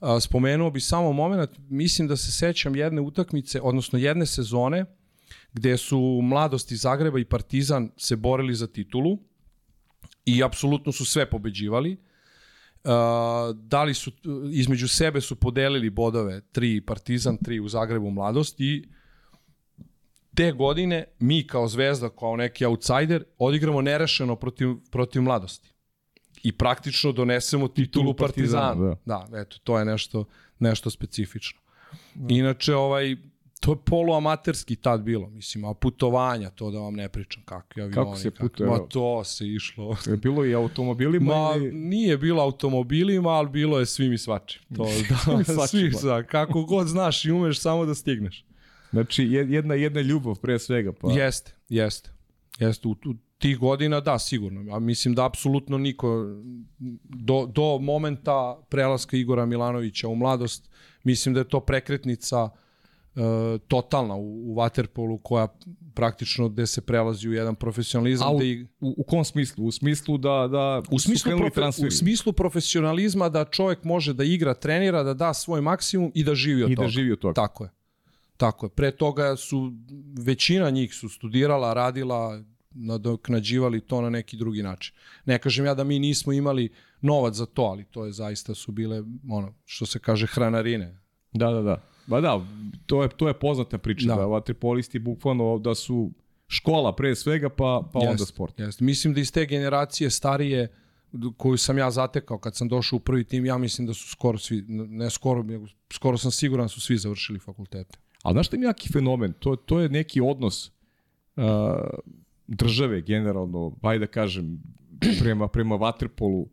Uh, 0.00 0.08
spomenuo 0.20 0.70
bi 0.70 0.80
samo 0.80 1.12
moment, 1.12 1.50
mislim 1.68 2.08
da 2.08 2.16
se 2.16 2.32
sećam 2.32 2.76
jedne 2.76 3.00
utakmice, 3.00 3.60
odnosno 3.60 3.98
jedne 3.98 4.26
sezone 4.26 4.84
gde 5.52 5.76
su 5.76 6.20
mladosti 6.22 6.76
Zagreba 6.76 7.18
i 7.18 7.24
Partizan 7.24 7.90
se 7.96 8.16
borili 8.16 8.54
za 8.54 8.66
titulu 8.66 9.18
i 10.26 10.42
apsolutno 10.44 10.92
su 10.92 11.04
sve 11.04 11.30
pobeđivali. 11.30 11.92
Uh, 11.92 12.90
da 13.56 13.84
li 13.84 13.94
su 13.94 14.12
između 14.52 14.88
sebe 14.88 15.20
su 15.20 15.36
podelili 15.36 15.90
bodove, 15.90 16.40
tri 16.52 16.80
Partizan, 16.80 17.36
tri 17.36 17.60
u 17.60 17.68
Zagrebu 17.68 18.10
mladost 18.10 18.60
i 18.60 18.88
te 20.34 20.52
godine 20.52 21.04
mi 21.18 21.46
kao 21.46 21.68
zvezda, 21.68 22.08
kao 22.08 22.36
neki 22.36 22.64
outsider, 22.64 23.24
odigramo 23.38 23.82
nerešeno 23.82 24.36
protiv, 24.36 24.68
protiv 24.90 25.22
mladosti. 25.22 25.74
I 26.42 26.52
praktično 26.52 27.12
donesemo 27.12 27.68
titulu 27.68 28.14
Partizanu. 28.14 28.96
Da. 29.04 29.26
da, 29.30 29.40
eto, 29.40 29.56
to 29.64 29.78
je 29.78 29.84
nešto, 29.84 30.24
nešto 30.58 30.90
specifično. 30.90 31.60
Da. 32.14 32.34
Inače, 32.34 32.74
ovaj, 32.74 33.16
to 33.60 33.72
je 33.72 33.76
poluamaterski 33.84 34.76
tad 34.76 35.02
bilo, 35.02 35.30
mislim, 35.30 35.64
a 35.64 35.74
putovanja, 35.74 36.50
to 36.50 36.70
da 36.70 36.78
vam 36.78 36.94
ne 36.94 37.08
pričam 37.08 37.42
kako 37.44 37.66
avioni. 37.80 37.94
Kako 37.94 38.16
se 38.16 38.30
putuje? 38.30 38.70
Ma 38.70 38.78
to 38.78 39.24
se 39.24 39.48
išlo. 39.48 39.96
Je 40.10 40.16
bilo 40.16 40.46
i 40.46 40.54
automobilima? 40.54 41.34
Ma, 41.34 41.56
ili... 41.56 41.72
nije 41.72 42.18
bilo 42.18 42.42
automobilima, 42.42 43.30
ali 43.30 43.48
bilo 43.48 43.78
je 43.78 43.86
svim 43.86 44.12
i 44.12 44.18
svačim. 44.18 44.62
To, 44.76 44.84
da, 45.56 45.66
svi, 45.68 45.90
da, 46.02 46.22
kako 46.22 46.64
god 46.64 46.86
znaš 46.86 47.24
i 47.24 47.30
umeš 47.30 47.60
samo 47.60 47.86
da 47.86 47.94
stigneš. 47.94 48.44
Znači, 48.94 49.24
jedna, 49.24 49.74
jedna 49.74 50.00
ljubav 50.00 50.38
pre 50.38 50.58
svega. 50.58 50.92
Pa. 50.92 51.12
Jeste, 51.12 51.52
jeste. 51.68 52.10
Jeste, 52.58 52.88
u, 52.88 52.90
u 52.90 53.14
tih 53.38 53.58
godina 53.58 54.00
da, 54.00 54.18
sigurno. 54.18 54.74
A 54.74 54.78
mislim 54.78 55.14
da 55.14 55.26
apsolutno 55.26 55.78
niko 55.78 56.26
do, 57.04 57.46
do 57.46 57.78
momenta 57.78 58.62
prelaska 58.68 59.16
Igora 59.16 59.46
Milanovića 59.46 60.08
u 60.08 60.14
mladost, 60.14 60.70
mislim 61.02 61.34
da 61.34 61.40
je 61.40 61.48
to 61.48 61.60
prekretnica 61.60 62.50
e, 63.16 63.58
totalna 63.68 64.14
u, 64.14 64.52
u 64.52 64.54
Waterpolu 64.54 65.18
koja 65.22 65.48
praktično 65.94 66.48
gde 66.48 66.66
se 66.66 66.80
prelazi 66.80 67.28
u 67.28 67.32
jedan 67.32 67.54
profesionalizam. 67.54 68.28
A 68.28 68.30
u, 68.30 68.42
i... 68.42 68.66
u, 68.80 68.94
u 68.96 69.04
kom 69.04 69.24
smislu? 69.24 69.64
U 69.64 69.72
smislu 69.72 70.18
da, 70.18 70.48
da 70.48 70.82
u 70.90 70.98
smislu, 70.98 71.32
profe, 71.38 71.86
u 71.86 71.90
smislu 71.90 72.32
profesionalizma 72.32 73.28
da 73.28 73.44
čovjek 73.44 73.84
može 73.84 74.14
da 74.14 74.24
igra, 74.24 74.54
trenira, 74.54 75.02
da 75.02 75.14
da 75.14 75.34
svoj 75.34 75.60
maksimum 75.60 76.12
i 76.14 76.24
da 76.24 76.34
živi 76.34 76.62
od 76.62 76.70
I 76.70 76.74
toga. 76.74 76.84
I 76.84 76.86
da 76.86 76.90
živi 76.90 77.12
od 77.12 77.18
toga. 77.18 77.34
Tako 77.34 77.64
je. 77.64 77.70
Tako 78.44 78.66
je. 78.66 78.70
Pre 78.70 78.90
toga 78.90 79.36
su, 79.36 79.72
većina 80.18 80.70
njih 80.70 80.94
su 80.94 81.08
studirala, 81.08 81.74
radila, 81.74 82.42
nadoknađivali 82.70 83.80
to 83.80 84.00
na 84.00 84.10
neki 84.10 84.36
drugi 84.36 84.62
način. 84.62 84.94
Ne 85.24 85.38
kažem 85.38 85.66
ja 85.66 85.74
da 85.74 85.84
mi 85.84 85.98
nismo 85.98 86.32
imali 86.32 86.72
novac 87.00 87.34
za 87.34 87.46
to, 87.46 87.62
ali 87.62 87.84
to 87.84 88.06
je 88.06 88.12
zaista 88.12 88.54
su 88.54 88.72
bile, 88.72 89.02
ono, 89.30 89.52
što 89.64 89.86
se 89.86 89.98
kaže, 89.98 90.26
hranarine. 90.26 91.00
Da, 91.32 91.50
da, 91.50 91.62
da. 91.62 91.82
Ba 92.06 92.20
da, 92.20 92.40
to 92.86 93.02
je, 93.02 93.08
to 93.08 93.28
je 93.28 93.34
poznata 93.34 93.78
priča, 93.78 94.06
da, 94.06 94.14
da 94.14 94.26
vaterpolisti 94.26 94.98
bukvalno 94.98 95.58
da 95.58 95.74
su 95.74 96.10
škola 96.48 96.94
pre 96.96 97.14
svega, 97.14 97.48
pa, 97.48 97.82
pa 97.92 97.98
jest, 97.98 98.10
onda 98.10 98.24
sport. 98.24 98.60
Jest. 98.60 98.80
Mislim 98.80 99.14
da 99.14 99.20
iz 99.20 99.32
te 99.32 99.46
generacije 99.46 100.10
starije, 100.10 100.68
koju 101.36 101.56
sam 101.56 101.78
ja 101.78 101.90
zatekao 101.90 102.38
kad 102.38 102.56
sam 102.56 102.68
došao 102.68 102.96
u 102.96 103.00
prvi 103.00 103.24
tim, 103.24 103.46
ja 103.46 103.58
mislim 103.58 103.86
da 103.86 103.94
su 103.94 104.08
skoro 104.08 104.38
svi, 104.38 104.64
ne 104.68 105.10
skoro, 105.10 105.44
skoro 105.92 106.18
sam 106.18 106.30
siguran 106.30 106.68
su 106.68 106.80
svi 106.80 106.96
završili 106.96 107.38
fakultete. 107.38 107.98
Ali 108.24 108.34
znaš 108.34 108.46
šta 108.46 108.56
je 108.56 108.62
jaki 108.62 108.88
fenomen? 108.92 109.32
To, 109.38 109.56
to 109.56 109.80
je 109.80 109.88
neki 109.88 110.20
odnos 110.20 110.70
uh, 111.36 111.44
države 112.46 113.00
generalno, 113.00 113.70
baj 113.82 113.98
da 113.98 114.06
kažem, 114.06 114.62
prema, 115.20 115.48
prema 115.48 115.74
Waterpolu. 115.78 116.46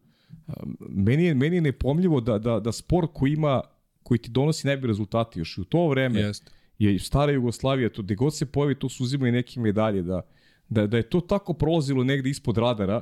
Uh, 0.47 0.53
meni, 0.89 1.23
je, 1.23 1.35
meni 1.35 1.55
je 1.55 1.61
nepomljivo 1.61 2.21
da, 2.21 2.37
da, 2.37 2.59
da 2.59 2.71
sport 2.71 3.09
koji 3.13 3.33
ima 3.33 3.61
koji 4.03 4.17
ti 4.17 4.31
donosi 4.31 4.67
najbolje 4.67 4.87
rezultati 4.87 5.39
još 5.39 5.57
u 5.57 5.63
to 5.63 5.87
vreme 5.87 6.19
Jest. 6.19 6.51
je 6.79 6.99
stara 6.99 7.31
Jugoslavija, 7.31 7.89
to 7.89 8.01
gde 8.01 8.15
god 8.15 8.35
se 8.35 8.45
pojavi, 8.45 8.75
to 8.75 8.89
su 8.89 9.03
uzimali 9.03 9.31
neke 9.31 9.59
medalje, 9.59 10.01
da, 10.01 10.21
da, 10.69 10.87
da 10.87 10.97
je 10.97 11.09
to 11.09 11.21
tako 11.21 11.53
prolazilo 11.53 12.03
negde 12.03 12.29
ispod 12.29 12.57
radara, 12.57 13.01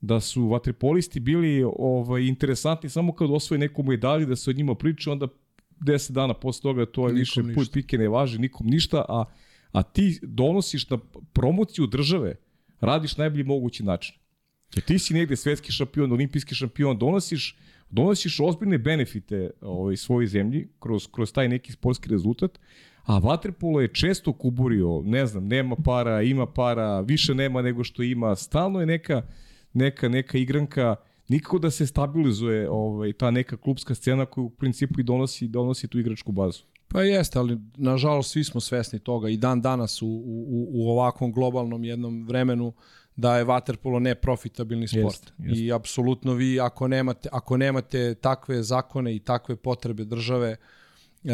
da 0.00 0.20
su 0.20 0.48
vaterpolisti 0.48 1.20
bili 1.20 1.64
ovaj, 1.76 2.22
interesantni 2.22 2.90
samo 2.90 3.12
kad 3.12 3.30
osvoje 3.30 3.58
neku 3.58 3.82
medalju, 3.82 4.26
da 4.26 4.36
se 4.36 4.50
o 4.50 4.54
njima 4.54 4.74
priča, 4.74 5.12
onda 5.12 5.28
10 5.80 6.12
dana 6.12 6.34
posle 6.34 6.62
toga 6.62 6.86
to 6.86 7.08
je 7.08 7.14
nikom 7.14 7.46
više 7.46 7.54
puj 7.54 7.66
pike 7.72 7.98
ne 7.98 8.08
važi, 8.08 8.38
nikom 8.38 8.66
ništa, 8.66 9.04
a, 9.08 9.24
a 9.72 9.82
ti 9.82 10.18
donosiš 10.22 10.90
na 10.90 10.98
promociju 11.32 11.86
države, 11.86 12.36
radiš 12.80 13.16
najbolji 13.16 13.44
mogući 13.44 13.84
način. 13.84 14.14
Jer 14.74 14.84
ti 14.84 14.98
si 14.98 15.14
negde 15.14 15.36
svetski 15.36 15.72
šampion, 15.72 16.12
olimpijski 16.12 16.54
šampion, 16.54 16.98
donosiš, 16.98 17.56
donosiš 17.90 18.40
ozbiljne 18.40 18.78
benefite 18.78 19.50
ovaj, 19.60 19.96
svojoj 19.96 20.26
zemlji 20.26 20.68
kroz, 20.78 21.06
kroz 21.12 21.32
taj 21.32 21.48
neki 21.48 21.72
sportski 21.72 22.08
rezultat, 22.08 22.58
a 23.04 23.18
Vaterpolo 23.18 23.80
je 23.80 23.88
često 23.88 24.32
kuburio, 24.32 25.02
ne 25.04 25.26
znam, 25.26 25.46
nema 25.46 25.76
para, 25.84 26.22
ima 26.22 26.46
para, 26.46 27.00
više 27.00 27.34
nema 27.34 27.62
nego 27.62 27.84
što 27.84 28.02
ima, 28.02 28.36
stalno 28.36 28.80
je 28.80 28.86
neka, 28.86 29.22
neka, 29.72 30.08
neka 30.08 30.38
igranka 30.38 30.96
nikako 31.28 31.58
da 31.58 31.70
se 31.70 31.86
stabilizuje 31.86 32.70
ovaj, 32.70 33.12
ta 33.12 33.30
neka 33.30 33.56
klubska 33.56 33.94
scena 33.94 34.26
koja 34.26 34.44
u 34.44 34.50
principu 34.50 35.00
i 35.00 35.04
donosi, 35.04 35.48
donosi 35.48 35.88
tu 35.88 35.98
igračku 35.98 36.32
bazu. 36.32 36.62
Pa 36.88 37.02
jeste, 37.02 37.38
ali 37.38 37.58
nažalost 37.76 38.30
svi 38.30 38.44
smo 38.44 38.60
svesni 38.60 38.98
toga 38.98 39.28
i 39.28 39.36
dan 39.36 39.60
danas 39.60 40.02
u, 40.02 40.06
u, 40.06 40.68
u 40.72 40.90
ovakvom 40.90 41.32
globalnom 41.32 41.84
jednom 41.84 42.26
vremenu 42.26 42.72
da 43.16 43.36
je 43.36 43.44
waterpolo 43.44 43.98
neprofitabilni 43.98 44.88
sport. 44.88 45.04
Jest, 45.04 45.32
jest. 45.38 45.60
I 45.60 45.72
apsolutno 45.72 46.34
vi 46.34 46.60
ako 46.60 46.88
nemate, 46.88 47.28
ako 47.32 47.56
nemate 47.56 48.14
takve 48.14 48.62
zakone 48.62 49.16
i 49.16 49.18
takve 49.18 49.56
potrebe 49.56 50.04
države, 50.04 50.56
Uh, 51.24 51.32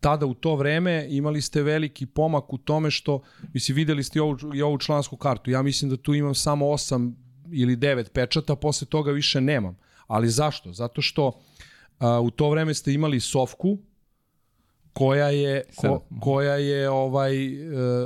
tada 0.00 0.26
u 0.26 0.34
to 0.34 0.54
vreme 0.56 1.06
imali 1.10 1.40
ste 1.40 1.62
veliki 1.62 2.06
pomak 2.06 2.52
u 2.52 2.58
tome 2.58 2.90
što, 2.90 3.20
mislim, 3.54 3.76
videli 3.76 4.04
ste 4.04 4.18
i 4.18 4.20
ovu, 4.20 4.36
i 4.54 4.62
ovu 4.62 4.78
člansku 4.78 5.16
kartu. 5.16 5.50
Ja 5.50 5.62
mislim 5.62 5.90
da 5.90 5.96
tu 5.96 6.14
imam 6.14 6.34
samo 6.34 6.70
osam 6.70 7.25
ili 7.52 7.76
devet 7.76 8.12
pečata, 8.12 8.56
posle 8.56 8.86
toga 8.86 9.12
više 9.12 9.40
nemam. 9.40 9.76
Ali 10.06 10.28
zašto? 10.28 10.72
Zato 10.72 11.02
što 11.02 11.40
a, 11.98 12.20
u 12.20 12.30
to 12.30 12.50
vreme 12.50 12.74
ste 12.74 12.92
imali 12.92 13.20
Sofku, 13.20 13.78
koja 14.92 15.28
je, 15.28 15.62
ko, 15.76 16.06
koja 16.20 16.54
je 16.54 16.90
ovaj, 16.90 17.46
e, 17.46 17.58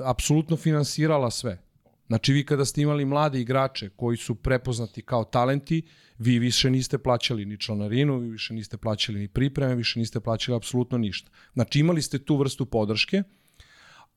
apsolutno 0.05 0.57
finansirala 0.57 1.31
sve. 1.31 1.59
Znači 2.07 2.33
vi 2.33 2.45
kada 2.47 2.65
ste 2.65 2.83
imali 2.83 3.05
mlade 3.05 3.41
igrače 3.41 3.89
koji 3.89 4.17
su 4.17 4.35
prepoznati 4.35 5.03
kao 5.03 5.25
talenti, 5.25 5.83
vi 6.19 6.39
više 6.39 6.71
niste 6.71 6.99
plaćali 6.99 7.45
ni 7.45 7.61
članarinu, 7.61 8.19
vi 8.19 8.29
više 8.29 8.55
niste 8.55 8.77
plaćali 8.77 9.21
ni 9.21 9.29
pripreme, 9.29 9.75
više 9.75 9.99
niste 9.99 10.21
plaćali 10.21 10.57
apsolutno 10.57 10.99
ništa. 10.99 11.31
Znači 11.53 11.81
imali 11.81 12.03
ste 12.03 12.19
tu 12.19 12.37
vrstu 12.37 12.67
podrške, 12.67 13.23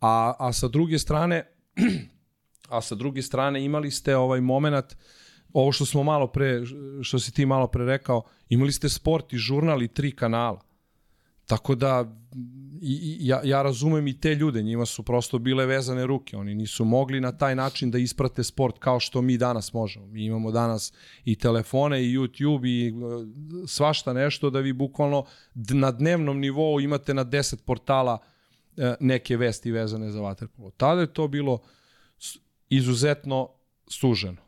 a, 0.02 0.34
a 0.40 0.54
sa 0.54 0.68
druge 0.68 1.00
strane 1.00 1.48
a 2.78 2.82
sa 2.82 2.96
druge 2.96 3.22
strane 3.22 3.66
imali 3.66 3.92
ste 3.92 4.16
ovaj 4.18 4.42
moment 4.42 4.96
ovo 5.54 5.72
što 5.72 5.86
smo 5.86 6.04
malo 6.04 6.28
pre, 6.28 6.62
što 7.02 7.20
si 7.20 7.34
ti 7.34 7.46
malo 7.46 7.68
pre 7.68 7.86
rekao, 7.86 8.24
imali 8.50 8.72
ste 8.72 8.90
sport 8.90 9.34
i 9.34 9.38
žurnal 9.38 9.84
i 9.84 9.88
tri 9.88 10.12
kanala. 10.12 10.62
Tako 11.46 11.76
da 11.76 12.06
i, 12.82 12.94
i, 12.94 13.28
ja, 13.28 13.42
ja 13.44 13.62
razumem 13.62 14.08
i 14.08 14.20
te 14.20 14.36
ljude, 14.36 14.64
njima 14.64 14.86
su 14.86 15.04
prosto 15.04 15.40
bile 15.40 15.66
vezane 15.66 16.08
ruke, 16.08 16.38
oni 16.38 16.56
nisu 16.56 16.86
mogli 16.86 17.22
na 17.22 17.32
taj 17.38 17.56
način 17.56 17.92
da 17.92 17.98
isprate 17.98 18.44
sport 18.44 18.80
kao 18.80 19.00
što 19.00 19.22
mi 19.22 19.38
danas 19.38 19.74
možemo. 19.74 20.06
Mi 20.06 20.26
imamo 20.26 20.52
danas 20.52 20.94
i 21.26 21.36
telefone 21.36 22.04
i 22.04 22.18
YouTube 22.18 22.68
i 22.68 22.88
e, 22.88 22.94
svašta 23.68 24.14
nešto 24.14 24.50
da 24.50 24.60
vi 24.60 24.74
bukvalno 24.74 25.26
na 25.56 25.92
dnevnom 25.92 26.40
nivou 26.40 26.80
imate 26.80 27.14
na 27.14 27.26
10 27.26 27.56
portala 27.66 28.18
e, 28.78 28.96
neke 29.00 29.38
vesti 29.38 29.72
vezane 29.72 30.12
za 30.12 30.22
vaterpolo. 30.22 30.72
Tada 30.72 31.02
je 31.02 31.14
to 31.14 31.28
bilo 31.28 31.60
izuzetno 32.76 33.50
suženo. 33.88 34.42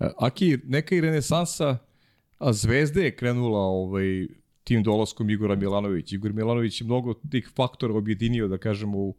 E, 0.00 0.10
Aki, 0.18 0.58
neka 0.64 0.94
i 0.94 1.00
renesansa 1.00 1.78
a 2.40 2.52
Zvezde 2.52 3.04
je 3.04 3.16
krenula 3.16 3.58
ovaj, 3.58 4.26
tim 4.64 4.82
dolaskom 4.82 5.30
Igora 5.30 5.54
Milanović. 5.54 6.12
Igor 6.12 6.32
Milanović 6.32 6.80
je 6.80 6.84
mnogo 6.84 7.14
tih 7.30 7.50
faktora 7.56 7.94
objedinio, 7.94 8.48
da 8.48 8.58
kažemo, 8.58 8.98
u, 8.98 9.16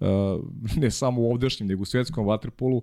uh, 0.00 0.08
ne 0.82 0.90
samo 0.90 1.22
u 1.22 1.30
ovdašnjem, 1.30 1.68
nego 1.68 1.82
u 1.82 1.84
svetskom 1.84 2.26
vaterpolu. 2.26 2.82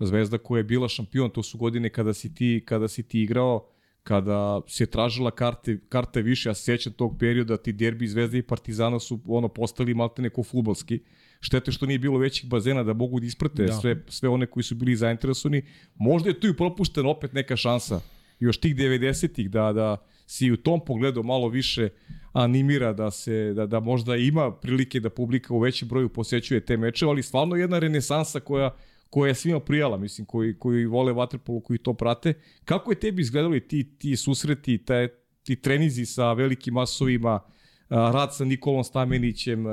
Zvezda 0.00 0.38
koja 0.38 0.58
je 0.58 0.64
bila 0.64 0.88
šampion, 0.88 1.30
to 1.30 1.42
su 1.42 1.58
godine 1.58 1.90
kada 1.90 2.14
si 2.14 2.34
ti, 2.34 2.62
kada 2.66 2.88
si 2.88 3.02
ti 3.02 3.22
igrao, 3.22 3.68
kada 4.02 4.60
se 4.66 4.86
tražila 4.86 5.30
karte, 5.30 5.78
karte 5.88 6.22
više, 6.22 6.48
ja 6.48 6.54
se 6.54 6.64
sjećam 6.64 6.92
tog 6.92 7.16
perioda, 7.18 7.56
ti 7.56 7.72
derbi 7.72 8.08
Zvezda 8.08 8.38
i 8.38 8.42
Partizana 8.42 8.98
su 8.98 9.20
ono 9.26 9.48
postali 9.48 9.94
malte 9.94 10.22
neko 10.22 10.42
futbalski. 10.42 11.00
Štete 11.40 11.72
što 11.72 11.86
nije 11.86 11.98
bilo 11.98 12.18
većih 12.18 12.50
bazena 12.50 12.82
da 12.82 12.92
mogu 12.92 13.20
da 13.20 13.26
isprate 13.26 13.64
da. 13.64 13.72
sve, 13.72 14.02
sve 14.08 14.28
one 14.28 14.46
koji 14.46 14.62
su 14.62 14.74
bili 14.74 14.96
zainteresovani. 14.96 15.62
Možda 15.94 16.30
je 16.30 16.40
tu 16.40 16.46
i 16.46 16.56
propuštena 16.56 17.08
opet 17.08 17.32
neka 17.32 17.56
šansa 17.56 18.00
još 18.40 18.60
tih 18.60 18.76
90-ih 18.76 19.50
da, 19.50 19.72
da 19.72 19.96
si 20.26 20.52
u 20.52 20.56
tom 20.56 20.84
pogledu 20.84 21.22
malo 21.22 21.48
više 21.48 21.88
animira 22.32 22.92
da 22.92 23.10
se 23.10 23.52
da, 23.56 23.66
da 23.66 23.80
možda 23.80 24.16
ima 24.16 24.52
prilike 24.52 25.00
da 25.00 25.10
publika 25.10 25.54
u 25.54 25.58
većem 25.58 25.88
broju 25.88 26.08
posećuje 26.08 26.60
te 26.60 26.76
mečeve, 26.76 27.10
ali 27.10 27.22
stvarno 27.22 27.56
jedna 27.56 27.78
renesansa 27.78 28.40
koja 28.40 28.76
koja 29.10 29.28
je 29.28 29.34
svima 29.34 29.60
prijala, 29.60 29.96
mislim, 29.96 30.26
koji, 30.26 30.58
koji 30.58 30.86
vole 30.86 31.12
vaterpolu, 31.12 31.60
koji 31.60 31.78
to 31.78 31.94
prate. 31.94 32.34
Kako 32.64 32.92
je 32.92 33.00
tebi 33.00 33.22
izgledali 33.22 33.68
ti, 33.68 33.98
ti 33.98 34.16
susreti, 34.16 34.78
taj, 34.78 35.08
ti 35.42 35.56
trenizi 35.56 36.06
sa 36.06 36.32
velikim 36.32 36.74
masovima, 36.74 37.40
rad 37.88 38.36
sa 38.36 38.44
Nikolom 38.44 38.84
Stamenićem, 38.84 39.64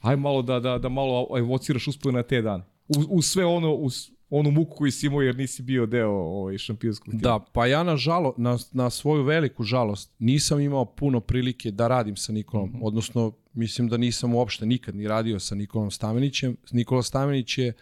aj 0.00 0.16
malo 0.16 0.42
da, 0.42 0.60
da, 0.60 0.78
da 0.78 0.88
malo 0.88 1.26
evociraš 1.38 1.88
uspoj 1.88 2.12
na 2.12 2.22
te 2.22 2.42
dane. 2.42 2.64
U, 3.08 3.22
sve 3.22 3.44
ono, 3.44 3.74
u, 3.74 3.88
onu 4.30 4.50
muku 4.50 4.76
koju 4.76 4.92
si 4.92 5.06
imao 5.06 5.22
jer 5.22 5.36
nisi 5.36 5.62
bio 5.62 5.86
deo 5.86 6.10
ovaj, 6.10 6.58
šampionskog 6.58 7.10
tima. 7.10 7.22
Da, 7.22 7.38
pa 7.52 7.66
ja 7.66 7.82
na, 7.82 7.96
žalo, 7.96 8.34
na, 8.36 8.58
na 8.72 8.90
svoju 8.90 9.22
veliku 9.22 9.62
žalost 9.62 10.14
nisam 10.18 10.60
imao 10.60 10.84
puno 10.84 11.20
prilike 11.20 11.70
da 11.70 11.88
radim 11.88 12.16
sa 12.16 12.32
Nikolom, 12.32 12.68
mm 12.68 12.72
-hmm. 12.72 12.80
odnosno 12.82 13.32
mislim 13.52 13.88
da 13.88 13.96
nisam 13.96 14.34
uopšte 14.34 14.66
nikad 14.66 14.94
ni 14.94 15.08
radio 15.08 15.40
sa 15.40 15.54
Nikolom 15.54 15.90
Stamenićem. 15.90 16.56
Nikola 16.72 17.02
Stamenić 17.02 17.58
je 17.58 17.72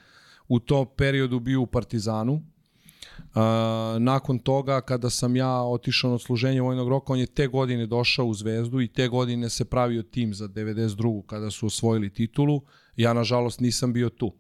u 0.49 0.59
tom 0.59 0.87
periodu 0.97 1.41
bio 1.41 1.61
u 1.61 1.67
Partizanu, 1.67 2.43
Uh, 3.19 3.43
nakon 3.99 4.39
toga, 4.39 4.81
kada 4.81 5.11
sam 5.11 5.37
ja 5.37 5.63
otišao 5.63 6.11
na 6.11 6.19
služenje 6.19 6.61
vojnog 6.61 6.89
roka, 6.89 7.13
on 7.13 7.19
je 7.19 7.27
te 7.27 7.47
godine 7.47 7.87
došao 7.87 8.27
u 8.27 8.35
Zvezdu 8.35 8.81
i 8.81 8.89
te 8.89 9.09
godine 9.09 9.51
se 9.51 9.65
pravio 9.65 10.03
tim 10.03 10.35
za 10.35 10.49
92. 10.49 11.27
kada 11.27 11.51
su 11.51 11.67
osvojili 11.67 12.13
titulu. 12.13 12.61
Ja, 12.97 13.13
nažalost, 13.13 13.61
nisam 13.61 13.93
bio 13.93 14.09
tu. 14.09 14.33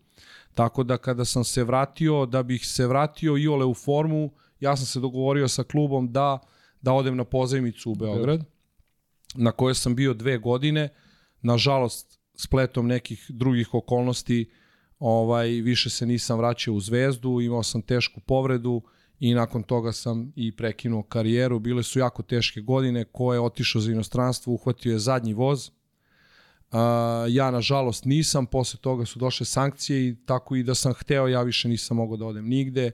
Tako 0.55 0.82
da 0.82 0.97
kada 0.97 1.24
sam 1.24 1.44
se 1.44 1.65
vratio, 1.65 2.27
da 2.27 2.43
bih 2.43 2.66
se 2.66 2.86
vratio 2.86 3.36
i 3.36 3.48
ole 3.48 3.65
u 3.65 3.74
formu, 3.74 4.31
ja 4.61 4.77
sam 4.77 4.86
se 4.86 5.01
dogovorio 5.01 5.48
sa 5.48 5.62
klubom 5.62 6.12
da 6.12 6.39
da 6.86 6.93
odem 6.93 7.16
na 7.16 7.24
pozajmicu 7.24 7.90
u 7.90 7.94
Beograd, 7.94 8.44
na 9.35 9.53
kojoj 9.53 9.74
sam 9.74 9.94
bio 9.94 10.15
dve 10.15 10.39
godine. 10.39 10.89
Nažalost, 11.43 12.19
spletom 12.35 12.86
nekih 12.86 13.27
drugih 13.28 13.74
okolnosti, 13.74 14.51
ovaj 14.98 15.48
više 15.48 15.90
se 15.90 16.06
nisam 16.06 16.39
vraćao 16.39 16.74
u 16.74 16.81
Zvezdu, 16.81 17.40
imao 17.40 17.62
sam 17.62 17.82
tešku 17.82 18.20
povredu 18.20 18.82
i 19.20 19.35
nakon 19.35 19.62
toga 19.62 19.93
sam 19.93 20.32
i 20.36 20.56
prekinuo 20.56 21.02
karijeru. 21.02 21.59
Bile 21.59 21.82
su 21.82 21.98
jako 21.98 22.23
teške 22.23 22.60
godine, 22.60 23.05
ko 23.05 23.35
je 23.35 23.40
otišao 23.40 23.81
za 23.81 23.93
inostranstvo, 23.93 24.52
uhvatio 24.52 24.93
je 24.93 24.98
zadnji 24.98 25.35
voz, 25.35 25.70
Uh, 26.70 26.78
ja, 27.28 27.51
nažalost, 27.51 28.05
nisam, 28.05 28.47
posle 28.47 28.81
toga 28.81 29.05
su 29.05 29.18
došle 29.18 29.47
sankcije 29.47 30.09
i 30.09 30.16
tako 30.27 30.56
i 30.56 30.62
da 30.62 30.74
sam 30.74 30.94
hteo, 30.94 31.28
ja 31.28 31.43
više 31.43 31.68
nisam 31.68 31.97
mogao 31.97 32.16
da 32.16 32.27
odem 32.27 32.48
nigde 32.48 32.90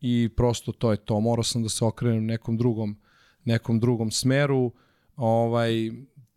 i 0.00 0.28
prosto 0.36 0.72
to 0.72 0.90
je 0.90 0.96
to. 0.96 1.20
Morao 1.20 1.42
sam 1.42 1.62
da 1.62 1.68
se 1.68 1.84
okrenem 1.84 2.26
nekom 2.26 2.56
drugom, 2.56 2.96
nekom 3.44 3.80
drugom 3.80 4.10
smeru. 4.10 4.72
Ovaj, 5.16 5.90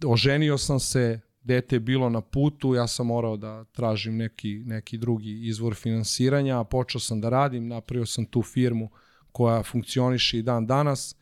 oženio 0.05 0.57
sam 0.57 0.79
se, 0.79 1.19
dete 1.45 1.75
je 1.75 1.79
bilo 1.79 2.09
na 2.09 2.21
putu, 2.21 2.73
ja 2.73 2.87
sam 2.87 3.07
morao 3.07 3.37
da 3.37 3.63
tražim 3.63 4.17
neki, 4.17 4.63
neki 4.65 4.97
drugi 4.97 5.47
izvor 5.47 5.75
finansiranja, 5.75 6.63
počeo 6.63 7.01
sam 7.01 7.21
da 7.21 7.29
radim, 7.29 7.67
napravio 7.67 8.05
sam 8.05 8.25
tu 8.25 8.41
firmu 8.41 8.89
koja 9.31 9.63
funkcioniše 9.63 10.39
i 10.39 10.41
dan 10.41 10.67
danas, 10.67 11.15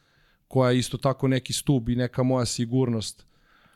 koja 0.48 0.72
je 0.72 0.80
isto 0.80 0.98
tako 0.98 1.28
neki 1.28 1.54
stub 1.54 1.90
i 1.90 1.95
neka 1.95 2.24
moja 2.24 2.45
sigurnost 2.45 3.26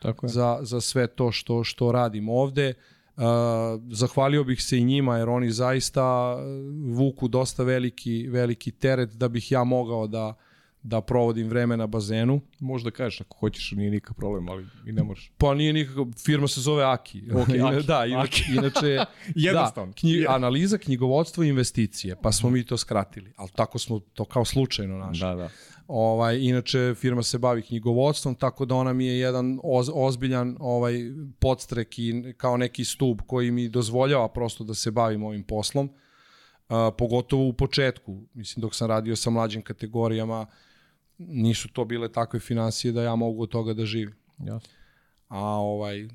Tako 0.02 0.26
je. 0.26 0.30
Za, 0.30 0.58
za 0.62 0.80
sve 0.80 1.06
to 1.06 1.32
što, 1.32 1.64
što 1.64 1.92
radim 1.92 2.28
ovde. 2.28 2.74
Uh, 3.16 3.22
zahvalio 3.90 4.44
bih 4.44 4.62
se 4.62 4.78
i 4.78 4.84
njima 4.84 5.18
jer 5.18 5.28
oni 5.28 5.50
zaista 5.50 6.36
vuku 6.94 7.28
dosta 7.28 7.62
veliki, 7.62 8.28
veliki 8.28 8.70
teret 8.70 9.10
da 9.10 9.28
bih 9.28 9.52
ja 9.52 9.64
mogao 9.64 10.06
da, 10.06 10.34
da 10.88 11.00
provodim 11.00 11.48
vreme 11.48 11.76
na 11.76 11.86
bazenu. 11.86 12.40
Možda 12.58 12.90
kažeš 12.90 13.20
ako 13.20 13.36
hoćeš, 13.38 13.72
nije 13.72 13.90
nikakav 13.90 14.16
problem, 14.16 14.48
ali 14.48 14.66
i 14.86 14.92
ne 14.92 15.02
možeš. 15.02 15.32
Pa 15.38 15.54
nije 15.54 15.72
nikakav, 15.72 16.06
firma 16.24 16.48
se 16.48 16.60
zove 16.60 16.84
Aki. 16.84 17.22
Okay, 17.22 17.76
Aki. 17.76 17.86
da, 17.92 18.06
inače, 18.06 18.42
Aki. 18.42 18.58
inače 18.58 18.98
Jednostavno. 19.48 19.92
Da, 19.92 20.00
knji, 20.00 20.26
analiza, 20.28 20.78
knjigovodstvo 20.78 21.44
i 21.44 21.48
investicije, 21.48 22.16
pa 22.22 22.32
smo 22.32 22.50
mi 22.50 22.66
to 22.66 22.76
skratili, 22.76 23.32
ali 23.36 23.50
tako 23.54 23.78
smo 23.78 23.98
to 23.98 24.24
kao 24.24 24.44
slučajno 24.44 24.98
našli. 24.98 25.20
Da, 25.20 25.34
da. 25.34 25.48
Ovaj, 25.88 26.38
inače, 26.40 26.94
firma 26.94 27.22
se 27.22 27.38
bavi 27.38 27.62
knjigovodstvom, 27.62 28.34
tako 28.34 28.64
da 28.64 28.74
ona 28.74 28.92
mi 28.92 29.06
je 29.06 29.18
jedan 29.18 29.58
oz, 29.62 29.90
ozbiljan 29.94 30.56
ovaj, 30.60 30.94
podstrek 31.38 31.98
i 31.98 32.34
kao 32.36 32.56
neki 32.56 32.84
stub 32.84 33.20
koji 33.26 33.50
mi 33.50 33.68
dozvoljava 33.68 34.28
prosto 34.28 34.64
da 34.64 34.74
se 34.74 34.90
bavim 34.90 35.22
ovim 35.22 35.42
poslom. 35.42 35.90
A, 36.68 36.90
pogotovo 36.98 37.48
u 37.48 37.52
početku, 37.52 38.22
mislim 38.34 38.60
dok 38.60 38.74
sam 38.74 38.88
radio 38.88 39.16
sa 39.16 39.30
mlađim 39.30 39.62
kategorijama, 39.62 40.46
nisu 41.18 41.68
to 41.68 41.84
bile 41.84 42.12
takve 42.12 42.40
financije 42.40 42.92
da 42.92 43.02
ja 43.02 43.16
mogu 43.16 43.42
od 43.42 43.48
toga 43.48 43.74
da 43.74 43.86
živim. 43.86 44.14
Jasno. 44.38 44.70
A 45.28 45.40
ovaj, 45.40 46.08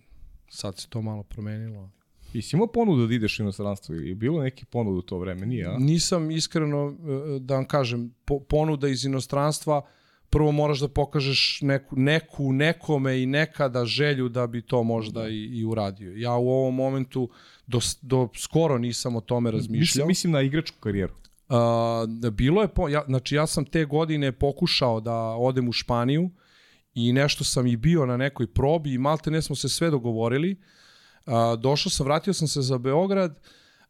sad 0.49 0.77
se 0.77 0.88
to 0.89 1.01
malo 1.01 1.23
promenilo. 1.23 1.89
I 2.34 2.41
si 2.41 2.55
imao 2.55 2.67
ponudu 2.67 3.07
da 3.07 3.13
ideš 3.13 3.39
u 3.39 3.41
inostranstvo 3.43 3.95
ili 3.95 4.09
je 4.09 4.15
bilo 4.15 4.43
neki 4.43 4.65
ponudu 4.65 4.97
u 4.97 5.01
to 5.01 5.17
vreme, 5.17 5.45
nije? 5.45 5.65
A? 5.65 5.77
Nisam 5.80 6.31
iskreno, 6.31 6.95
e, 7.35 7.39
da 7.39 7.55
vam 7.55 7.65
kažem, 7.65 8.13
po, 8.25 8.39
ponuda 8.39 8.88
iz 8.88 9.05
inostranstva, 9.05 9.81
prvo 10.30 10.51
moraš 10.51 10.80
da 10.80 10.88
pokažeš 10.88 11.59
neku, 11.61 11.95
neku 11.95 12.53
nekome 12.53 13.21
i 13.21 13.25
nekada 13.25 13.85
želju 13.85 14.30
da 14.30 14.47
bi 14.47 14.61
to 14.61 14.84
možda 14.84 15.30
i, 15.30 15.43
i 15.43 15.65
uradio. 15.65 16.13
Ja 16.15 16.34
u 16.35 16.49
ovom 16.49 16.75
momentu 16.75 17.30
do, 17.67 17.80
do 18.01 18.30
skoro 18.35 18.77
nisam 18.77 19.15
o 19.15 19.21
tome 19.21 19.51
razmišljao. 19.51 20.07
Mislim, 20.07 20.07
mislim 20.07 20.34
na 20.34 20.41
igračku 20.41 20.77
karijeru. 20.80 21.13
Uh, 21.53 22.31
bilo 22.31 22.61
je, 22.61 22.67
po, 22.67 22.89
ja, 22.89 23.03
znači 23.07 23.35
ja 23.35 23.47
sam 23.47 23.65
te 23.65 23.85
godine 23.85 24.31
pokušao 24.31 24.99
da 24.99 25.15
odem 25.17 25.69
u 25.69 25.71
Španiju 25.71 26.30
i 26.93 27.13
nešto 27.13 27.43
sam 27.43 27.67
i 27.67 27.77
bio 27.77 28.05
na 28.05 28.17
nekoj 28.17 28.47
probi 28.47 28.93
i 28.93 28.97
malte 28.97 29.31
ne 29.31 29.41
smo 29.41 29.55
se 29.55 29.69
sve 29.69 29.89
dogovorili. 29.89 30.55
Uh, 31.25 31.34
došao 31.59 31.89
sam, 31.89 32.05
vratio 32.05 32.34
sam 32.34 32.47
se 32.47 32.61
za 32.61 32.77
Beograd, 32.77 33.39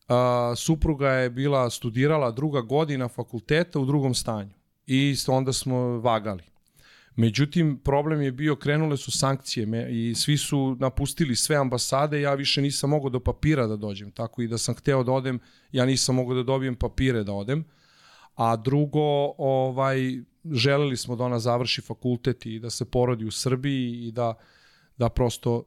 a, 0.08 0.54
supruga 0.56 1.10
je 1.10 1.30
bila 1.30 1.70
studirala 1.70 2.32
druga 2.32 2.62
godina 2.62 3.08
fakulteta 3.08 3.80
u 3.80 3.86
drugom 3.86 4.14
stanju 4.14 4.54
i 4.88 5.16
onda 5.28 5.54
smo 5.54 5.78
vagali. 6.00 6.44
Međutim, 7.16 7.80
problem 7.84 8.22
je 8.22 8.32
bio, 8.32 8.56
krenule 8.56 8.98
su 8.98 9.12
sankcije 9.12 9.66
me, 9.66 9.92
i 9.92 10.16
svi 10.16 10.38
su 10.38 10.78
napustili 10.80 11.36
sve 11.36 11.56
ambasade, 11.56 12.22
ja 12.22 12.34
više 12.34 12.62
nisam 12.62 12.90
mogao 12.90 13.10
do 13.10 13.20
papira 13.20 13.68
da 13.68 13.76
dođem, 13.76 14.12
tako 14.12 14.42
i 14.42 14.48
da 14.48 14.58
sam 14.58 14.76
hteo 14.76 15.04
da 15.04 15.12
odem, 15.12 15.40
ja 15.72 15.86
nisam 15.86 16.16
mogao 16.16 16.36
da 16.36 16.44
dobijem 16.44 16.76
papire 16.76 17.24
da 17.24 17.34
odem. 17.34 17.66
A 18.36 18.56
drugo, 18.56 19.34
ovaj, 19.38 19.98
želeli 20.52 20.98
smo 20.98 21.16
da 21.16 21.24
ona 21.24 21.40
završi 21.40 21.82
fakultet 21.82 22.46
i 22.46 22.60
da 22.60 22.70
se 22.70 22.86
porodi 22.86 23.26
u 23.26 23.32
Srbiji 23.32 24.08
i 24.08 24.12
da, 24.12 24.34
da 24.98 25.10
prosto 25.10 25.64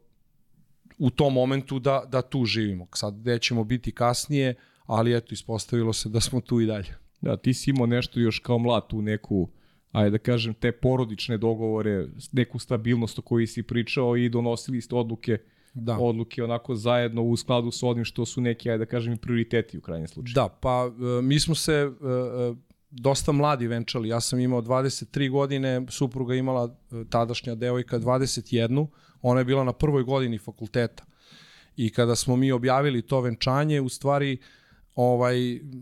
u 0.98 1.10
tom 1.10 1.32
momentu 1.32 1.78
da, 1.78 2.04
da 2.08 2.22
tu 2.22 2.44
živimo. 2.44 2.86
Sad 2.94 3.14
gde 3.14 3.38
ćemo 3.38 3.64
biti 3.64 3.92
kasnije, 3.92 4.54
ali 4.86 5.16
eto, 5.16 5.34
ispostavilo 5.34 5.92
se 5.92 6.08
da 6.08 6.20
smo 6.20 6.40
tu 6.40 6.60
i 6.60 6.66
dalje. 6.66 6.94
Da, 7.20 7.36
ti 7.36 7.54
si 7.54 7.70
imao 7.70 7.86
nešto 7.86 8.20
još 8.20 8.38
kao 8.38 8.58
mlad 8.58 8.84
u 8.92 9.02
neku, 9.02 9.50
ajde 9.96 10.10
da 10.10 10.18
kažem, 10.18 10.54
te 10.54 10.72
porodične 10.72 11.38
dogovore, 11.38 12.08
neku 12.32 12.58
stabilnost 12.58 13.18
o 13.18 13.22
kojoj 13.22 13.46
si 13.46 13.62
pričao 13.62 14.16
i 14.16 14.28
donosili 14.28 14.80
ste 14.80 14.94
odluke 14.94 15.38
da. 15.74 15.96
odluke 15.98 16.44
onako 16.44 16.74
zajedno 16.74 17.22
u 17.22 17.36
skladu 17.36 17.70
sa 17.70 17.86
onim 17.86 18.04
što 18.04 18.26
su 18.26 18.40
neki, 18.40 18.70
ajde 18.70 18.84
da 18.84 18.90
kažem, 18.90 19.16
prioriteti 19.18 19.78
u 19.78 19.80
krajnjem 19.80 20.08
slučaju. 20.08 20.34
Da, 20.34 20.48
pa 20.48 20.90
e, 21.18 21.22
mi 21.22 21.40
smo 21.40 21.54
se, 21.54 21.72
e, 21.72 21.84
e, 21.84 22.54
dosta 22.90 23.32
mladi 23.32 23.66
venčali. 23.66 24.08
Ja 24.08 24.20
sam 24.20 24.38
imao 24.40 24.62
23 24.62 25.30
godine, 25.30 25.86
supruga 25.88 26.34
imala 26.34 26.76
tadašnja 27.10 27.54
devojka 27.54 27.98
21, 27.98 28.86
ona 29.22 29.40
je 29.40 29.44
bila 29.44 29.64
na 29.64 29.72
prvoj 29.72 30.02
godini 30.02 30.38
fakulteta. 30.38 31.04
I 31.76 31.90
kada 31.90 32.16
smo 32.16 32.36
mi 32.36 32.52
objavili 32.52 33.02
to 33.02 33.20
venčanje, 33.20 33.80
u 33.80 33.88
stvari 33.88 34.38
ovaj 34.96 35.36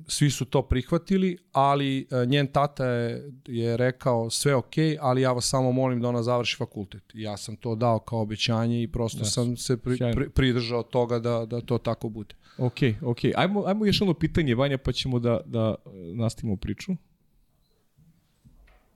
svi 0.09 0.31
su 0.31 0.45
to 0.45 0.63
prihvatili, 0.63 1.39
ali 1.53 2.07
e, 2.11 2.27
njen 2.27 2.47
tata 2.47 2.87
je, 2.87 3.33
je 3.47 3.77
rekao 3.77 4.31
sve 4.31 4.55
ok, 4.55 4.75
ali 5.01 5.23
ja 5.23 5.33
vas 5.33 5.49
samo 5.49 5.73
molim 5.73 6.01
da 6.01 6.09
ona 6.09 6.23
završi 6.23 6.57
fakultet. 6.57 7.03
I 7.15 7.23
ja 7.23 7.37
sam 7.37 7.57
to 7.57 7.75
dao 7.75 7.99
kao 7.99 8.21
obećanje 8.21 8.83
i 8.83 8.89
prosto 8.89 9.19
Jasno. 9.19 9.45
sam 9.45 9.57
se 9.57 9.77
pri, 9.77 9.99
pri, 10.15 10.29
pridržao 10.31 10.83
toga 10.83 11.19
da, 11.19 11.47
da 11.47 11.61
to 11.61 11.79
tako 11.79 12.09
bude. 12.09 12.35
Ok, 12.59 12.77
ok. 13.03 13.19
Ajmo, 13.37 13.65
ajmo 13.67 13.87
još 13.87 14.01
jedno 14.01 14.15
pitanje, 14.15 14.55
Vanja, 14.55 14.79
pa 14.79 14.93
ćemo 14.93 15.19
da, 15.19 15.41
da 15.47 15.75
e, 15.87 15.91
nastavimo 16.15 16.57
priču. 16.57 16.93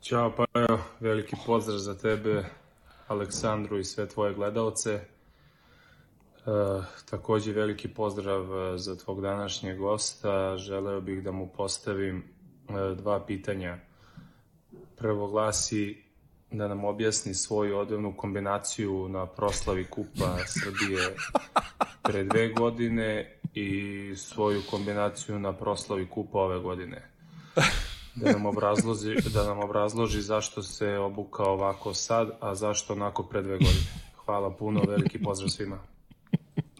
Ćao, 0.01 0.35
pa 0.37 0.45
evo, 0.55 0.81
veliki 1.01 1.37
pozdrav 1.47 1.79
za 1.79 1.99
tebe, 1.99 2.45
Aleksandru 3.09 3.79
i 3.79 3.85
sve 3.85 4.09
tvoje 4.09 4.35
gledalce. 4.35 5.01
Takođe 7.11 7.53
veliki 7.53 7.89
pozdrav 7.89 8.75
e, 8.75 8.79
za 8.79 8.97
tvog 8.97 9.21
današnjeg 9.21 9.79
gosta. 9.79 10.57
Želeo 10.57 11.01
bih 11.01 11.23
da 11.23 11.33
mu 11.33 11.49
postavim 11.57 12.17
e, 12.19 12.95
dva 12.95 13.27
pitanja. 13.27 13.79
Prvo 14.97 15.29
glasi 15.29 16.03
da 16.51 16.69
nam 16.69 16.85
objasni 16.85 17.35
svoju 17.35 17.79
odevnu 17.79 18.17
kombinaciju 18.17 19.09
na 19.09 19.27
proslavi 19.27 19.85
Kupa 19.85 20.39
Srbije 20.47 21.17
pre 22.03 22.25
dve 22.25 22.49
godine 22.49 23.39
i 23.55 24.13
svoju 24.17 24.63
kombinaciju 24.71 25.39
na 25.39 25.53
proslavi 25.53 26.09
Kupa 26.11 26.39
ove 26.39 26.59
godine 26.59 27.19
da 28.21 28.33
nam 28.33 28.47
obrazloži, 28.47 29.15
da 29.35 29.45
nam 29.45 29.59
obrazloži 29.59 30.21
zašto 30.21 30.63
se 30.63 30.99
obukao 30.99 31.53
ovako 31.53 31.95
sad, 31.95 32.31
a 32.41 32.55
zašto 32.55 32.93
onako 32.93 33.23
pre 33.23 33.43
dve 33.43 33.53
godine. 33.53 33.87
Hvala 34.25 34.51
puno, 34.51 34.83
veliki 34.89 35.23
pozdrav 35.23 35.49
svima. 35.49 35.79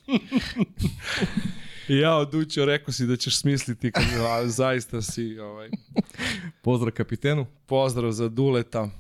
Ja 1.89 2.17
odućio, 2.17 2.65
rekao 2.65 2.93
si 2.93 3.07
da 3.07 3.17
ćeš 3.17 3.41
smisliti, 3.41 3.93
kad, 3.93 4.05
a, 4.29 4.49
zaista 4.49 5.03
si, 5.03 5.39
ovaj, 5.39 5.71
Pozdrav 6.63 6.93
kapitenu. 6.93 7.47
pozdrav 7.67 8.13
za 8.13 8.29
Duleta. 8.29 8.91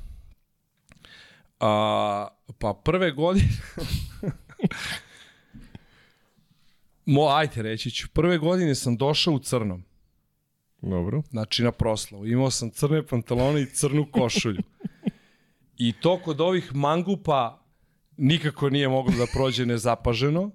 A, 1.61 2.29
pa 2.59 2.81
prve 2.85 3.11
godine... 3.13 3.49
Mo, 7.07 7.27
ajte 7.29 7.63
reći 7.63 7.91
ću. 7.91 8.09
Prve 8.13 8.39
godine 8.39 8.75
sam 8.75 8.97
došao 8.97 9.35
u 9.35 9.39
crnom. 9.39 9.85
Dobro. 10.83 11.23
Znači 11.31 11.63
na 11.63 11.73
proslavu. 11.73 12.27
Imao 12.27 12.51
sam 12.51 12.71
crne 12.71 13.07
pantalone 13.07 13.63
i 13.63 13.67
crnu 13.67 14.07
košulju. 14.13 14.63
I 15.79 15.93
to 15.93 16.21
kod 16.23 16.41
ovih 16.41 16.75
mangupa 16.75 17.63
nikako 18.17 18.71
nije 18.71 18.89
moglo 18.89 19.13
da 19.19 19.27
prođe 19.33 19.67
nezapaženo. 19.67 20.51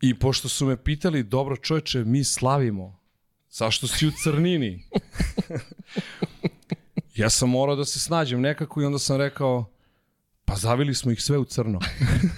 I 0.00 0.18
pošto 0.18 0.48
su 0.48 0.66
me 0.66 0.76
pitali, 0.76 1.22
dobro 1.22 1.56
čoveče, 1.56 2.04
mi 2.04 2.24
slavimo. 2.24 3.00
Zašto 3.50 3.86
si 3.86 4.06
u 4.06 4.10
crnini? 4.22 4.84
ja 7.14 7.30
sam 7.30 7.50
morao 7.50 7.76
da 7.76 7.84
se 7.84 8.00
snađem 8.00 8.40
nekako 8.40 8.82
i 8.82 8.84
onda 8.84 8.98
sam 8.98 9.16
rekao, 9.16 9.64
pa 10.44 10.54
zavili 10.54 10.94
smo 10.94 11.10
ih 11.10 11.22
sve 11.22 11.38
u 11.38 11.44
crno. 11.44 11.78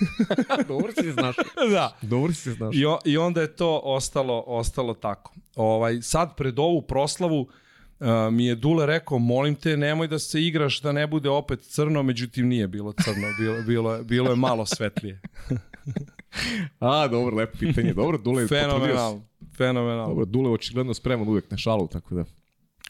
Dobro 0.68 0.92
si 0.92 1.02
se 1.02 1.12
znaš. 1.12 1.36
da. 1.72 1.96
Dobro 2.02 2.32
si 2.32 2.40
se 2.40 2.52
znaš. 2.52 2.76
I, 2.76 2.84
o, 2.84 2.98
I 3.04 3.16
onda 3.16 3.40
je 3.40 3.56
to 3.56 3.80
ostalo, 3.84 4.44
ostalo 4.46 4.94
tako. 4.94 5.34
Ovaj, 5.56 6.02
sad 6.02 6.36
pred 6.36 6.58
ovu 6.58 6.82
proslavu 6.82 7.40
uh, 7.40 8.06
mi 8.32 8.46
je 8.46 8.54
Dule 8.54 8.86
rekao, 8.86 9.18
molim 9.18 9.54
te, 9.54 9.76
nemoj 9.76 10.08
da 10.08 10.18
se 10.18 10.42
igraš 10.42 10.80
da 10.80 10.92
ne 10.92 11.06
bude 11.06 11.28
opet 11.28 11.60
crno, 11.62 12.02
međutim 12.02 12.48
nije 12.48 12.68
bilo 12.68 12.92
crno, 12.92 13.28
bilo, 13.38 13.62
bilo, 13.62 13.94
je, 13.94 14.02
bilo 14.04 14.30
je 14.30 14.36
malo 14.36 14.66
svetlije. 14.66 15.20
A, 16.80 17.08
dobro, 17.08 17.36
lepo 17.36 17.58
pitanje. 17.58 17.92
Dobro, 18.02 18.18
Dule. 18.18 18.46
Fenomenalno. 18.48 19.22
Fenomenalno. 19.56 20.06
Dobro, 20.06 20.24
Dule 20.24 20.50
je 20.50 20.54
očigledno 20.54 20.94
spreman 20.94 21.28
uvek 21.28 21.50
na 21.50 21.56
šalu, 21.56 21.88
tako 21.88 22.14
da. 22.14 22.24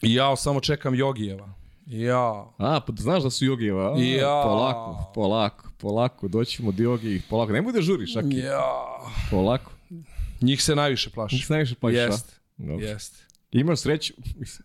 Ja 0.01 0.35
samo 0.35 0.59
čekam 0.59 0.95
Jogijeva. 0.95 1.53
Ja. 1.85 2.45
A, 2.57 2.79
pa 2.79 2.93
znaš 2.97 3.23
da 3.23 3.29
su 3.29 3.45
Jogijeva? 3.45 3.93
A, 3.93 3.99
Ja. 3.99 4.41
Polako, 4.43 5.11
polako, 5.15 5.69
polako, 5.77 6.27
doćemo 6.27 6.71
do 6.71 6.83
Jogijih, 6.83 7.23
polako. 7.29 7.51
Nemoj 7.51 7.73
da 7.73 7.81
žuriš, 7.81 8.15
Aki, 8.15 8.35
Ja. 8.35 8.63
polako. 9.31 9.71
Njih 10.41 10.63
se 10.63 10.75
najviše 10.75 11.09
plaši. 11.09 11.35
Njih 11.35 11.45
se 11.45 11.53
najviše 11.53 11.75
plašiš, 11.75 11.99
a? 11.99 12.03
Jest. 12.03 12.39
Dobro. 12.57 12.85
Jest. 12.85 13.22
Imaš 13.53 13.79
sreću, 13.79 14.13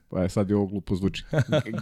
pa 0.09 0.23
je 0.23 0.29
sad 0.29 0.51
je 0.51 0.57
ovo 0.57 0.67
glupo 0.67 0.97
zvuči. 0.97 1.25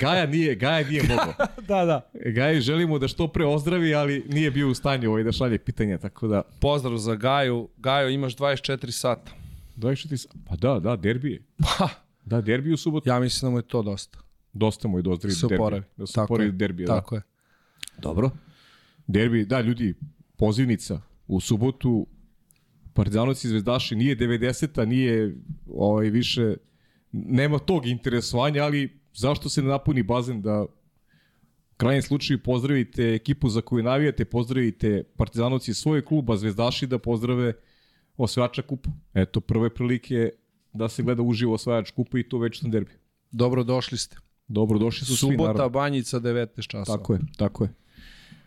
Gaja 0.01 0.27
nije, 0.27 0.55
Gaja 0.55 0.89
nije 0.89 1.03
mogao. 1.03 1.35
Da, 1.69 1.85
da. 1.85 2.11
Gaji 2.27 2.61
želimo 2.61 2.99
da 2.99 3.09
što 3.09 3.29
pre 3.29 3.45
ozdravi, 3.47 3.95
ali 3.95 4.25
nije 4.29 4.51
bio 4.51 4.69
u 4.69 4.75
stanju 4.75 5.11
ovaj 5.11 5.23
da 5.23 5.33
šalje 5.33 5.59
pitanja, 5.59 5.99
tako 5.99 6.29
da... 6.29 6.43
Pozdrav 6.61 6.97
za 6.97 7.15
Gaju. 7.15 7.69
Gajo, 7.77 8.09
imaš 8.09 8.37
24 8.37 8.91
sata. 8.91 9.33
24 9.77 10.17
sa- 10.17 10.29
Pa 10.49 10.57
da, 10.57 10.81
da, 10.81 10.97
derbi 10.97 11.31
je. 11.33 11.43
Pa, 11.59 11.89
Da, 12.25 12.41
derbi 12.41 12.73
u 12.73 12.77
subotu. 12.77 13.09
ja 13.09 13.21
mislim 13.21 13.47
da 13.47 13.53
mu 13.53 13.59
je 13.59 13.63
to 13.63 13.83
dosta. 13.83 14.19
Dosta 14.53 14.89
mu 14.89 14.99
je 14.99 15.03
dozdravi 15.03 15.33
Da 15.33 15.39
se 15.39 15.47
derbi. 15.49 15.87
Da 15.97 16.07
se 16.07 16.13
Tako 16.13 16.25
oporavi 16.25 16.49
je. 16.49 16.53
derbi, 16.53 16.85
da. 16.85 16.95
Tako 16.95 17.15
je. 17.15 17.23
Dobro. 17.99 18.31
Derbi, 19.07 19.45
da, 19.45 19.61
ljudi, 19.61 19.95
pozivnica 20.37 21.01
u 21.27 21.41
subotu 21.41 22.07
Partizanovci 22.93 23.47
i 23.47 23.51
Zvezdaši 23.51 23.97
nije 23.97 24.17
90-a, 24.17 24.85
nije 24.85 25.35
ovaj, 25.69 26.11
više, 26.11 26.57
nema 27.13 27.59
tog 27.59 27.87
interesovanja, 27.87 28.65
ali 28.65 29.01
zašto 29.15 29.49
se 29.49 29.63
ne 29.63 29.69
napuni 29.69 30.03
bazen 30.03 30.43
da 30.43 30.63
u 30.63 31.77
krajnjem 31.77 32.03
slučaju 32.03 32.43
pozdravite 32.43 33.15
ekipu 33.15 33.49
za 33.49 33.61
koju 33.61 33.83
navijate, 33.85 34.25
pozdravite 34.25 35.03
Partizanovci 35.17 35.71
iz 35.71 35.77
svoje 35.77 36.05
kluba, 36.05 36.37
Zvezdaši 36.37 36.87
da 36.87 36.99
pozdrave 36.99 37.53
osvajača 38.17 38.63
kupa. 38.63 38.91
Eto, 39.15 39.41
prve 39.41 39.71
prilike 39.71 40.31
da 40.73 40.89
se 40.89 41.03
gleda 41.03 41.23
uživo 41.23 41.55
osvajač 41.55 41.91
kupa 41.91 42.19
i 42.19 42.29
to 42.29 42.39
već 42.39 42.63
na 42.63 42.69
derbi. 42.69 42.93
Dobro 43.31 43.65
došli 43.65 43.99
ste. 43.99 44.17
Dobro, 44.49 44.79
došli 44.79 45.07
su 45.07 45.17
svi, 45.17 45.33
Subota, 45.33 45.53
naravno. 45.53 45.69
Banjica, 45.69 46.21
19 46.21 46.67
časova. 46.69 46.99
Tako 46.99 47.13
je, 47.15 47.21
tako 47.37 47.65
je. 47.65 47.71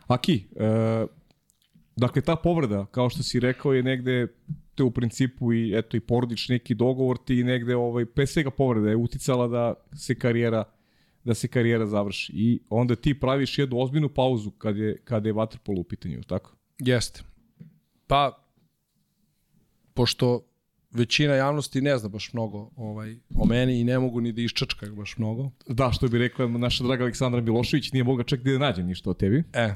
Aki, 0.07 0.45
e, 0.55 1.05
dakle, 1.95 2.21
ta 2.21 2.35
povreda, 2.35 2.85
kao 2.91 3.09
što 3.09 3.23
si 3.23 3.39
rekao, 3.39 3.73
je 3.73 3.83
negde 3.83 4.27
te 4.79 4.83
u 4.83 4.91
principu 4.91 5.53
i 5.53 5.77
eto 5.77 5.97
i 5.97 5.99
porodični 5.99 6.55
neki 6.55 6.75
dogovor 6.75 7.17
ti 7.17 7.39
i 7.39 7.43
negde 7.43 7.75
ovaj 7.75 8.05
pre 8.05 8.27
svega 8.27 8.51
povreda 8.51 8.89
je 8.89 8.95
uticala 8.95 9.47
da 9.47 9.73
se 9.95 10.15
karijera 10.15 10.63
da 11.23 11.33
se 11.33 11.47
karijera 11.47 11.85
završi 11.85 12.33
i 12.35 12.59
onda 12.69 12.95
ti 12.95 13.19
praviš 13.19 13.57
jednu 13.59 13.79
ozbiljnu 13.79 14.09
pauzu 14.09 14.51
kad 14.51 14.77
je 14.77 14.97
kad 15.03 15.25
je 15.25 15.33
vaterpolo 15.33 15.81
u 15.81 15.83
pitanju, 15.83 16.23
tako? 16.23 16.55
Jeste. 16.77 17.23
Pa, 18.07 18.45
pošto 19.93 20.45
većina 20.91 21.33
javnosti 21.33 21.81
ne 21.81 21.97
zna 21.97 22.09
baš 22.09 22.33
mnogo 22.33 22.71
ovaj, 22.75 23.17
o 23.35 23.45
meni 23.45 23.79
i 23.79 23.83
ne 23.83 23.99
mogu 23.99 24.21
ni 24.21 24.31
da 24.31 24.41
iščačkaju 24.41 24.95
baš 24.95 25.17
mnogo. 25.17 25.51
Da, 25.67 25.91
što 25.91 26.07
bi 26.07 26.17
rekla 26.17 26.47
naša 26.47 26.83
draga 26.83 27.03
Aleksandra 27.03 27.41
Milošević, 27.41 27.91
nije 27.91 28.03
mogla 28.03 28.23
čak 28.23 28.39
da 28.39 28.57
nađe 28.57 28.83
ništa 28.83 29.09
o 29.09 29.13
tebi. 29.13 29.43
E, 29.53 29.75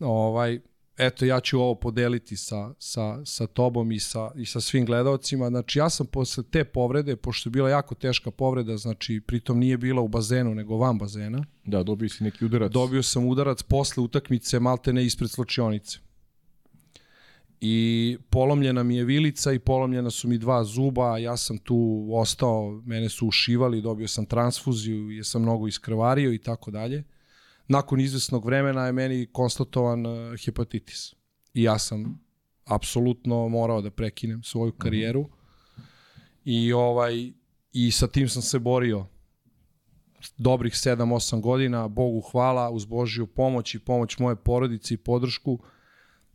ovaj, 0.00 0.60
eto 0.98 1.24
ja 1.24 1.40
ću 1.40 1.60
ovo 1.60 1.74
podeliti 1.74 2.36
sa, 2.36 2.74
sa, 2.78 3.24
sa 3.24 3.46
tobom 3.46 3.92
i 3.92 4.00
sa, 4.00 4.30
i 4.36 4.46
sa 4.46 4.60
svim 4.60 4.84
gledalcima. 4.84 5.48
Znači 5.48 5.78
ja 5.78 5.90
sam 5.90 6.06
posle 6.06 6.44
te 6.50 6.64
povrede, 6.64 7.16
pošto 7.16 7.48
je 7.48 7.50
bila 7.50 7.70
jako 7.70 7.94
teška 7.94 8.30
povreda, 8.30 8.76
znači 8.76 9.20
pritom 9.26 9.58
nije 9.58 9.78
bila 9.78 10.02
u 10.02 10.08
bazenu 10.08 10.54
nego 10.54 10.76
van 10.76 10.98
bazena, 10.98 11.44
Da, 11.64 11.82
dobio 11.82 12.08
si 12.08 12.24
neki 12.24 12.44
udarac. 12.44 12.72
dobio 12.72 13.02
sam 13.02 13.26
udarac 13.26 13.62
posle 13.62 14.02
utakmice 14.02 14.60
malte 14.60 14.92
ne 14.92 15.04
ispred 15.04 15.30
slačionice. 15.30 15.98
I 17.60 18.18
polomljena 18.30 18.82
mi 18.82 18.96
je 18.96 19.04
vilica 19.04 19.52
i 19.52 19.58
polomljena 19.58 20.10
su 20.10 20.28
mi 20.28 20.38
dva 20.38 20.64
zuba, 20.64 21.18
ja 21.18 21.36
sam 21.36 21.58
tu 21.58 22.08
ostao, 22.12 22.82
mene 22.84 23.08
su 23.08 23.26
ušivali, 23.26 23.82
dobio 23.82 24.08
sam 24.08 24.26
transfuziju, 24.26 25.10
jer 25.10 25.26
sam 25.26 25.42
mnogo 25.42 25.68
iskrvario 25.68 26.32
i 26.32 26.38
tako 26.38 26.70
dalje. 26.70 27.04
Nakon 27.68 28.00
izvesnog 28.00 28.44
vremena 28.44 28.86
je 28.86 28.92
meni 28.92 29.26
konstatovan 29.32 30.06
uh, 30.06 30.40
hepatitis. 30.44 31.14
I 31.54 31.62
ja 31.62 31.78
sam 31.78 32.26
apsolutno 32.64 33.48
morao 33.48 33.82
da 33.82 33.90
prekinem 33.90 34.42
svoju 34.42 34.72
karijeru. 34.72 35.28
I 36.44 36.72
ovaj 36.72 37.32
i 37.72 37.90
sa 37.90 38.06
tim 38.06 38.28
sam 38.28 38.42
se 38.42 38.58
borio 38.58 39.06
dobrih 40.36 40.72
7-8 40.72 41.40
godina, 41.40 41.88
Bogu 41.88 42.20
hvala, 42.20 42.70
uz 42.70 42.84
Božiju 42.84 43.26
pomoć 43.26 43.74
i 43.74 43.78
pomoć 43.78 44.18
moje 44.18 44.36
porodice 44.36 44.94
i 44.94 44.96
podršku, 44.96 45.58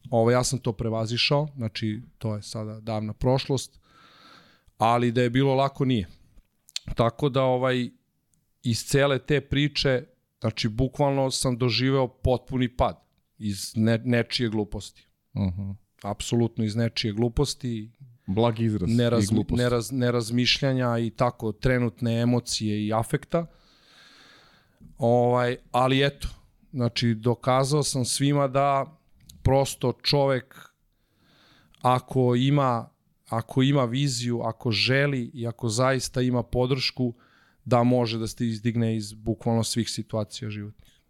ovo, 0.10 0.32
ja 0.32 0.44
sam 0.44 0.60
to 0.60 0.74
prevazišao, 0.74 1.48
znači 1.56 2.02
to 2.18 2.36
je 2.36 2.41
sada 2.41 2.80
davna 2.80 3.14
prošlost, 3.14 3.80
ali 4.78 5.12
da 5.12 5.22
je 5.22 5.30
bilo 5.30 5.56
lako 5.56 5.86
nije. 5.86 6.08
Tako 6.95 7.30
da 7.30 7.44
ovaj 7.44 7.90
iz 8.64 8.86
cele 8.86 9.20
te 9.20 9.41
priče, 9.41 10.03
znači 10.41 10.69
bukvalno 10.69 11.31
sam 11.31 11.57
doživeo 11.57 12.07
potpuni 12.07 12.76
pad 12.76 12.95
iz 13.38 13.73
ne, 13.76 13.97
nečije 13.97 14.49
gluposti. 14.49 15.07
Uh 15.34 15.41
-huh. 15.41 15.76
Apsolutno 16.03 16.63
iz 16.63 16.76
nečije 16.76 17.13
gluposti. 17.13 17.91
Blag 18.27 18.59
izraz 18.59 18.89
neraz, 18.95 19.23
i 19.23 19.34
glupost. 19.34 19.57
neraz, 19.57 19.91
nerazmišljanja 19.91 20.97
i 20.97 21.09
tako 21.09 21.51
trenutne 21.51 22.22
emocije 22.22 22.85
i 22.85 22.93
afekta. 22.93 23.45
Ovaj, 24.97 25.57
ali 25.72 26.05
eto, 26.05 26.27
znači 26.72 27.13
dokazao 27.13 27.84
sam 27.84 28.05
svima 28.05 28.47
da 28.47 28.97
prosto 29.43 29.93
čovek 30.01 30.72
ako 31.81 32.35
ima 32.35 32.89
ako 33.31 33.61
ima 33.61 33.85
viziju, 33.85 34.41
ako 34.41 34.72
želi 34.72 35.31
i 35.34 35.47
ako 35.47 35.69
zaista 35.69 36.22
ima 36.22 36.43
podršku 36.43 37.13
da 37.65 37.83
može 37.83 38.17
da 38.17 38.27
se 38.27 38.47
izdigne 38.47 38.95
iz 38.95 39.13
bukvalno 39.13 39.63
svih 39.63 39.89
situacija 39.89 40.49
životnih. 40.49 41.01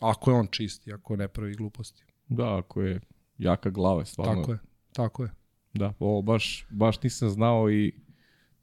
Ako 0.00 0.30
je 0.30 0.36
on 0.36 0.46
čisti, 0.50 0.92
ako 0.92 1.16
ne 1.16 1.28
pravi 1.28 1.54
gluposti. 1.54 2.04
Da, 2.28 2.56
ako 2.58 2.82
je 2.82 3.00
jaka 3.38 3.70
glava, 3.70 4.04
stvarno. 4.04 4.42
Tako 4.42 4.52
je, 4.52 4.58
tako 4.92 5.22
je. 5.22 5.30
Da, 5.74 5.92
ovo 5.98 6.22
baš, 6.22 6.66
baš 6.70 7.02
nisam 7.02 7.30
znao 7.30 7.70
i 7.70 7.92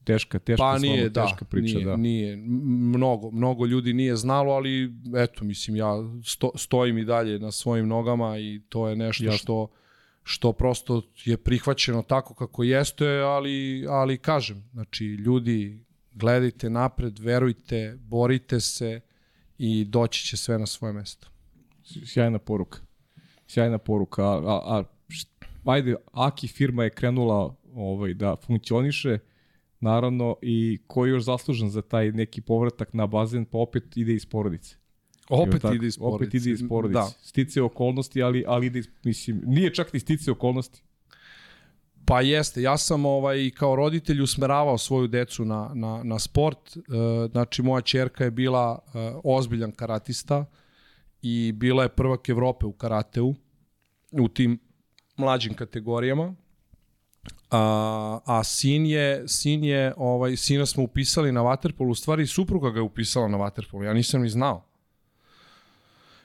teška, 0.03 0.39
teška, 0.39 0.63
Pa 0.63 0.77
nije, 0.77 0.93
stvarno 0.93 1.09
da, 1.09 1.25
teška 1.25 1.45
priča. 1.45 1.77
nije, 1.77 1.85
da. 1.85 1.95
nije, 1.95 2.37
mnogo, 2.37 3.31
mnogo 3.31 3.65
ljudi 3.65 3.93
nije 3.93 4.15
znalo, 4.15 4.53
ali 4.53 4.93
eto, 5.15 5.45
mislim, 5.45 5.75
ja 5.75 5.93
sto, 6.25 6.51
stojim 6.55 6.97
i 6.97 7.05
dalje 7.05 7.39
na 7.39 7.51
svojim 7.51 7.87
nogama 7.87 8.37
i 8.37 8.61
to 8.69 8.87
je 8.87 8.95
nešto 8.95 9.23
Jasno. 9.23 9.37
što 9.37 9.67
što 10.23 10.53
prosto 10.53 11.01
je 11.25 11.37
prihvaćeno 11.37 12.01
tako 12.01 12.33
kako 12.33 12.63
jeste, 12.63 13.07
ali, 13.07 13.85
ali 13.89 14.17
kažem, 14.17 14.69
znači, 14.73 15.05
ljudi, 15.05 15.85
gledajte 16.11 16.69
napred, 16.69 17.19
verujte, 17.19 17.97
borite 18.01 18.59
se 18.59 19.01
i 19.57 19.85
doći 19.85 20.25
će 20.25 20.37
sve 20.37 20.59
na 20.59 20.65
svoje 20.65 20.93
mesto. 20.93 21.27
Sjajna 22.05 22.39
poruka. 22.39 22.79
Sjajna 23.47 23.77
poruka. 23.77 24.23
A, 24.23 24.37
a, 24.37 24.79
a 24.79 24.83
ajde, 25.65 25.95
Aki 26.11 26.47
firma 26.47 26.83
je 26.83 26.89
krenula 26.89 27.55
ovaj, 27.73 28.13
da 28.13 28.35
funkcioniše, 28.45 29.19
naravno, 29.79 30.35
i 30.41 30.79
ko 30.87 31.05
je 31.05 31.09
još 31.09 31.23
zaslužen 31.23 31.69
za 31.69 31.81
taj 31.81 32.11
neki 32.11 32.41
povratak 32.41 32.93
na 32.93 33.07
bazen, 33.07 33.45
pa 33.45 33.57
opet 33.57 33.97
ide 33.97 34.13
iz 34.13 34.25
porodice. 34.25 34.75
Opet 35.29 35.61
tako? 35.61 35.73
ide 35.73 35.87
iz 35.87 35.97
porodice. 35.97 36.25
Opet 36.25 36.33
ide 36.33 36.51
iz 36.51 36.63
porodice. 36.69 36.99
Da. 36.99 37.09
Stice 37.21 37.61
okolnosti, 37.61 38.21
ali, 38.21 38.43
ali 38.47 38.67
ide 38.67 38.79
iz, 38.79 38.87
mislim, 39.03 39.41
nije 39.45 39.73
čak 39.73 39.93
ni 39.93 39.99
stice 39.99 40.31
okolnosti. 40.31 40.83
Pa 42.09 42.21
jeste, 42.21 42.61
ja 42.61 42.77
sam 42.77 43.05
ovaj 43.05 43.51
kao 43.57 43.75
roditelj 43.75 44.21
usmeravao 44.21 44.77
svoju 44.77 45.07
decu 45.07 45.45
na, 45.45 45.71
na, 45.73 46.01
na 46.03 46.19
sport. 46.19 46.77
E, 46.77 46.81
znači, 47.31 47.61
moja 47.61 47.81
čerka 47.81 48.23
je 48.23 48.31
bila 48.31 48.79
e, 48.79 49.11
ozbiljan 49.23 49.71
karatista 49.71 50.45
i 51.21 51.51
bila 51.51 51.83
je 51.83 51.89
prvak 51.89 52.29
Evrope 52.29 52.65
u 52.65 52.71
karateu 52.71 53.33
u 54.11 54.27
tim 54.27 54.59
mlađim 55.17 55.53
kategorijama. 55.53 56.35
A, 57.51 58.19
a 58.25 58.43
sin 58.43 58.85
je, 58.85 59.27
sin 59.27 59.63
je, 59.63 59.93
ovaj, 59.97 60.35
sina 60.35 60.65
smo 60.65 60.83
upisali 60.83 61.31
na 61.31 61.41
vaterpolu, 61.41 61.91
u 61.91 61.95
stvari 61.95 62.27
supruga 62.27 62.69
ga 62.69 62.79
je 62.79 62.83
upisala 62.83 63.27
na 63.27 63.37
vaterpolu, 63.37 63.83
ja 63.83 63.93
nisam 63.93 64.21
ni 64.21 64.29
znao. 64.29 64.65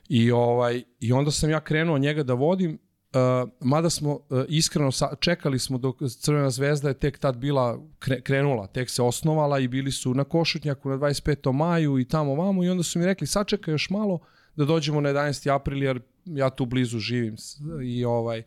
I, 0.09 0.31
ovaj, 0.31 0.83
I 1.01 1.13
onda 1.13 1.31
sam 1.31 1.51
ja 1.51 1.61
krenuo 1.61 1.99
njega 1.99 2.23
da 2.23 2.35
vodim, 2.35 2.79
Uh, 3.15 3.51
mada 3.61 3.91
smo 3.91 4.13
uh, 4.13 4.45
iskreno 4.49 4.93
sa, 4.93 5.15
čekali 5.21 5.59
smo 5.59 5.79
dok 5.79 5.97
Crvena 6.21 6.51
zvezda 6.51 6.89
je 6.89 6.95
tek 6.95 7.19
tad 7.19 7.37
bila 7.37 7.79
kre, 7.99 8.21
krenula, 8.21 8.67
tek 8.67 8.91
se 8.91 9.03
osnovala 9.03 9.59
i 9.59 9.69
bili 9.69 9.93
su 9.93 10.15
na 10.15 10.25
Košutnjaku 10.25 10.89
na 10.89 10.97
25. 10.97 11.53
maju 11.53 11.99
i 11.99 12.09
tamo 12.09 12.35
vamo 12.35 12.65
i 12.65 12.69
onda 12.69 12.83
su 12.83 12.99
mi 12.99 13.07
rekli 13.07 13.27
sačekaj 13.27 13.75
još 13.75 13.91
malo 13.91 14.19
da 14.57 14.65
dođemo 14.65 15.01
na 15.01 15.09
11. 15.09 15.55
april 15.55 15.83
jer 15.83 16.01
ja 16.25 16.51
tu 16.51 16.67
blizu 16.67 16.99
živim 16.99 17.37
i 17.85 18.05
ovaj 18.05 18.43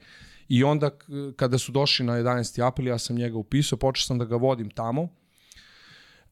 i 0.48 0.64
onda 0.64 0.90
kada 1.36 1.58
su 1.58 1.72
došli 1.72 2.06
na 2.06 2.14
11. 2.14 2.68
april 2.68 2.88
ja 2.88 2.98
sam 2.98 3.16
njega 3.16 3.38
upisao, 3.38 3.80
počeo 3.80 4.04
sam 4.04 4.18
da 4.18 4.26
ga 4.26 4.36
vodim 4.36 4.70
tamo. 4.70 5.10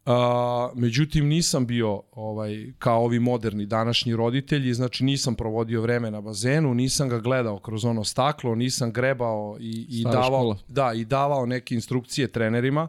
Uh, 0.06 0.12
međutim 0.76 1.28
nisam 1.28 1.66
bio 1.66 2.02
ovaj 2.12 2.74
kao 2.80 3.04
ovi 3.04 3.20
moderni 3.20 3.66
današnji 3.66 4.16
roditelji, 4.16 4.74
znači 4.74 5.04
nisam 5.04 5.36
provodio 5.36 5.82
vreme 5.82 6.12
na 6.12 6.22
bazenu, 6.22 6.74
nisam 6.74 7.10
ga 7.10 7.20
gledao 7.20 7.60
kroz 7.60 7.86
ono 7.86 8.04
staklo, 8.04 8.56
nisam 8.56 8.92
grebao 8.92 9.58
i, 9.60 9.86
i 9.90 10.00
Stara 10.00 10.16
davao 10.16 10.40
škola. 10.42 10.58
da 10.68 10.94
i 10.94 11.06
davao 11.06 11.46
neke 11.46 11.76
instrukcije 11.76 12.28
trenerima, 12.32 12.88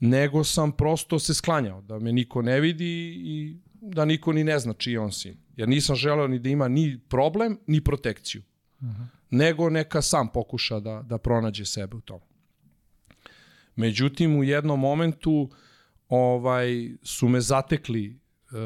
nego 0.00 0.44
sam 0.44 0.72
prosto 0.72 1.18
se 1.18 1.34
sklanjao 1.34 1.80
da 1.82 1.98
me 1.98 2.12
niko 2.12 2.42
ne 2.42 2.60
vidi 2.60 3.14
i 3.24 3.56
da 3.80 4.04
niko 4.04 4.32
ni 4.32 4.44
ne 4.44 4.58
zna 4.58 4.72
čiji 4.72 4.96
on 4.96 5.12
sin. 5.12 5.36
Jer 5.56 5.68
nisam 5.68 5.96
želeo 5.96 6.28
ni 6.28 6.38
da 6.38 6.48
ima 6.48 6.68
ni 6.68 7.00
problem, 7.08 7.58
ni 7.66 7.84
protekciju. 7.84 8.42
Nego 9.30 9.70
neka 9.70 10.02
sam 10.02 10.28
pokuša 10.28 10.80
da, 10.80 11.02
da 11.02 11.18
pronađe 11.18 11.64
sebe 11.64 11.96
u 11.96 12.00
tom. 12.00 12.20
Međutim, 13.76 14.36
u 14.36 14.44
jednom 14.44 14.80
momentu 14.80 15.50
ovaj 16.10 16.90
su 17.02 17.28
me 17.28 17.40
zatekli 17.40 18.06
e, 18.06 18.56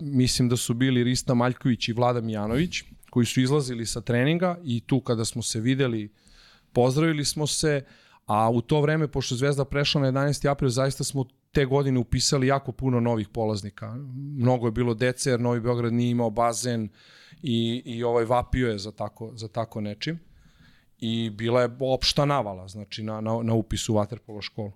mislim 0.00 0.48
da 0.48 0.56
su 0.56 0.74
bili 0.74 1.04
Rista 1.04 1.34
Maljković 1.34 1.88
i 1.88 1.92
Vlada 1.92 2.20
Mijanović 2.20 2.82
koji 3.10 3.26
su 3.26 3.40
izlazili 3.40 3.86
sa 3.86 4.00
treninga 4.00 4.58
i 4.64 4.80
tu 4.80 5.00
kada 5.00 5.24
smo 5.24 5.42
se 5.42 5.60
videli 5.60 6.12
pozdravili 6.72 7.24
smo 7.24 7.46
se 7.46 7.84
a 8.26 8.50
u 8.50 8.60
to 8.60 8.80
vreme 8.80 9.08
pošto 9.08 9.34
Zvezda 9.34 9.64
prešla 9.64 10.00
na 10.00 10.12
11. 10.12 10.50
april 10.50 10.70
zaista 10.70 11.04
smo 11.04 11.24
te 11.52 11.64
godine 11.64 11.98
upisali 11.98 12.46
jako 12.46 12.72
puno 12.72 13.00
novih 13.00 13.28
polaznika 13.28 13.96
mnogo 14.36 14.66
je 14.66 14.72
bilo 14.72 14.94
dece 14.94 15.30
jer 15.30 15.40
Novi 15.40 15.60
Beograd 15.60 15.92
nije 15.92 16.10
imao 16.10 16.30
bazen 16.30 16.88
i, 17.42 17.82
i 17.84 18.04
ovaj 18.04 18.24
vapio 18.24 18.70
je 18.70 18.78
za 18.78 18.92
tako, 18.92 19.30
za 19.34 19.48
tako 19.48 19.80
nečim 19.80 20.18
i 20.98 21.30
bila 21.30 21.62
je 21.62 21.76
opšta 21.80 22.24
navala 22.24 22.68
znači 22.68 23.02
na, 23.02 23.20
na, 23.20 23.42
na 23.42 23.54
upisu 23.54 23.94
u 23.94 23.96
Waterpolo 23.96 24.42
školu 24.42 24.72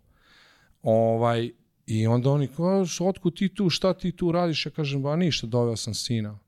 Ovaj, 0.83 1.51
I 1.87 2.07
onda 2.07 2.31
oni 2.31 2.49
kažu, 2.49 3.07
otkud 3.07 3.37
ti 3.37 3.49
tu, 3.55 3.71
šta 3.71 3.95
ti 3.95 4.13
tu 4.13 4.33
radiš? 4.33 4.67
Ja 4.67 4.73
kažem, 4.73 5.03
ba 5.03 5.17
ništa, 5.17 5.47
doveo 5.47 5.77
sam 5.77 5.95
sina. 5.95 6.39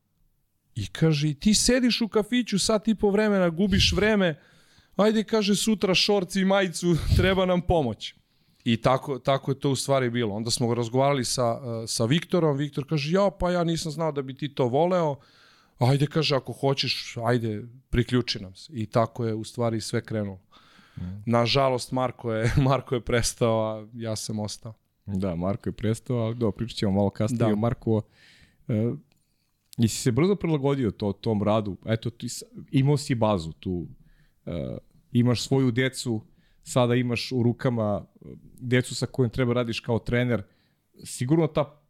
I 0.75 0.87
kaže, 0.87 1.35
ti 1.35 1.55
sediš 1.55 2.01
u 2.01 2.09
kafiću 2.09 2.59
sat 2.59 2.89
i 2.89 2.95
po 2.95 3.11
vremena, 3.11 3.49
gubiš 3.51 3.93
vreme, 3.93 4.41
ajde, 4.97 5.25
kaže, 5.25 5.55
sutra 5.55 5.95
šorci 5.95 6.41
i 6.41 6.45
majicu, 6.45 6.97
treba 7.19 7.47
nam 7.47 7.63
pomoć. 7.63 8.15
I 8.65 8.77
tako, 8.77 9.19
tako 9.19 9.51
je 9.51 9.61
to 9.61 9.71
u 9.71 9.77
stvari 9.77 10.11
bilo. 10.11 10.35
Onda 10.35 10.51
smo 10.51 10.75
razgovarali 10.75 11.25
sa, 11.25 11.61
eh, 11.63 11.87
sa 11.87 12.05
Viktorom, 12.05 12.57
Viktor 12.57 12.89
kaže, 12.89 13.13
ja, 13.13 13.31
pa 13.41 13.51
ja 13.51 13.65
nisam 13.65 13.93
znao 13.93 14.13
da 14.13 14.23
bi 14.23 14.35
ti 14.35 14.55
to 14.55 14.69
voleo, 14.69 15.17
ajde, 15.79 16.07
kaže, 16.07 16.37
ako 16.37 16.53
hoćeš, 16.53 17.17
ajde, 17.25 17.63
priključi 17.91 18.43
nam 18.43 18.55
se. 18.55 18.73
I 18.73 18.87
tako 18.87 19.27
je 19.27 19.35
u 19.35 19.45
stvari 19.45 19.81
sve 19.81 20.05
krenulo. 20.05 20.41
Nažalost, 21.27 21.93
Marko 21.93 22.33
je, 22.33 22.53
Marko 22.69 22.95
je 22.95 23.01
prestao, 23.01 23.61
a 23.61 23.87
ja 23.95 24.17
sam 24.17 24.39
ostao. 24.39 24.75
Da, 25.07 25.35
Marko 25.35 25.69
je 25.69 25.73
prestao, 25.73 26.17
ali 26.17 26.35
da, 26.35 26.51
pričat 26.51 26.77
ćemo 26.77 26.93
malo 26.93 27.11
kasnije 27.11 27.39
Da. 27.39 27.53
o 27.53 27.57
Marko. 27.57 28.03
E, 28.69 28.93
jesi 29.79 29.97
se 29.97 30.13
brzo 30.13 30.37
prilagodio 30.37 30.91
to, 30.91 31.13
tom 31.13 31.43
radu? 31.43 31.77
Eto, 31.87 32.11
ti, 32.11 32.27
imao 32.71 32.97
si 32.97 33.15
bazu 33.15 33.53
tu, 33.53 33.87
e, 34.47 34.77
imaš 35.13 35.43
svoju 35.43 35.71
decu, 35.71 36.21
sada 36.63 36.95
imaš 36.95 37.33
u 37.33 37.43
rukama 37.43 38.05
e, 38.05 38.29
decu 38.61 38.95
sa 38.95 39.07
kojim 39.07 39.31
treba 39.31 39.53
radiš 39.53 39.81
kao 39.81 39.99
trener. 39.99 40.43
Sigurno 41.05 41.47
ta 41.47 41.81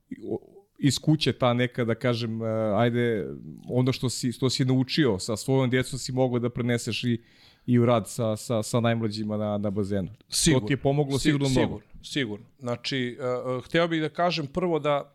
iz 0.79 0.99
kuće 0.99 1.33
ta 1.33 1.53
neka, 1.53 1.85
da 1.85 1.95
kažem, 1.95 2.43
e, 2.43 2.47
ajde, 2.77 3.27
ono 3.69 3.93
što 3.93 4.11
si, 4.11 4.33
što 4.33 4.51
si 4.51 4.65
naučio 4.65 5.19
sa 5.19 5.37
svojom 5.37 5.71
djecom 5.71 5.99
si 5.99 6.13
mogao 6.13 6.39
da 6.39 6.51
preneseš 6.51 7.05
i, 7.05 7.23
i 7.67 7.79
u 7.79 7.87
rad 7.87 8.09
sa, 8.09 8.37
sa, 8.37 8.63
sa 8.63 8.81
najmlađima 8.81 9.37
na, 9.37 9.59
na 9.59 9.71
bazenu. 9.71 10.09
Sigurno. 10.29 10.61
To 10.61 10.67
ti 10.67 10.73
je 10.73 10.77
pomoglo 10.77 11.19
sigurno 11.19 11.49
mnogo. 11.49 11.61
Sigurno, 11.61 12.05
sigurno. 12.05 12.47
Znači, 12.59 13.19
uh, 13.57 13.65
hteo 13.65 13.89
bih 13.89 14.01
da 14.01 14.09
kažem 14.09 14.47
prvo 14.47 14.79
da 14.79 15.15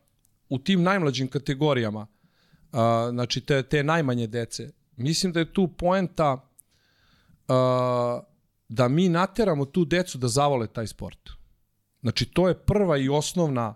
u 0.50 0.60
tim 0.60 0.84
najmlađim 0.84 1.28
kategorijama, 1.28 2.08
uh, 2.72 2.80
znači 3.12 3.42
te, 3.42 3.64
te 3.64 3.84
najmanje 3.84 4.28
dece, 4.28 4.72
mislim 4.98 5.34
da 5.34 5.40
je 5.40 5.54
tu 5.54 5.68
poenta 5.68 6.34
uh, 6.34 8.24
da 8.70 8.88
mi 8.88 9.10
nateramo 9.10 9.66
tu 9.66 9.86
decu 9.86 10.18
da 10.18 10.28
zavole 10.28 10.68
taj 10.68 10.88
sport. 10.88 11.30
Znači, 12.02 12.26
to 12.26 12.48
je 12.48 12.60
prva 12.60 12.98
i 12.98 13.10
osnovna 13.10 13.76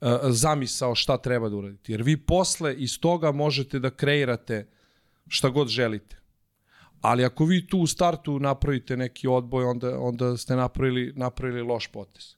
uh, 0.00 0.08
zamisao 0.28 0.94
šta 0.94 1.18
treba 1.18 1.48
da 1.48 1.56
uradite. 1.56 1.92
Jer 1.92 2.02
vi 2.02 2.16
posle 2.16 2.74
iz 2.74 3.00
toga 3.00 3.32
možete 3.32 3.78
da 3.78 3.90
kreirate 3.90 4.68
šta 5.28 5.48
god 5.48 5.68
želite. 5.68 6.16
Ali 7.06 7.24
ako 7.24 7.44
vi 7.44 7.66
tu 7.66 7.78
u 7.78 7.86
startu 7.86 8.38
napravite 8.38 8.96
neki 8.96 9.28
odboj, 9.28 9.64
onda, 9.64 10.00
onda 10.00 10.36
ste 10.36 10.56
napravili, 10.56 11.12
napravili 11.16 11.62
loš 11.62 11.86
potez. 11.86 12.34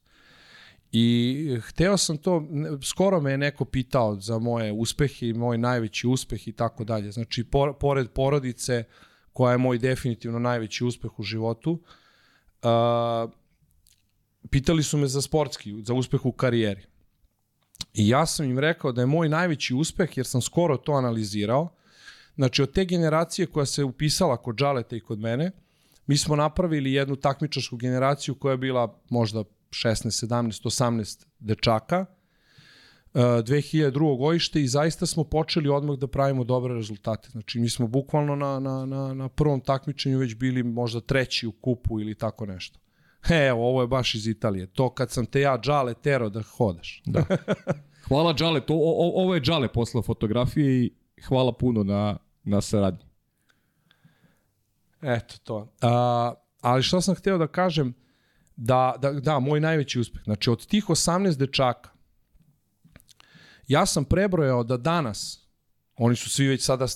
I 0.92 1.58
hteo 1.62 1.96
sam 1.96 2.18
to, 2.18 2.42
skoro 2.82 3.20
me 3.20 3.30
je 3.30 3.38
neko 3.38 3.64
pitao 3.64 4.20
za 4.20 4.38
moje 4.38 4.72
uspehe 4.72 5.28
i 5.28 5.32
moj 5.32 5.58
najveći 5.58 6.06
uspeh 6.06 6.48
i 6.48 6.52
tako 6.52 6.84
dalje. 6.84 7.12
Znači, 7.12 7.44
por, 7.44 7.74
pored 7.80 8.10
porodice, 8.10 8.84
koja 9.32 9.52
je 9.52 9.58
moj 9.58 9.78
definitivno 9.78 10.38
najveći 10.38 10.84
uspeh 10.84 11.18
u 11.18 11.22
životu, 11.22 11.72
uh, 11.72 13.30
pitali 14.50 14.82
su 14.82 14.98
me 14.98 15.06
za 15.06 15.22
sportski, 15.22 15.74
za 15.82 15.94
uspeh 15.94 16.26
u 16.26 16.32
karijeri. 16.32 16.82
I 17.94 18.08
ja 18.08 18.26
sam 18.26 18.46
im 18.46 18.58
rekao 18.58 18.92
da 18.92 19.00
je 19.00 19.06
moj 19.06 19.28
najveći 19.28 19.74
uspeh, 19.74 20.16
jer 20.16 20.26
sam 20.26 20.42
skoro 20.42 20.76
to 20.76 20.92
analizirao, 20.92 21.74
Znači, 22.38 22.62
od 22.62 22.72
te 22.72 22.84
generacije 22.84 23.46
koja 23.46 23.66
se 23.66 23.84
upisala 23.84 24.36
kod 24.36 24.56
Džaleta 24.56 24.96
i 24.96 25.00
kod 25.00 25.18
mene, 25.18 25.50
Mi 26.08 26.16
smo 26.16 26.36
napravili 26.36 26.92
jednu 26.92 27.16
takmičarsku 27.16 27.76
generaciju 27.76 28.34
koja 28.34 28.52
je 28.52 28.58
bila 28.58 29.00
možda 29.10 29.44
16, 29.70 30.26
17, 30.26 30.64
18 30.64 31.26
dečaka, 31.38 32.06
2002. 33.14 34.18
godište 34.18 34.62
i 34.62 34.68
zaista 34.68 35.06
smo 35.06 35.24
počeli 35.24 35.68
odmah 35.68 35.98
da 35.98 36.06
pravimo 36.06 36.44
dobre 36.44 36.74
rezultate. 36.74 37.28
Znači, 37.30 37.60
mi 37.60 37.68
smo 37.68 37.86
bukvalno 37.86 38.36
na, 38.36 38.60
na, 38.60 38.86
na, 38.86 39.14
na 39.14 39.28
prvom 39.28 39.60
takmičenju 39.60 40.18
već 40.18 40.34
bili 40.34 40.62
možda 40.62 41.00
treći 41.00 41.46
u 41.46 41.52
kupu 41.52 42.00
ili 42.00 42.14
tako 42.14 42.46
nešto. 42.46 42.78
Evo, 43.48 43.68
ovo 43.68 43.80
je 43.80 43.86
baš 43.86 44.14
iz 44.14 44.26
Italije. 44.26 44.66
To 44.66 44.90
kad 44.90 45.10
sam 45.10 45.26
te 45.26 45.40
ja 45.40 45.58
džale 45.58 45.94
tero 45.94 46.28
da 46.28 46.42
hodaš. 46.42 47.02
Da. 47.06 47.24
Hvala 48.08 48.34
Džale, 48.34 48.60
to, 48.60 48.74
o, 48.74 49.22
ovo 49.22 49.34
je 49.34 49.40
Džale 49.40 49.68
poslao 49.68 50.02
fotografije 50.02 50.84
i 50.84 50.92
hvala 51.28 51.52
puno 51.52 51.84
na, 51.84 52.18
na 52.48 52.60
saradnji. 52.60 53.04
Eto 55.02 55.34
to. 55.44 55.72
A, 55.82 56.34
ali 56.60 56.82
što 56.82 57.00
sam 57.00 57.14
hteo 57.14 57.38
da 57.38 57.46
kažem, 57.46 57.94
da, 58.56 58.94
da, 58.98 59.12
da, 59.12 59.38
moj 59.38 59.60
najveći 59.60 60.00
uspeh. 60.00 60.22
Znači, 60.24 60.50
od 60.50 60.66
tih 60.66 60.84
18 60.84 61.36
dečaka, 61.36 61.90
ja 63.68 63.86
sam 63.86 64.04
prebrojao 64.04 64.64
da 64.64 64.76
danas, 64.76 65.48
oni 65.96 66.16
su 66.16 66.30
svi 66.30 66.48
već 66.48 66.64
sada 66.64 66.86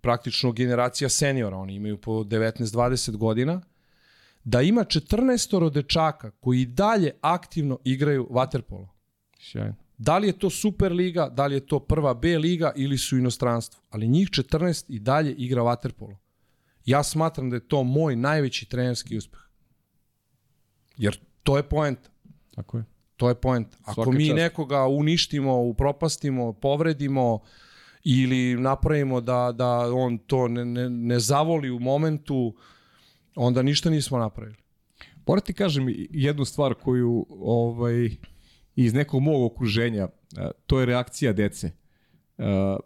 praktično 0.00 0.52
generacija 0.52 1.08
seniora, 1.08 1.56
oni 1.56 1.74
imaju 1.74 2.00
po 2.00 2.12
19-20 2.12 3.16
godina, 3.16 3.62
da 4.44 4.62
ima 4.62 4.84
14 4.84 5.70
dečaka 5.70 6.30
koji 6.30 6.66
dalje 6.66 7.12
aktivno 7.20 7.78
igraju 7.84 8.28
vaterpolo. 8.30 8.88
Sjajno. 9.38 9.74
Da 9.98 10.18
li 10.18 10.26
je 10.26 10.38
to 10.38 10.50
Super 10.50 10.92
liga, 10.92 11.28
da 11.28 11.46
li 11.46 11.54
je 11.54 11.66
to 11.66 11.78
prva 11.80 12.14
B 12.14 12.38
liga 12.38 12.72
ili 12.76 12.98
su 12.98 13.18
inostranstvo, 13.18 13.82
ali 13.90 14.08
njih 14.08 14.28
14 14.28 14.84
i 14.88 14.98
dalje 14.98 15.34
igra 15.34 15.62
vaterpolo. 15.62 16.18
Ja 16.84 17.02
smatram 17.02 17.50
da 17.50 17.56
je 17.56 17.68
to 17.68 17.82
moj 17.82 18.16
najveći 18.16 18.68
trenerski 18.68 19.16
uspeh. 19.16 19.40
Jer 20.96 21.20
to 21.42 21.56
je 21.56 21.62
poenta. 21.62 22.10
Tako 22.54 22.78
je. 22.78 22.84
To 23.16 23.28
je 23.28 23.34
poenta. 23.34 23.76
Ako 23.82 23.94
Svaka 23.94 24.10
mi 24.10 24.26
čast. 24.26 24.36
nekoga 24.36 24.86
uništimo, 24.86 25.56
upropastimo, 25.56 26.52
povredimo 26.52 27.40
ili 28.04 28.56
napravimo 28.60 29.20
da, 29.20 29.52
da 29.54 29.94
on 29.94 30.18
to 30.18 30.48
ne, 30.48 30.64
ne, 30.64 30.90
ne 30.90 31.20
zavoli 31.20 31.70
u 31.70 31.78
momentu, 31.78 32.54
onda 33.34 33.62
ništa 33.62 33.90
nismo 33.90 34.18
napravili. 34.18 34.56
Moram 35.26 35.44
ti 35.44 35.52
kažem 35.52 35.86
jednu 36.10 36.44
stvar 36.44 36.74
koju 36.74 37.26
ovaj, 37.30 38.10
iz 38.76 38.94
nekog 38.94 39.22
mog 39.22 39.52
okruženja, 39.52 40.08
a, 40.36 40.50
to 40.66 40.80
je 40.80 40.86
reakcija 40.86 41.32
dece. 41.32 41.70
A, 42.38 42.76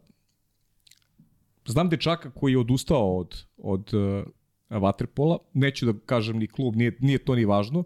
Znam 1.66 1.88
dečaka 1.88 2.30
koji 2.30 2.52
je 2.52 2.58
odustao 2.58 3.16
od, 3.18 3.44
od 3.56 3.94
uh, 3.94 4.24
vaterpola, 4.70 5.38
neću 5.52 5.86
da 5.86 5.98
kažem 6.06 6.38
ni 6.38 6.46
klub, 6.46 6.76
nije, 6.76 6.96
nije 7.00 7.18
to 7.18 7.34
ni 7.34 7.44
važno. 7.44 7.84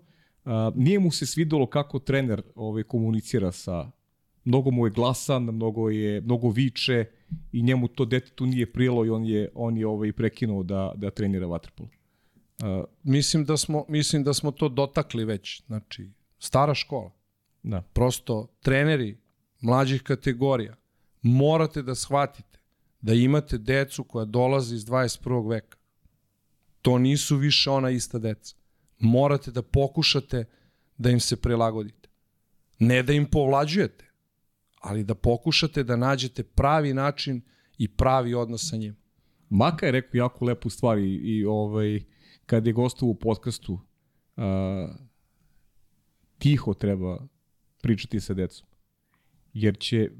Nije 0.74 0.98
mu 0.98 1.10
se 1.10 1.26
svidelo 1.26 1.66
kako 1.66 1.98
trener 1.98 2.42
ovaj, 2.54 2.82
komunicira 2.82 3.52
sa 3.52 3.90
mnogo 4.44 4.70
mu 4.70 4.86
je 4.86 4.90
glasan, 4.90 5.42
mnogo 5.42 5.90
je 5.90 6.20
mnogo 6.20 6.48
viče 6.48 7.04
i 7.52 7.62
njemu 7.62 7.88
to 7.88 8.04
detetu 8.04 8.46
nije 8.46 8.72
prijelo 8.72 9.06
i 9.06 9.10
on 9.10 9.24
je 9.24 9.48
on 9.54 9.76
je 9.76 9.86
ovaj 9.86 10.12
prekinuo 10.12 10.62
da 10.62 10.92
da 10.96 11.10
trenira 11.10 11.46
vaterpolo. 11.46 11.88
Uh, 12.62 12.84
Mislim 13.02 13.44
da 13.44 13.56
smo, 13.56 13.84
mislim 13.88 14.24
da 14.24 14.34
smo 14.34 14.50
to 14.50 14.68
dotakli 14.68 15.24
već. 15.24 15.62
Znači, 15.66 16.10
stara 16.38 16.74
škola. 16.74 17.10
Da. 17.62 17.82
Prosto, 17.82 18.46
treneri 18.60 19.18
mlađih 19.60 20.02
kategorija, 20.02 20.76
morate 21.22 21.82
da 21.82 21.94
shvatite 21.94 22.58
da 23.00 23.14
imate 23.14 23.58
decu 23.58 24.04
koja 24.04 24.24
dolaze 24.24 24.74
iz 24.74 24.84
21. 24.84 25.50
veka. 25.50 25.78
To 26.82 26.98
nisu 26.98 27.36
više 27.36 27.70
ona 27.70 27.90
ista 27.90 28.18
deca. 28.18 28.56
Morate 28.98 29.50
da 29.50 29.62
pokušate 29.62 30.44
da 30.98 31.10
im 31.10 31.20
se 31.20 31.36
prilagodite. 31.36 32.08
Ne 32.78 33.02
da 33.02 33.12
im 33.12 33.26
povlađujete, 33.30 34.10
ali 34.80 35.04
da 35.04 35.14
pokušate 35.14 35.82
da 35.82 35.96
nađete 35.96 36.42
pravi 36.42 36.94
način 36.94 37.40
i 37.78 37.88
pravi 37.88 38.34
odnos 38.34 38.70
sa 38.70 38.76
njim. 38.76 38.96
Maka 39.48 39.86
je 39.86 39.92
rekao 39.92 40.18
jako 40.18 40.44
lepu 40.44 40.70
stvar 40.70 40.98
i, 40.98 41.14
i 41.14 41.44
ovaj, 41.44 42.00
kad 42.46 42.66
je 42.66 42.72
gostovao 42.72 43.10
u 43.10 43.14
podcastu, 43.14 43.72
uh, 43.72 44.42
tiho 46.38 46.74
treba 46.74 47.26
pričati 47.82 48.20
sa 48.20 48.34
decom. 48.34 48.66
Jer 49.52 49.78
će 49.78 50.10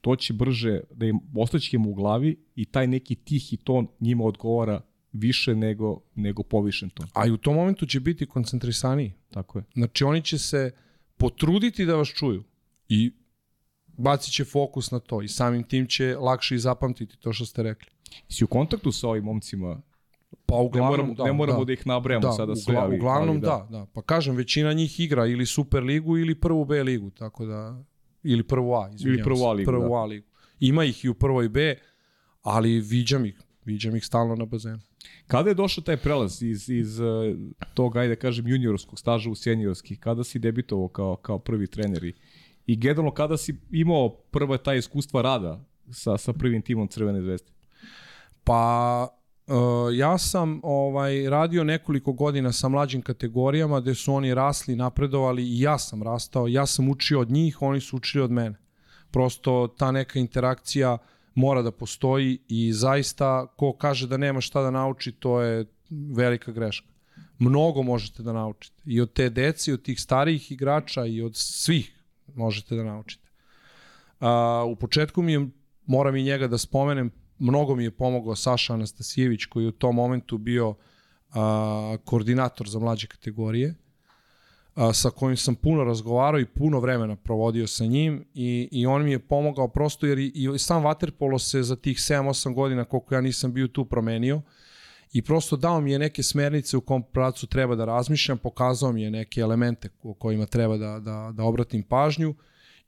to 0.00 0.16
će 0.16 0.32
brže, 0.32 0.80
da 0.90 1.06
im 1.06 1.20
ostaće 1.36 1.76
im 1.76 1.86
u 1.86 1.94
glavi 1.94 2.36
i 2.54 2.64
taj 2.64 2.86
neki 2.86 3.14
tihi 3.14 3.56
ton 3.56 3.88
njima 4.00 4.24
odgovara 4.24 4.80
više 5.12 5.54
nego, 5.54 6.00
nego 6.14 6.42
povišen 6.42 6.90
ton. 6.90 7.06
A 7.14 7.26
i 7.26 7.30
u 7.30 7.36
tom 7.36 7.54
momentu 7.54 7.86
će 7.86 8.00
biti 8.00 8.26
koncentrisaniji. 8.26 9.12
Tako 9.30 9.58
je. 9.58 9.64
Znači 9.74 10.04
oni 10.04 10.22
će 10.22 10.38
se 10.38 10.70
potruditi 11.16 11.84
da 11.84 11.96
vas 11.96 12.08
čuju 12.08 12.44
i 12.88 13.12
bacit 13.86 14.34
će 14.34 14.44
fokus 14.44 14.90
na 14.90 14.98
to 14.98 15.22
i 15.22 15.28
samim 15.28 15.62
tim 15.62 15.86
će 15.86 16.16
lakše 16.16 16.54
i 16.54 16.58
zapamtiti 16.58 17.16
to 17.16 17.32
što 17.32 17.46
ste 17.46 17.62
rekli. 17.62 17.90
Si 18.28 18.44
u 18.44 18.46
kontaktu 18.46 18.92
sa 18.92 19.08
ovim 19.08 19.24
momcima? 19.24 19.82
Pa 20.46 20.56
Ne 20.56 20.62
uglavnom 20.62 20.90
moramo, 20.90 21.14
da, 21.14 21.24
ne 21.24 21.32
moramo 21.32 21.58
da, 21.58 21.64
da 21.64 21.72
ih 21.72 21.86
nabrajamo 21.86 22.26
da, 22.26 22.32
sada 22.32 22.56
sve. 22.56 22.72
ugla, 22.72 22.84
Ali, 22.84 22.96
uglavnom 22.96 23.36
ali 23.36 23.40
da. 23.40 23.66
da, 23.70 23.86
Pa 23.86 24.02
kažem, 24.02 24.36
većina 24.36 24.72
njih 24.72 25.00
igra 25.00 25.26
ili 25.26 25.46
Super 25.46 25.82
ligu 25.82 26.18
ili 26.18 26.34
prvu 26.34 26.64
B 26.64 26.82
ligu, 26.82 27.10
tako 27.10 27.46
da 27.46 27.84
ili 28.22 28.42
prvu 28.42 28.74
A, 28.74 28.90
izvinjavam 28.94 29.24
prvu 29.24 29.36
se, 29.36 29.44
A 29.44 29.52
ligu, 29.52 29.70
prvu 29.70 29.88
da. 29.88 29.96
A 29.96 30.04
ligu. 30.04 30.26
Ima 30.60 30.84
ih 30.84 31.04
i 31.04 31.08
u 31.08 31.14
prvoj 31.14 31.48
B, 31.48 31.76
ali 32.42 32.80
viđam 32.80 33.24
ih, 33.24 33.40
viđam 33.64 33.96
ih 33.96 34.04
stalno 34.06 34.34
na 34.34 34.44
bazenu. 34.44 34.80
Kada 35.26 35.48
je 35.48 35.54
došao 35.54 35.84
taj 35.84 35.96
prelaz 35.96 36.42
iz, 36.42 36.68
iz 36.70 37.00
uh, 37.00 37.06
tog, 37.74 37.96
ajde 37.96 38.14
da 38.14 38.20
kažem, 38.20 38.48
juniorskog 38.48 38.98
staža 38.98 39.30
u 39.30 39.34
seniorski? 39.34 39.96
Kada 39.96 40.24
si 40.24 40.38
debitovao 40.38 40.88
kao, 40.88 41.16
kao 41.16 41.38
prvi 41.38 41.66
trener? 41.66 42.04
I, 42.04 42.14
i 42.66 42.76
generalno 42.76 43.10
kada 43.10 43.36
si 43.36 43.56
imao 43.70 44.08
prva 44.08 44.58
taj 44.58 44.78
iskustva 44.78 45.22
rada 45.22 45.64
sa, 45.90 46.18
sa 46.18 46.32
prvim 46.32 46.62
timom 46.62 46.88
Crvene 46.88 47.20
zvezde? 47.22 47.50
Pa 48.44 49.08
uh, 49.46 49.54
ja 49.94 50.18
sam 50.18 50.60
ovaj 50.62 51.30
radio 51.30 51.64
nekoliko 51.64 52.12
godina 52.12 52.52
sa 52.52 52.68
mlađim 52.68 53.02
kategorijama 53.02 53.80
gde 53.80 53.94
su 53.94 54.14
oni 54.14 54.34
rasli, 54.34 54.76
napredovali 54.76 55.42
i 55.42 55.60
ja 55.60 55.78
sam 55.78 56.02
rastao, 56.02 56.48
ja 56.48 56.66
sam 56.66 56.88
učio 56.88 57.20
od 57.20 57.30
njih, 57.30 57.62
oni 57.62 57.80
su 57.80 57.96
učili 57.96 58.24
od 58.24 58.30
mene. 58.30 58.58
Prosto 59.10 59.74
ta 59.78 59.90
neka 59.90 60.18
interakcija 60.18 60.98
mora 61.34 61.62
da 61.62 61.70
postoji 61.70 62.38
i 62.48 62.72
zaista 62.72 63.46
ko 63.56 63.72
kaže 63.72 64.06
da 64.06 64.16
nema 64.16 64.40
šta 64.40 64.62
da 64.62 64.70
nauči, 64.70 65.12
to 65.12 65.40
je 65.40 65.66
velika 65.90 66.52
greška. 66.52 66.86
Mnogo 67.38 67.82
možete 67.82 68.22
da 68.22 68.32
naučite. 68.32 68.82
I 68.84 69.00
od 69.00 69.12
te 69.12 69.30
dece, 69.30 69.70
i 69.70 69.74
od 69.74 69.82
tih 69.82 70.00
starijih 70.00 70.52
igrača, 70.52 71.06
i 71.06 71.22
od 71.22 71.36
svih 71.36 72.04
možete 72.34 72.76
da 72.76 72.84
naučite. 72.84 73.28
A, 74.20 74.64
u 74.66 74.76
početku 74.76 75.22
mi 75.22 75.32
je, 75.32 75.48
moram 75.86 76.16
i 76.16 76.22
njega 76.22 76.48
da 76.48 76.58
spomenem, 76.58 77.10
mnogo 77.42 77.74
mi 77.74 77.84
je 77.84 77.90
pomogao 77.90 78.36
Saša 78.36 78.74
Anastasijević 78.74 79.44
koji 79.44 79.64
je 79.64 79.68
u 79.68 79.72
tom 79.72 79.94
momentu 79.94 80.38
bio 80.38 80.74
a, 81.30 81.96
koordinator 82.04 82.68
za 82.68 82.78
mlađe 82.78 83.06
kategorije 83.06 83.74
a, 84.74 84.92
sa 84.92 85.10
kojim 85.10 85.36
sam 85.36 85.54
puno 85.54 85.84
razgovarao 85.84 86.40
i 86.40 86.46
puno 86.46 86.80
vremena 86.80 87.16
provodio 87.16 87.66
sa 87.66 87.84
njim 87.84 88.24
i, 88.34 88.68
i 88.72 88.86
on 88.86 89.04
mi 89.04 89.10
je 89.10 89.18
pomogao 89.18 89.68
prosto 89.68 90.06
jer 90.06 90.18
i, 90.18 90.32
i 90.54 90.58
sam 90.58 90.82
Waterpolo 90.82 91.38
se 91.38 91.62
za 91.62 91.76
tih 91.76 91.96
7-8 91.96 92.54
godina 92.54 92.84
koliko 92.84 93.14
ja 93.14 93.20
nisam 93.20 93.52
bio 93.52 93.68
tu 93.68 93.84
promenio 93.84 94.42
i 95.12 95.22
prosto 95.22 95.56
dao 95.56 95.80
mi 95.80 95.92
je 95.92 95.98
neke 95.98 96.22
smernice 96.22 96.76
u 96.76 96.80
kom 96.80 97.02
pracu 97.02 97.46
treba 97.46 97.74
da 97.74 97.84
razmišljam, 97.84 98.38
pokazao 98.38 98.92
mi 98.92 99.02
je 99.02 99.10
neke 99.10 99.40
elemente 99.40 99.88
o 100.02 100.14
kojima 100.14 100.46
treba 100.46 100.76
da, 100.76 101.00
da, 101.00 101.32
da 101.34 101.44
obratim 101.44 101.82
pažnju 101.82 102.34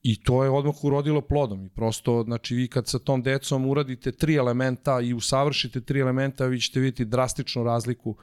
I 0.05 0.17
to 0.23 0.45
je 0.45 0.51
odmah 0.51 0.85
urodilo 0.85 1.21
plodom. 1.21 1.65
I 1.65 1.69
prosto, 1.69 2.23
znači, 2.23 2.55
vi 2.55 2.69
kad 2.69 2.89
sa 2.89 2.99
tom 2.99 3.23
decom 3.23 3.67
uradite 3.67 4.13
tri 4.13 4.35
elementa 4.35 5.01
i 5.01 5.15
usavršite 5.15 5.81
tri 5.81 6.01
elementa, 6.01 6.47
vi 6.47 6.61
ćete 6.61 6.81
vidjeti 6.81 7.05
drastičnu 7.05 7.65
razliku 7.65 8.17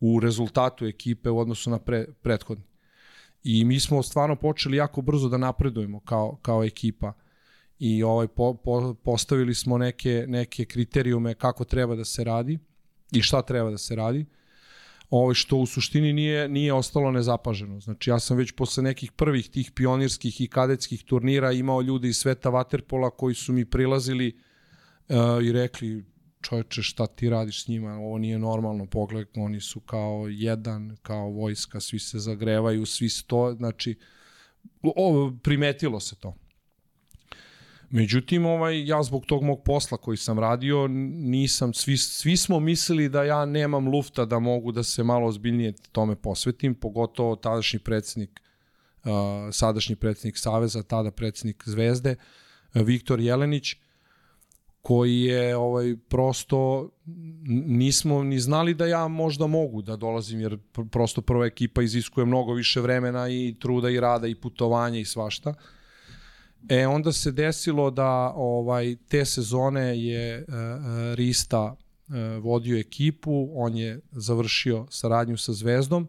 u 0.00 0.20
rezultatu 0.20 0.86
ekipe 0.86 1.30
u 1.30 1.38
odnosu 1.38 1.70
na 1.70 1.78
pre, 1.78 2.06
prethodni. 2.22 2.64
I 3.44 3.64
mi 3.64 3.80
smo 3.80 4.02
stvarno 4.02 4.36
počeli 4.36 4.76
jako 4.76 5.02
brzo 5.02 5.28
da 5.28 5.38
napredujemo 5.38 6.00
kao, 6.00 6.38
kao 6.42 6.64
ekipa. 6.64 7.12
I 7.78 8.02
ovaj, 8.02 8.28
po, 8.28 8.54
po, 8.54 8.94
postavili 8.94 9.54
smo 9.54 9.78
neke, 9.78 10.24
neke 10.28 10.64
kriterijume 10.64 11.34
kako 11.34 11.64
treba 11.64 11.96
da 11.96 12.04
se 12.04 12.24
radi 12.24 12.58
i 13.12 13.22
šta 13.22 13.42
treba 13.42 13.70
da 13.70 13.78
se 13.78 13.96
radi 13.96 14.26
ovaj, 15.10 15.34
što 15.34 15.56
u 15.56 15.66
suštini 15.66 16.12
nije, 16.12 16.48
nije 16.48 16.72
ostalo 16.72 17.10
nezapaženo. 17.10 17.80
Znači 17.80 18.10
ja 18.10 18.18
sam 18.18 18.36
već 18.36 18.52
posle 18.52 18.82
nekih 18.82 19.12
prvih 19.12 19.50
tih 19.50 19.70
pionirskih 19.70 20.40
i 20.40 20.48
kadetskih 20.48 21.04
turnira 21.04 21.52
imao 21.52 21.82
ljude 21.82 22.08
iz 22.08 22.16
sveta 22.16 22.50
Waterpola 22.50 23.10
koji 23.16 23.34
su 23.34 23.52
mi 23.52 23.64
prilazili 23.64 24.36
uh, 25.08 25.16
i 25.44 25.52
rekli 25.52 26.04
čoveče 26.40 26.82
šta 26.82 27.06
ti 27.06 27.30
radiš 27.30 27.64
s 27.64 27.68
njima, 27.68 27.94
ovo 27.94 28.18
nije 28.18 28.38
normalno, 28.38 28.86
pogled, 28.86 29.28
oni 29.36 29.60
su 29.60 29.80
kao 29.80 30.26
jedan, 30.30 30.96
kao 31.02 31.30
vojska, 31.30 31.80
svi 31.80 31.98
se 31.98 32.18
zagrevaju, 32.18 32.86
svi 32.86 33.08
sto, 33.08 33.54
znači 33.54 33.98
o, 34.82 35.32
primetilo 35.42 36.00
se 36.00 36.16
to. 36.16 36.34
Međutim, 37.90 38.46
ovaj, 38.46 38.86
ja 38.86 39.02
zbog 39.02 39.26
tog 39.26 39.42
mog 39.42 39.62
posla 39.64 39.98
koji 39.98 40.16
sam 40.16 40.38
radio, 40.38 40.86
nisam, 40.88 41.74
svi, 41.74 41.96
svi 41.96 42.36
smo 42.36 42.60
mislili 42.60 43.08
da 43.08 43.24
ja 43.24 43.44
nemam 43.44 43.88
lufta 43.88 44.24
da 44.24 44.38
mogu 44.38 44.72
da 44.72 44.82
se 44.82 45.02
malo 45.02 45.26
ozbiljnije 45.26 45.72
tome 45.92 46.16
posvetim, 46.16 46.74
pogotovo 46.74 47.36
tadašnji 47.36 47.78
predsednik, 47.78 48.40
uh, 49.04 49.10
sadašnji 49.52 49.96
predsednik 49.96 50.38
Saveza, 50.38 50.82
tada 50.82 51.10
predsednik 51.10 51.62
Zvezde, 51.66 52.10
uh, 52.10 52.22
Viktor 52.74 53.20
Jelenić, 53.20 53.76
koji 54.82 55.20
je 55.20 55.56
ovaj 55.56 55.96
prosto 56.08 56.90
nismo 57.66 58.22
ni 58.22 58.38
znali 58.40 58.74
da 58.74 58.86
ja 58.86 59.08
možda 59.08 59.46
mogu 59.46 59.82
da 59.82 59.96
dolazim 59.96 60.40
jer 60.40 60.58
prosto 60.90 61.20
prva 61.20 61.46
ekipa 61.46 61.82
iziskuje 61.82 62.26
mnogo 62.26 62.52
više 62.52 62.80
vremena 62.80 63.28
i 63.28 63.56
truda 63.60 63.90
i 63.90 64.00
rada 64.00 64.26
i 64.26 64.34
putovanja 64.34 64.98
i 64.98 65.04
svašta. 65.04 65.54
E 66.68 66.86
onda 66.86 67.12
se 67.12 67.32
desilo 67.32 67.90
da 67.90 68.32
ovaj 68.36 68.96
te 69.08 69.24
sezone 69.24 70.02
je 70.02 70.38
uh, 70.38 70.54
Rista 71.14 71.62
uh, 71.62 72.14
vodio 72.42 72.78
ekipu, 72.78 73.48
on 73.54 73.76
je 73.76 74.00
završio 74.12 74.86
saradnju 74.90 75.36
sa 75.36 75.52
Zvezdom. 75.52 76.08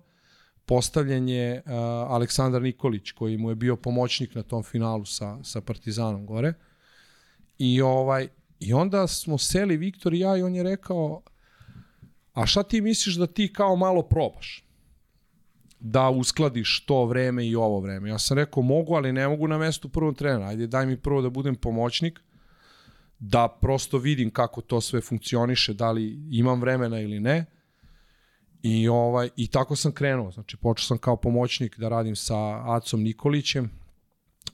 Postavljen 0.65 1.29
je 1.29 1.61
uh, 1.65 1.71
Aleksandar 2.11 2.61
Nikolić 2.61 3.11
koji 3.11 3.37
mu 3.37 3.49
je 3.49 3.55
bio 3.55 3.75
pomoćnik 3.75 4.35
na 4.35 4.43
tom 4.43 4.63
finalu 4.63 5.05
sa 5.05 5.43
sa 5.43 5.61
Partizanom 5.61 6.25
gore. 6.25 6.53
I 7.57 7.81
ovaj 7.81 8.27
I 8.59 8.73
onda 8.73 9.07
smo 9.07 9.37
seli 9.37 9.77
Viktor 9.77 10.13
i 10.13 10.19
ja 10.19 10.37
i 10.37 10.41
on 10.41 10.55
je 10.55 10.63
rekao, 10.63 11.21
a 12.33 12.45
šta 12.45 12.63
ti 12.63 12.81
misliš 12.81 13.15
da 13.15 13.27
ti 13.27 13.53
kao 13.53 13.75
malo 13.75 14.01
probaš? 14.01 14.63
Da 15.79 16.09
uskladiš 16.09 16.85
to 16.85 17.05
vreme 17.05 17.47
i 17.47 17.55
ovo 17.55 17.79
vreme. 17.79 18.09
Ja 18.09 18.19
sam 18.19 18.37
rekao, 18.37 18.63
mogu, 18.63 18.95
ali 18.95 19.13
ne 19.13 19.27
mogu 19.27 19.47
na 19.47 19.57
mestu 19.57 19.89
prvog 19.89 20.17
trenera. 20.17 20.45
Ajde, 20.45 20.67
daj 20.67 20.85
mi 20.85 20.97
prvo 20.97 21.21
da 21.21 21.29
budem 21.29 21.55
pomoćnik, 21.55 22.19
da 23.19 23.57
prosto 23.61 23.97
vidim 23.97 24.29
kako 24.31 24.61
to 24.61 24.81
sve 24.81 25.01
funkcioniše, 25.01 25.73
da 25.73 25.91
li 25.91 26.19
imam 26.31 26.61
vremena 26.61 26.99
ili 26.99 27.19
ne. 27.19 27.45
I, 28.61 28.87
ovaj, 28.87 29.29
I 29.35 29.47
tako 29.47 29.75
sam 29.75 29.91
krenuo. 29.91 30.31
Znači, 30.31 30.57
počeo 30.57 30.83
sam 30.83 30.97
kao 30.97 31.15
pomoćnik 31.15 31.79
da 31.79 31.89
radim 31.89 32.15
sa 32.15 32.35
Acom 32.75 33.03
Nikolićem, 33.03 33.71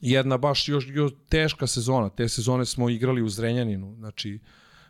jedna 0.00 0.36
baš 0.36 0.68
još, 0.68 0.88
još 0.88 1.12
teška 1.28 1.66
sezona. 1.66 2.08
Te 2.08 2.28
sezone 2.28 2.66
smo 2.66 2.88
igrali 2.90 3.22
u 3.22 3.28
Zrenjaninu, 3.28 3.94
znači 3.98 4.40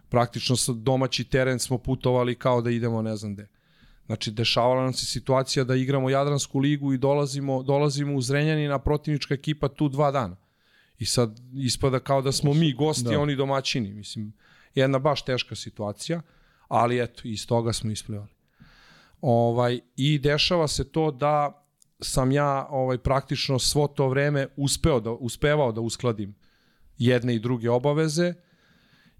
praktično 0.08 0.56
sa 0.56 0.72
domaći 0.72 1.24
teren 1.24 1.58
smo 1.58 1.78
putovali 1.78 2.34
kao 2.34 2.62
da 2.62 2.70
idemo 2.70 3.02
ne 3.02 3.16
znam 3.16 3.34
gde. 3.34 3.48
Znači, 4.06 4.30
dešavala 4.30 4.82
nam 4.82 4.92
se 4.92 5.06
situacija 5.06 5.64
da 5.64 5.74
igramo 5.74 6.10
Jadransku 6.10 6.58
ligu 6.58 6.92
i 6.92 6.98
dolazimo, 6.98 7.62
dolazimo 7.62 8.14
u 8.14 8.20
Zrenjanin, 8.20 8.72
a 8.72 8.78
protivnička 8.78 9.34
ekipa 9.34 9.68
tu 9.68 9.88
dva 9.88 10.10
dana. 10.10 10.36
I 10.98 11.06
sad 11.06 11.40
ispada 11.54 11.98
kao 11.98 12.22
da 12.22 12.32
smo 12.32 12.54
mi 12.54 12.72
gosti, 12.72 13.04
da. 13.04 13.20
oni 13.20 13.36
domaćini. 13.36 13.92
Mislim, 13.92 14.32
jedna 14.74 14.98
baš 14.98 15.24
teška 15.24 15.54
situacija, 15.54 16.22
ali 16.68 17.02
eto, 17.02 17.22
iz 17.24 17.46
toga 17.46 17.72
smo 17.72 17.90
isplivali. 17.90 18.30
Ovaj, 19.20 19.80
I 19.96 20.18
dešava 20.18 20.68
se 20.68 20.92
to 20.92 21.10
da 21.10 21.62
sam 22.00 22.32
ja 22.32 22.66
ovaj 22.70 22.98
praktično 22.98 23.58
svo 23.58 23.86
to 23.88 24.08
vreme 24.08 24.46
uspeo 24.56 25.00
da 25.00 25.10
uspevao 25.10 25.72
da 25.72 25.80
uskladim 25.80 26.34
jedne 26.98 27.34
i 27.34 27.38
druge 27.38 27.70
obaveze 27.70 28.34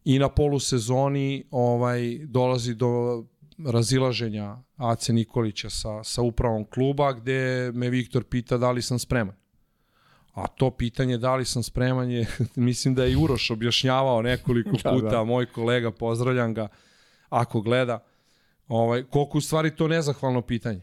i 0.05 0.19
na 0.19 0.29
polusezoni 0.29 1.45
ovaj 1.51 2.19
dolazi 2.19 2.75
do 2.75 3.25
razilaženja 3.65 4.57
Ace 4.77 5.12
Nikolića 5.12 5.70
sa, 5.70 6.05
sa 6.05 6.23
upravom 6.23 6.65
kluba 6.65 7.12
gde 7.12 7.73
me 7.74 7.91
Viktor 7.91 8.24
pita 8.24 8.59
da 8.59 8.70
li 8.70 8.83
sam 8.83 8.99
spreman. 8.99 9.35
A 10.35 10.47
to 10.47 10.70
pitanje 10.70 11.19
da 11.19 11.37
li 11.37 11.45
sam 11.45 11.62
spreman 11.62 12.11
je, 12.11 12.27
mislim 12.57 12.95
da 12.95 13.05
je 13.05 13.12
i 13.12 13.16
Uroš 13.16 13.51
objašnjavao 13.51 14.23
nekoliko 14.23 14.70
da, 14.85 14.91
puta, 14.91 15.05
da, 15.05 15.11
da. 15.11 15.24
moj 15.24 15.47
kolega, 15.47 15.91
pozdravljam 15.91 16.55
ga, 16.55 16.69
ako 17.28 17.61
gleda, 17.61 18.05
ovaj, 18.69 19.03
koliko 19.03 19.39
u 19.39 19.41
stvari 19.41 19.77
to 19.77 19.89
nezahvalno 19.89 20.43
pitanje. 20.43 20.81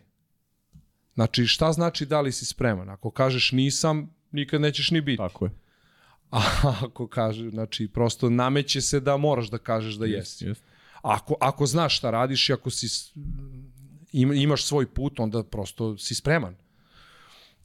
Znači, 1.14 1.46
šta 1.46 1.72
znači 1.72 2.06
da 2.06 2.22
li 2.22 2.32
si 2.32 2.46
spreman? 2.46 2.90
Ako 2.90 3.12
kažeš 3.12 3.52
nisam, 3.52 4.16
nikad 4.32 4.62
nećeš 4.62 4.92
ni 4.92 5.02
biti. 5.02 5.18
Tako 5.18 5.46
je. 5.46 5.52
A 6.32 6.42
ako 6.82 7.08
kaže, 7.08 7.50
znači, 7.50 7.88
prosto 7.88 8.30
nameće 8.30 8.82
se 8.82 9.00
da 9.00 9.18
moraš 9.18 9.50
da 9.50 9.58
kažeš 9.58 9.96
da 9.96 10.06
jesi. 10.06 10.46
Yes, 10.46 10.50
yes. 10.50 10.73
Ako, 11.04 11.36
ako 11.40 11.66
znaš 11.66 11.98
šta 11.98 12.12
radiš 12.12 12.50
i 12.50 12.54
ako 12.54 12.70
si, 12.70 12.88
imaš 14.12 14.66
svoj 14.66 14.94
put, 14.94 15.20
onda 15.20 15.44
prosto 15.44 15.98
si 15.98 16.16
spreman. 16.16 16.56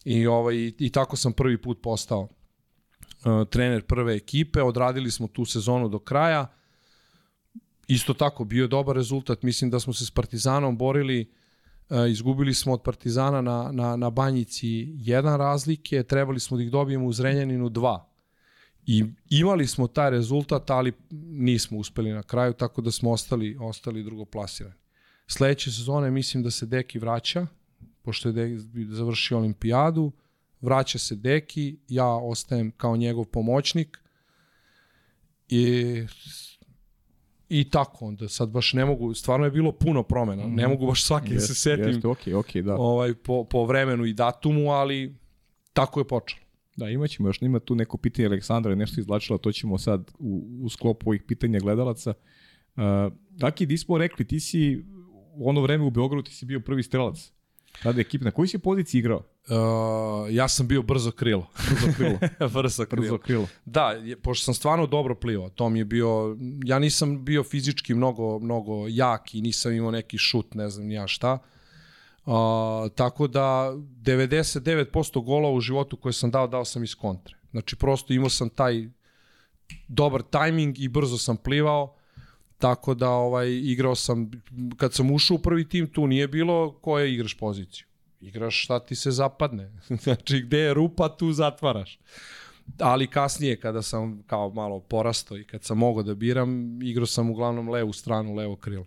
I, 0.05 0.27
ovaj, 0.27 0.73
i 0.79 0.91
tako 0.93 1.17
sam 1.17 1.33
prvi 1.33 1.63
put 1.63 1.83
postao 1.83 2.21
uh, 2.21 3.49
trener 3.51 3.83
prve 3.83 4.15
ekipe, 4.15 4.63
odradili 4.63 5.11
smo 5.11 5.27
tu 5.27 5.45
sezonu 5.45 5.89
do 5.89 5.99
kraja. 5.99 6.47
Isto 7.87 8.15
tako, 8.15 8.45
bio 8.45 8.63
je 8.63 8.69
dobar 8.69 8.97
rezultat, 8.97 9.43
mislim 9.43 9.71
da 9.71 9.81
smo 9.81 9.93
se 9.93 10.07
s 10.07 10.11
Partizanom 10.11 10.79
borili 10.79 11.33
E, 11.91 12.11
izgubili 12.11 12.55
smo 12.55 12.73
od 12.73 12.83
Partizana 12.83 13.41
na, 13.41 13.71
na, 13.73 13.97
na 13.97 14.11
Banjici 14.11 14.89
jedan 14.97 15.39
razlike, 15.39 16.03
trebali 16.03 16.41
smo 16.41 16.57
da 16.57 16.63
ih 16.63 16.71
dobijemo 16.71 17.07
u 17.07 17.13
Zrenjaninu 17.13 17.69
dva. 17.69 18.09
I 18.91 19.05
imali 19.31 19.67
smo 19.67 19.87
taj 19.87 20.11
rezultat, 20.11 20.71
ali 20.71 20.93
nismo 21.11 21.79
uspeli 21.79 22.13
na 22.13 22.23
kraju, 22.23 22.53
tako 22.53 22.81
da 22.81 22.91
smo 22.91 23.11
ostali, 23.11 23.57
ostali 23.61 24.03
drugoplasirani. 24.03 24.75
Sledeće 25.27 25.73
sezone 25.73 26.11
mislim 26.11 26.43
da 26.43 26.51
se 26.51 26.67
Deki 26.67 26.99
vraća, 26.99 27.47
pošto 28.03 28.29
je 28.29 28.33
Deki 28.33 28.59
završio 28.91 29.39
olimpijadu, 29.39 30.13
vraća 30.61 30.99
se 30.99 31.17
Deki, 31.17 31.77
ja 31.89 32.07
ostajem 32.07 32.71
kao 32.71 32.97
njegov 32.97 33.25
pomoćnik 33.25 33.99
i 35.49 36.05
I 37.49 37.71
tako 37.71 38.07
onda, 38.07 38.29
sad 38.29 38.49
baš 38.49 38.73
ne 38.73 38.85
mogu, 38.85 39.15
stvarno 39.15 39.47
je 39.47 39.51
bilo 39.51 39.73
puno 39.73 40.03
promena, 40.03 40.47
mm 40.47 40.55
ne 40.55 40.69
mogu 40.69 40.87
baš 40.87 41.05
svaki 41.05 41.35
da 41.35 41.41
se 41.41 41.55
setim 41.55 41.89
jest, 41.89 42.03
okay, 42.03 42.35
okay, 42.35 42.63
da. 42.63 42.77
ovaj, 42.77 43.15
po, 43.15 43.45
po 43.45 43.65
vremenu 43.65 44.05
i 44.05 44.13
datumu, 44.13 44.71
ali 44.71 45.15
tako 45.73 46.01
je 46.01 46.09
počelo. 46.09 46.48
Da, 46.79 46.89
imaćemo 46.89 47.29
još, 47.29 47.43
ima 47.43 47.59
tu 47.59 47.75
neko 47.75 47.97
pitanje 47.97 48.27
Aleksandra, 48.27 48.75
nešto 48.75 49.01
izlačila, 49.01 49.39
to 49.39 49.53
ćemo 49.53 49.79
sad 49.79 50.11
u, 50.19 50.61
u 50.63 50.69
sklopu 50.69 51.11
ovih 51.11 51.23
pitanja 51.23 51.59
gledalaca. 51.59 52.15
Uh, 52.77 52.83
Daki, 53.31 53.67
di 53.67 53.79
smo 53.79 53.99
rekli, 53.99 54.27
ti 54.27 54.41
si 54.41 54.85
u 55.35 55.49
ono 55.49 55.61
vreme 55.61 55.85
u 55.85 55.91
Beogradu 55.91 56.23
ti 56.23 56.35
si 56.35 56.47
bio 56.47 56.61
prvi 56.61 56.83
strelac. 56.83 57.33
Tada 57.83 57.99
je 57.99 58.01
ekip, 58.01 58.23
na 58.23 58.31
kojoj 58.31 58.49
si 58.49 58.59
poziciji 58.59 58.99
igrao? 58.99 59.19
Uh, 59.19 60.35
ja 60.35 60.49
sam 60.49 60.69
bio 60.69 60.83
brzo 60.83 61.11
krilo. 61.11 61.51
Brzo 61.71 61.93
krilo. 61.97 62.19
brzo 62.63 62.85
krilo. 62.85 63.03
Brzo 63.03 63.19
krilo. 63.19 63.47
Da, 63.65 63.91
je, 63.91 64.17
pošto 64.17 64.45
sam 64.45 64.55
stvarno 64.55 64.87
dobro 64.87 65.15
plivao, 65.15 65.51
to 65.51 65.69
mi 65.69 65.79
je 65.79 65.85
bio, 65.85 66.37
ja 66.65 66.79
nisam 66.79 67.25
bio 67.25 67.45
fizički 67.45 67.95
mnogo, 67.95 68.39
mnogo 68.39 68.89
jak 68.89 69.35
i 69.35 69.41
nisam 69.41 69.73
imao 69.73 69.91
neki 69.91 70.19
šut, 70.19 70.55
ne 70.55 70.71
znam 70.71 70.91
ja 70.91 71.07
šta. 71.07 71.33
Uh, 71.33 71.58
tako 72.95 73.27
da 73.27 73.73
99% 74.03 75.25
gola 75.25 75.51
u 75.51 75.61
životu 75.61 75.97
koje 75.97 76.13
sam 76.13 76.31
dao, 76.31 76.47
dao 76.47 76.65
sam 76.65 76.85
iz 76.85 76.95
kontre. 76.95 77.37
Znači 77.51 77.77
prosto 77.77 78.13
imao 78.13 78.29
sam 78.29 78.49
taj 78.49 78.89
dobar 79.89 80.23
tajming 80.23 80.79
i 80.79 80.89
brzo 80.89 81.19
sam 81.19 81.37
plivao 81.37 81.99
Tako 82.59 82.95
da 82.95 83.11
ovaj 83.11 83.51
igrao 83.51 83.95
sam 83.95 84.31
kad 84.77 84.95
sam 84.95 85.11
ušao 85.11 85.35
u 85.35 85.39
prvi 85.39 85.69
tim 85.69 85.87
tu 85.87 86.07
nije 86.07 86.29
bilo 86.29 86.73
koje 86.73 87.15
igraš 87.15 87.35
poziciju. 87.35 87.87
Igraš 88.21 88.65
šta 88.65 88.81
ti 88.81 88.95
se 88.95 89.11
zapadne. 89.11 89.73
znači 90.05 90.41
gde 90.41 90.59
je 90.59 90.75
rupa 90.75 91.17
tu 91.17 91.33
zatvaraš. 91.33 91.99
Ali 92.79 93.07
kasnije 93.07 93.61
kada 93.61 93.83
sam 93.83 94.23
kao 94.27 94.51
malo 94.51 94.81
porasto 94.81 95.37
i 95.37 95.45
kad 95.45 95.65
sam 95.65 95.79
mogao 95.79 96.03
da 96.03 96.15
biram, 96.15 96.83
igrao 96.83 97.07
sam 97.07 97.31
uglavnom 97.31 97.69
levu 97.69 97.93
stranu, 97.93 98.35
levo 98.35 98.57
krilo. 98.57 98.87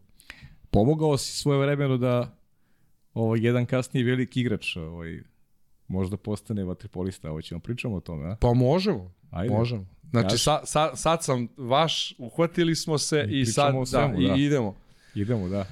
Pomogao 0.72 1.18
si 1.18 1.38
svoje 1.38 1.60
vremeno 1.60 1.98
da 1.98 2.38
ovaj 3.14 3.40
jedan 3.40 3.66
kasnije 3.66 4.06
veliki 4.06 4.42
igrač 4.42 4.76
ovaj 4.76 5.20
možda 5.88 6.18
postane 6.18 6.64
vaterpolista, 6.64 7.32
ovo 7.32 7.42
ćemo 7.42 7.60
pričamo 7.60 7.96
o 7.96 8.00
tome, 8.00 8.32
a? 8.32 8.36
Pa 8.36 8.54
možemo. 8.54 9.12
Ajde. 9.32 9.54
Možemo. 9.54 9.86
Znači, 10.10 10.38
sa, 10.38 10.60
sa, 10.66 10.96
sad 10.96 11.24
sam 11.24 11.48
vaš, 11.58 12.16
uhvatili 12.18 12.76
smo 12.76 12.98
se 12.98 13.28
i, 13.30 13.40
i 13.40 13.46
sad 13.46 13.76
da, 13.76 13.86
svemu, 13.86 14.22
da, 14.22 14.28
da, 14.28 14.36
i 14.36 14.44
idemo. 14.44 14.76
Idemo, 15.16 15.50
da. 15.50 15.66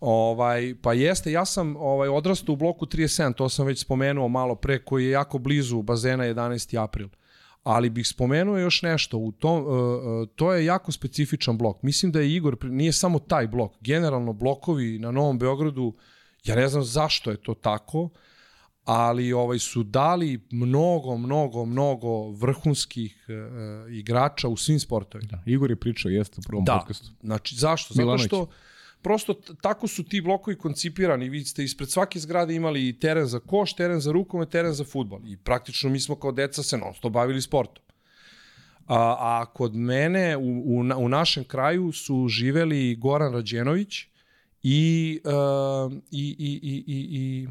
Ovaj, 0.00 0.74
pa 0.82 0.92
jeste, 0.92 1.32
ja 1.32 1.44
sam 1.44 1.76
ovaj, 1.76 2.08
odrastao 2.08 2.52
u 2.52 2.56
bloku 2.56 2.86
37, 2.86 3.34
to 3.34 3.48
sam 3.48 3.66
već 3.66 3.80
spomenuo 3.80 4.28
malo 4.28 4.54
pre, 4.54 4.78
koji 4.78 5.04
je 5.04 5.10
jako 5.10 5.38
blizu 5.38 5.82
bazena 5.82 6.24
11. 6.24 6.82
april. 6.84 7.08
Ali 7.62 7.90
bih 7.90 8.08
spomenuo 8.08 8.58
još 8.58 8.82
nešto, 8.82 9.18
u 9.18 9.32
tom, 9.32 9.62
uh, 9.62 9.68
uh, 9.68 10.28
to 10.34 10.52
je 10.52 10.64
jako 10.64 10.92
specifičan 10.92 11.58
blok. 11.58 11.82
Mislim 11.82 12.12
da 12.12 12.20
je 12.20 12.34
Igor, 12.34 12.56
nije 12.62 12.92
samo 12.92 13.18
taj 13.18 13.46
blok, 13.46 13.72
generalno 13.80 14.32
blokovi 14.32 14.98
na 14.98 15.10
Novom 15.10 15.38
Beogradu, 15.38 15.94
ja 16.44 16.56
ne 16.56 16.68
znam 16.68 16.84
zašto 16.84 17.30
je 17.30 17.36
to 17.36 17.54
tako, 17.54 18.08
ali 18.84 19.32
ovaj 19.32 19.58
su 19.58 19.82
dali 19.82 20.40
mnogo, 20.50 21.16
mnogo, 21.16 21.64
mnogo 21.64 22.30
vrhunskih 22.30 23.26
uh, 23.28 23.92
igrača 23.92 24.48
u 24.48 24.56
svim 24.56 24.80
sportovima. 24.80 25.30
Da, 25.30 25.42
Igor 25.46 25.70
je 25.70 25.76
pričao, 25.76 26.10
jeste 26.10 26.36
u 26.38 26.42
prvom 26.46 26.64
da. 26.64 26.78
podcastu. 26.78 27.10
Znači, 27.22 27.54
zašto? 27.54 27.94
Milanović. 27.96 28.22
Zato 28.22 28.36
što 28.36 28.52
prosto 29.02 29.34
tako 29.60 29.88
su 29.88 30.04
ti 30.04 30.20
blokovi 30.20 30.58
koncipirani. 30.58 31.28
Vi 31.28 31.44
ste 31.44 31.64
ispred 31.64 31.90
svake 31.90 32.18
zgrade 32.18 32.54
imali 32.54 32.88
i 32.88 32.98
teren 32.98 33.26
za 33.26 33.40
koš, 33.40 33.74
teren 33.74 34.00
za 34.00 34.12
rukomet, 34.12 34.48
teren 34.48 34.72
za 34.72 34.84
futbol. 34.84 35.20
I 35.24 35.36
praktično 35.36 35.90
mi 35.90 36.00
smo 36.00 36.14
kao 36.14 36.32
deca 36.32 36.62
se 36.62 36.78
non 36.78 36.94
stop 36.94 37.12
bavili 37.12 37.42
sportom. 37.42 37.84
A, 38.86 39.16
a 39.18 39.46
kod 39.54 39.74
mene 39.74 40.36
u, 40.36 40.40
u, 40.42 40.78
u 40.96 41.08
našem 41.08 41.44
kraju 41.44 41.92
su 41.92 42.28
živeli 42.28 42.96
Goran 42.96 43.32
Rađenović 43.32 44.09
i, 44.62 45.20
uh, 45.24 45.92
i, 46.10 46.36
i, 46.38 46.60
i, 46.62 46.84
i, 46.86 47.08
i 47.10 47.48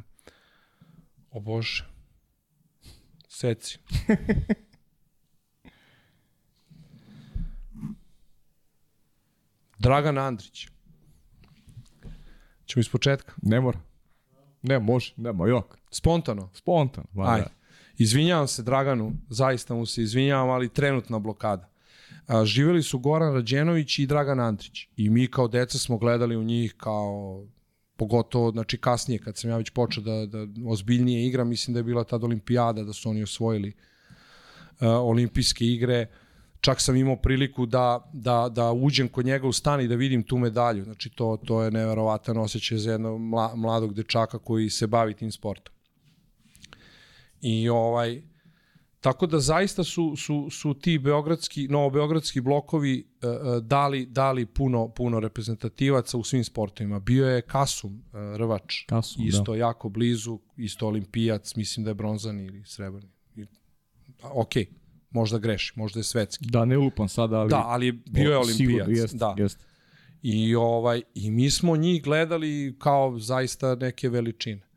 o 1.32 1.40
Bože, 1.40 1.86
seci. 3.28 3.80
Dragan 9.80 10.18
Andrić. 10.18 10.68
Ćemo 12.66 12.80
iz 12.82 12.90
početka. 12.90 13.34
Ne 13.42 13.62
mora. 13.62 13.80
Ne, 14.62 14.80
može, 14.80 15.14
nema, 15.18 15.48
jok. 15.48 15.78
Spontano. 15.92 16.50
Spontano. 16.54 17.08
Ma, 17.14 17.34
Ajde. 17.34 17.44
da. 17.44 17.52
Izvinjavam 17.98 18.48
se 18.48 18.64
Draganu, 18.64 19.14
zaista 19.30 19.74
mu 19.74 19.86
se 19.86 20.02
izvinjavam, 20.02 20.50
ali 20.50 20.74
trenutna 20.74 21.20
blokada. 21.20 21.70
A, 22.30 22.46
živeli 22.46 22.84
su 22.84 23.00
Goran 23.00 23.34
Rađenović 23.34 24.00
i 24.00 24.06
Dragan 24.06 24.40
Andrić. 24.40 24.88
I 24.98 25.10
mi 25.10 25.28
kao 25.28 25.48
deca 25.48 25.78
smo 25.78 25.98
gledali 25.98 26.36
u 26.38 26.44
njih 26.44 26.74
kao 26.78 27.46
pogotovo, 27.98 28.52
znači 28.52 28.78
kasnije 28.78 29.20
kad 29.20 29.38
sam 29.38 29.50
ja 29.50 29.58
već 29.58 29.70
počeo 29.70 30.04
da, 30.04 30.26
da 30.26 30.48
ozbiljnije 30.68 31.28
igram, 31.28 31.48
mislim 31.48 31.74
da 31.74 31.80
je 31.80 31.84
bila 31.84 32.04
tad 32.04 32.24
olimpijada, 32.24 32.84
da 32.84 32.94
su 32.94 33.10
oni 33.10 33.24
osvojili 33.24 33.70
uh, 33.70 34.88
olimpijske 34.88 35.66
igre. 35.66 36.08
Čak 36.62 36.82
sam 36.82 36.96
imao 36.96 37.16
priliku 37.16 37.66
da, 37.66 38.10
da, 38.14 38.50
da 38.52 38.72
uđem 38.72 39.08
kod 39.08 39.26
njega 39.26 39.48
u 39.48 39.54
stan 39.54 39.82
i 39.82 39.88
da 39.88 39.96
vidim 39.96 40.24
tu 40.24 40.38
medalju. 40.38 40.84
Znači 40.84 41.10
to, 41.10 41.38
to 41.46 41.64
je 41.64 41.72
neverovatan 41.72 42.38
osjećaj 42.38 42.78
za 42.78 42.92
jednog 42.92 43.22
mla, 43.22 43.56
mladog 43.56 43.94
dečaka 43.94 44.40
koji 44.40 44.70
se 44.70 44.88
bavi 44.88 45.14
tim 45.14 45.32
sportom. 45.32 45.74
I 47.42 47.70
ovaj 47.70 48.22
tako 49.00 49.28
da 49.28 49.40
zaista 49.40 49.84
su 49.84 50.16
su 50.16 50.48
su 50.52 50.74
ti 50.74 51.00
beogradski 51.00 51.68
novobeogradski 51.68 52.42
blokovi 52.42 53.08
uh, 53.24 53.30
uh, 53.30 53.64
dali 53.64 54.06
dali 54.06 54.46
puno 54.46 54.88
puno 54.88 55.20
reprezentativaca 55.20 56.18
u 56.18 56.24
svim 56.24 56.44
sportovima. 56.44 57.00
Bio 57.00 57.28
je 57.28 57.42
Kasum 57.42 57.94
uh, 57.94 58.38
Rvač, 58.38 58.86
Kasum, 58.86 59.28
isto 59.28 59.56
jako 59.56 59.90
blizu, 59.90 60.40
isto 60.58 60.88
olimpijac, 60.88 61.56
mislim 61.56 61.84
da 61.84 61.90
je 61.90 61.96
bronzani 61.96 62.46
ili 62.46 62.64
srebrni. 62.66 63.10
I, 63.36 63.46
ok, 64.22 64.54
možda 65.12 65.38
greši, 65.38 65.74
možda 65.76 66.00
je 66.00 66.04
svetski. 66.04 66.46
Da, 66.50 66.66
ne 66.66 66.78
lupam 66.78 67.10
sada, 67.10 67.40
ali... 67.40 67.50
Da, 67.50 67.64
ali 67.66 67.92
bio 67.92 68.32
je 68.32 68.38
olimpijac. 68.38 68.58
Sigurno, 68.58 69.02
jest, 69.02 69.16
da. 69.16 69.36
jest. 69.38 69.60
I 70.22 70.56
ovaj 70.56 71.02
i 71.16 71.32
mi 71.32 71.50
smo 71.50 71.76
njih 71.76 72.04
gledali 72.04 72.76
kao 72.80 73.20
zaista 73.20 73.76
neke 73.76 74.10
veličine. 74.10 74.69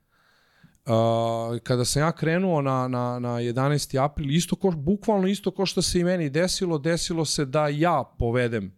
Uh, 0.87 1.59
kada 1.63 1.85
sam 1.85 2.03
ja 2.03 2.13
krenuo 2.13 2.63
na, 2.63 2.89
na, 2.89 3.19
na 3.19 3.29
11. 3.29 4.05
april, 4.05 4.31
isto 4.31 4.57
ko, 4.57 4.71
bukvalno 4.71 5.29
isto 5.29 5.51
ko 5.51 5.67
što 5.67 5.83
se 5.83 6.01
i 6.01 6.05
meni 6.05 6.31
desilo, 6.31 6.79
desilo 6.79 7.25
se 7.25 7.45
da 7.45 7.69
ja 7.69 8.05
povedem. 8.19 8.73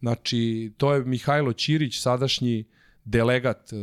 Znači, 0.00 0.72
to 0.76 0.94
je 0.94 1.04
Mihajlo 1.04 1.52
Ćirić, 1.52 2.00
sadašnji 2.00 2.64
delegat, 3.04 3.72
uh, 3.72 3.78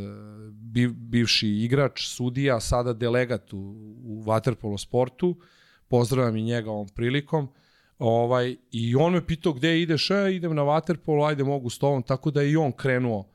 biv, 0.52 0.94
bivši 0.94 1.50
igrač, 1.50 2.08
sudija, 2.08 2.60
sada 2.60 2.94
delegat 2.94 3.54
u, 3.54 3.58
u 4.04 4.24
waterpolo 4.26 4.78
sportu. 4.78 5.36
Pozdravljam 5.88 6.38
i 6.38 6.44
njega 6.44 6.72
ovom 6.72 6.88
prilikom. 6.88 7.48
Ovaj, 8.00 8.56
I 8.72 8.96
on 8.96 9.14
me 9.14 9.28
pitao 9.28 9.54
gde 9.54 9.82
ideš, 9.82 10.12
e, 10.12 10.36
idem 10.36 10.56
na 10.56 10.62
waterpolo, 10.62 11.28
ajde 11.28 11.44
mogu 11.44 11.70
s 11.70 11.80
tobom, 11.80 12.04
tako 12.04 12.32
da 12.32 12.42
je 12.42 12.52
i 12.52 12.58
on 12.58 12.72
krenuo 12.72 13.35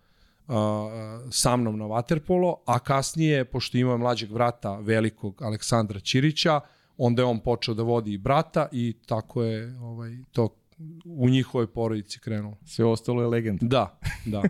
uh, 0.51 1.31
sa 1.31 1.57
mnom 1.57 1.79
na 1.79 1.85
waterpolo, 1.85 2.55
a 2.67 2.79
kasnije, 2.79 3.45
pošto 3.45 3.79
ima 3.79 3.97
mlađeg 3.97 4.33
vrata 4.33 4.79
velikog 4.79 5.43
Aleksandra 5.43 6.01
Ćirića, 6.01 6.61
onda 6.97 7.23
je 7.23 7.27
on 7.27 7.41
počeo 7.41 7.75
da 7.75 7.83
vodi 7.83 8.13
i 8.13 8.19
brata 8.19 8.69
i 8.73 8.97
tako 9.07 9.43
je 9.43 9.79
ovaj, 9.79 10.17
to 10.33 10.57
u 11.05 11.29
njihovoj 11.29 11.67
porodici 11.67 12.21
krenulo. 12.21 12.57
Sve 12.65 12.85
ostalo 12.85 13.23
je 13.23 13.29
legenda. 13.29 13.67
Da, 13.67 13.99
da. 14.25 14.43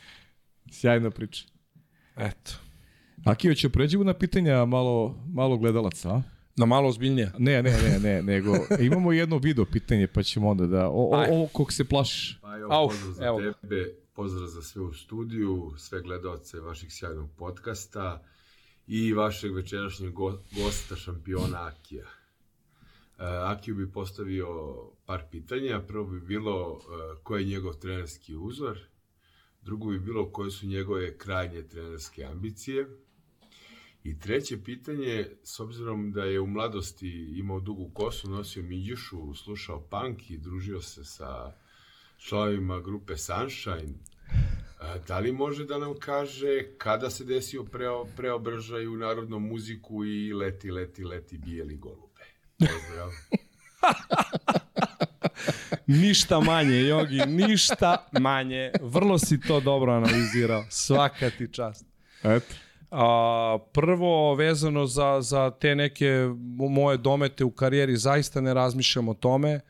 Sjajna 0.80 1.10
priča. 1.10 1.44
Eto. 2.16 2.52
Akio, 3.24 3.54
će 3.54 3.68
pređemo 3.68 4.04
na 4.04 4.14
pitanja 4.14 4.64
malo, 4.64 5.16
malo 5.26 5.56
gledalaca, 5.56 6.10
a? 6.10 6.22
Na 6.56 6.66
malo 6.66 6.88
ozbiljnije. 6.88 7.32
Ne, 7.38 7.62
ne, 7.62 7.70
ne, 7.70 7.98
ne, 7.98 8.22
nego 8.22 8.54
imamo 8.90 9.12
jedno 9.12 9.38
video 9.38 9.64
pitanje, 9.64 10.06
pa 10.06 10.22
ćemo 10.22 10.48
onda 10.48 10.66
da... 10.66 10.88
O, 10.88 10.92
o, 10.92 11.26
ovo 11.30 11.46
kog 11.46 11.72
se 11.72 11.84
plašiš. 11.84 12.38
Pa 12.42 12.56
evo, 12.56 12.72
Auf, 12.72 12.94
evo 13.20 13.40
tebe, 13.60 13.94
pozdrav 14.18 14.48
za 14.48 14.62
sve 14.62 14.82
u 14.82 14.92
studiju, 14.92 15.72
sve 15.76 16.02
gledalce 16.02 16.60
vašeg 16.60 16.90
sjajnog 16.92 17.30
podcasta 17.36 18.24
i 18.86 19.12
vašeg 19.12 19.54
večerašnjeg 19.54 20.12
go, 20.12 20.42
gosta 20.56 20.96
šampiona 20.96 21.66
Akija. 21.66 22.04
Uh, 22.04 23.24
Akiju 23.24 23.74
bi 23.74 23.92
postavio 23.92 24.48
par 25.06 25.22
pitanja. 25.30 25.80
Prvo 25.88 26.04
bi 26.04 26.20
bilo 26.20 26.72
uh, 26.72 26.80
ko 27.22 27.36
je 27.36 27.44
njegov 27.44 27.74
trenerski 27.74 28.36
uzor, 28.36 28.78
drugo 29.62 29.90
bi 29.90 29.98
bilo 29.98 30.32
koje 30.32 30.50
su 30.50 30.66
njegove 30.66 31.18
krajnje 31.18 31.68
trenerske 31.68 32.24
ambicije 32.24 32.86
I 34.04 34.18
treće 34.18 34.64
pitanje, 34.64 35.26
s 35.42 35.60
obzirom 35.60 36.12
da 36.12 36.24
je 36.24 36.40
u 36.40 36.46
mladosti 36.46 37.34
imao 37.38 37.60
dugu 37.60 37.90
kosu, 37.94 38.30
nosio 38.30 38.62
minđušu, 38.62 39.34
slušao 39.34 39.80
punk 39.80 40.30
i 40.30 40.38
družio 40.38 40.80
se 40.80 41.04
sa 41.04 41.52
članovima 42.18 42.80
grupe 42.80 43.16
Sunshine, 43.16 43.94
da 45.06 45.18
li 45.18 45.32
može 45.32 45.64
da 45.64 45.78
nam 45.78 45.94
kaže 46.00 46.64
kada 46.78 47.10
se 47.10 47.24
desio 47.24 47.64
preo, 47.64 48.04
preobražaj 48.04 48.86
u 48.86 48.96
narodnu 48.96 49.38
muziku 49.38 50.04
i 50.04 50.32
leti, 50.32 50.70
leti, 50.70 51.04
leti 51.04 51.38
bijeli 51.38 51.76
golube? 51.76 52.24
Pozdrav. 52.58 53.10
Ništa 55.86 56.40
manje, 56.40 56.80
Jogi, 56.80 57.18
ništa 57.26 58.08
manje. 58.20 58.70
Vrlo 58.80 59.18
si 59.18 59.40
to 59.40 59.60
dobro 59.60 59.92
analizirao. 59.92 60.64
Svaka 60.68 61.30
ti 61.30 61.52
čast. 61.52 61.86
Eto. 62.22 62.54
A, 62.90 63.58
prvo, 63.72 64.34
vezano 64.34 64.86
za, 64.86 65.20
za 65.20 65.50
te 65.50 65.74
neke 65.74 66.06
mo- 66.06 66.68
moje 66.68 66.96
domete 66.96 67.44
u 67.44 67.50
karijeri, 67.50 67.96
zaista 67.96 68.40
ne 68.40 68.54
razmišljam 68.54 69.08
o 69.08 69.14
tome. 69.14 69.54
A, 69.54 69.60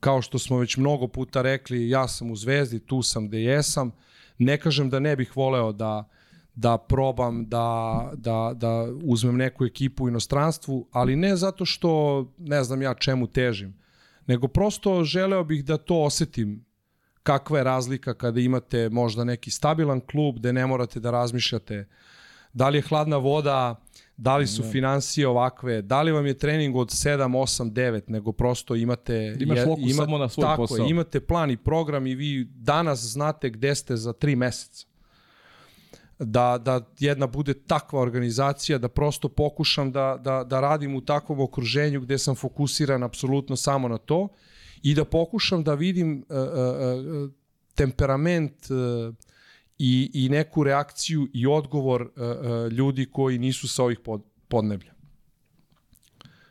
kao 0.00 0.22
što 0.22 0.38
smo 0.38 0.58
već 0.58 0.76
mnogo 0.76 1.08
puta 1.08 1.42
rekli, 1.42 1.88
ja 1.88 2.08
sam 2.08 2.30
u 2.30 2.36
Zvezdi, 2.36 2.80
tu 2.80 3.02
sam 3.02 3.28
gde 3.28 3.42
jesam. 3.42 3.92
Ne 4.38 4.60
kažem 4.60 4.90
da 4.90 4.98
ne 4.98 5.16
bih 5.16 5.36
voleo 5.36 5.72
da 5.72 6.08
da 6.54 6.78
probam 6.78 7.48
da, 7.48 8.10
da, 8.14 8.52
da 8.54 8.86
uzmem 9.02 9.36
neku 9.36 9.64
ekipu 9.64 10.04
u 10.04 10.08
inostranstvu, 10.08 10.88
ali 10.92 11.16
ne 11.16 11.36
zato 11.36 11.64
što 11.64 12.24
ne 12.38 12.64
znam 12.64 12.82
ja 12.82 12.94
čemu 12.94 13.26
težim, 13.26 13.74
nego 14.26 14.48
prosto 14.48 15.04
želeo 15.04 15.44
bih 15.44 15.64
da 15.64 15.76
to 15.76 16.02
osetim 16.02 16.64
kakva 17.22 17.58
je 17.58 17.64
razlika 17.64 18.14
kada 18.14 18.40
imate 18.40 18.88
možda 18.88 19.24
neki 19.24 19.50
stabilan 19.50 20.00
klub 20.00 20.36
gde 20.36 20.52
ne 20.52 20.66
morate 20.66 21.00
da 21.00 21.10
razmišljate 21.10 21.88
da 22.52 22.68
li 22.68 22.78
je 22.78 22.82
hladna 22.82 23.16
voda, 23.16 23.83
da 24.16 24.36
li 24.36 24.46
su 24.46 24.62
ne. 24.62 24.70
financije 24.70 25.28
ovakve, 25.28 25.82
da 25.82 26.02
li 26.02 26.12
vam 26.12 26.26
je 26.26 26.38
trening 26.38 26.76
od 26.76 26.88
7, 26.88 27.18
8, 27.18 27.72
9, 27.72 28.02
nego 28.06 28.32
prosto 28.32 28.74
imate... 28.74 29.36
Imaš 29.40 29.64
fokus 29.64 29.96
samo 29.96 30.18
na 30.18 30.28
svoj 30.28 30.42
tako 30.42 30.62
posao. 30.62 30.84
Je, 30.84 30.90
imate 30.90 31.20
plan 31.20 31.50
i 31.50 31.56
program 31.56 32.06
i 32.06 32.14
vi 32.14 32.44
danas 32.44 33.00
znate 33.00 33.50
gde 33.50 33.74
ste 33.74 33.96
za 33.96 34.12
3 34.12 34.36
meseca. 34.36 34.86
Da, 36.18 36.58
da 36.62 36.80
jedna 36.98 37.26
bude 37.26 37.54
takva 37.54 38.00
organizacija, 38.00 38.78
da 38.78 38.88
prosto 38.88 39.28
pokušam 39.28 39.92
da, 39.92 40.16
da, 40.20 40.44
da 40.44 40.60
radim 40.60 40.94
u 40.94 41.00
takvom 41.00 41.40
okruženju 41.40 42.00
gde 42.00 42.18
sam 42.18 42.34
fokusiran 42.34 43.02
apsolutno 43.02 43.56
samo 43.56 43.88
na 43.88 43.98
to 43.98 44.28
i 44.82 44.94
da 44.94 45.04
pokušam 45.04 45.64
da 45.64 45.74
vidim 45.74 46.24
uh, 46.28 46.36
uh, 46.36 47.30
temperament 47.74 48.70
uh, 48.70 49.14
i, 49.78 50.10
i 50.14 50.28
neku 50.28 50.64
reakciju 50.64 51.28
i 51.34 51.46
odgovor 51.46 52.02
uh, 52.02 52.08
uh, 52.08 52.72
ljudi 52.72 53.06
koji 53.06 53.38
nisu 53.38 53.68
sa 53.68 53.82
ovih 53.82 54.00
pod, 54.00 54.22
podneblja. 54.48 54.94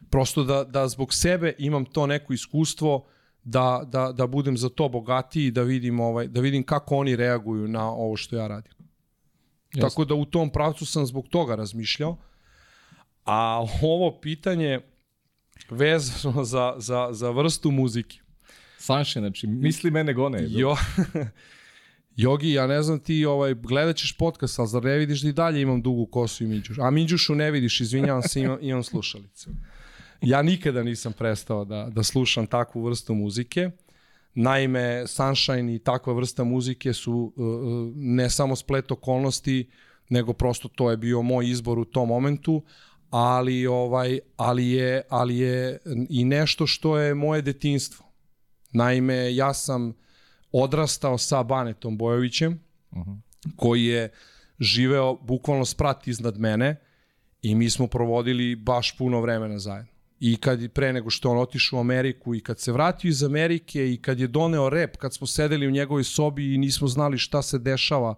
Prosto 0.10 0.44
da, 0.44 0.64
da 0.64 0.88
zbog 0.88 1.14
sebe 1.14 1.54
imam 1.58 1.86
to 1.86 2.08
neko 2.08 2.34
iskustvo 2.34 3.06
da, 3.44 3.84
da, 3.88 4.12
da 4.12 4.28
budem 4.28 4.58
za 4.58 4.70
to 4.70 4.90
bogatiji, 4.90 5.52
da 5.52 5.62
vidim, 5.62 6.00
ovaj, 6.00 6.28
da 6.28 6.42
vidim 6.42 6.64
kako 6.64 6.96
oni 6.96 7.16
reaguju 7.16 7.68
na 7.68 7.92
ovo 7.92 8.16
što 8.16 8.36
ja 8.36 8.48
radim. 8.48 8.74
Jasne. 9.74 9.90
Tako 9.90 10.06
da 10.06 10.16
u 10.16 10.26
tom 10.26 10.50
pravcu 10.50 10.86
sam 10.86 11.06
zbog 11.06 11.28
toga 11.28 11.56
razmišljao. 11.56 12.18
A 13.26 13.66
ovo 13.82 14.20
pitanje 14.22 14.80
vezano 15.70 16.44
za, 16.44 16.74
za, 16.78 17.08
za 17.12 17.30
vrstu 17.30 17.72
muzike. 17.72 18.20
Sanše, 18.78 19.20
znači, 19.20 19.48
misli 19.48 19.92
mene 19.92 20.14
gone. 20.14 20.46
Jo, 20.50 20.76
Jogi, 22.16 22.52
ja 22.52 22.68
ne 22.68 22.84
znam 22.84 23.00
ti, 23.00 23.26
ovaj, 23.26 23.54
gledat 23.54 23.96
ćeš 23.96 24.18
podcast, 24.18 24.60
ali 24.60 24.68
zar 24.68 24.84
ne 24.84 24.98
vidiš 24.98 25.22
da 25.22 25.30
i 25.30 25.34
dalje 25.34 25.62
imam 25.62 25.82
dugu 25.82 26.06
kosu 26.06 26.44
i 26.44 26.48
Minđušu? 26.48 26.82
A 26.82 26.90
Minđušu 26.90 27.36
ne 27.36 27.52
vidiš, 27.52 27.82
izvinjavam 27.82 28.22
se, 28.22 28.42
imam, 28.42 28.58
imam 28.62 28.84
slušalice. 28.84 29.50
Ja 30.22 30.42
nikada 30.42 30.84
nisam 30.84 31.14
prestao 31.14 31.66
da, 31.66 31.90
da 31.92 32.04
slušam 32.04 32.48
takvu 32.48 32.84
vrstu 32.86 33.14
muzike. 33.14 33.70
Naime, 34.36 35.08
Sunshine 35.08 35.76
i 35.76 35.80
takva 35.80 36.14
vrsta 36.14 36.44
muzike 36.44 36.94
su 36.94 37.34
uh, 37.36 37.44
ne 37.96 38.30
samo 38.30 38.56
splet 38.56 38.92
okolnosti, 38.92 39.70
nego 40.10 40.34
prosto 40.34 40.68
to 40.68 40.92
je 40.92 40.98
bio 40.98 41.22
moj 41.22 41.50
izbor 41.50 41.80
u 41.80 41.86
tom 41.86 42.08
momentu, 42.08 42.64
ali 43.10 43.68
ovaj 43.68 44.20
ali 44.38 44.70
je 44.70 45.02
ali 45.10 45.38
je 45.38 45.78
i 46.10 46.26
nešto 46.26 46.68
što 46.68 46.98
je 46.98 47.14
moje 47.14 47.42
detinjstvo. 47.42 48.06
Naime, 48.72 49.36
ja 49.36 49.54
sam 49.54 49.94
odrastao 50.54 51.18
sa 51.18 51.44
Banetom 51.44 51.98
Bojovićem, 51.98 52.60
uh 52.92 52.98
-huh. 52.98 53.18
koji 53.56 53.86
je 53.86 54.12
živeo 54.60 55.16
bukvalno 55.16 55.66
sprat 55.66 56.08
iznad 56.08 56.40
mene 56.40 56.76
i 57.42 57.56
mi 57.56 57.70
smo 57.70 57.88
provodili 57.88 58.56
baš 58.56 58.98
puno 58.98 59.22
vremena 59.22 59.60
zajedno. 59.60 59.92
I 60.20 60.38
kad 60.38 60.72
pre 60.72 60.94
nego 60.94 61.10
što 61.10 61.32
on 61.32 61.38
otišao 61.38 61.78
u 61.78 61.80
Ameriku 61.80 62.36
i 62.36 62.40
kad 62.40 62.60
se 62.60 62.72
vratio 62.72 63.10
iz 63.10 63.24
Amerike 63.24 63.94
i 63.94 63.98
kad 63.98 64.20
je 64.20 64.28
doneo 64.28 64.70
rep, 64.70 64.98
kad 64.98 65.14
smo 65.14 65.28
sedeli 65.28 65.68
u 65.68 65.72
njegovoj 65.72 66.04
sobi 66.04 66.54
i 66.54 66.58
nismo 66.58 66.88
znali 66.88 67.18
šta 67.18 67.42
se 67.42 67.60
dešava, 67.60 68.16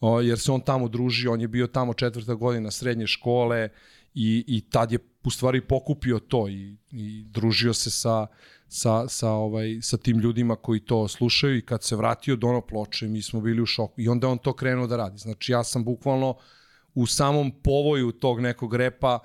o, 0.00 0.20
jer 0.20 0.38
se 0.38 0.52
on 0.52 0.60
tamo 0.60 0.88
družio, 0.88 1.32
on 1.32 1.40
je 1.40 1.48
bio 1.48 1.66
tamo 1.66 1.94
četvrta 1.94 2.34
godina 2.34 2.70
srednje 2.70 3.06
škole 3.06 3.68
i, 4.14 4.44
i 4.46 4.60
tad 4.70 4.92
je 4.92 4.98
u 5.24 5.30
stvari 5.30 5.60
pokupio 5.60 6.18
to 6.18 6.48
i, 6.48 6.76
i 6.90 7.24
družio 7.28 7.74
se 7.74 7.90
sa, 7.90 8.26
sa, 8.68 9.08
sa, 9.08 9.30
ovaj, 9.30 9.78
sa 9.82 9.96
tim 9.96 10.18
ljudima 10.18 10.56
koji 10.56 10.80
to 10.80 11.08
slušaju 11.08 11.56
i 11.56 11.62
kad 11.62 11.82
se 11.82 11.96
vratio 11.96 12.36
dono 12.36 12.60
ploče 12.60 13.08
mi 13.08 13.22
smo 13.22 13.40
bili 13.40 13.62
u 13.62 13.66
šoku 13.66 14.00
i 14.00 14.08
onda 14.08 14.28
on 14.28 14.38
to 14.38 14.52
krenuo 14.52 14.86
da 14.86 14.96
radi. 14.96 15.18
Znači 15.18 15.52
ja 15.52 15.64
sam 15.64 15.84
bukvalno 15.84 16.36
u 16.94 17.06
samom 17.06 17.50
povoju 17.62 18.12
tog 18.12 18.40
nekog 18.40 18.74
repa 18.74 19.18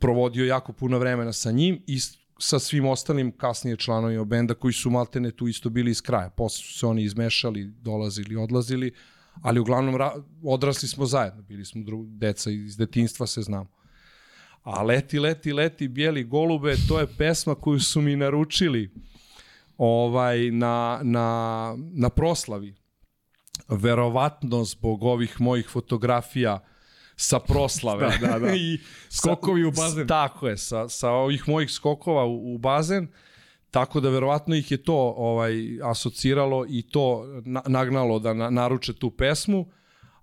provodio 0.00 0.44
jako 0.44 0.72
puno 0.72 0.98
vremena 0.98 1.32
sa 1.32 1.50
njim 1.50 1.82
i 1.86 1.98
sa 2.38 2.58
svim 2.58 2.86
ostalim 2.86 3.32
kasnije 3.32 3.76
članovima 3.76 4.24
benda 4.24 4.54
koji 4.54 4.72
su 4.72 4.90
maltene 4.90 5.30
tu 5.30 5.48
isto 5.48 5.70
bili 5.70 5.90
iz 5.90 6.02
kraja. 6.02 6.30
Posle 6.30 6.62
su 6.62 6.78
se 6.78 6.86
oni 6.86 7.02
izmešali, 7.02 7.64
dolazili, 7.64 8.36
odlazili, 8.36 8.92
ali 9.42 9.60
uglavnom 9.60 9.94
odrasli 10.42 10.88
smo 10.88 11.06
zajedno, 11.06 11.42
bili 11.42 11.64
smo 11.64 11.82
deca 12.06 12.50
iz 12.50 12.76
detinstva 12.76 13.26
se 13.26 13.42
znamo. 13.42 13.83
A 14.64 14.82
Leti, 14.82 15.18
leti, 15.18 15.52
leti, 15.52 15.88
bijeli 15.88 16.24
golube, 16.24 16.76
to 16.88 17.00
je 17.00 17.06
pesma 17.06 17.54
koju 17.54 17.80
su 17.80 18.00
mi 18.00 18.16
naručili 18.16 18.90
ovaj, 19.78 20.50
na, 20.50 21.00
na, 21.02 21.76
na 21.92 22.08
proslavi. 22.08 22.74
Verovatno 23.68 24.64
zbog 24.64 25.02
ovih 25.02 25.40
mojih 25.40 25.68
fotografija 25.68 26.60
sa 27.16 27.38
proslave. 27.38 28.18
da, 28.20 28.26
da, 28.26 28.38
da. 28.38 28.54
I 28.56 28.78
Skokovi 29.08 29.64
u 29.64 29.70
bazen. 29.70 30.06
Tako 30.06 30.48
je, 30.48 30.56
sa, 30.56 30.88
sa 30.88 31.10
ovih 31.10 31.48
mojih 31.48 31.70
skokova 31.70 32.24
u, 32.24 32.54
u 32.54 32.58
bazen. 32.58 33.08
Tako 33.70 34.00
da 34.00 34.08
verovatno 34.08 34.54
ih 34.54 34.70
je 34.70 34.82
to 34.82 35.14
ovaj 35.16 35.54
asociralo 35.82 36.66
i 36.68 36.82
to 36.82 37.24
na, 37.44 37.62
nagnalo 37.66 38.18
da 38.18 38.34
na, 38.34 38.50
naruče 38.50 38.92
tu 38.92 39.10
pesmu 39.10 39.66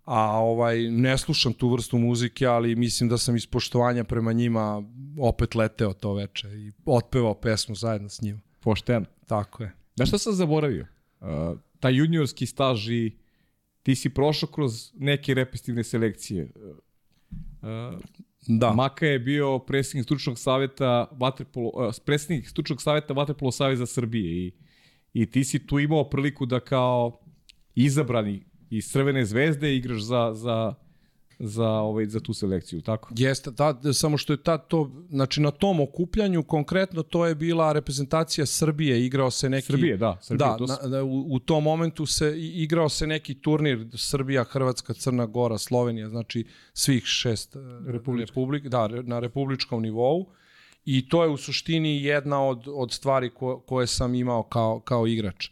a 0.05 0.39
ovaj 0.39 0.89
ne 0.89 1.17
slušam 1.17 1.53
tu 1.53 1.69
vrstu 1.69 1.97
muzike, 1.97 2.45
ali 2.45 2.75
mislim 2.75 3.09
da 3.09 3.17
sam 3.17 3.35
iz 3.35 3.47
poštovanja 3.47 4.03
prema 4.03 4.33
njima 4.33 4.83
opet 5.19 5.55
leteo 5.55 5.93
to 5.93 6.13
veče 6.13 6.47
i 6.47 6.71
otpevao 6.85 7.33
pesmu 7.33 7.75
zajedno 7.75 8.09
s 8.09 8.21
njima. 8.21 8.39
Pošteno. 8.59 9.05
Tako 9.27 9.63
je. 9.63 9.71
Da 9.95 10.05
šta 10.05 10.17
sam 10.17 10.33
zaboravio? 10.33 10.87
Uh, 11.19 11.27
taj 11.79 11.95
juniorski 11.95 12.45
staž 12.45 12.89
i 12.89 13.17
ti 13.83 13.95
si 13.95 14.09
prošao 14.09 14.49
kroz 14.49 14.91
neke 14.95 15.33
repestivne 15.33 15.83
selekcije. 15.83 16.51
Uh, 17.61 17.99
da. 18.47 18.73
Maka 18.73 19.05
je 19.05 19.19
bio 19.19 19.59
predsjednik 19.59 20.05
stručnog 20.05 20.39
saveta 20.39 21.07
Vaterpolo, 21.11 21.71
uh, 21.73 21.93
predsjednik 22.05 22.49
stručnog 22.49 22.81
saveta 22.81 23.13
Vaterpolo 23.13 23.51
Saveza 23.51 23.85
Srbije 23.85 24.47
i, 24.47 24.51
i 25.13 25.25
ti 25.25 25.43
si 25.43 25.67
tu 25.67 25.79
imao 25.79 26.09
priliku 26.09 26.45
da 26.45 26.59
kao 26.59 27.19
izabrani 27.75 28.43
iz 28.71 28.91
Crvene 28.91 29.25
zvezde 29.25 29.75
igraš 29.75 30.01
za, 30.01 30.31
za, 30.33 30.73
za, 31.39 31.69
ovaj, 31.69 32.05
za 32.05 32.19
tu 32.19 32.33
selekciju, 32.33 32.81
tako? 32.81 33.09
Jeste, 33.17 33.55
ta, 33.55 33.93
samo 33.93 34.17
što 34.17 34.33
je 34.33 34.43
ta, 34.43 34.57
to, 34.57 34.91
znači 35.09 35.41
na 35.41 35.51
tom 35.51 35.79
okupljanju 35.79 36.43
konkretno 36.43 37.03
to 37.03 37.25
je 37.25 37.35
bila 37.35 37.73
reprezentacija 37.73 38.45
Srbije, 38.45 39.05
igrao 39.05 39.31
se 39.31 39.49
neki... 39.49 39.67
Srbije, 39.67 39.97
da. 39.97 40.17
Srbije, 40.21 40.47
da, 40.47 40.57
to 40.57 40.87
na, 40.87 41.03
u, 41.03 41.35
u 41.35 41.39
tom 41.39 41.63
momentu 41.63 42.05
se 42.05 42.33
igrao 42.37 42.89
se 42.89 43.07
neki 43.07 43.33
turnir 43.33 43.87
Srbija, 43.95 44.43
Hrvatska, 44.43 44.93
Crna 44.93 45.25
Gora, 45.25 45.57
Slovenija, 45.57 46.09
znači 46.09 46.45
svih 46.73 47.03
šest 47.05 47.55
e, 47.55 47.59
republik, 47.85 48.27
republik 48.27 48.67
da, 48.67 48.87
na 48.87 49.19
republičkom 49.19 49.81
nivou. 49.81 50.25
I 50.85 51.09
to 51.09 51.23
je 51.23 51.29
u 51.29 51.37
suštini 51.37 52.03
jedna 52.03 52.47
od, 52.47 52.63
od 52.67 52.91
stvari 52.91 53.29
ko, 53.29 53.59
koje 53.59 53.87
sam 53.87 54.15
imao 54.15 54.43
kao, 54.43 54.79
kao 54.79 55.07
igrač. 55.07 55.49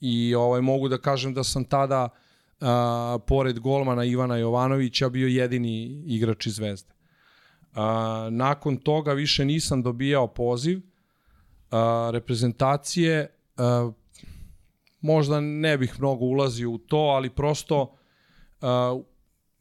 I 0.00 0.34
ovaj, 0.34 0.60
mogu 0.60 0.88
da 0.88 0.98
kažem 0.98 1.34
da 1.34 1.44
sam 1.44 1.64
tada 1.64 2.08
a, 2.62 3.18
pored 3.26 3.58
golmana 3.58 4.04
Ivana 4.04 4.36
Jovanovića 4.36 5.08
bio 5.08 5.28
jedini 5.28 6.02
igrač 6.06 6.46
iz 6.46 6.54
Zvezde. 6.54 6.94
A, 7.74 8.28
nakon 8.30 8.76
toga 8.76 9.12
više 9.12 9.44
nisam 9.44 9.82
dobijao 9.82 10.26
poziv 10.26 10.80
a, 11.70 12.10
reprezentacije, 12.12 13.26
a, 13.56 13.90
možda 15.00 15.40
ne 15.40 15.78
bih 15.78 15.94
mnogo 15.98 16.24
ulazio 16.24 16.70
u 16.70 16.78
to, 16.78 16.96
ali 16.96 17.30
prosto 17.30 17.96
a, 18.60 19.00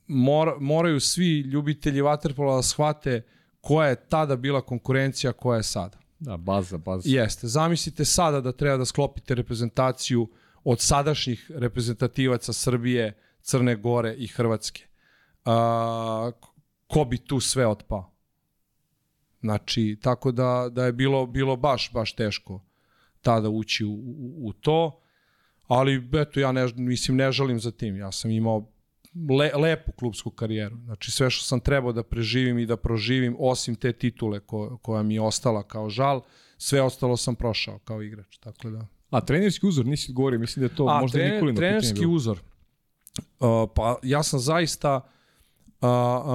mor, 0.08 0.56
moraju 0.60 1.00
svi 1.00 1.40
ljubitelji 1.40 2.02
vaterpola 2.02 2.56
da 2.56 2.62
shvate 2.62 3.22
koja 3.62 3.90
je 3.90 4.08
tada 4.08 4.36
bila 4.36 4.62
konkurencija, 4.62 5.34
koja 5.34 5.58
je 5.58 5.64
sada. 5.64 5.98
Da, 6.20 6.38
baza, 6.38 6.78
baza. 6.78 7.10
Jeste. 7.10 7.48
Zamislite 7.48 8.06
sada 8.06 8.42
da 8.42 8.52
treba 8.52 8.78
da 8.78 8.86
sklopite 8.86 9.36
reprezentaciju 9.36 10.22
uh, 10.22 10.30
od 10.64 10.80
sadašnjih 10.80 11.52
reprezentativaca 11.56 12.54
Srbije, 12.54 13.18
Crne 13.42 13.76
Gore 13.76 14.16
i 14.18 14.28
Hrvatske. 14.28 14.88
A, 15.46 16.32
ko 16.88 17.06
bi 17.06 17.18
tu 17.18 17.40
sve 17.40 17.68
otpao? 17.68 18.12
Znači, 19.40 19.98
tako 20.02 20.32
da, 20.32 20.70
da 20.72 20.86
je 20.86 20.94
bilo, 20.94 21.26
bilo 21.26 21.56
baš, 21.56 21.92
baš 21.94 22.16
teško 22.16 22.66
tada 23.22 23.50
ući 23.50 23.86
u, 23.86 23.94
u, 23.94 24.48
u 24.48 24.54
to, 24.54 25.02
ali 25.68 26.10
eto, 26.14 26.40
ja 26.40 26.52
ne, 26.52 26.68
mislim, 26.76 27.18
ne 27.18 27.32
žalim 27.32 27.60
za 27.60 27.72
tim. 27.72 27.98
Ja 27.98 28.12
sam 28.12 28.32
imao 28.32 28.72
le, 29.40 29.52
lepu 29.56 29.92
klubsku 29.92 30.30
karijeru. 30.30 30.78
Znači, 30.86 31.12
sve 31.12 31.30
što 31.30 31.46
sam 31.46 31.60
trebao 31.60 31.94
da 31.94 32.04
preživim 32.04 32.60
i 32.60 32.66
da 32.66 32.78
proživim, 32.78 33.36
osim 33.40 33.76
te 33.76 33.94
titule 33.94 34.40
ko, 34.40 34.78
koja 34.78 35.04
mi 35.04 35.14
je 35.14 35.22
ostala 35.22 35.64
kao 35.64 35.90
žal, 35.90 36.22
sve 36.58 36.82
ostalo 36.82 37.18
sam 37.18 37.36
prošao 37.36 37.80
kao 37.80 38.02
igrač. 38.02 38.38
Tako 38.38 38.70
da... 38.70 38.88
A 39.12 39.22
trenerski 39.22 39.68
uzor, 39.68 39.86
nisi 39.86 40.14
govorio, 40.14 40.40
mislim 40.40 40.62
da 40.62 40.72
je 40.72 40.76
to 40.76 40.86
A, 40.86 41.00
možda 41.02 41.16
trener, 41.16 41.34
Nikolino 41.34 41.58
trenerski 41.58 42.06
uzor. 42.06 42.40
Uh, 43.40 43.70
pa 43.76 43.96
ja 44.04 44.24
sam 44.24 44.40
zaista 44.40 45.02
uh, 45.82 45.88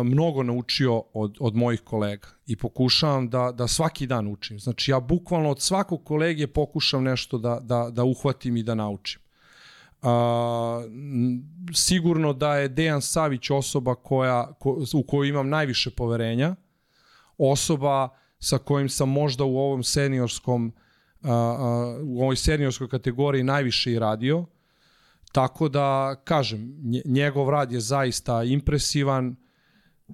mnogo 0.05 0.43
naučio 0.43 1.03
od, 1.13 1.37
od 1.41 1.57
mojih 1.57 1.81
kolega 1.81 2.29
i 2.47 2.57
pokušavam 2.57 3.29
da, 3.29 3.53
da 3.53 3.67
svaki 3.67 4.07
dan 4.07 4.27
učim. 4.27 4.61
Znači 4.61 4.91
ja 4.91 5.01
bukvalno 5.01 5.51
od 5.51 5.61
svakog 5.61 6.05
kolege 6.05 6.47
pokušam 6.47 7.03
nešto 7.03 7.39
da, 7.39 7.59
da, 7.63 7.89
da 7.91 8.05
uhvatim 8.05 8.57
i 8.57 8.63
da 8.63 8.75
naučim. 8.75 9.21
Uh, 10.03 10.09
sigurno 11.75 12.33
da 12.33 12.57
je 12.57 12.69
Dejan 12.69 13.03
Savić 13.03 13.51
osoba 13.51 13.95
koja, 13.95 14.53
ko, 14.53 14.85
u 14.95 15.03
kojoj 15.03 15.29
imam 15.29 15.49
najviše 15.49 15.91
poverenja, 15.91 16.55
osoba 17.39 18.09
sa 18.39 18.59
kojim 18.59 18.89
sam 18.89 19.09
možda 19.09 19.45
u 19.45 19.59
ovom 19.59 19.83
seniorskom 19.83 20.67
uh, 20.67 20.86
a, 21.27 21.99
u 22.03 22.23
ovoj 22.23 22.37
seniorskoj 22.37 22.89
kategoriji 22.89 23.43
najviše 23.43 23.93
i 23.93 23.99
radio. 23.99 24.47
Tako 25.33 25.69
da, 25.69 26.17
kažem, 26.25 26.77
njegov 27.05 27.51
rad 27.51 27.73
je 27.73 27.81
zaista 27.81 28.45
impresivan, 28.45 29.37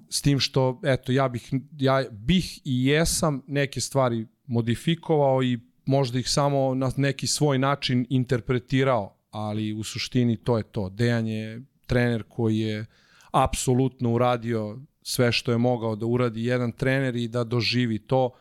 s 0.09 0.21
tim 0.21 0.39
što, 0.39 0.79
eto, 0.83 1.11
ja 1.11 1.27
bih, 1.27 1.53
ja 1.79 2.03
bih 2.11 2.61
i 2.65 2.85
jesam 2.85 3.41
neke 3.47 3.81
stvari 3.81 4.27
modifikovao 4.47 5.43
i 5.43 5.59
možda 5.85 6.19
ih 6.19 6.29
samo 6.29 6.75
na 6.75 6.91
neki 6.97 7.27
svoj 7.27 7.57
način 7.57 8.05
interpretirao, 8.09 9.17
ali 9.31 9.73
u 9.73 9.83
suštini 9.83 10.37
to 10.37 10.57
je 10.57 10.63
to. 10.63 10.89
Dejan 10.89 11.27
je 11.27 11.61
trener 11.87 12.23
koji 12.29 12.59
je 12.59 12.85
apsolutno 13.31 14.13
uradio 14.13 14.79
sve 15.01 15.31
što 15.31 15.51
je 15.51 15.57
mogao 15.57 15.95
da 15.95 16.05
uradi 16.05 16.45
jedan 16.45 16.71
trener 16.71 17.15
i 17.15 17.27
da 17.27 17.43
doživi 17.43 17.99
to, 17.99 18.31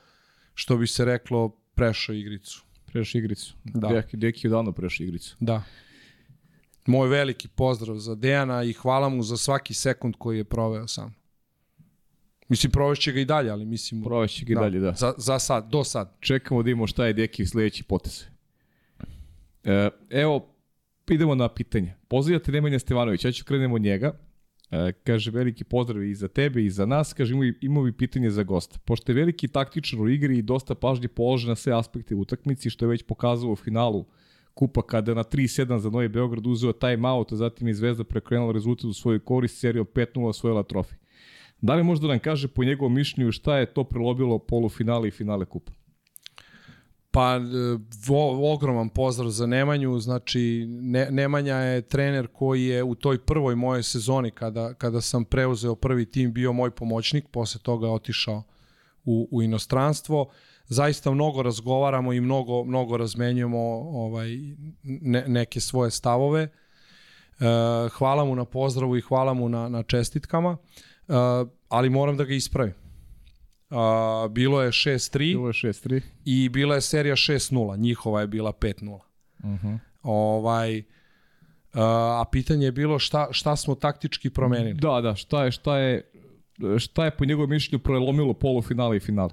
što 0.55 0.77
bi 0.77 0.87
se 0.87 1.05
reklo, 1.05 1.57
prešao 1.83 2.15
igricu. 2.15 2.65
Prešao 2.87 3.19
igricu. 3.19 3.55
Da. 3.65 3.89
Deki, 3.89 4.17
Deki 4.17 4.47
je 4.47 4.51
davno 4.51 4.73
prešao 4.73 5.05
igricu. 5.05 5.37
Da. 5.41 5.63
Moj 6.87 7.09
veliki 7.09 7.49
pozdrav 7.49 7.97
za 7.97 8.15
Dejana 8.15 8.65
i 8.65 8.73
hvala 8.73 9.09
mu 9.09 9.23
za 9.23 9.37
svaki 9.37 9.75
sekund 9.75 10.15
koji 10.19 10.39
je 10.39 10.45
proveo 10.45 10.89
sam. 10.89 11.15
Mislim, 12.49 12.73
provešće 12.73 13.13
ga 13.13 13.21
i 13.21 13.25
dalje, 13.25 13.51
ali 13.51 13.65
mislim... 13.65 14.03
Provešće 14.03 14.45
ga 14.45 14.53
i 14.53 14.55
da, 14.55 14.61
dalje, 14.61 14.81
da. 14.81 14.93
Za, 14.93 15.15
za 15.17 15.39
sad, 15.39 15.69
do 15.71 15.85
sad. 15.85 16.17
Čekamo 16.21 16.63
da 16.63 16.71
imamo 16.71 16.87
šta 16.87 17.07
je 17.07 17.13
Deki 17.13 17.47
sledeći 17.47 17.83
potez. 17.83 18.25
E, 19.65 19.91
evo, 20.11 20.55
idemo 21.11 21.35
na 21.35 21.49
pitanje. 21.49 21.95
Pozdravljate 22.09 22.53
Nemanja 22.53 22.79
Stevanović, 22.79 23.25
ja 23.25 23.33
ću 23.33 23.45
krenemo 23.45 23.75
od 23.75 23.83
njega. 23.83 24.13
E, 24.73 24.93
kaže, 24.93 25.31
veliki 25.31 25.65
pozdrav 25.65 26.03
i 26.03 26.15
za 26.15 26.29
tebe 26.29 26.65
i 26.65 26.71
za 26.71 26.87
nas. 26.87 27.13
Kaže, 27.13 27.35
imao, 27.35 27.53
imao 27.61 27.85
bi 27.85 27.93
pitanje 27.93 28.31
za 28.31 28.43
gosta. 28.43 28.79
Pošto 28.85 29.13
je 29.13 29.17
veliki 29.17 29.49
taktičar 29.49 30.01
u 30.01 30.09
igri 30.09 30.39
i 30.39 30.43
dosta 30.43 30.75
pažnje 30.75 31.09
polože 31.09 31.49
na 31.49 31.55
sve 31.55 31.73
aspekte 31.79 32.15
utakmici, 32.15 32.71
što 32.71 32.85
je 32.85 32.89
već 32.89 33.03
pokazao 33.03 33.51
u 33.51 33.57
finalu 33.57 34.05
kupa 34.55 34.83
kada 34.83 35.15
na 35.15 35.25
3-7 35.25 35.79
za 35.79 35.91
Novi 35.91 36.09
Beograd 36.09 36.47
uzeo 36.47 36.73
time 36.73 37.09
out, 37.09 37.33
a 37.33 37.37
zatim 37.37 37.69
je 37.69 37.75
Zvezda 37.75 38.05
prekrenula 38.05 38.53
rezultat 38.53 38.85
u 38.85 38.93
svojoj 38.93 39.19
korist, 39.19 39.59
serijom 39.59 39.87
5-0 39.95 40.29
osvojila 40.29 40.63
trofej. 40.63 40.99
Da 41.61 41.75
li 41.75 41.85
možda 41.85 42.09
nam 42.09 42.19
kaže 42.19 42.49
po 42.49 42.65
njegovom 42.65 42.95
mišljenju 42.95 43.33
šta 43.33 43.59
je 43.59 43.75
to 43.75 43.85
prelobilo 43.85 44.39
polufinale 44.39 45.09
i 45.09 45.11
finale 45.11 45.45
kupa? 45.45 45.73
Pa, 47.13 47.37
e, 47.37 47.41
vo, 48.07 48.53
ogroman 48.53 48.89
pozdrav 48.89 49.31
za 49.31 49.47
Nemanju, 49.47 49.99
znači 49.99 50.67
ne, 50.69 51.09
Nemanja 51.11 51.57
je 51.57 51.83
trener 51.83 52.29
koji 52.33 52.65
je 52.65 52.83
u 52.83 52.95
toj 52.95 53.19
prvoj 53.19 53.55
mojoj 53.55 53.83
sezoni 53.83 54.31
kada, 54.31 54.75
kada 54.75 55.01
sam 55.01 55.25
preuzeo 55.25 55.75
prvi 55.75 56.07
tim 56.07 56.33
bio 56.33 56.53
moj 56.53 56.71
pomoćnik, 56.71 57.29
posle 57.29 57.61
toga 57.61 57.89
otišao 57.91 58.43
u, 59.05 59.29
u 59.31 59.43
inostranstvo. 59.43 60.29
Zaista 60.69 61.11
mnogo 61.11 61.43
razgovaramo 61.43 62.13
i 62.13 62.21
mnogo, 62.21 62.65
mnogo 62.65 62.97
razmenjujemo 62.97 63.59
ovaj, 63.93 64.29
ne, 64.83 65.25
neke 65.27 65.61
svoje 65.61 65.91
stavove. 65.91 66.43
E, 66.43 66.49
hvala 67.89 68.25
mu 68.25 68.37
na 68.37 68.45
pozdravu 68.45 68.97
i 68.97 69.01
hvala 69.01 69.35
mu 69.35 69.49
na, 69.49 69.69
na 69.69 69.83
čestitkama, 69.83 70.57
e, 71.09 71.13
ali 71.69 71.91
moram 71.91 72.17
da 72.17 72.25
ga 72.25 72.35
ispravim. 72.35 72.82
A, 73.73 74.29
bilo 74.31 74.63
je 74.63 74.71
6-3. 74.71 75.19
Bilo 75.19 75.47
je 75.47 75.53
6-3. 75.53 76.01
I 76.25 76.49
bila 76.49 76.75
je 76.75 76.81
serija 76.81 77.17
6-0. 77.17 77.79
Njihova 77.79 78.21
je 78.21 78.27
bila 78.27 78.53
5-0. 78.53 78.93
Uh 78.93 79.01
-huh. 79.43 79.79
Ovaj, 80.03 80.83
a 81.75 82.25
pitanje 82.33 82.67
je 82.67 82.73
bilo 82.73 82.99
šta, 82.99 83.29
šta 83.31 83.57
smo 83.57 83.75
taktički 83.75 84.31
promenili. 84.31 84.75
Da, 84.75 85.01
da, 85.01 85.15
šta 85.15 85.45
je, 85.45 85.53
šta 85.53 85.79
je, 85.79 86.11
šta 86.79 87.05
je 87.05 87.11
po 87.11 87.25
njegovom 87.25 87.51
mišljenju 87.51 87.79
prelomilo 87.83 88.35
polufinale 88.35 88.97
i 88.97 89.01
finale? 89.01 89.31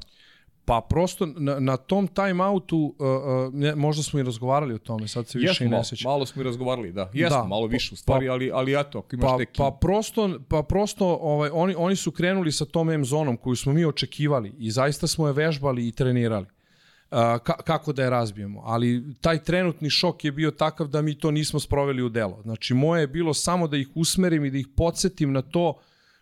Pa 0.70 0.82
prosto 0.90 1.26
na, 1.26 1.60
na 1.60 1.78
tom 1.78 2.08
timeoutu 2.08 2.78
uh, 2.78 3.08
uh, 3.08 3.54
ne, 3.54 3.76
možda 3.76 4.04
smo 4.04 4.20
i 4.20 4.24
razgovarali 4.24 4.74
o 4.74 4.78
tome, 4.78 5.08
sad 5.08 5.28
se 5.28 5.38
više 5.40 5.50
Jesmo, 5.64 5.66
i 5.66 5.70
ne 5.70 5.84
sećam. 5.84 6.10
malo 6.12 6.26
smo 6.26 6.42
i 6.42 6.46
razgovarali, 6.46 6.92
da. 6.92 7.10
Jesmo, 7.14 7.38
Da, 7.38 7.44
malo 7.44 7.68
pa- 7.68 7.72
više 7.72 7.94
u 7.94 7.98
stvari, 7.98 8.28
pa- 8.28 8.34
ali, 8.34 8.52
ali 8.54 8.80
eto, 8.80 9.00
ako 9.00 9.16
imaš 9.16 9.32
Pa, 9.32 9.38
neki... 9.38 9.58
pa 9.58 9.78
prosto, 9.82 10.40
pa 10.50 10.64
prosto 10.64 11.06
ovaj, 11.22 11.50
oni, 11.54 11.76
oni 11.78 11.96
su 11.96 12.12
krenuli 12.12 12.52
sa 12.52 12.66
tom 12.66 12.90
M 12.90 13.06
zonom 13.06 13.38
koju 13.38 13.56
smo 13.56 13.74
mi 13.74 13.86
očekivali 13.86 14.54
i 14.60 14.72
zaista 14.72 15.08
smo 15.08 15.28
je 15.28 15.34
vežbali 15.34 15.88
i 15.88 15.92
trenirali. 15.92 16.46
Uh, 16.46 17.18
ka, 17.18 17.54
kako 17.54 17.94
da 17.94 18.04
je 18.04 18.10
razbijemo. 18.10 18.62
Ali 18.66 19.04
taj 19.22 19.44
trenutni 19.44 19.90
šok 19.90 20.26
je 20.26 20.32
bio 20.32 20.52
takav 20.52 20.88
da 20.88 21.02
mi 21.02 21.16
to 21.20 21.32
nismo 21.32 21.60
sproveli 21.60 22.02
u 22.02 22.10
delo. 22.10 22.42
Znači, 22.44 22.74
moje 22.74 23.02
je 23.02 23.08
bilo 23.08 23.34
samo 23.34 23.68
da 23.68 23.78
ih 23.78 23.90
usmerim 23.96 24.46
i 24.46 24.52
da 24.52 24.58
ih 24.58 24.68
podsjetim 24.76 25.32
na 25.34 25.42
to 25.42 25.74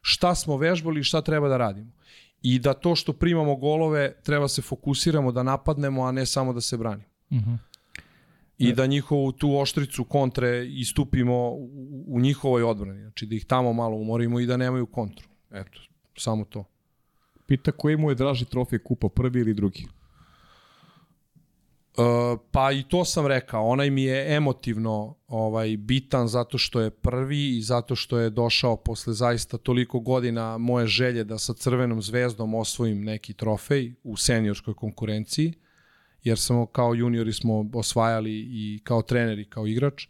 šta 0.02 0.36
smo 0.36 0.58
vežbali 0.58 1.00
i 1.00 1.04
šta 1.04 1.22
treba 1.22 1.48
da 1.48 1.58
radimo. 1.58 1.92
I 2.42 2.60
da 2.60 2.74
to 2.74 2.96
što 2.96 3.14
primamo 3.14 3.56
golove 3.56 4.14
treba 4.24 4.48
se 4.48 4.62
fokusiramo 4.62 5.32
da 5.32 5.44
napadnemo, 5.44 6.04
a 6.04 6.12
ne 6.12 6.26
samo 6.26 6.54
da 6.54 6.62
se 6.62 6.78
branimo. 6.78 7.10
Uh 7.30 7.38
-huh. 7.38 7.58
I 8.58 8.74
da 8.74 8.86
njihovu 8.86 9.32
tu 9.32 9.58
oštricu 9.58 10.04
kontre 10.04 10.66
istupimo 10.68 11.50
u, 11.50 11.70
u 12.08 12.20
njihovoj 12.20 12.64
odbrani. 12.64 13.02
Znači 13.02 13.26
da 13.26 13.36
ih 13.36 13.46
tamo 13.46 13.74
malo 13.74 13.96
umorimo 13.96 14.40
i 14.40 14.46
da 14.46 14.58
nemaju 14.58 14.86
kontru. 14.86 15.28
Eto, 15.52 15.80
samo 16.18 16.46
to. 16.46 16.64
Pita 17.46 17.72
koji 17.72 17.98
mu 17.98 18.12
je 18.12 18.16
draži 18.16 18.46
trofej 18.46 18.80
kupa, 18.80 19.10
prvi 19.10 19.40
ili 19.40 19.54
drugi? 19.54 19.88
Uh, 21.98 22.40
pa 22.52 22.72
i 22.72 22.84
to 22.84 23.06
sam 23.06 23.28
rekao, 23.28 23.68
onaj 23.68 23.90
mi 23.90 24.04
je 24.04 24.36
emotivno 24.36 25.16
ovaj 25.28 25.78
bitan 25.78 26.28
zato 26.28 26.58
što 26.58 26.82
je 26.82 26.90
prvi 26.90 27.58
i 27.58 27.62
zato 27.62 27.96
što 27.96 28.20
je 28.20 28.30
došao 28.30 28.76
posle 28.76 29.14
zaista 29.14 29.58
toliko 29.58 30.00
godina 30.00 30.58
moje 30.58 30.88
želje 30.88 31.24
da 31.24 31.38
sa 31.38 31.54
Crvenom 31.54 32.02
zvezdom 32.02 32.56
osvojim 32.56 33.04
neki 33.04 33.34
trofej 33.34 33.94
u 34.04 34.18
seniorskoj 34.18 34.74
konkurenciji, 34.74 35.54
jer 36.24 36.40
samo 36.40 36.66
kao 36.66 36.94
juniori 36.94 37.34
smo 37.34 37.70
osvajali 37.74 38.32
i 38.32 38.80
kao 38.84 39.02
trener 39.02 39.40
i 39.40 39.50
kao 39.50 39.68
igrač, 39.68 40.08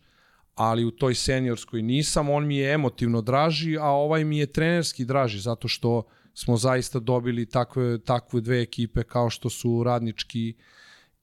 ali 0.56 0.86
u 0.86 0.92
toj 0.92 1.16
seniorskoj 1.16 1.82
nisam, 1.82 2.30
on 2.30 2.48
mi 2.48 2.58
je 2.58 2.74
emotivno 2.74 3.22
draži, 3.22 3.78
a 3.78 3.86
ovaj 3.86 4.24
mi 4.24 4.38
je 4.38 4.52
trenerski 4.52 5.06
draži 5.06 5.40
zato 5.40 5.68
što 5.68 6.04
smo 6.34 6.58
zaista 6.58 7.00
dobili 7.00 7.46
takve, 7.46 8.00
takve 8.00 8.42
dve 8.42 8.62
ekipe 8.62 9.04
kao 9.04 9.30
što 9.30 9.50
su 9.50 9.84
radnički 9.84 10.54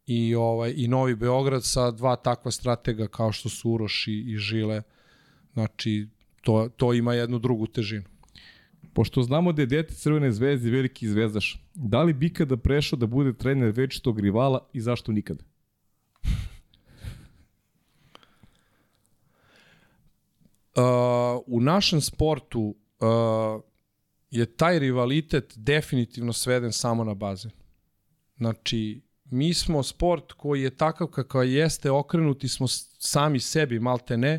i 0.07 0.35
ovaj 0.35 0.75
i 0.77 0.89
Novi 0.89 1.15
Beograd 1.15 1.65
sa 1.65 1.91
dva 1.91 2.17
takva 2.17 2.51
stratega 2.51 3.09
kao 3.09 3.33
što 3.33 3.49
su 3.49 3.71
Uroš 3.71 4.09
i, 4.09 4.25
i 4.27 4.37
Žile. 4.37 4.83
Znači 5.53 6.09
to 6.41 6.69
to 6.77 6.93
ima 6.93 7.15
jednu 7.15 7.39
drugu 7.39 7.67
težinu. 7.67 8.05
Pošto 8.93 9.23
znamo 9.23 9.53
da 9.53 9.63
je 9.63 9.67
dete 9.67 9.95
Crvene 9.95 10.33
zvezde 10.33 10.71
veliki 10.71 11.09
zvezdaš, 11.09 11.63
da 11.75 12.03
li 12.03 12.13
bi 12.13 12.27
ikada 12.27 12.57
prešao 12.57 12.99
da 12.99 13.07
bude 13.07 13.33
trener 13.33 13.71
večitog 13.71 14.21
rivala 14.21 14.69
i 14.73 14.81
zašto 14.81 15.13
nikada? 15.13 15.45
Uh, 20.77 20.83
u 21.47 21.61
našem 21.61 22.01
sportu 22.01 22.61
uh, 22.61 23.63
je 24.31 24.47
taj 24.47 24.79
rivalitet 24.79 25.53
definitivno 25.57 26.33
sveden 26.33 26.73
samo 26.73 27.05
na 27.05 27.15
bazen. 27.15 27.51
Znači, 28.37 29.01
mi 29.25 29.55
smo 29.55 29.83
sport 29.83 30.33
koji 30.33 30.63
je 30.63 30.77
takav 30.77 31.07
kakav 31.07 31.45
jeste, 31.45 31.91
okrenuti 31.91 32.49
smo 32.49 32.67
sami 32.99 33.41
sebi, 33.41 33.79
malte 33.79 34.17
ne, 34.17 34.39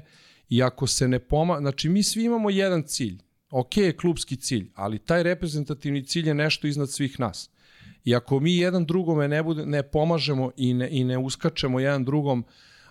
i 0.50 0.64
ako 0.64 0.88
se 0.88 1.08
ne 1.08 1.20
poma... 1.20 1.60
Znači, 1.60 1.90
mi 1.90 2.04
svi 2.04 2.24
imamo 2.24 2.50
jedan 2.50 2.84
cilj. 2.84 3.18
Ok 3.50 3.78
je 3.78 3.98
klubski 3.98 4.36
cilj, 4.36 4.72
ali 4.76 5.00
taj 5.00 5.24
reprezentativni 5.24 6.06
cilj 6.06 6.28
je 6.28 6.34
nešto 6.34 6.68
iznad 6.68 6.90
svih 6.90 7.20
nas. 7.20 7.50
I 8.04 8.16
ako 8.16 8.40
mi 8.40 8.56
jedan 8.56 8.86
drugome 8.86 9.28
ne, 9.28 9.44
bude, 9.44 9.66
ne 9.66 9.84
pomažemo 9.84 10.52
i 10.58 10.74
ne, 10.74 10.90
i 10.92 11.04
ne 11.04 11.18
uskačemo 11.18 11.80
jedan 11.80 12.06
drugom, 12.06 12.46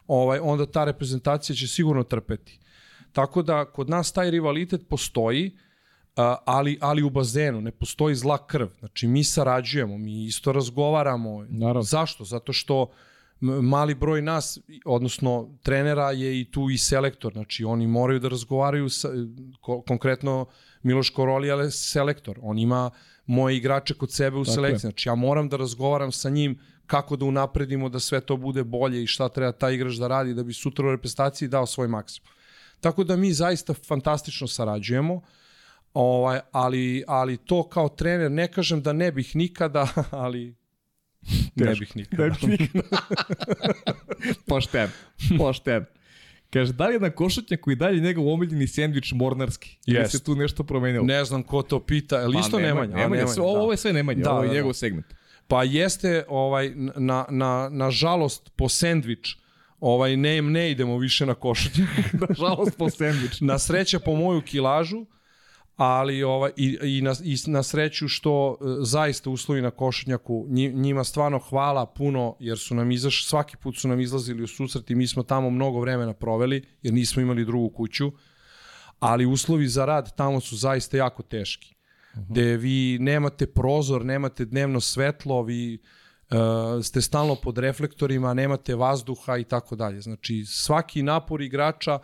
ovaj, 0.07 0.39
onda 0.43 0.67
ta 0.67 0.85
reprezentacija 0.85 1.57
će 1.57 1.69
sigurno 1.69 2.03
trpeti. 2.03 2.59
Tako 3.13 3.43
da 3.43 3.65
kod 3.65 3.91
nas 3.91 4.13
taj 4.13 4.31
rivalitet 4.31 4.89
postoji, 4.89 5.57
ali, 6.45 6.79
ali 6.81 7.03
u 7.03 7.11
bazenu 7.11 7.61
ne 7.61 7.71
postoji 7.71 8.15
zla 8.15 8.47
krv. 8.47 8.69
Znači 8.79 9.07
mi 9.07 9.25
sarađujemo, 9.25 9.99
mi 9.99 10.25
isto 10.25 10.53
razgovaramo. 10.53 11.47
Naravno. 11.49 11.83
Zašto? 11.83 12.25
Zato 12.25 12.53
što 12.53 12.91
mali 13.41 13.95
broj 13.95 14.23
nas, 14.23 14.59
odnosno 14.85 15.59
trenera 15.63 16.11
je 16.11 16.41
i 16.41 16.45
tu 16.45 16.71
i 16.71 16.79
selektor, 16.79 17.33
znači 17.33 17.65
oni 17.65 17.87
moraju 17.87 18.21
da 18.21 18.29
razgovaraju 18.29 18.89
sa, 18.89 19.09
ko, 19.61 19.83
konkretno 19.83 20.47
Miloš 20.83 21.11
Koroli 21.11 21.49
je 21.49 21.71
selektor, 21.71 22.39
on 22.43 22.59
ima 22.59 22.91
moje 23.27 23.57
igrače 23.57 23.95
kod 23.95 24.13
sebe 24.13 24.37
u 24.37 24.45
selekciji, 24.45 24.79
znači 24.81 25.09
ja 25.09 25.15
moram 25.15 25.49
da 25.49 25.57
razgovaram 25.57 26.13
sa 26.13 26.31
njim 26.31 26.59
kako 26.87 27.17
da 27.17 27.25
unapredimo 27.25 27.89
da 27.89 28.01
sve 28.01 28.21
to 28.21 28.37
bude 28.37 28.65
bolje 28.65 29.03
i 29.03 29.07
šta 29.07 29.29
treba 29.29 29.53
taj 29.53 29.75
igrač 29.75 29.95
da 29.95 30.09
radi 30.09 30.35
da 30.35 30.43
bi 30.43 30.53
sutra 30.53 30.89
u 30.89 30.91
reprezentaciji 30.91 31.49
dao 31.49 31.67
svoj 31.67 31.89
maksimum. 31.89 32.29
Tako 32.81 33.05
da 33.05 33.17
mi 33.17 33.33
zaista 33.33 33.75
fantastično 33.75 34.47
sarađujemo, 34.47 35.23
ovaj, 35.95 36.41
ali, 36.53 37.05
ali 37.07 37.37
to 37.37 37.69
kao 37.69 37.89
trener, 37.89 38.31
ne 38.31 38.49
kažem 38.49 38.83
da 38.83 38.93
ne 38.93 39.13
bih 39.13 39.37
nikada, 39.37 39.89
ali 40.11 40.55
ne 41.55 41.75
bih 41.75 41.97
nikada. 41.97 42.25
Ne 42.25 42.31
bih 42.31 42.61
nikada. 42.61 42.97
pošten, 44.49 44.89
pošten. 45.39 45.85
Kaže, 46.51 46.73
da 46.73 46.87
li 46.87 46.95
je 46.95 47.01
na 47.01 47.11
košutnjaku 47.11 47.71
i 47.71 47.77
dalje 47.77 48.01
njegov 48.01 48.29
omiljeni 48.29 48.67
sendvič 48.67 49.13
mornarski? 49.13 49.79
Ili 49.87 49.99
Jest. 49.99 50.13
se 50.13 50.25
tu 50.25 50.35
nešto 50.35 50.65
promenilo? 50.65 51.05
Ne 51.05 51.25
znam 51.25 51.43
ko 51.43 51.63
to 51.63 51.81
pita, 51.81 52.21
je 52.21 52.29
li 52.29 52.39
isto 52.39 52.57
Pa, 52.57 52.63
Nemanja? 52.63 52.97
Nemanja, 52.97 53.03
Nemanja, 53.03 53.27
sve, 53.27 53.43
ovo, 53.43 53.63
ovo 53.63 53.73
je 53.73 53.77
sve 53.77 53.93
Nemanja, 53.93 54.23
Da, 54.23 54.33
ovo 54.33 54.43
je 54.43 54.47
da, 54.47 54.53
da. 54.53 54.57
njegov 54.57 54.73
segment. 54.73 55.07
Pa 55.49 55.65
jeste, 55.65 56.25
ovaj, 56.29 56.73
na, 56.97 57.27
na, 57.31 57.69
na 57.73 57.91
žalost, 57.91 58.51
po 58.57 58.69
sendvič, 58.69 59.37
ovaj, 59.81 60.17
ne, 60.17 60.43
ne 60.43 60.71
idemo 60.71 60.99
više 60.99 61.27
na 61.27 61.35
košutnjak. 61.35 61.89
Nažalost 62.29 62.79
po 62.79 62.91
sendvič. 62.91 63.41
na 63.41 63.59
sreće 63.59 63.99
po 63.99 64.17
moju 64.17 64.41
kilažu, 64.41 65.07
ali 65.77 66.23
ovaj, 66.23 66.51
i, 66.57 66.79
i, 66.83 67.03
na, 67.03 67.15
i 67.25 67.37
na 67.47 67.63
sreću 67.63 68.09
što 68.09 68.57
e, 68.61 68.65
zaista 68.81 69.31
uslovi 69.31 69.63
na 69.63 69.71
košutnjaku, 69.71 70.47
nji- 70.49 70.73
njima 70.73 71.05
stvarno 71.05 71.39
hvala 71.39 71.87
puno, 71.87 72.37
jer 72.41 72.59
su 72.59 72.75
nam 72.75 72.91
izaš, 72.91 73.27
svaki 73.27 73.57
put 73.57 73.77
su 73.79 73.89
nam 73.89 74.01
izlazili 74.01 74.43
u 74.43 74.47
susret 74.47 74.91
i 74.91 74.95
mi 74.95 75.07
smo 75.07 75.23
tamo 75.23 75.51
mnogo 75.51 75.81
vremena 75.81 76.13
proveli, 76.13 76.65
jer 76.83 76.95
nismo 76.95 77.23
imali 77.23 77.45
drugu 77.45 77.69
kuću, 77.69 78.13
ali 78.99 79.27
uslovi 79.27 79.69
za 79.69 79.85
rad 79.85 80.17
tamo 80.17 80.41
su 80.41 80.57
zaista 80.57 80.97
jako 80.97 81.23
teški. 81.23 81.75
Gde 82.29 82.57
vi 82.57 82.99
nemate 83.01 83.47
prozor, 83.47 84.05
nemate 84.05 84.45
dnevno 84.45 84.81
svetlo, 84.81 85.43
vi 85.43 85.79
uh, 86.31 86.85
ste 86.85 87.01
stalno 87.01 87.35
pod 87.35 87.59
reflektorima, 87.59 88.35
nemate 88.35 88.75
vazduha 88.75 89.37
i 89.37 89.45
tako 89.45 89.77
dalje. 89.77 90.01
Znači, 90.01 90.45
svaki 90.47 91.03
napor 91.03 91.43
igrača 91.43 91.99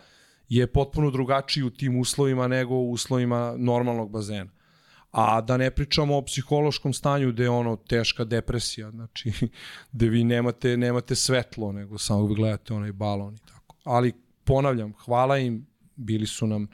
je 0.51 0.67
potpuno 0.67 1.11
drugačiji 1.11 1.65
u 1.65 1.71
tim 1.71 2.01
uslovima 2.01 2.49
nego 2.49 2.75
u 2.75 2.91
uslovima 2.91 3.55
normalnog 3.57 4.11
bazena. 4.11 4.51
A 5.11 5.41
da 5.41 5.57
ne 5.57 5.71
pričamo 5.71 6.17
o 6.17 6.23
psihološkom 6.23 6.93
stanju 6.93 7.33
gde 7.33 7.43
je 7.43 7.51
ono 7.51 7.77
teška 7.77 8.25
depresija, 8.25 8.91
znači 8.91 9.33
gde 9.93 10.09
vi 10.09 10.25
nemate, 10.25 10.77
nemate 10.77 11.15
svetlo, 11.15 11.73
nego 11.73 11.99
samo 11.99 12.27
vi 12.27 12.35
gledate 12.35 12.75
onaj 12.75 12.93
balon 12.93 13.35
i 13.35 13.39
tako. 13.39 13.77
Ali 13.85 14.13
ponavljam, 14.45 14.93
hvala 15.05 15.39
im, 15.39 15.67
bili 15.97 16.27
su 16.27 16.47
nam 16.47 16.69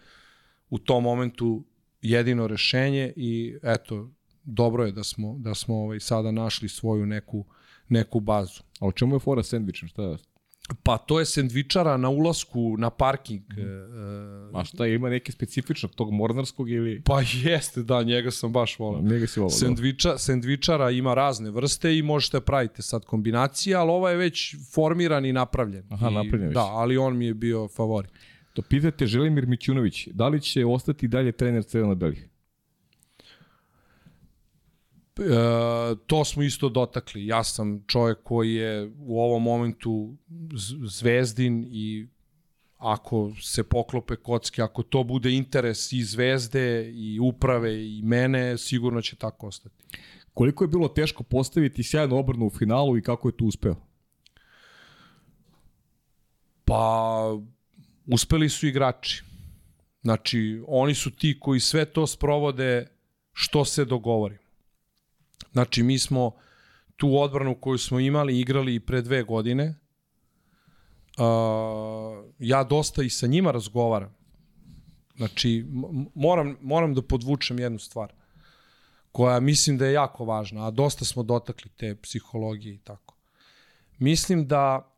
u 0.71 0.79
tom 0.79 1.03
momentu 1.03 1.65
jedino 2.03 2.47
rešenje 2.47 3.13
i 3.17 3.59
eto, 3.63 4.11
dobro 4.45 4.85
je 4.85 4.93
da 4.93 5.05
smo, 5.05 5.37
da 5.39 5.55
smo 5.55 5.75
ovaj, 5.77 6.01
sada 6.01 6.31
našli 6.31 6.69
svoju 6.69 7.07
neku, 7.07 7.45
neku 7.89 8.21
bazu. 8.21 8.63
A 8.81 8.87
o 8.87 8.93
čemu 8.93 9.17
je 9.17 9.21
fora 9.21 9.43
sendvičem? 9.43 9.89
Šta? 9.89 10.17
Pa 10.83 10.99
to 10.99 11.19
je 11.19 11.27
sendvičara 11.27 11.97
na 11.97 12.09
ulasku 12.09 12.77
na 12.79 12.91
parking. 12.91 13.43
Mm. 13.57 14.57
A 14.57 14.65
šta, 14.65 14.87
ima 14.87 15.11
neke 15.11 15.33
specifičnog 15.33 15.95
tog 15.95 16.13
mornarskog 16.13 16.71
ili... 16.71 17.03
Pa 17.05 17.21
jeste, 17.45 17.83
da, 17.83 18.03
njega 18.03 18.31
sam 18.31 18.53
baš 18.53 18.79
volao. 18.79 19.03
Njega 19.03 19.27
si 19.27 19.41
volao, 19.41 19.51
Sendviča, 19.51 20.19
sendvičara 20.19 20.91
ima 20.91 21.15
razne 21.15 21.51
vrste 21.51 21.99
i 21.99 22.03
možete 22.03 22.41
praviti 22.41 22.83
sad 22.83 23.05
kombinacije, 23.05 23.77
ali 23.77 23.91
ovaj 23.91 24.13
je 24.13 24.17
već 24.17 24.57
formiran 24.75 25.25
i 25.25 25.33
napravljen. 25.33 25.85
Aha, 25.91 26.09
I, 26.11 26.15
napravljen. 26.15 26.53
Da, 26.53 26.65
ali 26.65 26.97
on 26.97 27.17
mi 27.17 27.27
je 27.27 27.35
bio 27.35 27.69
favorit. 27.69 28.11
To 28.53 28.63
pitate 28.63 29.07
Želimir 29.07 29.47
Mićunović, 29.47 30.09
da 30.09 30.29
li 30.29 30.41
će 30.41 30.67
ostati 30.67 31.09
dalje 31.09 31.33
trener 31.33 31.65
Crvena 31.65 31.95
Belih? 31.95 32.29
E, 35.19 35.97
to 36.07 36.25
smo 36.25 36.43
isto 36.43 36.69
dotakli. 36.69 37.27
Ja 37.27 37.45
sam 37.45 37.85
čovjek 37.87 38.19
koji 38.23 38.55
je 38.55 38.93
u 38.99 39.21
ovom 39.21 39.43
momentu 39.43 40.17
zvezdin 40.87 41.67
i 41.71 42.07
ako 42.79 43.33
se 43.43 43.65
poklope 43.65 44.17
kocke, 44.17 44.63
ako 44.63 44.83
to 44.83 45.05
bude 45.05 45.33
interes 45.33 45.93
i 45.93 46.05
zvezde 46.05 46.93
i 46.95 47.21
uprave 47.21 47.87
i 47.87 48.03
mene, 48.03 48.59
sigurno 48.59 49.03
će 49.03 49.17
tako 49.17 49.47
ostati. 49.47 49.75
Koliko 50.35 50.65
je 50.65 50.69
bilo 50.69 50.89
teško 50.89 51.23
postaviti 51.23 51.83
sjajnu 51.83 52.17
obrnu 52.17 52.47
u 52.47 52.51
finalu 52.51 52.99
i 52.99 53.03
kako 53.03 53.29
je 53.29 53.37
to 53.37 53.45
uspeo? 53.45 53.77
Pa, 56.65 57.39
uspeli 58.07 58.49
su 58.49 58.67
igrači. 58.67 59.25
Znači, 60.03 60.63
oni 60.69 60.95
su 60.95 61.11
ti 61.11 61.37
koji 61.41 61.61
sve 61.61 61.85
to 61.85 62.07
sprovode 62.07 62.87
što 63.33 63.65
se 63.65 63.85
dogovori. 63.85 64.39
Znači, 65.57 65.83
mi 65.83 65.99
smo 65.99 66.33
tu 66.97 67.19
odbranu 67.19 67.55
koju 67.61 67.79
smo 67.79 68.01
imali, 68.01 68.41
igrali 68.41 68.75
i 68.75 68.81
pre 68.81 69.03
dve 69.03 69.23
godine. 69.23 69.75
Uh, 71.19 71.25
ja 72.39 72.65
dosta 72.65 73.03
i 73.03 73.11
sa 73.11 73.27
njima 73.27 73.51
razgovaram. 73.51 74.15
Znači, 75.17 75.65
moram, 76.15 76.57
moram 76.61 76.95
da 76.95 77.03
podvučem 77.03 77.59
jednu 77.59 77.79
stvar 77.79 78.13
koja 79.13 79.41
mislim 79.41 79.79
da 79.79 79.87
je 79.87 79.93
jako 79.93 80.25
važna, 80.25 80.67
a 80.67 80.71
dosta 80.71 81.05
smo 81.05 81.23
dotakli 81.23 81.71
te 81.77 81.97
psihologije 82.03 82.75
i 82.75 82.79
tako. 82.79 83.17
Mislim 83.99 84.47
da 84.47 84.93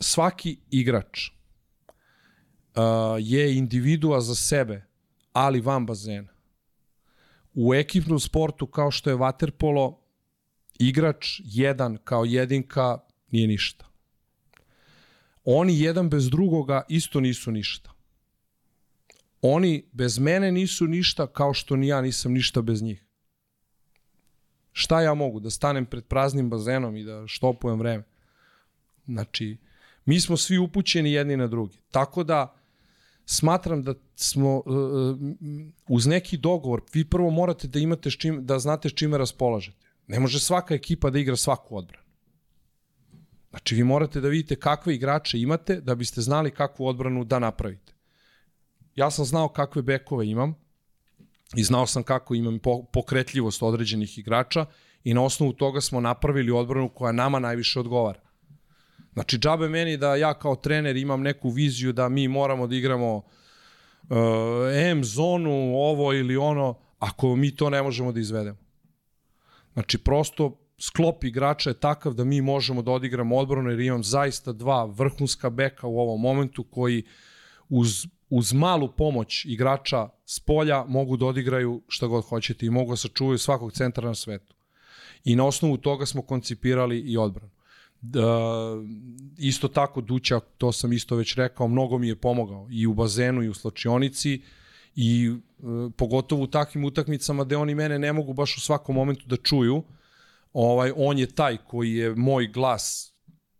svaki 0.00 0.58
igrač 0.70 1.30
uh, 1.30 2.82
je 3.18 3.56
individua 3.56 4.20
za 4.20 4.34
sebe, 4.34 4.84
ali 5.32 5.60
van 5.60 5.86
bazena 5.86 6.35
u 7.56 7.74
ekipnom 7.74 8.20
sportu 8.20 8.66
kao 8.66 8.90
što 8.90 9.10
je 9.10 9.16
waterpolo, 9.16 9.96
igrač 10.78 11.40
jedan 11.44 11.98
kao 12.04 12.24
jedinka 12.24 12.98
nije 13.30 13.46
ništa. 13.46 13.86
Oni 15.44 15.80
jedan 15.80 16.10
bez 16.10 16.30
drugoga 16.30 16.82
isto 16.88 17.20
nisu 17.20 17.50
ništa. 17.50 17.92
Oni 19.42 19.84
bez 19.92 20.18
mene 20.18 20.52
nisu 20.52 20.86
ništa 20.86 21.26
kao 21.26 21.54
što 21.54 21.76
ni 21.76 21.88
ja 21.88 22.00
nisam 22.00 22.32
ništa 22.32 22.62
bez 22.62 22.82
njih. 22.82 23.04
Šta 24.72 25.00
ja 25.00 25.14
mogu? 25.14 25.40
Da 25.40 25.50
stanem 25.50 25.86
pred 25.86 26.04
praznim 26.04 26.50
bazenom 26.50 26.96
i 26.96 27.04
da 27.04 27.24
štopujem 27.26 27.78
vreme? 27.78 28.04
Znači, 29.06 29.56
mi 30.04 30.20
smo 30.20 30.36
svi 30.36 30.58
upućeni 30.58 31.12
jedni 31.12 31.36
na 31.36 31.46
drugi. 31.46 31.78
Tako 31.90 32.24
da, 32.24 32.55
smatram 33.26 33.82
da 33.82 33.94
smo 34.14 34.56
uh, 34.56 34.62
uz 35.88 36.06
neki 36.06 36.36
dogovor, 36.36 36.80
vi 36.92 37.04
prvo 37.04 37.30
morate 37.30 37.68
da 37.68 37.78
imate 37.78 38.10
s 38.10 38.14
čim, 38.14 38.46
da 38.46 38.58
znate 38.58 38.88
s 38.88 38.94
čime 38.94 39.18
raspolažete. 39.18 39.86
Ne 40.06 40.20
može 40.20 40.40
svaka 40.40 40.74
ekipa 40.74 41.10
da 41.10 41.18
igra 41.18 41.36
svaku 41.36 41.76
odbranu. 41.76 42.06
Znači 43.50 43.74
vi 43.74 43.84
morate 43.84 44.20
da 44.20 44.28
vidite 44.28 44.56
kakve 44.56 44.94
igrače 44.94 45.38
imate 45.38 45.80
da 45.80 45.94
biste 45.94 46.20
znali 46.20 46.50
kakvu 46.50 46.86
odbranu 46.86 47.24
da 47.24 47.38
napravite. 47.38 47.92
Ja 48.94 49.10
sam 49.10 49.24
znao 49.24 49.48
kakve 49.48 49.82
bekove 49.82 50.28
imam 50.28 50.54
i 51.56 51.64
znao 51.64 51.86
sam 51.86 52.02
kako 52.02 52.34
imam 52.34 52.58
pokretljivost 52.92 53.62
određenih 53.62 54.18
igrača 54.18 54.66
i 55.04 55.14
na 55.14 55.22
osnovu 55.22 55.52
toga 55.52 55.80
smo 55.80 56.00
napravili 56.00 56.52
odbranu 56.52 56.88
koja 56.88 57.12
nama 57.12 57.38
najviše 57.38 57.80
odgovara. 57.80 58.20
Znači, 59.16 59.38
džabe 59.38 59.68
meni 59.68 59.96
da 59.96 60.14
ja 60.14 60.34
kao 60.34 60.56
trener 60.56 60.96
imam 60.96 61.22
neku 61.22 61.50
viziju 61.50 61.92
da 61.92 62.08
mi 62.08 62.28
moramo 62.28 62.66
da 62.66 62.76
igramo 62.76 63.16
uh, 63.16 64.16
M 64.74 65.04
zonu, 65.04 65.74
ovo 65.76 66.12
ili 66.12 66.36
ono, 66.36 66.74
ako 66.98 67.36
mi 67.36 67.56
to 67.56 67.70
ne 67.70 67.82
možemo 67.82 68.12
da 68.12 68.20
izvedemo. 68.20 68.58
Znači, 69.72 69.98
prosto 69.98 70.58
sklop 70.78 71.24
igrača 71.24 71.70
je 71.70 71.80
takav 71.80 72.14
da 72.14 72.24
mi 72.24 72.40
možemo 72.40 72.82
da 72.82 72.90
odigramo 72.90 73.36
odbranu, 73.36 73.70
jer 73.70 73.80
imam 73.80 74.04
zaista 74.04 74.52
dva 74.52 74.84
vrhunska 74.84 75.50
beka 75.50 75.86
u 75.86 75.98
ovom 75.98 76.20
momentu 76.20 76.64
koji 76.64 77.02
uz, 77.68 78.06
uz 78.30 78.52
malu 78.52 78.92
pomoć 78.92 79.44
igrača 79.44 80.08
s 80.26 80.40
polja 80.40 80.84
mogu 80.84 81.16
da 81.16 81.26
odigraju 81.26 81.82
šta 81.88 82.06
god 82.06 82.24
hoćete 82.24 82.66
i 82.66 82.70
mogu 82.70 82.92
da 82.92 82.96
sačuvaju 82.96 83.38
svakog 83.38 83.72
centra 83.72 84.08
na 84.08 84.14
svetu. 84.14 84.54
I 85.24 85.36
na 85.36 85.46
osnovu 85.46 85.76
toga 85.76 86.06
smo 86.06 86.22
koncipirali 86.22 86.98
i 86.98 87.16
odbranu. 87.16 87.55
Da, 88.00 88.28
isto 89.38 89.68
tako 89.68 90.00
Duća, 90.00 90.40
to 90.40 90.72
sam 90.72 90.92
isto 90.92 91.16
već 91.16 91.34
rekao, 91.34 91.68
mnogo 91.68 91.98
mi 91.98 92.08
je 92.08 92.16
pomogao 92.16 92.68
i 92.70 92.86
u 92.86 92.94
bazenu 92.94 93.42
i 93.42 93.48
u 93.48 93.54
slačionici 93.54 94.42
i 94.96 95.30
e, 95.30 95.62
pogotovo 95.96 96.42
u 96.42 96.46
takvim 96.46 96.84
utakmicama 96.84 97.44
gde 97.44 97.56
oni 97.56 97.74
mene 97.74 97.98
ne 97.98 98.12
mogu 98.12 98.32
baš 98.32 98.56
u 98.56 98.60
svakom 98.60 98.94
momentu 98.94 99.26
da 99.26 99.36
čuju. 99.36 99.82
Ovaj 100.52 100.92
on 100.96 101.18
je 101.18 101.26
taj 101.26 101.56
koji 101.56 101.94
je 101.94 102.14
moj 102.14 102.46
glas 102.46 103.14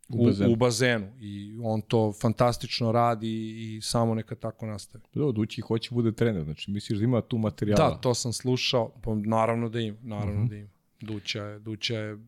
u, 0.08 0.22
u, 0.22 0.26
bazenu. 0.26 0.52
u 0.52 0.56
bazenu 0.56 1.12
i 1.20 1.58
on 1.62 1.80
to 1.80 2.12
fantastično 2.20 2.92
radi 2.92 3.54
i 3.58 3.80
samo 3.82 4.14
neka 4.14 4.34
tako 4.34 4.66
nastavi. 4.66 5.04
Da, 5.14 5.32
Dući 5.32 5.60
hoće 5.60 5.94
bude 5.94 6.12
trener, 6.12 6.44
znači 6.44 6.70
misliš 6.70 6.98
da 6.98 7.04
ima 7.04 7.20
tu 7.20 7.38
materijala? 7.38 7.90
Da, 7.90 8.00
to 8.00 8.14
sam 8.14 8.32
slušao, 8.32 8.92
pa 9.02 9.14
naravno 9.14 9.68
da 9.68 9.80
ima, 9.80 9.98
naravno 10.02 10.32
uh 10.32 10.38
mhm. 10.38 10.46
-huh. 10.46 10.50
da 10.50 10.56
ima. 10.56 10.68
Duća 11.00 11.44
je, 11.44 11.58
Duća 11.58 11.98
je 11.98 12.18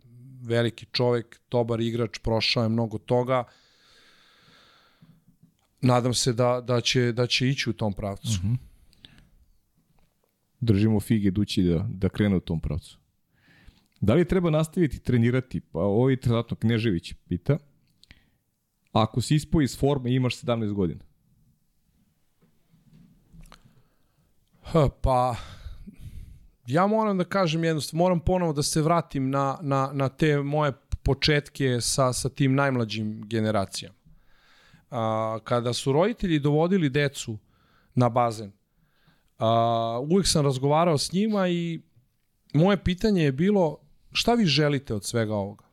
veliki 0.43 0.87
čovek, 0.93 1.41
dobar 1.51 1.81
igrač, 1.81 2.19
prošao 2.19 2.63
je 2.63 2.69
mnogo 2.69 2.99
toga. 2.99 3.45
Nadam 5.81 6.15
se 6.15 6.33
da, 6.33 6.61
da, 6.61 6.81
će, 6.81 7.13
da 7.13 7.27
će 7.27 7.49
ići 7.49 7.71
u 7.71 7.73
tom 7.73 7.93
pravcu. 7.93 8.29
Uh 8.29 8.45
mhm. 8.45 8.55
-huh. 8.55 8.59
Držimo 10.61 11.01
fige 11.01 11.31
dući 11.31 11.63
da, 11.63 11.87
da 11.89 12.09
krene 12.09 12.37
u 12.37 12.41
tom 12.41 12.61
pravcu. 12.61 12.99
Da 14.01 14.15
li 14.15 14.29
treba 14.29 14.51
nastaviti 14.51 14.99
trenirati? 14.99 15.61
Pa 15.61 15.81
ovaj 15.81 16.17
trenutno 16.17 16.57
Knežević 16.57 17.13
pita. 17.29 17.59
Ako 18.93 19.21
si 19.21 19.35
ispo 19.35 19.61
iz 19.61 19.79
forme 19.79 20.15
imaš 20.15 20.41
17 20.41 20.73
godina. 20.73 21.01
Ha, 24.63 24.89
pa 25.03 25.37
ja 26.69 26.87
moram 26.87 27.19
da 27.19 27.25
kažem 27.25 27.65
jednostavno, 27.65 28.05
moram 28.05 28.21
ponovo 28.21 28.53
da 28.53 28.63
se 28.63 28.83
vratim 28.83 29.31
na, 29.31 29.59
na, 29.63 29.91
na 29.93 30.09
te 30.09 30.37
moje 30.37 30.73
početke 31.03 31.81
sa, 31.81 32.13
sa 32.13 32.29
tim 32.29 32.55
najmlađim 32.55 33.23
generacijama. 33.27 33.95
A, 34.91 35.39
kada 35.45 35.73
su 35.73 35.93
roditelji 35.93 36.39
dovodili 36.39 36.91
decu 36.91 37.39
na 37.95 38.09
bazen, 38.09 38.53
a, 39.39 40.01
uvijek 40.11 40.27
sam 40.27 40.45
razgovarao 40.45 40.99
s 40.99 41.13
njima 41.13 41.49
i 41.49 41.81
moje 42.55 42.85
pitanje 42.85 43.23
je 43.23 43.33
bilo 43.33 43.79
šta 44.13 44.35
vi 44.35 44.47
želite 44.47 44.95
od 44.95 45.05
svega 45.05 45.35
ovoga? 45.35 45.65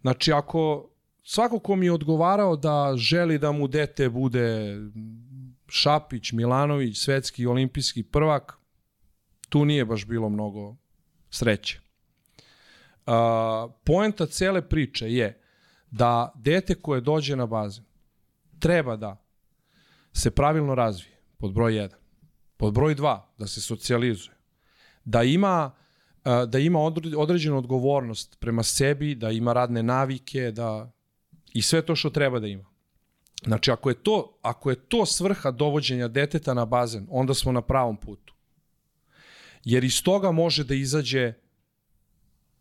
Znači, 0.00 0.32
ako 0.32 0.90
svako 1.22 1.58
ko 1.58 1.76
mi 1.76 1.86
je 1.86 1.92
odgovarao 1.92 2.56
da 2.56 2.92
želi 2.96 3.38
da 3.38 3.52
mu 3.52 3.68
dete 3.68 4.08
bude 4.08 4.76
Šapić, 5.68 6.32
Milanović, 6.32 6.98
svetski 6.98 7.46
olimpijski 7.46 8.02
prvak, 8.02 8.58
tu 9.56 9.64
nije 9.64 9.84
baš 9.84 10.06
bilo 10.06 10.28
mnogo 10.28 10.76
sreće. 11.30 11.80
Uh, 13.06 13.12
poenta 13.84 14.26
cele 14.26 14.68
priče 14.68 15.12
je 15.12 15.40
da 15.90 16.32
dete 16.34 16.74
koje 16.74 17.00
dođe 17.00 17.36
na 17.36 17.46
bazen 17.46 17.84
treba 18.58 18.96
da 18.96 19.16
se 20.12 20.30
pravilno 20.30 20.74
razvije, 20.74 21.16
pod 21.38 21.52
broj 21.52 21.72
1. 21.72 21.88
Pod 22.56 22.74
broj 22.74 22.94
2, 22.94 23.20
da 23.38 23.46
se 23.46 23.60
socijalizuje. 23.60 24.36
Da 25.04 25.22
ima 25.22 25.70
da 26.46 26.58
ima 26.58 26.78
određenu 27.16 27.58
odgovornost 27.58 28.36
prema 28.40 28.62
sebi, 28.62 29.14
da 29.14 29.30
ima 29.30 29.52
radne 29.52 29.82
navike, 29.82 30.50
da 30.50 30.92
i 31.54 31.62
sve 31.62 31.82
to 31.82 31.96
što 31.96 32.10
treba 32.10 32.40
da 32.40 32.46
ima. 32.46 32.64
Znači, 33.44 33.70
ako 33.70 33.88
je 33.88 34.02
to, 34.02 34.38
ako 34.42 34.70
je 34.70 34.76
to 34.76 35.06
svrha 35.06 35.50
dovođenja 35.50 36.08
deteta 36.08 36.54
na 36.54 36.64
bazen, 36.64 37.06
onda 37.10 37.34
smo 37.34 37.52
na 37.52 37.62
pravom 37.62 37.96
putu 37.96 38.35
jer 39.66 39.84
iz 39.84 40.02
toga 40.02 40.30
može 40.32 40.64
da 40.64 40.74
izađe 40.74 41.32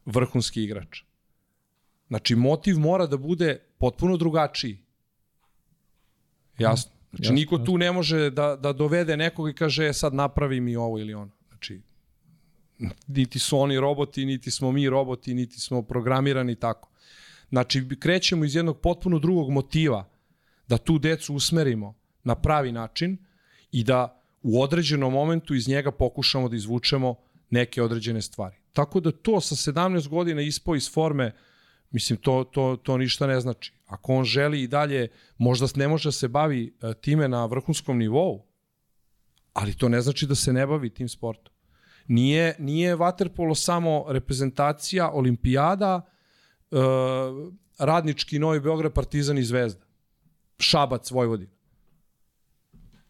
vrhunski 0.06 0.64
igrač. 0.64 1.04
Znači, 2.08 2.36
motiv 2.36 2.80
mora 2.80 3.06
da 3.08 3.18
bude 3.18 3.60
potpuno 3.78 4.18
drugačiji. 4.18 4.80
Jasno. 6.58 6.92
Znači, 7.10 7.24
jasno, 7.24 7.36
niko 7.36 7.56
jasno. 7.56 7.66
tu 7.66 7.78
ne 7.78 7.92
može 7.92 8.30
da, 8.30 8.56
da 8.56 8.74
dovede 8.74 9.18
nekog 9.18 9.50
i 9.50 9.54
kaže, 9.54 9.88
e, 9.88 9.94
sad 9.94 10.14
napravi 10.14 10.60
mi 10.62 10.76
ovo 10.76 11.00
ili 11.00 11.14
ono. 11.14 11.32
Znači, 11.48 11.82
niti 13.08 13.40
su 13.40 13.60
oni 13.60 13.80
roboti, 13.80 14.26
niti 14.26 14.52
smo 14.52 14.72
mi 14.72 14.90
roboti, 14.90 15.34
niti 15.34 15.60
smo 15.60 15.82
programirani 15.82 16.56
tako. 16.56 16.90
Znači, 17.50 17.88
krećemo 18.00 18.46
iz 18.46 18.56
jednog 18.56 18.80
potpuno 18.82 19.20
drugog 19.20 19.50
motiva 19.50 20.10
da 20.68 20.78
tu 20.78 20.98
decu 21.00 21.36
usmerimo 21.36 21.94
na 22.24 22.36
pravi 22.36 22.72
način 22.72 23.18
i 23.72 23.84
da 23.84 24.25
u 24.48 24.62
određenom 24.62 25.14
momentu 25.14 25.56
iz 25.56 25.68
njega 25.68 25.92
pokušamo 25.92 26.50
da 26.50 26.56
izvučemo 26.56 27.16
neke 27.50 27.82
određene 27.82 28.22
stvari. 28.22 28.56
Tako 28.74 29.00
da 29.00 29.12
to 29.12 29.42
sa 29.42 29.72
17 29.72 30.08
godina 30.08 30.42
ispo 30.42 30.76
iz 30.76 30.92
forme, 30.94 31.32
mislim, 31.92 32.18
to, 32.18 32.44
to, 32.44 32.78
to 32.84 32.98
ništa 32.98 33.28
ne 33.28 33.40
znači. 33.40 33.74
Ako 33.86 34.14
on 34.14 34.24
želi 34.24 34.62
i 34.62 34.68
dalje, 34.68 35.08
možda 35.38 35.68
ne 35.76 35.88
može 35.88 36.08
da 36.08 36.12
se 36.12 36.28
bavi 36.28 36.78
e, 36.82 36.94
time 36.94 37.28
na 37.28 37.46
vrhunskom 37.46 37.98
nivou, 37.98 38.46
ali 39.54 39.74
to 39.74 39.90
ne 39.90 40.02
znači 40.02 40.28
da 40.28 40.36
se 40.36 40.54
ne 40.54 40.68
bavi 40.68 40.90
tim 40.90 41.10
sportom. 41.10 41.54
Nije, 42.08 42.56
nije 42.60 42.96
vaterpolo 42.96 43.56
samo 43.56 44.06
reprezentacija, 44.08 45.10
olimpijada, 45.12 46.02
e, 46.02 46.78
radnički 47.80 48.40
Novi 48.40 48.60
Beograd, 48.60 48.94
Partizan 48.94 49.38
i 49.38 49.44
Zvezda. 49.44 49.86
Šabac, 50.60 51.12
Vojvodina. 51.12 51.55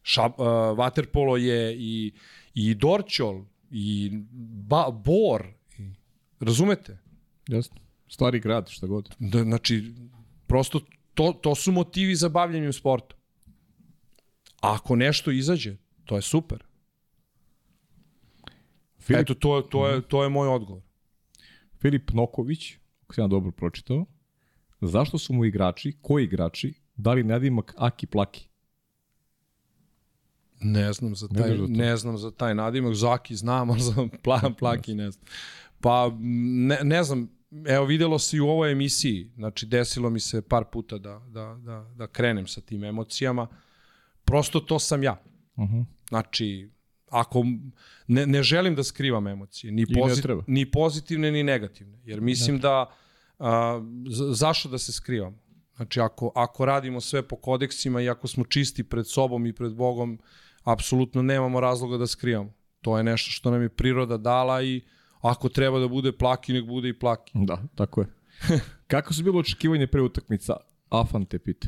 Šab, 0.07 0.32
uh, 0.38 0.48
vaterpolo 0.77 1.38
je 1.38 1.76
i, 1.77 2.14
i 2.53 2.73
Dorćol, 2.76 3.41
i 3.72 4.11
ba, 4.68 4.91
Bor. 4.91 5.48
I, 5.80 5.94
razumete? 6.40 6.98
Jasno. 7.48 7.76
Stari 8.07 8.40
grad, 8.40 8.69
šta 8.69 8.88
god. 8.88 9.15
Da, 9.19 9.44
znači, 9.44 9.94
prosto 10.48 10.80
to, 11.14 11.34
to 11.41 11.56
su 11.56 11.72
motivi 11.72 12.15
za 12.15 12.30
bavljanje 12.30 12.73
sportom. 12.73 13.18
A 14.61 14.76
ako 14.76 14.95
nešto 14.95 15.32
izađe, 15.32 15.77
to 16.06 16.15
je 16.15 16.22
super. 16.22 16.64
Filip, 18.99 19.22
Eto, 19.22 19.34
to, 19.34 19.61
to, 19.61 19.88
je, 19.88 20.02
to 20.02 20.23
je 20.23 20.30
moj 20.30 20.48
odgovor. 20.48 20.84
Filip 21.82 22.11
Noković, 22.11 22.73
ako 23.03 23.14
sam 23.14 23.23
ja 23.23 23.27
dobro 23.27 23.52
pročitao, 23.52 24.06
zašto 24.82 25.18
su 25.18 25.34
mu 25.34 25.45
igrači, 25.45 25.98
koji 26.02 26.23
igrači, 26.23 26.73
dali 26.95 27.23
nadimak 27.23 27.73
Aki 27.77 28.07
Plaki? 28.07 28.48
Ne 30.66 30.94
znam 30.94 31.16
za 31.16 31.28
taj, 31.28 31.58
ne, 31.58 31.68
ne 31.68 31.98
znam 31.98 32.18
za 32.18 32.32
taj 32.32 32.56
nadimak, 32.56 32.94
Zaki 32.94 33.36
znam, 33.36 33.70
ali 33.72 33.82
za 33.82 34.08
pla, 34.24 34.42
Plaki 34.60 34.94
ne 34.94 35.12
znam. 35.12 35.26
Pa 35.82 36.12
ne, 36.20 36.80
ne 36.84 37.04
znam, 37.04 37.30
evo 37.68 37.86
videlo 37.86 38.20
se 38.20 38.38
i 38.38 38.40
u 38.40 38.48
ovoj 38.48 38.72
emisiji, 38.72 39.32
znači 39.36 39.66
desilo 39.66 40.10
mi 40.10 40.20
se 40.20 40.42
par 40.42 40.64
puta 40.72 40.98
da, 40.98 41.22
da, 41.28 41.60
da, 41.66 41.92
da 41.96 42.08
krenem 42.08 42.48
sa 42.48 42.62
tim 42.62 42.84
emocijama, 42.84 43.48
prosto 44.24 44.60
to 44.60 44.80
sam 44.80 45.04
ja. 45.04 45.22
Uh 45.56 45.64
mhm. 45.64 45.78
-huh. 45.78 45.86
Znači, 46.10 46.70
ako 47.10 47.44
ne, 48.08 48.26
ne 48.26 48.44
želim 48.44 48.76
da 48.76 48.84
skrivam 48.84 49.28
emocije, 49.28 49.72
ni, 49.72 49.86
pozit, 49.94 50.26
ni 50.48 50.72
pozitivne 50.72 51.32
ni 51.32 51.44
negativne, 51.44 52.00
jer 52.04 52.22
mislim 52.22 52.60
da 52.60 52.92
a, 53.40 53.82
zašto 54.34 54.70
da 54.70 54.78
se 54.78 54.94
skrivam? 54.94 55.40
Znači, 55.76 56.00
ako, 56.00 56.32
ako 56.36 56.66
radimo 56.66 57.02
sve 57.02 57.28
po 57.28 57.36
kodeksima 57.36 58.02
i 58.02 58.10
ako 58.10 58.28
smo 58.28 58.44
čisti 58.44 58.84
pred 58.84 59.08
sobom 59.08 59.46
i 59.46 59.54
pred 59.54 59.74
Bogom, 59.74 60.20
apsolutno 60.66 61.22
nemamo 61.22 61.60
razloga 61.60 61.98
da 61.98 62.08
skrivamo. 62.08 62.54
To 62.82 62.98
je 62.98 63.04
nešto 63.04 63.32
što 63.32 63.52
nam 63.52 63.62
je 63.62 63.70
priroda 63.70 64.18
dala 64.18 64.64
i 64.64 64.82
ako 65.22 65.50
treba 65.50 65.80
da 65.80 65.88
bude 65.88 66.12
plaki, 66.12 66.54
nek 66.54 66.66
bude 66.66 66.90
i 66.90 67.00
plaki. 67.00 67.32
Da, 67.34 67.62
tako 67.76 68.02
je. 68.02 68.08
Kako 68.88 69.14
su 69.14 69.24
bilo 69.24 69.40
očekivanje 69.40 69.88
pre 69.88 70.02
utakmica? 70.02 70.58
Afan 70.90 71.26
te 71.26 71.40
pita. 71.40 71.68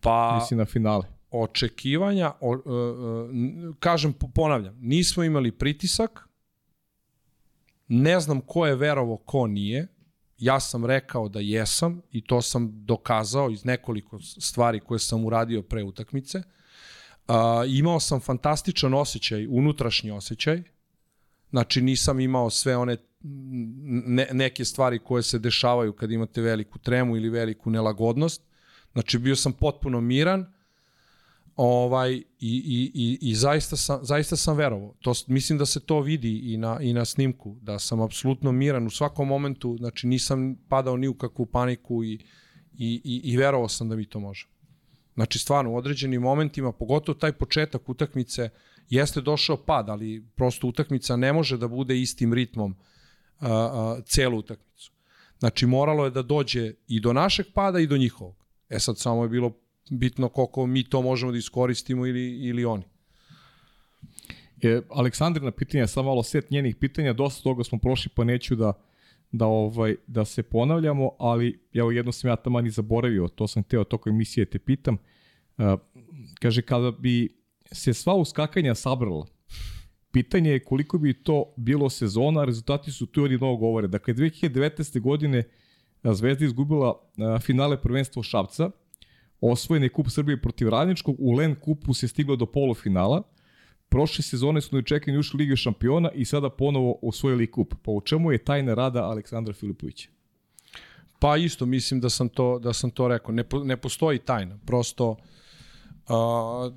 Pa... 0.00 0.38
Mislim 0.40 0.58
na 0.58 0.64
finale. 0.64 1.04
Očekivanja, 1.30 2.32
o, 2.40 2.50
o, 2.50 2.74
o, 2.74 3.28
kažem, 3.78 4.12
ponavljam, 4.34 4.78
nismo 4.80 5.24
imali 5.24 5.52
pritisak, 5.52 6.28
ne 7.88 8.20
znam 8.20 8.40
ko 8.40 8.66
je 8.66 8.76
verovo, 8.76 9.16
ko 9.16 9.46
nije, 9.46 9.86
ja 10.38 10.60
sam 10.60 10.86
rekao 10.86 11.28
da 11.28 11.40
jesam 11.40 12.00
i 12.10 12.24
to 12.24 12.42
sam 12.42 12.84
dokazao 12.84 13.50
iz 13.50 13.64
nekoliko 13.64 14.18
stvari 14.20 14.80
koje 14.80 14.98
sam 14.98 15.24
uradio 15.24 15.62
pre 15.62 15.82
utakmice. 15.82 16.38
Uh, 16.38 16.44
imao 17.68 18.00
sam 18.00 18.20
fantastičan 18.20 18.94
osjećaj, 18.94 19.46
unutrašnji 19.46 20.10
osjećaj, 20.10 20.62
znači 21.50 21.82
nisam 21.82 22.20
imao 22.20 22.50
sve 22.50 22.76
one 22.76 22.96
ne, 23.24 24.28
neke 24.32 24.64
stvari 24.64 24.98
koje 24.98 25.22
se 25.22 25.38
dešavaju 25.38 25.92
kad 25.92 26.10
imate 26.10 26.40
veliku 26.40 26.78
tremu 26.78 27.16
ili 27.16 27.28
veliku 27.28 27.70
nelagodnost. 27.70 28.42
Znači 28.92 29.18
bio 29.18 29.36
sam 29.36 29.52
potpuno 29.52 30.00
miran, 30.00 30.46
ovaj, 31.56 32.12
i, 32.12 32.24
i, 32.40 32.90
i, 32.94 33.18
i 33.30 33.34
zaista, 33.34 33.76
sam, 33.76 34.04
zaista 34.04 34.36
sam 34.36 34.56
verovao. 34.56 34.94
To, 35.00 35.12
mislim 35.26 35.58
da 35.58 35.66
se 35.66 35.80
to 35.80 36.00
vidi 36.00 36.52
i 36.52 36.56
na, 36.56 36.78
i 36.80 36.92
na 36.92 37.04
snimku, 37.04 37.56
da 37.60 37.78
sam 37.78 38.00
apsolutno 38.00 38.52
miran 38.52 38.86
u 38.86 38.90
svakom 38.90 39.28
momentu, 39.28 39.76
znači 39.78 40.06
nisam 40.06 40.56
padao 40.68 40.96
ni 40.96 41.08
u 41.08 41.14
kakvu 41.14 41.46
paniku 41.46 42.04
i, 42.04 42.12
i, 42.78 43.00
i, 43.04 43.20
i 43.24 43.36
verovao 43.36 43.68
sam 43.68 43.88
da 43.88 43.96
mi 43.96 44.04
to 44.04 44.20
može. 44.20 44.48
Znači 45.14 45.38
stvarno 45.38 45.70
u 45.70 45.76
određenim 45.76 46.22
momentima, 46.22 46.72
pogotovo 46.72 47.18
taj 47.18 47.32
početak 47.32 47.88
utakmice, 47.88 48.50
jeste 48.90 49.20
došao 49.20 49.56
pad, 49.56 49.88
ali 49.88 50.24
prosto 50.36 50.66
utakmica 50.66 51.16
ne 51.16 51.32
može 51.32 51.58
da 51.58 51.68
bude 51.68 52.00
istim 52.00 52.32
ritmom 52.32 52.76
a, 53.40 53.48
a, 53.48 54.00
celu 54.04 54.38
utakmicu. 54.38 54.92
Znači 55.38 55.66
moralo 55.66 56.04
je 56.04 56.10
da 56.10 56.22
dođe 56.22 56.74
i 56.88 57.00
do 57.00 57.12
našeg 57.12 57.46
pada 57.54 57.80
i 57.80 57.86
do 57.86 57.96
njihovog. 57.96 58.36
E 58.68 58.78
sad 58.78 58.98
samo 58.98 59.22
je 59.22 59.28
bilo 59.28 59.52
bitno 59.90 60.28
koliko 60.28 60.66
mi 60.66 60.84
to 60.84 61.02
možemo 61.02 61.32
da 61.32 61.38
iskoristimo 61.38 62.06
ili, 62.06 62.48
ili 62.48 62.64
oni. 62.64 62.84
Je, 64.62 64.82
Aleksandrina 64.90 65.50
pitanja, 65.50 65.86
samo 65.86 66.08
malo 66.08 66.22
set 66.22 66.50
njenih 66.50 66.76
pitanja, 66.76 67.12
dosta 67.12 67.42
toga 67.42 67.64
smo 67.64 67.78
prošli 67.78 68.10
pa 68.14 68.24
neću 68.24 68.56
da, 68.56 68.72
da, 69.32 69.46
ovaj, 69.46 69.96
da 70.06 70.24
se 70.24 70.42
ponavljamo, 70.42 71.10
ali 71.18 71.60
evo 71.74 71.90
jedno 71.90 72.12
sam 72.12 72.30
ja 72.30 72.36
tamo 72.36 72.60
ni 72.60 72.70
zaboravio, 72.70 73.28
to 73.28 73.46
sam 73.46 73.62
teo 73.62 73.84
toko 73.84 74.10
emisije 74.10 74.46
te 74.46 74.58
pitam. 74.58 74.96
Kaže, 76.40 76.62
kada 76.62 76.90
bi 76.90 77.28
se 77.72 77.94
sva 77.94 78.14
uskakanja 78.14 78.74
sabrala, 78.74 79.26
pitanje 80.10 80.50
je 80.50 80.64
koliko 80.64 80.98
bi 80.98 81.14
to 81.14 81.54
bilo 81.56 81.90
sezona, 81.90 82.44
rezultati 82.44 82.92
su 82.92 83.06
tu 83.06 83.24
oni 83.24 83.36
mnogo 83.36 83.56
govore. 83.56 83.88
Dakle, 83.88 84.14
2019. 84.14 85.00
godine 85.00 85.44
Zvezda 86.04 86.44
izgubila 86.44 86.94
finale 87.40 87.80
prvenstva 87.82 88.22
Šapca, 88.22 88.70
osvojen 89.40 89.82
je 89.82 89.88
kup 89.88 90.08
Srbije 90.08 90.42
protiv 90.42 90.68
Radničkog, 90.68 91.16
u 91.18 91.32
Len 91.32 91.54
kupu 91.54 91.94
se 91.94 92.08
stiglo 92.08 92.36
do 92.36 92.46
polufinala, 92.46 93.22
prošle 93.92 94.22
sezone 94.22 94.60
su 94.60 94.76
nečekani 94.76 95.18
ušli 95.18 95.38
Lige 95.38 95.56
šampiona 95.56 96.10
i 96.14 96.24
sada 96.24 96.50
ponovo 96.50 96.98
osvojili 97.02 97.50
kup. 97.50 97.74
Pa 97.82 97.90
u 97.90 98.00
čemu 98.00 98.32
je 98.32 98.38
tajna 98.38 98.74
rada 98.74 99.04
Aleksandra 99.04 99.54
Filipovića? 99.54 100.08
Pa 101.18 101.36
isto, 101.36 101.66
mislim 101.66 102.00
da 102.00 102.10
sam 102.10 102.28
to, 102.28 102.58
da 102.58 102.72
sam 102.72 102.90
to 102.90 103.08
rekao. 103.08 103.34
Ne, 103.34 103.44
ne 103.64 103.76
postoji 103.76 104.18
tajna. 104.18 104.58
Prosto 104.66 105.10
uh, 105.10 106.72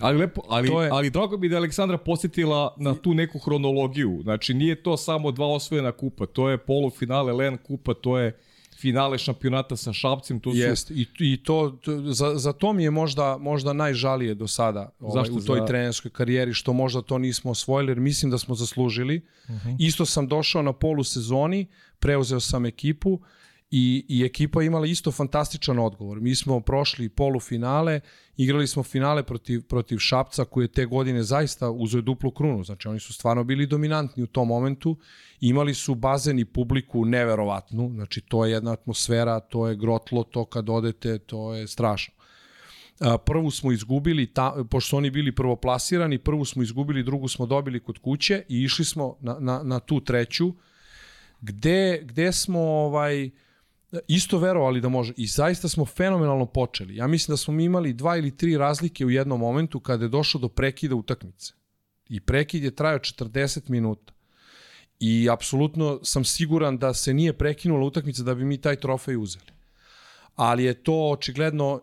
Ali 0.00 0.18
lepo, 0.18 0.42
ali, 0.48 0.68
je... 0.68 0.88
ali 0.92 1.10
drago 1.10 1.36
bi 1.36 1.48
da 1.48 1.56
Aleksandra 1.56 1.98
posjetila 1.98 2.74
na 2.78 2.94
tu 2.94 3.14
neku 3.14 3.38
hronologiju. 3.38 4.20
Znači, 4.22 4.54
nije 4.54 4.82
to 4.82 4.96
samo 4.96 5.30
dva 5.32 5.46
osvojena 5.46 5.92
kupa, 5.92 6.26
to 6.26 6.48
je 6.48 6.58
polufinale 6.58 7.32
Len 7.32 7.58
kupa, 7.58 7.94
to 7.94 8.18
je 8.18 8.38
finale 8.80 9.18
šampionata 9.18 9.76
sa 9.76 9.92
Šapcem. 9.92 10.40
To 10.40 10.50
su... 10.50 10.56
Jest, 10.56 10.90
i, 10.90 11.06
i 11.18 11.36
to, 11.42 11.78
to, 11.82 12.12
za, 12.12 12.34
za 12.38 12.52
to 12.52 12.72
mi 12.72 12.84
je 12.84 12.90
možda, 12.90 13.36
možda 13.36 13.72
najžalije 13.72 14.34
do 14.34 14.48
sada 14.48 14.90
ovaj, 15.00 15.20
Zašto 15.20 15.38
u 15.38 15.40
toj 15.40 15.60
za... 15.60 15.66
trenerskoj 15.66 16.10
karijeri, 16.10 16.54
što 16.54 16.72
možda 16.72 17.02
to 17.02 17.18
nismo 17.18 17.50
osvojili, 17.50 17.90
jer 17.90 18.00
mislim 18.00 18.30
da 18.30 18.38
smo 18.38 18.54
zaslužili. 18.54 19.20
Uh 19.48 19.54
mhm. 19.54 19.68
-huh. 19.68 19.76
Isto 19.78 20.06
sam 20.06 20.28
došao 20.28 20.62
na 20.62 20.72
polu 20.72 21.04
sezoni, 21.04 21.66
preuzeo 21.98 22.40
sam 22.40 22.66
ekipu 22.66 23.20
i, 23.70 24.04
i 24.08 24.24
ekipa 24.24 24.62
imala 24.62 24.86
isto 24.86 25.12
fantastičan 25.12 25.78
odgovor. 25.78 26.20
Mi 26.20 26.34
smo 26.34 26.60
prošli 26.60 27.08
polufinale, 27.08 28.00
igrali 28.36 28.66
smo 28.66 28.82
finale 28.82 29.22
protiv, 29.22 29.62
protiv 29.62 29.98
Šapca 29.98 30.44
koji 30.44 30.64
je 30.64 30.72
te 30.72 30.86
godine 30.86 31.22
zaista 31.22 31.70
uzeo 31.70 32.00
duplu 32.00 32.30
krunu, 32.30 32.64
znači 32.64 32.88
oni 32.88 33.00
su 33.00 33.12
stvarno 33.12 33.44
bili 33.44 33.66
dominantni 33.66 34.22
u 34.22 34.26
tom 34.26 34.48
momentu, 34.48 34.96
imali 35.40 35.74
su 35.74 35.94
bazen 35.94 36.38
i 36.38 36.44
publiku 36.44 37.04
neverovatnu, 37.04 37.90
znači 37.94 38.20
to 38.20 38.44
je 38.44 38.52
jedna 38.52 38.72
atmosfera, 38.72 39.40
to 39.40 39.68
je 39.68 39.76
grotlo, 39.76 40.24
to 40.24 40.44
kad 40.44 40.68
odete, 40.68 41.18
to 41.18 41.54
je 41.54 41.68
strašno. 41.68 42.14
Prvu 43.24 43.50
smo 43.50 43.72
izgubili, 43.72 44.26
ta, 44.26 44.64
pošto 44.70 44.96
oni 44.96 45.10
bili 45.10 45.34
prvoplasirani, 45.34 46.18
prvu 46.18 46.44
smo 46.44 46.62
izgubili, 46.62 47.02
drugu 47.02 47.28
smo 47.28 47.46
dobili 47.46 47.80
kod 47.80 47.98
kuće 47.98 48.42
i 48.48 48.62
išli 48.62 48.84
smo 48.84 49.16
na, 49.20 49.36
na, 49.40 49.62
na 49.62 49.80
tu 49.80 50.00
treću, 50.00 50.52
gde, 51.40 52.00
gde 52.04 52.32
smo 52.32 52.60
ovaj, 52.60 53.30
isto 54.08 54.38
verovali 54.38 54.80
da 54.80 54.88
može 54.88 55.12
i 55.16 55.26
zaista 55.26 55.68
smo 55.68 55.84
fenomenalno 55.84 56.46
počeli. 56.46 56.96
Ja 56.96 57.06
mislim 57.06 57.32
da 57.32 57.36
smo 57.36 57.54
mi 57.54 57.64
imali 57.64 57.92
dva 57.92 58.16
ili 58.16 58.36
tri 58.36 58.56
razlike 58.56 59.06
u 59.06 59.10
jednom 59.10 59.40
momentu 59.40 59.80
kada 59.80 60.04
je 60.04 60.08
došlo 60.08 60.40
do 60.40 60.48
prekida 60.48 60.94
utakmice. 60.94 61.52
I 62.08 62.20
prekid 62.20 62.64
je 62.64 62.74
trajao 62.74 62.98
40 62.98 63.70
minuta. 63.70 64.12
I 65.00 65.28
apsolutno 65.30 66.00
sam 66.02 66.24
siguran 66.24 66.78
da 66.78 66.94
se 66.94 67.14
nije 67.14 67.32
prekinula 67.32 67.86
utakmica 67.86 68.22
da 68.22 68.34
bi 68.34 68.44
mi 68.44 68.60
taj 68.60 68.76
trofej 68.76 69.16
uzeli. 69.16 69.52
Ali 70.36 70.64
je 70.64 70.74
to 70.82 71.10
očigledno 71.10 71.74
uh, 71.74 71.80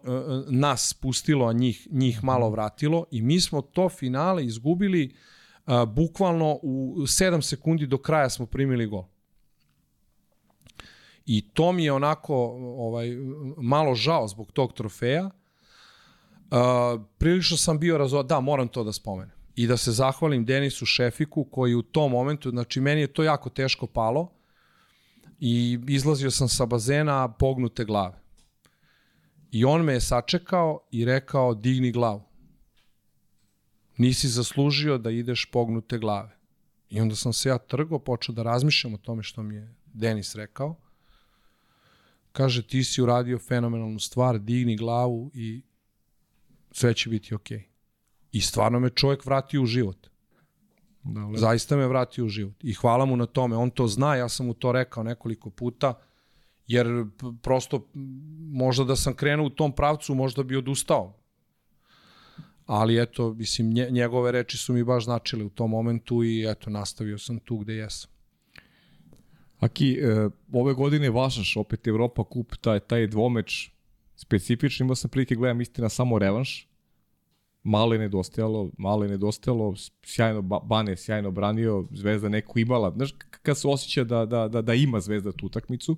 nas 0.48 0.90
spustilo, 0.90 1.46
a 1.46 1.54
njih, 1.54 1.88
njih 1.92 2.24
malo 2.24 2.50
vratilo 2.50 3.06
i 3.12 3.22
mi 3.22 3.42
smo 3.42 3.62
to 3.62 3.90
finale 3.90 4.46
izgubili 4.46 5.16
uh, 5.66 5.84
bukvalno 5.84 6.60
u 6.62 6.96
7 6.98 7.42
sekundi 7.42 7.88
do 7.88 7.98
kraja 7.98 8.30
smo 8.30 8.46
primili 8.46 8.86
gol. 8.86 9.04
I 11.28 11.50
to 11.54 11.72
mi 11.72 11.84
je 11.84 11.94
onako 11.94 12.36
ovaj 12.78 13.08
malo 13.58 13.96
žao 13.96 14.28
zbog 14.28 14.52
tog 14.52 14.74
trofeja. 14.74 15.26
Uh, 15.26 17.02
prilično 17.18 17.58
sam 17.58 17.80
bio 17.80 17.98
razo... 17.98 18.24
Da, 18.24 18.40
moram 18.40 18.68
to 18.68 18.84
da 18.84 18.94
spomenem. 18.94 19.36
I 19.56 19.68
da 19.68 19.78
se 19.78 19.92
zahvalim 19.92 20.46
Denisu 20.46 20.86
Šefiku 20.86 21.44
koji 21.44 21.76
u 21.76 21.82
tom 21.82 22.12
momentu, 22.12 22.50
znači 22.50 22.82
meni 22.82 23.02
je 23.02 23.14
to 23.14 23.24
jako 23.24 23.50
teško 23.50 23.88
palo 23.88 24.32
i 25.40 25.80
izlazio 25.88 26.32
sam 26.32 26.48
sa 26.48 26.66
bazena 26.66 27.34
pognute 27.34 27.86
glave. 27.86 28.22
I 29.52 29.66
on 29.66 29.82
me 29.82 29.94
je 29.94 30.02
sačekao 30.02 30.80
i 30.92 31.06
rekao 31.06 31.54
digni 31.54 31.92
glavu. 31.92 32.24
Nisi 33.98 34.28
zaslužio 34.28 34.98
da 34.98 35.12
ideš 35.12 35.50
pognute 35.52 35.98
glave. 35.98 36.38
I 36.90 37.02
onda 37.02 37.16
sam 37.16 37.34
se 37.34 37.50
ja 37.50 37.58
trgo, 37.58 38.00
počeo 38.00 38.36
da 38.36 38.44
razmišljam 38.44 38.94
o 38.94 38.98
tome 38.98 39.24
što 39.24 39.44
mi 39.44 39.56
je 39.56 39.76
Denis 39.86 40.36
rekao. 40.36 40.76
Kaže, 42.38 42.62
ti 42.62 42.84
si 42.84 43.02
uradio 43.02 43.40
fenomenalnu 43.40 44.00
stvar, 44.00 44.40
digni 44.40 44.76
glavu 44.78 45.32
i 45.34 45.62
sve 46.72 46.94
će 46.94 47.10
biti 47.10 47.36
okej. 47.36 47.58
Okay. 47.58 47.64
I 48.32 48.42
stvarno 48.42 48.80
me 48.80 48.90
čovjek 48.90 49.26
vratio 49.26 49.62
u 49.62 49.66
život. 49.66 50.08
Da, 51.04 51.26
lepo. 51.26 51.38
Zaista 51.38 51.78
me 51.78 51.88
vratio 51.88 52.26
u 52.26 52.30
život. 52.30 52.64
I 52.64 52.74
hvala 52.74 53.06
mu 53.06 53.18
na 53.18 53.26
tome. 53.26 53.56
On 53.56 53.70
to 53.70 53.88
zna, 53.88 54.16
ja 54.16 54.30
sam 54.30 54.46
mu 54.46 54.54
to 54.54 54.72
rekao 54.72 55.04
nekoliko 55.04 55.50
puta, 55.50 55.94
jer 56.68 57.06
prosto 57.42 57.88
možda 58.52 58.84
da 58.84 58.96
sam 58.96 59.14
krenuo 59.14 59.46
u 59.46 59.50
tom 59.50 59.72
pravcu, 59.72 60.16
možda 60.16 60.44
bi 60.44 60.56
odustao. 60.56 61.18
Ali 62.66 63.02
eto, 63.02 63.34
mislim, 63.34 63.74
njegove 63.74 64.32
reči 64.32 64.58
su 64.58 64.74
mi 64.74 64.84
baš 64.84 65.04
značile 65.04 65.44
u 65.44 65.50
tom 65.50 65.72
momentu 65.72 66.24
i 66.24 66.46
eto, 66.50 66.70
nastavio 66.70 67.18
sam 67.18 67.40
tu 67.40 67.58
gde 67.58 67.74
jesam. 67.74 68.17
Aki, 69.60 70.00
e, 70.02 70.30
ove 70.54 70.74
godine 70.74 71.10
važaš 71.10 71.58
opet 71.58 71.88
Evropa 71.88 72.24
kup, 72.24 72.56
taj, 72.62 72.80
taj 72.80 73.08
dvomeč 73.08 73.70
specifični, 74.16 74.84
imao 74.84 74.96
sam 74.96 75.10
prilike 75.10 75.36
gledam 75.36 75.62
istina 75.62 75.90
samo 75.90 76.20
revanš, 76.20 76.68
malo 77.64 77.94
je 77.94 78.00
nedostajalo, 78.00 78.70
malo 78.78 79.04
je 79.04 79.10
nedostajalo, 79.10 79.74
sjajno 80.04 80.42
Bane 80.42 80.98
sjajno 80.98 81.32
branio, 81.32 81.86
Zvezda 81.92 82.30
neku 82.30 82.60
imala, 82.60 82.92
znaš 82.92 83.16
kad 83.42 83.58
se 83.58 83.68
osjeća 83.68 84.04
da, 84.04 84.26
da, 84.26 84.48
da, 84.48 84.62
da 84.62 84.74
ima 84.74 85.00
Zvezda 85.00 85.32
tu 85.32 85.46
utakmicu, 85.46 85.98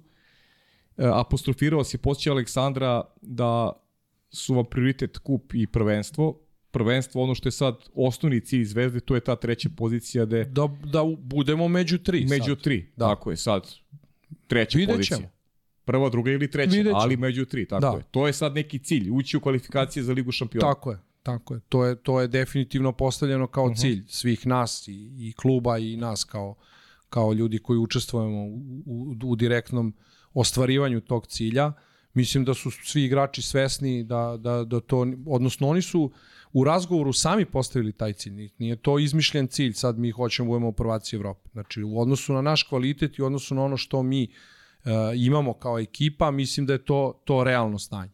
e, 0.98 1.06
apostrofirao 1.14 1.84
se 1.84 1.98
posjeća 1.98 2.32
Aleksandra 2.32 3.04
da 3.22 3.74
su 4.30 4.56
vam 4.56 4.66
prioritet 4.66 5.18
kup 5.18 5.54
i 5.54 5.68
prvenstvo, 5.68 6.40
prvenstvo, 6.72 7.24
ono 7.24 7.36
što 7.36 7.48
je 7.48 7.52
sad 7.52 7.76
osnovni 7.94 8.42
cilj 8.42 8.64
Zvezde, 8.64 9.00
to 9.00 9.16
je 9.16 9.22
ta 9.22 9.36
treća 9.36 9.70
pozicija 9.78 10.26
da 10.26 10.44
da 10.44 10.70
da 10.84 11.04
budemo 11.20 11.68
među 11.68 11.98
tri. 11.98 12.26
Među 12.30 12.56
sad. 12.56 12.62
tri, 12.62 12.92
da. 12.96 13.08
tako 13.08 13.32
je 13.32 13.38
sad. 13.38 13.70
Treća 14.48 14.78
Vidjet 14.78 14.98
pozicija. 14.98 15.32
Prva, 15.86 16.10
druga 16.10 16.32
ili 16.32 16.52
treća, 16.52 16.78
ali 16.94 17.18
među 17.18 17.46
tri, 17.46 17.68
tako 17.68 17.82
da. 17.82 17.98
je. 17.98 18.04
To 18.12 18.28
je 18.28 18.34
sad 18.34 18.56
neki 18.56 18.80
cilj, 18.80 19.10
ući 19.12 19.38
u 19.38 19.42
kvalifikacije 19.42 20.04
za 20.04 20.14
Ligu 20.14 20.32
šampiona. 20.32 20.68
Tako 20.68 20.92
je. 20.92 20.98
Tako 21.24 21.54
je. 21.54 21.60
To 21.70 21.86
je 21.86 21.96
to 21.96 22.22
je 22.22 22.28
definitivno 22.28 22.92
postavljeno 22.92 23.48
kao 23.48 23.64
uh 23.64 23.70
mhm. 23.70 23.78
-huh. 23.78 23.82
cilj 23.82 24.04
svih 24.08 24.48
nas 24.48 24.88
i, 24.88 25.12
i 25.18 25.34
kluba 25.34 25.78
i 25.78 25.98
nas 25.98 26.24
kao 26.24 26.56
kao 27.10 27.34
ljudi 27.34 27.60
koji 27.60 27.80
učestvujemo 27.80 28.46
u, 28.46 28.84
u, 28.86 29.16
u 29.24 29.36
direktnom 29.36 29.94
ostvarivanju 30.34 31.02
tog 31.02 31.28
cilja. 31.28 31.74
Mislim 32.14 32.46
da 32.46 32.54
su 32.54 32.72
svi 32.72 33.04
igrači 33.04 33.42
svesni 33.42 34.04
da, 34.04 34.38
da, 34.40 34.64
da 34.64 34.80
to, 34.80 35.06
odnosno 35.28 35.68
oni 35.68 35.82
su 35.82 36.12
u 36.54 36.64
razgovoru 36.64 37.14
sami 37.14 37.46
postavili 37.46 37.92
taj 37.92 38.14
cilj. 38.14 38.50
Nije 38.58 38.76
to 38.76 39.00
izmišljen 39.00 39.48
cilj, 39.48 39.74
sad 39.74 40.00
mi 40.00 40.12
hoćemo 40.12 40.46
da 40.46 40.50
budemo 40.50 40.68
u 40.68 40.72
prvaci 40.74 41.16
Evrope. 41.16 41.50
Znači, 41.52 41.84
u 41.84 42.00
odnosu 42.00 42.34
na 42.34 42.42
naš 42.42 42.64
kvalitet 42.64 43.18
i 43.18 43.22
u 43.22 43.26
odnosu 43.26 43.56
na 43.56 43.64
ono 43.64 43.78
što 43.78 44.04
mi 44.04 44.28
uh, 44.28 44.92
imamo 45.16 45.54
kao 45.54 45.80
ekipa, 45.80 46.32
mislim 46.32 46.66
da 46.66 46.74
je 46.74 46.86
to, 46.86 47.22
to 47.26 47.44
realno 47.44 47.80
stanje. 47.80 48.12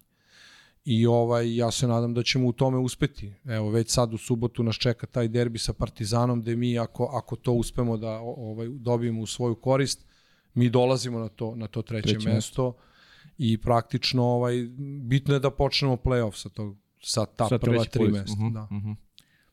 I 0.86 1.06
ovaj, 1.06 1.56
ja 1.56 1.72
se 1.72 1.88
nadam 1.88 2.14
da 2.14 2.24
ćemo 2.24 2.48
u 2.48 2.52
tome 2.52 2.78
uspeti. 2.78 3.34
Evo, 3.46 3.70
već 3.70 3.90
sad 3.92 4.14
u 4.14 4.18
subotu 4.18 4.64
nas 4.64 4.76
čeka 4.76 5.08
taj 5.08 5.28
derbi 5.28 5.60
sa 5.60 5.74
Partizanom, 5.74 6.42
gde 6.42 6.56
mi, 6.56 6.80
ako, 6.80 7.06
ako 7.06 7.36
to 7.36 7.52
uspemo 7.52 7.98
da 7.98 8.20
ovaj, 8.20 8.68
dobijemo 8.68 9.22
u 9.22 9.26
svoju 9.26 9.56
korist, 9.56 10.06
mi 10.54 10.70
dolazimo 10.70 11.20
na 11.20 11.30
to, 11.30 11.56
na 11.56 11.68
to 11.68 11.82
treće, 11.82 12.10
treće 12.10 12.30
mesto. 12.30 12.36
mesto 12.36 12.74
i 13.38 13.58
praktično 13.58 14.24
ovaj, 14.24 14.68
bitno 15.02 15.34
je 15.34 15.40
da 15.40 15.50
počnemo 15.50 15.96
play-off 15.96 16.36
sa 16.36 16.50
tog 16.50 16.78
sa 17.06 17.26
ta 17.26 17.48
sa 17.48 17.58
prva 17.58 17.84
tri 17.84 18.08
mesta. 18.08 18.34
Uh 18.34 18.40
-huh, 18.40 18.54
da. 18.54 18.62
Uh 18.62 18.70
-huh. 18.70 18.96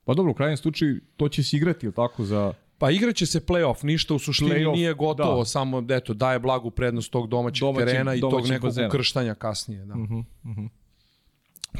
Pa 0.05 0.15
dobro, 0.15 0.33
u 0.33 0.35
krajnjem 0.35 0.57
slučaju 0.57 1.01
to 1.17 1.29
će 1.29 1.43
se 1.43 1.57
igrati, 1.57 1.87
ili 1.87 1.95
tako, 1.95 2.25
za... 2.25 2.53
Pa 2.79 2.91
igraće 2.91 3.27
se 3.27 3.41
play-off, 3.41 3.85
ništa 3.85 4.15
u 4.15 4.19
suštini 4.19 4.67
nije 4.73 4.95
gotovo, 4.95 5.39
da. 5.39 5.45
samo 5.45 5.87
eto, 5.91 6.15
daje 6.15 6.39
blagu 6.39 6.71
prednost 6.71 7.13
tog 7.13 7.29
domaćeg 7.29 7.61
domaći, 7.61 7.87
terena 7.87 8.15
i 8.15 8.21
tog 8.21 8.49
nekog 8.49 8.69
bazena. 8.69 8.89
ukrštanja 8.89 9.35
kasnije. 9.35 9.85
Da. 9.85 9.95
Uh 9.95 10.01
-huh, 10.01 10.25
uh 10.45 10.57
-huh. 10.57 10.69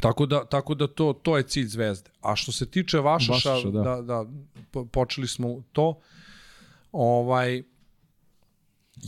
Tako 0.01 0.25
da, 0.25 0.45
tako 0.45 0.75
da 0.75 0.87
to, 0.87 1.13
to 1.13 1.37
je 1.37 1.43
cilj 1.43 1.67
zvezde. 1.67 2.09
A 2.21 2.35
što 2.35 2.51
se 2.51 2.71
tiče 2.71 2.99
Vašaša, 2.99 3.49
Vašaša 3.49 3.69
da. 3.69 3.81
da, 3.81 4.01
da, 4.01 4.25
počeli 4.91 5.27
smo 5.27 5.61
to, 5.71 5.99
ovaj, 6.91 7.63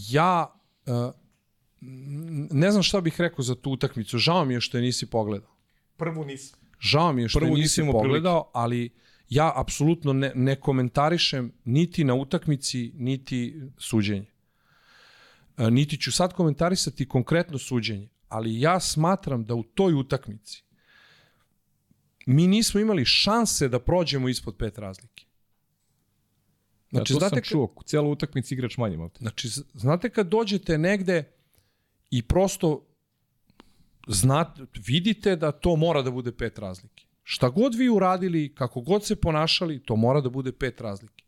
ja 0.09 0.47
uh, 0.85 1.11
ne 2.51 2.71
znam 2.71 2.83
šta 2.83 3.01
bih 3.01 3.21
rekao 3.21 3.43
za 3.43 3.55
tu 3.55 3.71
utakmicu, 3.71 4.17
žao 4.17 4.45
mi 4.45 4.53
je 4.53 4.61
što 4.61 4.77
je 4.77 4.81
nisi 4.81 5.05
pogledao. 5.05 5.54
Prvu 5.97 6.25
nisam. 6.25 6.59
Žao 6.79 7.13
mi 7.13 7.21
je 7.21 7.29
što 7.29 7.39
Prvu 7.39 7.55
nisi 7.55 7.81
pogledao, 7.91 8.43
prilike. 8.43 8.51
ali 8.53 8.89
ja 9.29 9.53
apsolutno 9.55 10.13
ne, 10.13 10.31
ne 10.35 10.55
komentarišem 10.55 11.51
niti 11.65 12.03
na 12.03 12.13
utakmici, 12.13 12.91
niti 12.95 13.61
suđenje. 13.77 14.31
E, 15.57 15.71
niti 15.71 15.97
ću 15.97 16.11
sad 16.11 16.33
komentarisati 16.33 17.07
konkretno 17.07 17.57
suđenje, 17.57 18.09
ali 18.29 18.59
ja 18.59 18.79
smatram 18.79 19.45
da 19.45 19.55
u 19.55 19.63
toj 19.63 19.93
utakmici 19.93 20.65
mi 22.25 22.47
nismo 22.47 22.79
imali 22.79 23.05
šanse 23.05 23.67
da 23.67 23.79
prođemo 23.79 24.29
ispod 24.29 24.55
pet 24.57 24.77
razlike. 24.77 25.25
Znači, 26.89 27.13
ja, 27.13 27.15
to 27.15 27.19
znate 27.19 27.35
sam 27.35 27.43
čuo, 27.43 27.73
u 27.75 27.83
cijelu 27.83 28.11
utakmici 28.11 28.53
igrač 28.53 28.77
manje. 28.77 29.09
Znači, 29.19 29.49
znate 29.73 30.09
kad 30.09 30.27
dođete 30.27 30.77
negde 30.77 31.23
i 32.09 32.23
prosto 32.23 32.85
znate, 34.07 34.61
vidite 34.87 35.35
da 35.35 35.51
to 35.51 35.75
mora 35.75 36.01
da 36.01 36.11
bude 36.11 36.31
pet 36.31 36.59
razlike. 36.59 37.05
Šta 37.23 37.49
god 37.49 37.75
vi 37.75 37.89
uradili, 37.89 38.55
kako 38.55 38.81
god 38.81 39.05
se 39.05 39.15
ponašali, 39.15 39.83
to 39.83 39.95
mora 39.95 40.21
da 40.21 40.29
bude 40.29 40.51
pet 40.51 40.81
razlike. 40.81 41.23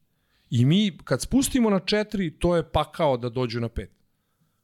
I 0.50 0.66
mi, 0.66 0.98
kad 1.04 1.22
spustimo 1.22 1.70
na 1.70 1.80
četiri, 1.80 2.32
to 2.40 2.56
je 2.56 2.72
pakao 2.72 3.18
da 3.18 3.30
dođu 3.30 3.60
na 3.60 3.70
pet. 3.70 3.92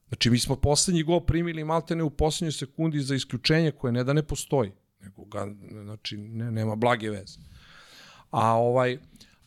Znači, 0.08 0.30
mi 0.30 0.38
smo 0.38 0.56
poslednji 0.56 1.02
gol 1.02 1.20
primili 1.20 1.64
maltene 1.64 2.02
u 2.02 2.10
poslednjoj 2.10 2.52
sekundi 2.52 3.00
za 3.00 3.14
isključenje 3.14 3.70
koje 3.70 3.92
ne 3.92 4.04
da 4.04 4.12
ne 4.12 4.22
postoji, 4.22 4.72
nego 5.00 5.24
ga, 5.24 5.46
znači, 5.82 6.16
ne, 6.16 6.50
nema 6.50 6.76
blage 6.76 7.10
veze. 7.10 7.38
A 8.30 8.52
ovaj, 8.52 8.98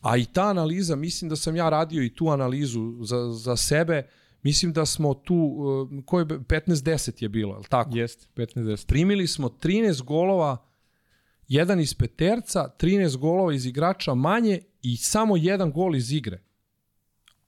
a 0.02 0.18
i 0.18 0.26
ta 0.26 0.50
analiza, 0.50 0.96
mislim 0.96 1.30
da 1.30 1.36
sam 1.36 1.56
ja 1.56 1.70
radio 1.70 2.04
i 2.04 2.14
tu 2.16 2.30
analizu 2.30 2.98
za, 3.04 3.32
za 3.32 3.56
sebe, 3.56 4.04
uh, 4.06 4.27
Mislim 4.48 4.74
da 4.74 4.86
smo 4.86 5.14
tu, 5.14 5.36
uh, 5.36 6.04
koje 6.06 6.26
15-10 6.26 7.24
je 7.24 7.30
bilo, 7.30 7.54
je 7.54 7.58
li 7.58 7.66
tako? 7.70 7.98
Jeste, 7.98 8.28
15-10. 8.36 8.88
Primili 8.88 9.28
smo 9.28 9.50
13 9.50 10.04
golova, 10.04 10.58
jedan 11.48 11.80
iz 11.80 11.94
peterca, 11.94 12.70
13 12.80 13.18
golova 13.18 13.54
iz 13.54 13.66
igrača 13.66 14.14
manje 14.14 14.60
i 14.82 14.98
samo 14.98 15.38
jedan 15.38 15.72
gol 15.72 15.96
iz 15.96 16.12
igre. 16.12 16.42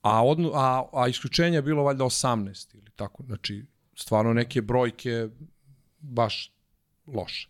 A, 0.02 0.24
odnu, 0.26 0.50
a, 0.54 0.88
a 0.92 1.08
isključenje 1.08 1.56
je 1.56 1.62
bilo 1.62 1.82
valjda 1.82 2.04
18 2.04 2.74
ili 2.74 2.90
tako. 2.96 3.22
Znači, 3.22 3.64
stvarno 3.94 4.32
neke 4.32 4.62
brojke 4.62 5.28
baš 6.00 6.52
loše. 7.06 7.48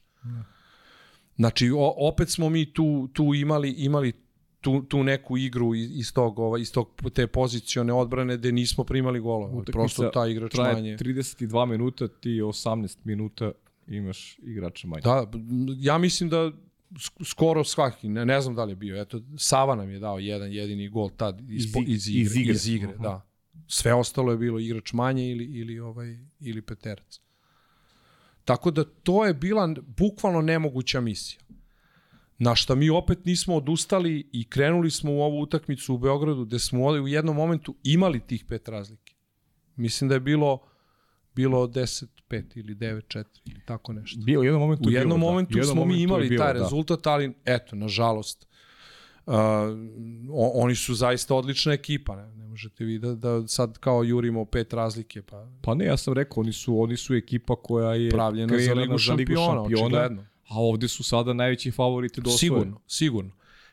Znači, 1.37 1.71
o, 1.71 1.95
opet 1.97 2.31
smo 2.31 2.49
mi 2.49 2.73
tu, 2.73 3.09
tu 3.13 3.35
imali, 3.35 3.71
imali 3.71 4.13
tu, 4.61 4.83
tu 4.83 5.03
neku 5.03 5.39
igru 5.39 5.75
iz 5.75 6.13
tog, 6.13 6.39
ovaj, 6.39 6.61
iz 6.61 6.73
tog 6.73 6.89
te 7.15 7.27
pozicione 7.27 7.93
odbrane 7.93 8.37
gde 8.37 8.53
nismo 8.53 8.85
primali 8.85 9.21
gola. 9.21 9.63
Prosto 9.73 10.11
ta 10.15 10.27
igrač 10.27 10.53
traje 10.53 10.75
manje. 10.75 10.97
32 10.97 11.67
minuta, 11.67 12.09
ti 12.09 12.41
18 12.41 12.97
minuta 13.05 13.53
imaš 13.87 14.39
igrača 14.39 14.89
manje. 14.89 15.03
Da, 15.03 15.27
ja 15.77 15.99
mislim 15.99 16.31
da 16.31 16.53
skoro 17.25 17.65
svaki, 17.65 18.09
ne, 18.09 18.27
ne 18.27 18.41
znam 18.41 18.55
da 18.55 18.65
li 18.65 18.73
je 18.73 18.77
bio. 18.77 19.01
Eto, 19.01 19.21
Sava 19.37 19.75
nam 19.75 19.91
je 19.91 19.99
dao 19.99 20.19
jedan 20.19 20.53
jedini 20.53 20.89
gol 20.89 21.11
tad 21.17 21.41
iz, 21.51 21.65
iz, 21.87 22.09
iz 22.09 22.09
igre. 22.09 22.23
Iz 22.23 22.37
igre, 22.37 22.55
iz 22.55 22.69
igre 22.69 22.89
uh 22.89 22.95
-huh. 22.95 23.03
da. 23.03 23.27
Sve 23.67 23.95
ostalo 23.95 24.33
je 24.33 24.39
bilo 24.39 24.59
igrač 24.59 24.93
manje 24.93 25.31
ili, 25.31 25.45
ili, 25.45 25.79
ovaj, 25.81 26.19
ili 26.41 26.63
peterac. 26.63 27.21
Tako 28.45 28.71
da 28.71 28.85
to 28.85 29.27
je 29.27 29.35
bila 29.35 29.75
bukvalno 29.87 30.41
nemoguća 30.41 31.01
misija. 31.01 31.41
Na 32.43 32.55
šta 32.55 32.75
mi 32.75 32.91
opet 32.91 33.25
nismo 33.25 33.57
odustali 33.57 34.29
i 34.33 34.45
krenuli 34.45 34.91
smo 34.91 35.13
u 35.13 35.21
ovu 35.21 35.41
utakmicu 35.41 35.95
u 35.95 35.99
Beogradu 35.99 36.45
gde 36.45 36.59
smo 36.59 36.85
u 36.87 37.09
jednom 37.09 37.37
momentu 37.37 37.75
imali 37.83 38.21
tih 38.21 38.45
pet 38.45 38.69
razlike. 38.69 39.15
Mislim 39.77 40.09
da 40.09 40.15
je 40.15 40.21
bilo 40.21 40.59
bilo 41.35 41.67
10-5 41.67 42.07
ili 42.55 42.75
9-4 42.75 43.25
ili 43.45 43.61
tako 43.67 43.93
nešto. 43.93 44.21
Bio, 44.21 44.41
u 44.41 44.45
jednom 44.45 44.63
momentu, 44.63 44.89
u 44.89 44.93
jednom 44.93 45.21
bilo, 45.21 45.31
momentu 45.31 45.59
da. 45.59 45.65
smo 45.65 45.85
mi 45.85 46.03
imali 46.03 46.29
bilo, 46.29 46.45
taj 46.45 46.55
da. 46.55 46.63
rezultat, 46.63 47.07
ali 47.07 47.33
eto, 47.45 47.77
nažalost, 47.77 48.49
uh, 49.27 49.35
oni 50.55 50.75
su 50.75 50.95
zaista 50.95 51.35
odlična 51.35 51.73
ekipa, 51.73 52.17
ne, 52.17 52.35
ne 52.37 52.47
možete 52.47 52.85
vi 52.85 52.99
da, 52.99 53.15
da 53.15 53.49
sad 53.49 53.79
kao 53.79 54.03
jurimo 54.05 54.45
pet 54.45 54.73
razlike, 54.73 55.23
pa 55.23 55.49
Pa 55.63 55.75
ne, 55.75 55.85
ja 55.85 55.97
sam 55.97 56.15
rekao, 56.15 56.41
oni 56.41 56.53
su, 56.53 56.81
oni 56.81 56.97
su 56.97 57.15
ekipa 57.15 57.57
koja 57.57 57.95
je 57.95 58.11
pravljena 58.11 58.59
za 58.59 58.75
ligu 58.75 58.99
šampiona, 58.99 59.63
očigledno. 59.63 60.27
A 60.51 60.55
ovde 60.59 60.89
su 60.89 61.03
sada 61.03 61.33
najveći 61.33 61.71
favoriti 61.71 62.21
do. 62.21 62.31
Sigurno, 62.31 62.81
sigurno. 62.87 63.31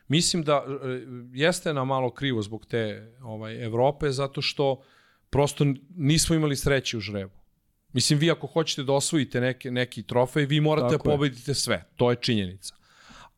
Mislim 0.08 0.42
da 0.42 0.64
e, 0.66 1.06
jeste 1.32 1.74
nam 1.74 1.88
malo 1.88 2.10
krivo 2.10 2.42
zbog 2.42 2.66
te 2.66 3.12
ovaj 3.22 3.64
Evrope 3.64 4.10
zato 4.10 4.42
što 4.42 4.82
prosto 5.30 5.64
nismo 5.96 6.36
imali 6.36 6.56
sreće 6.56 6.96
u 6.96 7.00
žrebu. 7.00 7.38
Mislim 7.92 8.18
vi 8.18 8.30
ako 8.30 8.46
hoćete 8.46 8.82
da 8.82 8.92
osvojite 8.92 9.40
neke, 9.40 9.70
neki 9.70 10.02
trofej, 10.02 10.46
vi 10.46 10.60
morate 10.60 10.84
da 10.84 10.98
Tako 10.98 11.10
je. 11.10 11.16
pobedite 11.16 11.54
sve. 11.54 11.84
To 11.96 12.10
je 12.10 12.16
činjenica. 12.16 12.74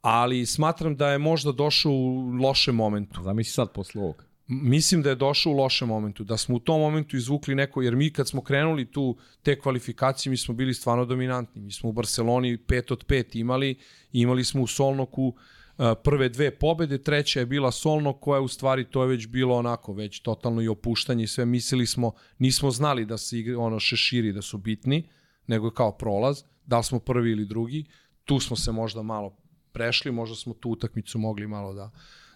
Ali 0.02 0.46
smatram 0.46 0.96
da 0.96 1.08
je 1.08 1.18
možda 1.18 1.52
došao 1.52 1.92
u 1.92 2.30
lošem 2.42 2.74
momentu. 2.74 3.22
Zamisli 3.22 3.52
sad 3.52 3.72
posle 3.72 4.02
ovog. 4.02 4.29
Mislim 4.52 5.02
da 5.02 5.08
je 5.08 5.14
došao 5.14 5.52
u 5.52 5.56
lošem 5.56 5.88
momentu, 5.88 6.24
da 6.24 6.36
smo 6.36 6.56
u 6.56 6.58
tom 6.58 6.80
momentu 6.80 7.16
izvukli 7.16 7.54
neko, 7.54 7.82
jer 7.82 7.96
mi 7.96 8.10
kad 8.10 8.28
smo 8.28 8.42
krenuli 8.42 8.90
tu 8.90 9.16
te 9.42 9.58
kvalifikacije, 9.58 10.30
mi 10.30 10.36
smo 10.36 10.54
bili 10.54 10.74
stvarno 10.74 11.04
dominantni. 11.04 11.62
Mi 11.62 11.72
smo 11.72 11.88
u 11.88 11.92
Barceloni 11.92 12.58
5 12.58 12.92
od 12.92 13.06
5 13.06 13.40
imali, 13.40 13.78
imali 14.12 14.44
smo 14.44 14.62
u 14.62 14.66
Solnoku 14.66 15.34
a, 15.76 15.94
prve 15.94 16.28
dve 16.28 16.50
pobede, 16.50 16.98
treća 17.02 17.40
je 17.40 17.46
bila 17.46 17.72
Solnok 17.72 18.20
koja 18.20 18.40
u 18.40 18.48
stvari 18.48 18.84
to 18.84 19.02
je 19.02 19.08
već 19.08 19.26
bilo 19.26 19.56
onako, 19.56 19.92
već 19.92 20.20
totalno 20.20 20.62
i 20.62 20.68
opuštanje 20.68 21.24
i 21.24 21.26
sve 21.26 21.46
mislili 21.46 21.86
smo, 21.86 22.12
nismo 22.38 22.70
znali 22.70 23.04
da 23.06 23.18
se 23.18 23.38
igra, 23.38 23.58
ono 23.58 23.80
šeširi 23.80 24.32
da 24.32 24.42
su 24.42 24.58
bitni, 24.58 25.08
nego 25.46 25.70
kao 25.70 25.92
prolaz, 25.92 26.42
da 26.66 26.78
li 26.78 26.84
smo 26.84 26.98
prvi 26.98 27.30
ili 27.30 27.46
drugi, 27.46 27.84
tu 28.24 28.40
smo 28.40 28.56
se 28.56 28.72
možda 28.72 29.02
malo 29.02 29.36
prešli, 29.72 30.12
možda 30.12 30.36
smo 30.36 30.54
tu 30.54 30.70
utakmicu 30.70 31.18
mogli 31.18 31.46
malo 31.46 31.74
da 31.74 31.90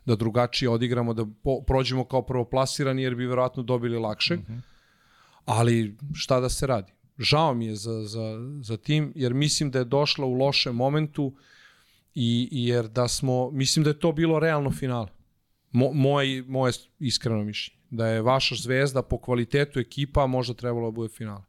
da 0.06 0.16
drugačije 0.16 0.68
odigramo, 0.68 1.14
da 1.14 1.26
po, 1.42 1.60
prođemo 1.66 2.04
kao 2.04 2.22
prvoplasirani 2.22 3.02
jer 3.02 3.14
bi 3.14 3.26
verovatno 3.26 3.62
dobili 3.62 3.98
lakšeg. 3.98 4.40
Mm 4.40 4.52
-hmm. 4.52 4.60
Ali 5.44 5.96
šta 6.14 6.40
da 6.40 6.48
se 6.48 6.66
radi? 6.66 6.92
Žao 7.18 7.54
mi 7.54 7.66
je 7.66 7.74
za, 7.74 8.02
za, 8.02 8.38
za 8.62 8.76
tim 8.76 9.12
jer 9.16 9.34
mislim 9.34 9.70
da 9.70 9.78
je 9.78 9.84
došla 9.84 10.26
u 10.26 10.34
lošem 10.34 10.74
momentu 10.74 11.34
i, 12.14 12.48
i 12.52 12.66
jer 12.66 12.88
da 12.88 13.08
smo, 13.08 13.50
mislim 13.50 13.84
da 13.84 13.90
je 13.90 13.98
to 13.98 14.12
bilo 14.12 14.38
realno 14.38 14.70
finale. 14.70 15.08
Mo, 15.72 15.92
moj, 15.92 16.44
moje 16.48 16.72
iskreno 16.98 17.44
mišljenje. 17.44 17.80
Da 17.90 18.06
je 18.06 18.22
vaša 18.22 18.54
zvezda 18.54 19.02
po 19.02 19.18
kvalitetu 19.18 19.80
ekipa 19.80 20.26
možda 20.26 20.54
trebalo 20.54 20.90
da 20.90 20.94
bude 20.94 21.08
finale. 21.08 21.42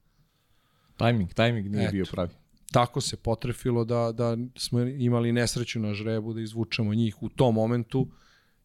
Timing, 0.98 1.34
timing 1.34 1.72
nije 1.72 1.84
Eto. 1.84 1.91
bio 1.91 2.06
pravi. 2.11 2.30
tako 2.72 3.02
se 3.02 3.18
potrefilo 3.18 3.86
da, 3.86 4.11
da 4.11 4.38
smo 4.56 4.80
imali 4.80 5.32
nesreću 5.32 5.80
na 5.80 5.94
žrebu 5.94 6.34
da 6.34 6.41
izvučemo 6.41 6.94
njih 6.94 7.23
u 7.23 7.30
tom 7.30 7.56
momentu 7.56 8.07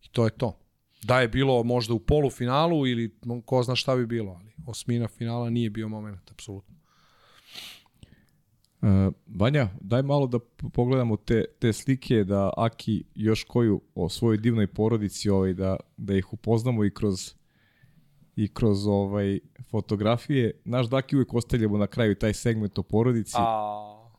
i 0.03 0.09
to 0.09 0.25
je 0.25 0.31
to. 0.31 0.57
Da 1.03 1.21
je 1.21 1.29
bilo 1.29 1.63
možda 1.63 1.95
u 1.95 1.99
polufinalu 1.99 2.87
ili 2.87 3.19
ko 3.45 3.63
zna 3.63 3.77
šta 3.77 3.97
bi 3.97 4.07
bilo, 4.07 4.33
ali 4.33 4.53
osmina 4.67 5.09
finala 5.09 5.51
nije 5.51 5.71
bio 5.71 5.89
moment, 5.89 6.31
apsolutno. 6.31 6.77
Uh, 8.83 8.89
Vanja, 9.27 9.69
daj 9.81 10.03
malo 10.03 10.27
da 10.27 10.39
pogledamo 10.73 11.17
te, 11.17 11.45
te 11.59 11.73
slike, 11.73 12.25
da 12.25 12.51
Aki 12.57 13.05
još 13.15 13.45
koju 13.45 13.81
o 13.95 14.09
svojoj 14.09 14.37
divnoj 14.37 14.67
porodici, 14.67 15.31
ovaj, 15.31 15.55
da, 15.55 15.77
da 15.97 16.15
ih 16.15 16.33
upoznamo 16.33 16.85
i 16.85 16.91
kroz 16.91 17.35
i 18.37 18.49
kroz 18.49 18.87
ovaj 18.87 19.39
fotografije. 19.71 20.61
Naš 20.65 20.87
Daki 20.87 21.17
uvijek 21.17 21.35
ostavljamo 21.35 21.79
na 21.79 21.87
kraju 21.87 22.15
taj 22.15 22.35
segment 22.35 22.79
o 22.79 22.83
porodici. 22.83 23.37
A, 23.39 24.11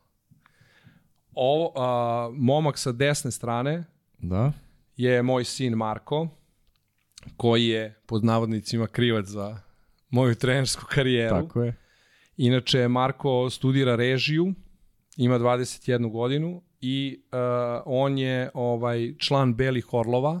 ovo, 1.34 1.72
a, 1.76 2.30
momak 2.34 2.78
sa 2.78 2.92
desne 2.92 3.30
strane 3.30 3.84
Da. 4.18 4.52
Je 4.96 5.22
moj 5.22 5.44
sin 5.44 5.74
Marko, 5.74 6.28
koji 7.36 7.66
je 7.66 8.00
pod 8.06 8.24
navodnicima 8.24 8.86
krivac 8.86 9.26
za 9.26 9.60
moju 10.10 10.34
trenersku 10.34 10.86
karijeru. 10.90 11.46
Tako 11.46 11.62
je. 11.62 11.76
Inače, 12.36 12.88
Marko 12.88 13.50
studira 13.50 13.96
režiju, 13.96 14.54
ima 15.16 15.38
21 15.38 16.10
godinu 16.10 16.62
i 16.80 17.22
uh, 17.32 17.38
on 17.84 18.18
je 18.18 18.50
ovaj 18.54 19.14
član 19.18 19.54
Belih 19.54 19.94
Orlova. 19.94 20.40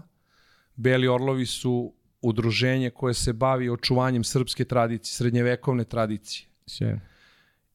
Beli 0.76 1.08
Orlovi 1.08 1.46
su 1.46 1.94
udruženje 2.22 2.90
koje 2.90 3.14
se 3.14 3.32
bavi 3.32 3.70
očuvanjem 3.70 4.24
srpske 4.24 4.64
tradicije, 4.64 5.14
srednjevekovne 5.14 5.84
tradicije. 5.84 6.48
Sjajno. 6.66 7.00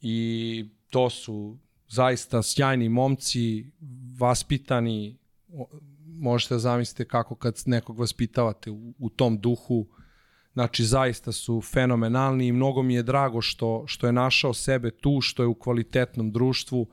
I 0.01 0.65
to 0.89 1.09
su 1.09 1.57
zaista 1.87 2.43
sjajni 2.43 2.89
momci, 2.89 3.71
vaspitani, 4.19 5.17
možete 6.19 6.53
da 6.53 6.59
zamislite 6.59 7.05
kako 7.05 7.35
kad 7.35 7.63
nekog 7.65 7.99
vaspitavate 7.99 8.71
u, 8.71 8.93
u 8.99 9.09
tom 9.09 9.39
duhu, 9.39 9.87
znači 10.53 10.85
zaista 10.85 11.31
su 11.31 11.61
fenomenalni 11.61 12.47
i 12.47 12.51
mnogo 12.51 12.83
mi 12.83 12.93
je 12.93 13.03
drago 13.03 13.41
što, 13.41 13.83
što 13.87 14.07
je 14.07 14.13
našao 14.13 14.53
sebe 14.53 14.91
tu, 14.91 15.21
što 15.21 15.43
je 15.43 15.47
u 15.47 15.55
kvalitetnom 15.55 16.31
društvu 16.31 16.87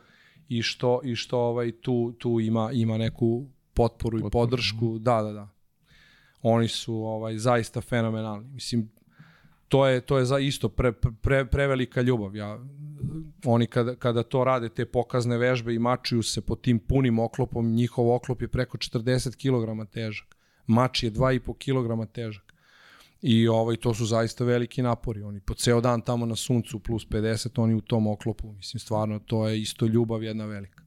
i 0.49 0.63
što, 0.63 1.01
i 1.05 1.17
što 1.17 1.39
ovaj, 1.39 1.73
tu, 1.73 2.13
tu 2.19 2.41
ima, 2.41 2.71
ima 2.73 2.99
neku 2.99 3.47
potporu 3.75 4.19
i 4.19 4.23
Potporu, 4.23 4.45
podršku. 4.45 4.99
Da, 4.99 5.23
da, 5.23 5.33
da. 5.33 5.49
Oni 6.43 6.69
su 6.69 6.95
ovaj 6.95 7.39
zaista 7.39 7.81
fenomenalni. 7.81 8.49
Mislim, 8.49 8.91
to 9.69 9.87
je 9.87 10.01
to 10.01 10.19
je 10.19 10.25
za 10.25 10.39
isto 10.39 10.69
pre, 10.69 10.93
pre, 10.93 11.45
prevelika 11.45 12.01
ljubav. 12.01 12.37
Ja 12.37 12.59
oni 13.45 13.67
kada, 13.67 13.95
kada 13.95 14.23
to 14.23 14.45
rade 14.45 14.69
te 14.69 14.87
pokazne 14.87 15.39
vežbe 15.39 15.75
i 15.75 15.79
mačuju 15.79 16.23
se 16.23 16.41
pod 16.41 16.61
tim 16.61 16.79
punim 16.79 17.19
oklopom, 17.19 17.73
njihov 17.73 18.11
oklop 18.15 18.43
je 18.43 18.49
preko 18.49 18.79
40 18.79 19.37
kg 19.37 19.91
težak. 19.93 20.37
Mač 20.67 21.03
je 21.03 21.13
2,5 21.13 21.55
kg 21.59 22.13
težak. 22.13 22.55
I 23.23 23.49
ovaj 23.49 23.77
to 23.77 23.95
su 23.95 24.07
zaista 24.07 24.45
veliki 24.45 24.83
napori. 24.83 25.23
Oni 25.23 25.41
po 25.41 25.55
ceo 25.55 25.81
dan 25.81 26.01
tamo 26.01 26.27
na 26.27 26.37
suncu 26.37 26.79
plus 26.79 27.07
50, 27.09 27.63
oni 27.63 27.75
u 27.75 27.81
tom 27.81 28.07
oklopu. 28.07 28.53
Mislim 28.53 28.81
stvarno 28.81 29.19
to 29.19 29.49
je 29.49 29.61
isto 29.61 29.87
ljubav 29.87 30.23
jedna 30.23 30.45
velika. 30.47 30.83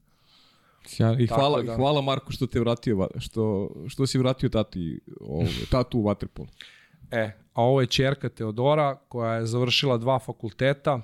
Sjajno. 0.86 1.22
I 1.22 1.26
Tako 1.26 1.40
hvala, 1.40 1.62
da. 1.62 1.76
hvala 1.76 2.00
Marko 2.00 2.32
što 2.32 2.46
te 2.46 2.60
vratio, 2.60 3.08
što, 3.18 3.70
što 3.88 4.06
si 4.06 4.18
vratio 4.18 4.48
tati, 4.48 5.00
ovaj, 5.20 5.52
tatu 5.70 5.98
u 5.98 6.02
Waterpolo. 6.02 6.46
E, 7.10 7.32
a 7.58 7.62
ovo 7.62 7.80
je 7.80 7.86
čerka 7.86 8.28
Teodora 8.28 8.96
koja 9.08 9.34
je 9.34 9.46
završila 9.46 9.98
dva 9.98 10.18
fakulteta 10.18 11.00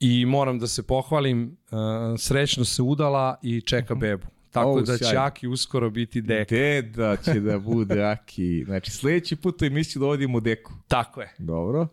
i 0.00 0.26
moram 0.26 0.58
da 0.58 0.66
se 0.66 0.82
pohvalim, 0.82 1.56
uh, 1.70 1.78
srećno 2.18 2.64
se 2.64 2.82
udala 2.82 3.38
i 3.42 3.60
čeka 3.60 3.94
bebu. 3.94 4.26
Tako 4.50 4.70
O, 4.70 4.80
da 4.80 4.98
će. 4.98 5.16
Aki 5.16 5.48
uskoro 5.48 5.90
biti 5.90 6.20
dek. 6.20 6.50
Deda 6.50 7.16
će 7.16 7.40
da 7.40 7.58
bude 7.58 8.02
Aki. 8.02 8.64
Znači, 8.64 8.90
sledeći 8.90 9.36
put 9.36 9.62
u 9.62 9.64
emisiju 9.64 10.00
dovodimo 10.00 10.40
deku. 10.40 10.72
Tako 10.88 11.20
je. 11.20 11.34
Dobro. 11.38 11.88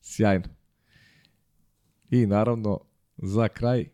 Sjajno. 0.00 0.44
I 2.10 2.26
naravno, 2.26 2.80
za 3.16 3.48
kraj... 3.48 3.86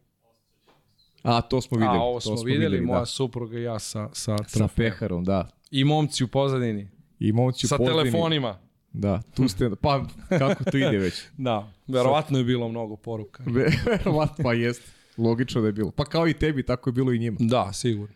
A, 1.23 1.41
to 1.41 1.61
smo 1.61 1.79
videli. 1.79 1.99
A 1.99 2.01
ovo 2.01 2.21
to 2.21 2.37
smo, 2.37 2.45
videli, 2.45 2.81
moja 2.81 3.01
da. 3.01 3.07
supruga 3.07 3.59
i 3.59 3.63
ja 3.63 3.79
sa, 3.79 4.09
sa, 4.13 4.37
Sa 4.37 4.59
trofejem. 4.59 4.69
peharom, 4.93 5.25
da. 5.25 5.49
I 5.71 5.85
momci 5.85 6.25
u 6.25 6.29
pozadini. 6.29 7.00
I 7.21 7.33
momci 7.33 7.67
Sa 7.67 7.77
pozadini. 7.77 8.03
telefonima. 8.03 8.59
Da, 8.93 9.23
tu 9.35 9.49
ste, 9.49 9.71
pa 9.77 10.07
kako 10.31 10.65
to 10.65 10.77
ide 10.79 10.99
već? 10.99 11.23
Da, 11.39 11.73
verovatno 11.89 12.39
je 12.39 12.45
bilo 12.45 12.69
mnogo 12.69 12.97
poruka. 12.97 13.43
Ve- 13.47 13.73
Verovatno, 13.87 14.45
pa 14.45 14.53
jest. 14.53 14.83
Logično 15.19 15.61
da 15.61 15.67
je 15.67 15.73
bilo. 15.73 15.91
Pa 15.91 16.05
kao 16.05 16.29
i 16.29 16.35
tebi, 16.35 16.63
tako 16.63 16.91
je 16.91 16.95
bilo 16.95 17.13
i 17.13 17.19
njima. 17.19 17.37
Da, 17.41 17.73
sigurno. 17.73 18.15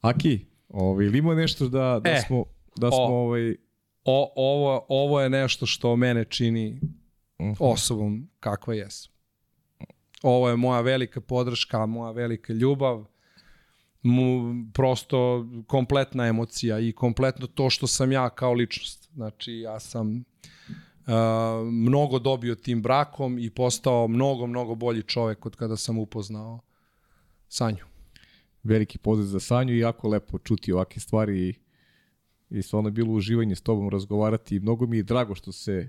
Aki, 0.00 0.40
ovaj, 0.70 1.06
ili 1.06 1.18
ima 1.18 1.34
nešto 1.34 1.68
da, 1.68 2.00
da 2.04 2.10
E, 2.10 2.22
smo, 2.26 2.44
da 2.76 2.90
smo 2.90 2.98
o. 2.98 3.06
ovaj, 3.18 3.56
O, 4.04 4.32
ovo, 4.36 4.86
ovo 4.88 5.20
je 5.20 5.30
nešto 5.30 5.66
što 5.66 5.96
mene 5.96 6.24
čini 6.24 6.80
Mhm. 7.40 7.52
osobom 7.60 8.30
kakva 8.40 8.74
jesam. 8.74 9.12
Ovo 10.22 10.48
je 10.48 10.56
moja 10.56 10.80
velika 10.80 11.20
podrška, 11.20 11.86
moja 11.86 12.10
velika 12.10 12.52
ljubav, 12.52 13.04
mu, 14.06 14.54
prosto 14.72 15.46
kompletna 15.66 16.26
emocija 16.26 16.78
i 16.78 16.92
kompletno 16.92 17.46
to 17.46 17.70
što 17.70 17.86
sam 17.86 18.12
ja 18.12 18.30
kao 18.30 18.52
ličnost. 18.52 19.08
Znači, 19.14 19.52
ja 19.52 19.80
sam 19.80 20.16
uh, 20.16 21.12
mnogo 21.72 22.18
dobio 22.18 22.54
tim 22.54 22.82
brakom 22.82 23.38
i 23.38 23.50
postao 23.50 24.08
mnogo, 24.08 24.46
mnogo 24.46 24.74
bolji 24.74 25.02
čovek 25.02 25.46
od 25.46 25.56
kada 25.56 25.76
sam 25.76 25.98
upoznao 25.98 26.60
Sanju. 27.48 27.84
veliki 28.62 28.98
pozdrav 28.98 29.26
za 29.26 29.40
Sanju 29.40 29.74
i 29.74 29.78
jako 29.78 30.08
lepo 30.08 30.38
čuti 30.38 30.72
ovake 30.72 31.00
stvari 31.00 31.48
i, 31.48 31.54
i 32.50 32.62
stvarno 32.62 32.88
je 32.88 32.92
bilo 32.92 33.12
uživanje 33.12 33.56
s 33.56 33.62
tobom 33.62 33.88
razgovarati 33.88 34.56
i 34.56 34.60
mnogo 34.60 34.86
mi 34.86 34.96
je 34.96 35.02
drago 35.02 35.34
što 35.34 35.52
se 35.52 35.88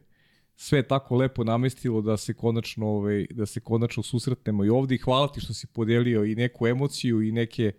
sve 0.56 0.84
tako 0.84 1.15
lepo 1.15 1.44
namestilo 1.44 2.02
da 2.02 2.18
se 2.18 2.34
konačno 2.34 2.88
ovaj 2.88 3.26
da 3.31 3.45
se 3.45 3.60
konačno 3.60 4.03
susretnemo 4.03 4.65
i 4.65 4.69
ovde 4.69 4.95
i 4.95 4.98
hvala 4.98 5.31
ti 5.31 5.39
što 5.39 5.53
si 5.53 5.68
podelio 5.68 6.26
i 6.26 6.35
neku 6.35 6.68
emociju 6.68 7.22
i 7.22 7.31
neke 7.31 7.72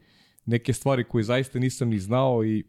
neke 0.48 0.72
stvari 0.72 1.04
koje 1.04 1.24
zaista 1.24 1.58
nisam 1.58 1.88
ni 1.88 1.98
znao 1.98 2.44
i 2.44 2.64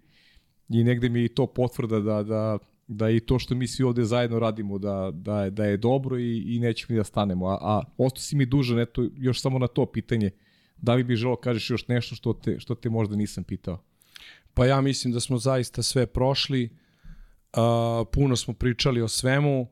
i 0.69 0.83
negde 0.83 1.09
mi 1.09 1.21
je 1.21 1.35
to 1.35 1.47
potvrda 1.47 1.99
da 1.99 2.23
da 2.23 2.57
da 2.87 3.09
i 3.09 3.19
to 3.19 3.39
što 3.39 3.55
mi 3.55 3.67
svi 3.67 3.83
ovde 3.83 4.03
zajedno 4.03 4.39
radimo 4.39 4.77
da 4.77 5.11
da 5.13 5.49
da 5.49 5.65
je 5.65 5.77
dobro 5.77 6.17
i 6.17 6.55
i 6.55 6.59
nećemo 6.59 6.93
ni 6.93 6.99
da 6.99 7.03
stanemo. 7.03 7.47
A 7.47 7.57
a 7.61 7.81
ostao 7.97 8.21
si 8.21 8.35
mi 8.35 8.45
dužan 8.45 8.79
eto 8.79 9.07
još 9.17 9.41
samo 9.41 9.59
na 9.59 9.67
to 9.67 9.85
pitanje. 9.85 10.31
Da 10.77 10.93
li 10.93 11.03
bi 11.03 11.15
želeo 11.15 11.35
kažeš 11.35 11.69
još 11.69 11.87
nešto 11.87 12.15
što 12.15 12.33
te 12.33 12.59
što 12.59 12.75
te 12.75 12.89
možda 12.89 13.15
nisam 13.15 13.43
pitao? 13.43 13.83
Pa 14.53 14.65
ja 14.65 14.81
mislim 14.81 15.13
da 15.13 15.19
smo 15.19 15.37
zaista 15.37 15.83
sve 15.83 16.05
prošli, 16.05 16.63
uh, 16.63 18.07
puno 18.11 18.35
smo 18.35 18.53
pričali 18.53 19.01
o 19.01 19.07
svemu, 19.07 19.67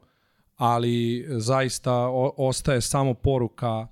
ali 0.56 1.26
zaista 1.30 1.94
o, 1.94 2.34
ostaje 2.38 2.82
samo 2.82 3.14
poruka 3.14 3.88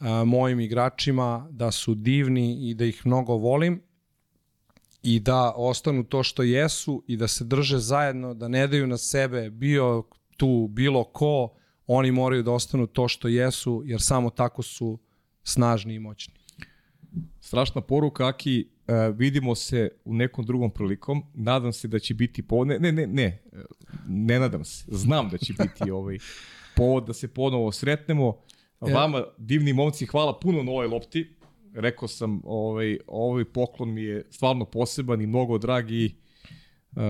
uh, 0.00 0.06
mojim 0.26 0.60
igračima 0.60 1.48
da 1.50 1.70
su 1.70 1.94
divni 1.94 2.70
i 2.70 2.74
da 2.74 2.84
ih 2.84 3.06
mnogo 3.06 3.34
volim 3.34 3.82
i 5.02 5.20
da 5.20 5.52
ostanu 5.56 6.04
to 6.04 6.22
što 6.22 6.42
jesu 6.42 7.02
i 7.06 7.16
da 7.16 7.28
se 7.28 7.44
drže 7.44 7.78
zajedno, 7.78 8.34
da 8.34 8.48
ne 8.48 8.66
daju 8.66 8.86
na 8.86 8.96
sebe 8.96 9.50
bio 9.50 10.04
tu 10.36 10.68
bilo 10.70 11.04
ko, 11.04 11.52
oni 11.86 12.10
moraju 12.10 12.42
da 12.42 12.52
ostanu 12.52 12.86
to 12.86 13.08
što 13.08 13.28
jesu, 13.28 13.82
jer 13.84 14.00
samo 14.02 14.30
tako 14.30 14.62
su 14.62 14.98
snažni 15.44 15.94
i 15.94 15.98
moćni. 15.98 16.34
Strašna 17.40 17.80
poruka, 17.80 18.28
Aki, 18.28 18.68
uh, 18.88 19.16
vidimo 19.16 19.54
se 19.54 19.90
u 20.04 20.14
nekom 20.14 20.46
drugom 20.46 20.70
prilikom. 20.70 21.22
Nadam 21.34 21.72
se 21.72 21.88
da 21.88 21.98
će 21.98 22.14
biti 22.14 22.42
po... 22.42 22.64
Ne, 22.64 22.78
ne, 22.78 22.92
ne, 22.92 23.06
ne, 23.06 23.42
ne 24.08 24.40
nadam 24.40 24.64
se. 24.64 24.84
Znam 24.88 25.28
da 25.28 25.38
će 25.38 25.52
biti 25.52 25.90
ovaj 26.00 26.18
povod 26.76 27.06
da 27.06 27.12
se 27.12 27.28
ponovo 27.28 27.72
sretnemo. 27.72 28.36
Vama, 28.80 29.24
divni 29.38 29.72
momci, 29.72 30.06
hvala 30.06 30.38
puno 30.38 30.62
na 30.62 30.70
ovoj 30.70 30.86
lopti. 30.86 31.36
Rekao 31.74 32.08
sam, 32.08 32.40
ovaj, 32.44 32.98
ovaj 33.06 33.44
poklon 33.44 33.92
mi 33.92 34.02
je 34.02 34.24
stvarno 34.30 34.64
poseban 34.64 35.20
i 35.20 35.26
mnogo 35.26 35.58
drag 35.58 35.90
i 35.90 36.14
uh, 36.96 37.02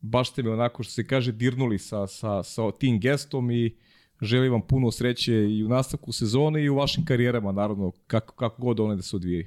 baš 0.00 0.30
ste 0.30 0.42
me 0.42 0.50
onako 0.50 0.82
što 0.82 0.92
se 0.92 1.06
kaže 1.06 1.32
dirnuli 1.32 1.78
sa, 1.78 2.06
sa, 2.06 2.42
sa 2.42 2.70
tim 2.70 3.00
gestom 3.00 3.50
i 3.50 3.76
želim 4.20 4.52
vam 4.52 4.62
puno 4.66 4.90
sreće 4.90 5.32
i 5.32 5.64
u 5.64 5.68
nastavku 5.68 6.12
sezone 6.12 6.64
i 6.64 6.68
u 6.68 6.76
vašim 6.76 7.04
karijerama, 7.04 7.52
naravno, 7.52 7.92
kako, 8.06 8.34
kako 8.34 8.62
god 8.62 8.80
one 8.80 8.96
da 8.96 9.02
se 9.02 9.16
odvijaju. 9.16 9.46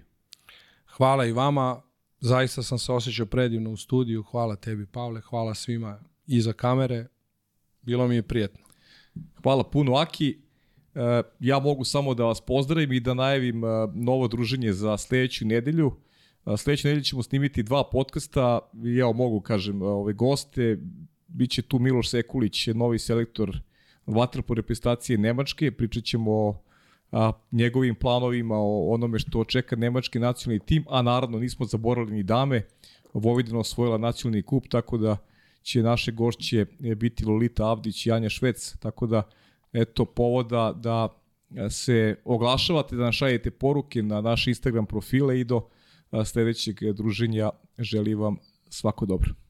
Hvala 0.87 1.25
i 1.25 1.31
vama, 1.31 1.81
zaista 2.19 2.63
sam 2.63 2.79
se 2.79 2.91
osjećao 2.91 3.25
predivno 3.25 3.71
u 3.71 3.77
studiju, 3.77 4.23
hvala 4.23 4.55
tebi 4.55 4.85
Pavle, 4.85 5.21
hvala 5.21 5.53
svima 5.53 5.99
iza 6.27 6.53
kamere, 6.53 7.07
bilo 7.81 8.07
mi 8.07 8.15
je 8.15 8.21
prijetno. 8.21 8.65
Hvala 9.43 9.63
puno 9.63 9.95
Aki, 9.95 10.29
e, 10.29 10.44
ja 11.39 11.59
mogu 11.59 11.83
samo 11.83 12.13
da 12.13 12.25
vas 12.25 12.41
pozdravim 12.41 12.91
i 12.91 12.99
da 12.99 13.13
najavim 13.13 13.63
e, 13.63 13.67
novo 13.93 14.27
druženje 14.27 14.73
za 14.73 14.97
sledeću 14.97 15.45
nedelju. 15.45 15.91
E, 16.45 16.57
sledeću 16.57 16.87
nedelju 16.87 17.03
ćemo 17.03 17.23
snimiti 17.23 17.63
dva 17.63 17.83
podcasta, 17.83 18.59
ja 18.83 19.11
mogu 19.11 19.41
kažem 19.41 19.81
ove 19.81 20.13
goste, 20.13 20.77
biće 21.27 21.61
tu 21.61 21.79
Miloš 21.79 22.09
Sekulić, 22.09 22.67
novi 22.67 22.99
selektor 22.99 23.59
vaterpo 24.05 24.53
reprezentacije 24.53 25.17
Nemačke, 25.17 25.71
pričat 25.71 26.03
ćemo 26.03 26.31
o 26.31 26.61
a, 27.11 27.31
njegovim 27.51 27.95
planovima, 27.95 28.55
o 28.57 28.93
onome 28.93 29.19
što 29.19 29.43
čeka 29.43 29.75
nemački 29.75 30.19
nacionalni 30.19 30.65
tim, 30.65 30.85
a 30.89 31.01
naravno 31.01 31.39
nismo 31.39 31.65
zaboravili 31.65 32.15
ni 32.15 32.23
dame, 32.23 32.61
Vojvodina 33.13 33.59
osvojila 33.59 33.97
nacionalni 33.97 34.43
kup, 34.43 34.67
tako 34.67 34.97
da 34.97 35.17
će 35.61 35.83
naše 35.83 36.11
gošće 36.11 36.65
biti 36.95 37.25
Lolita 37.25 37.69
Avdić 37.69 38.05
i 38.05 38.11
Anja 38.11 38.29
Švec, 38.29 38.77
tako 38.77 39.07
da 39.07 39.23
eto 39.75 40.05
povoda 40.05 40.73
da 40.75 41.09
se 41.69 42.15
oglašavate, 42.25 42.95
da 42.95 43.03
nam 43.03 43.11
šaljete 43.11 43.51
poruke 43.51 44.03
na 44.03 44.21
naše 44.21 44.49
Instagram 44.49 44.85
profile 44.85 45.39
i 45.39 45.43
do 45.43 45.67
sledećeg 46.25 46.93
druženja 46.93 47.49
želim 47.79 48.19
vam 48.19 48.37
svako 48.69 49.05
dobro. 49.05 49.44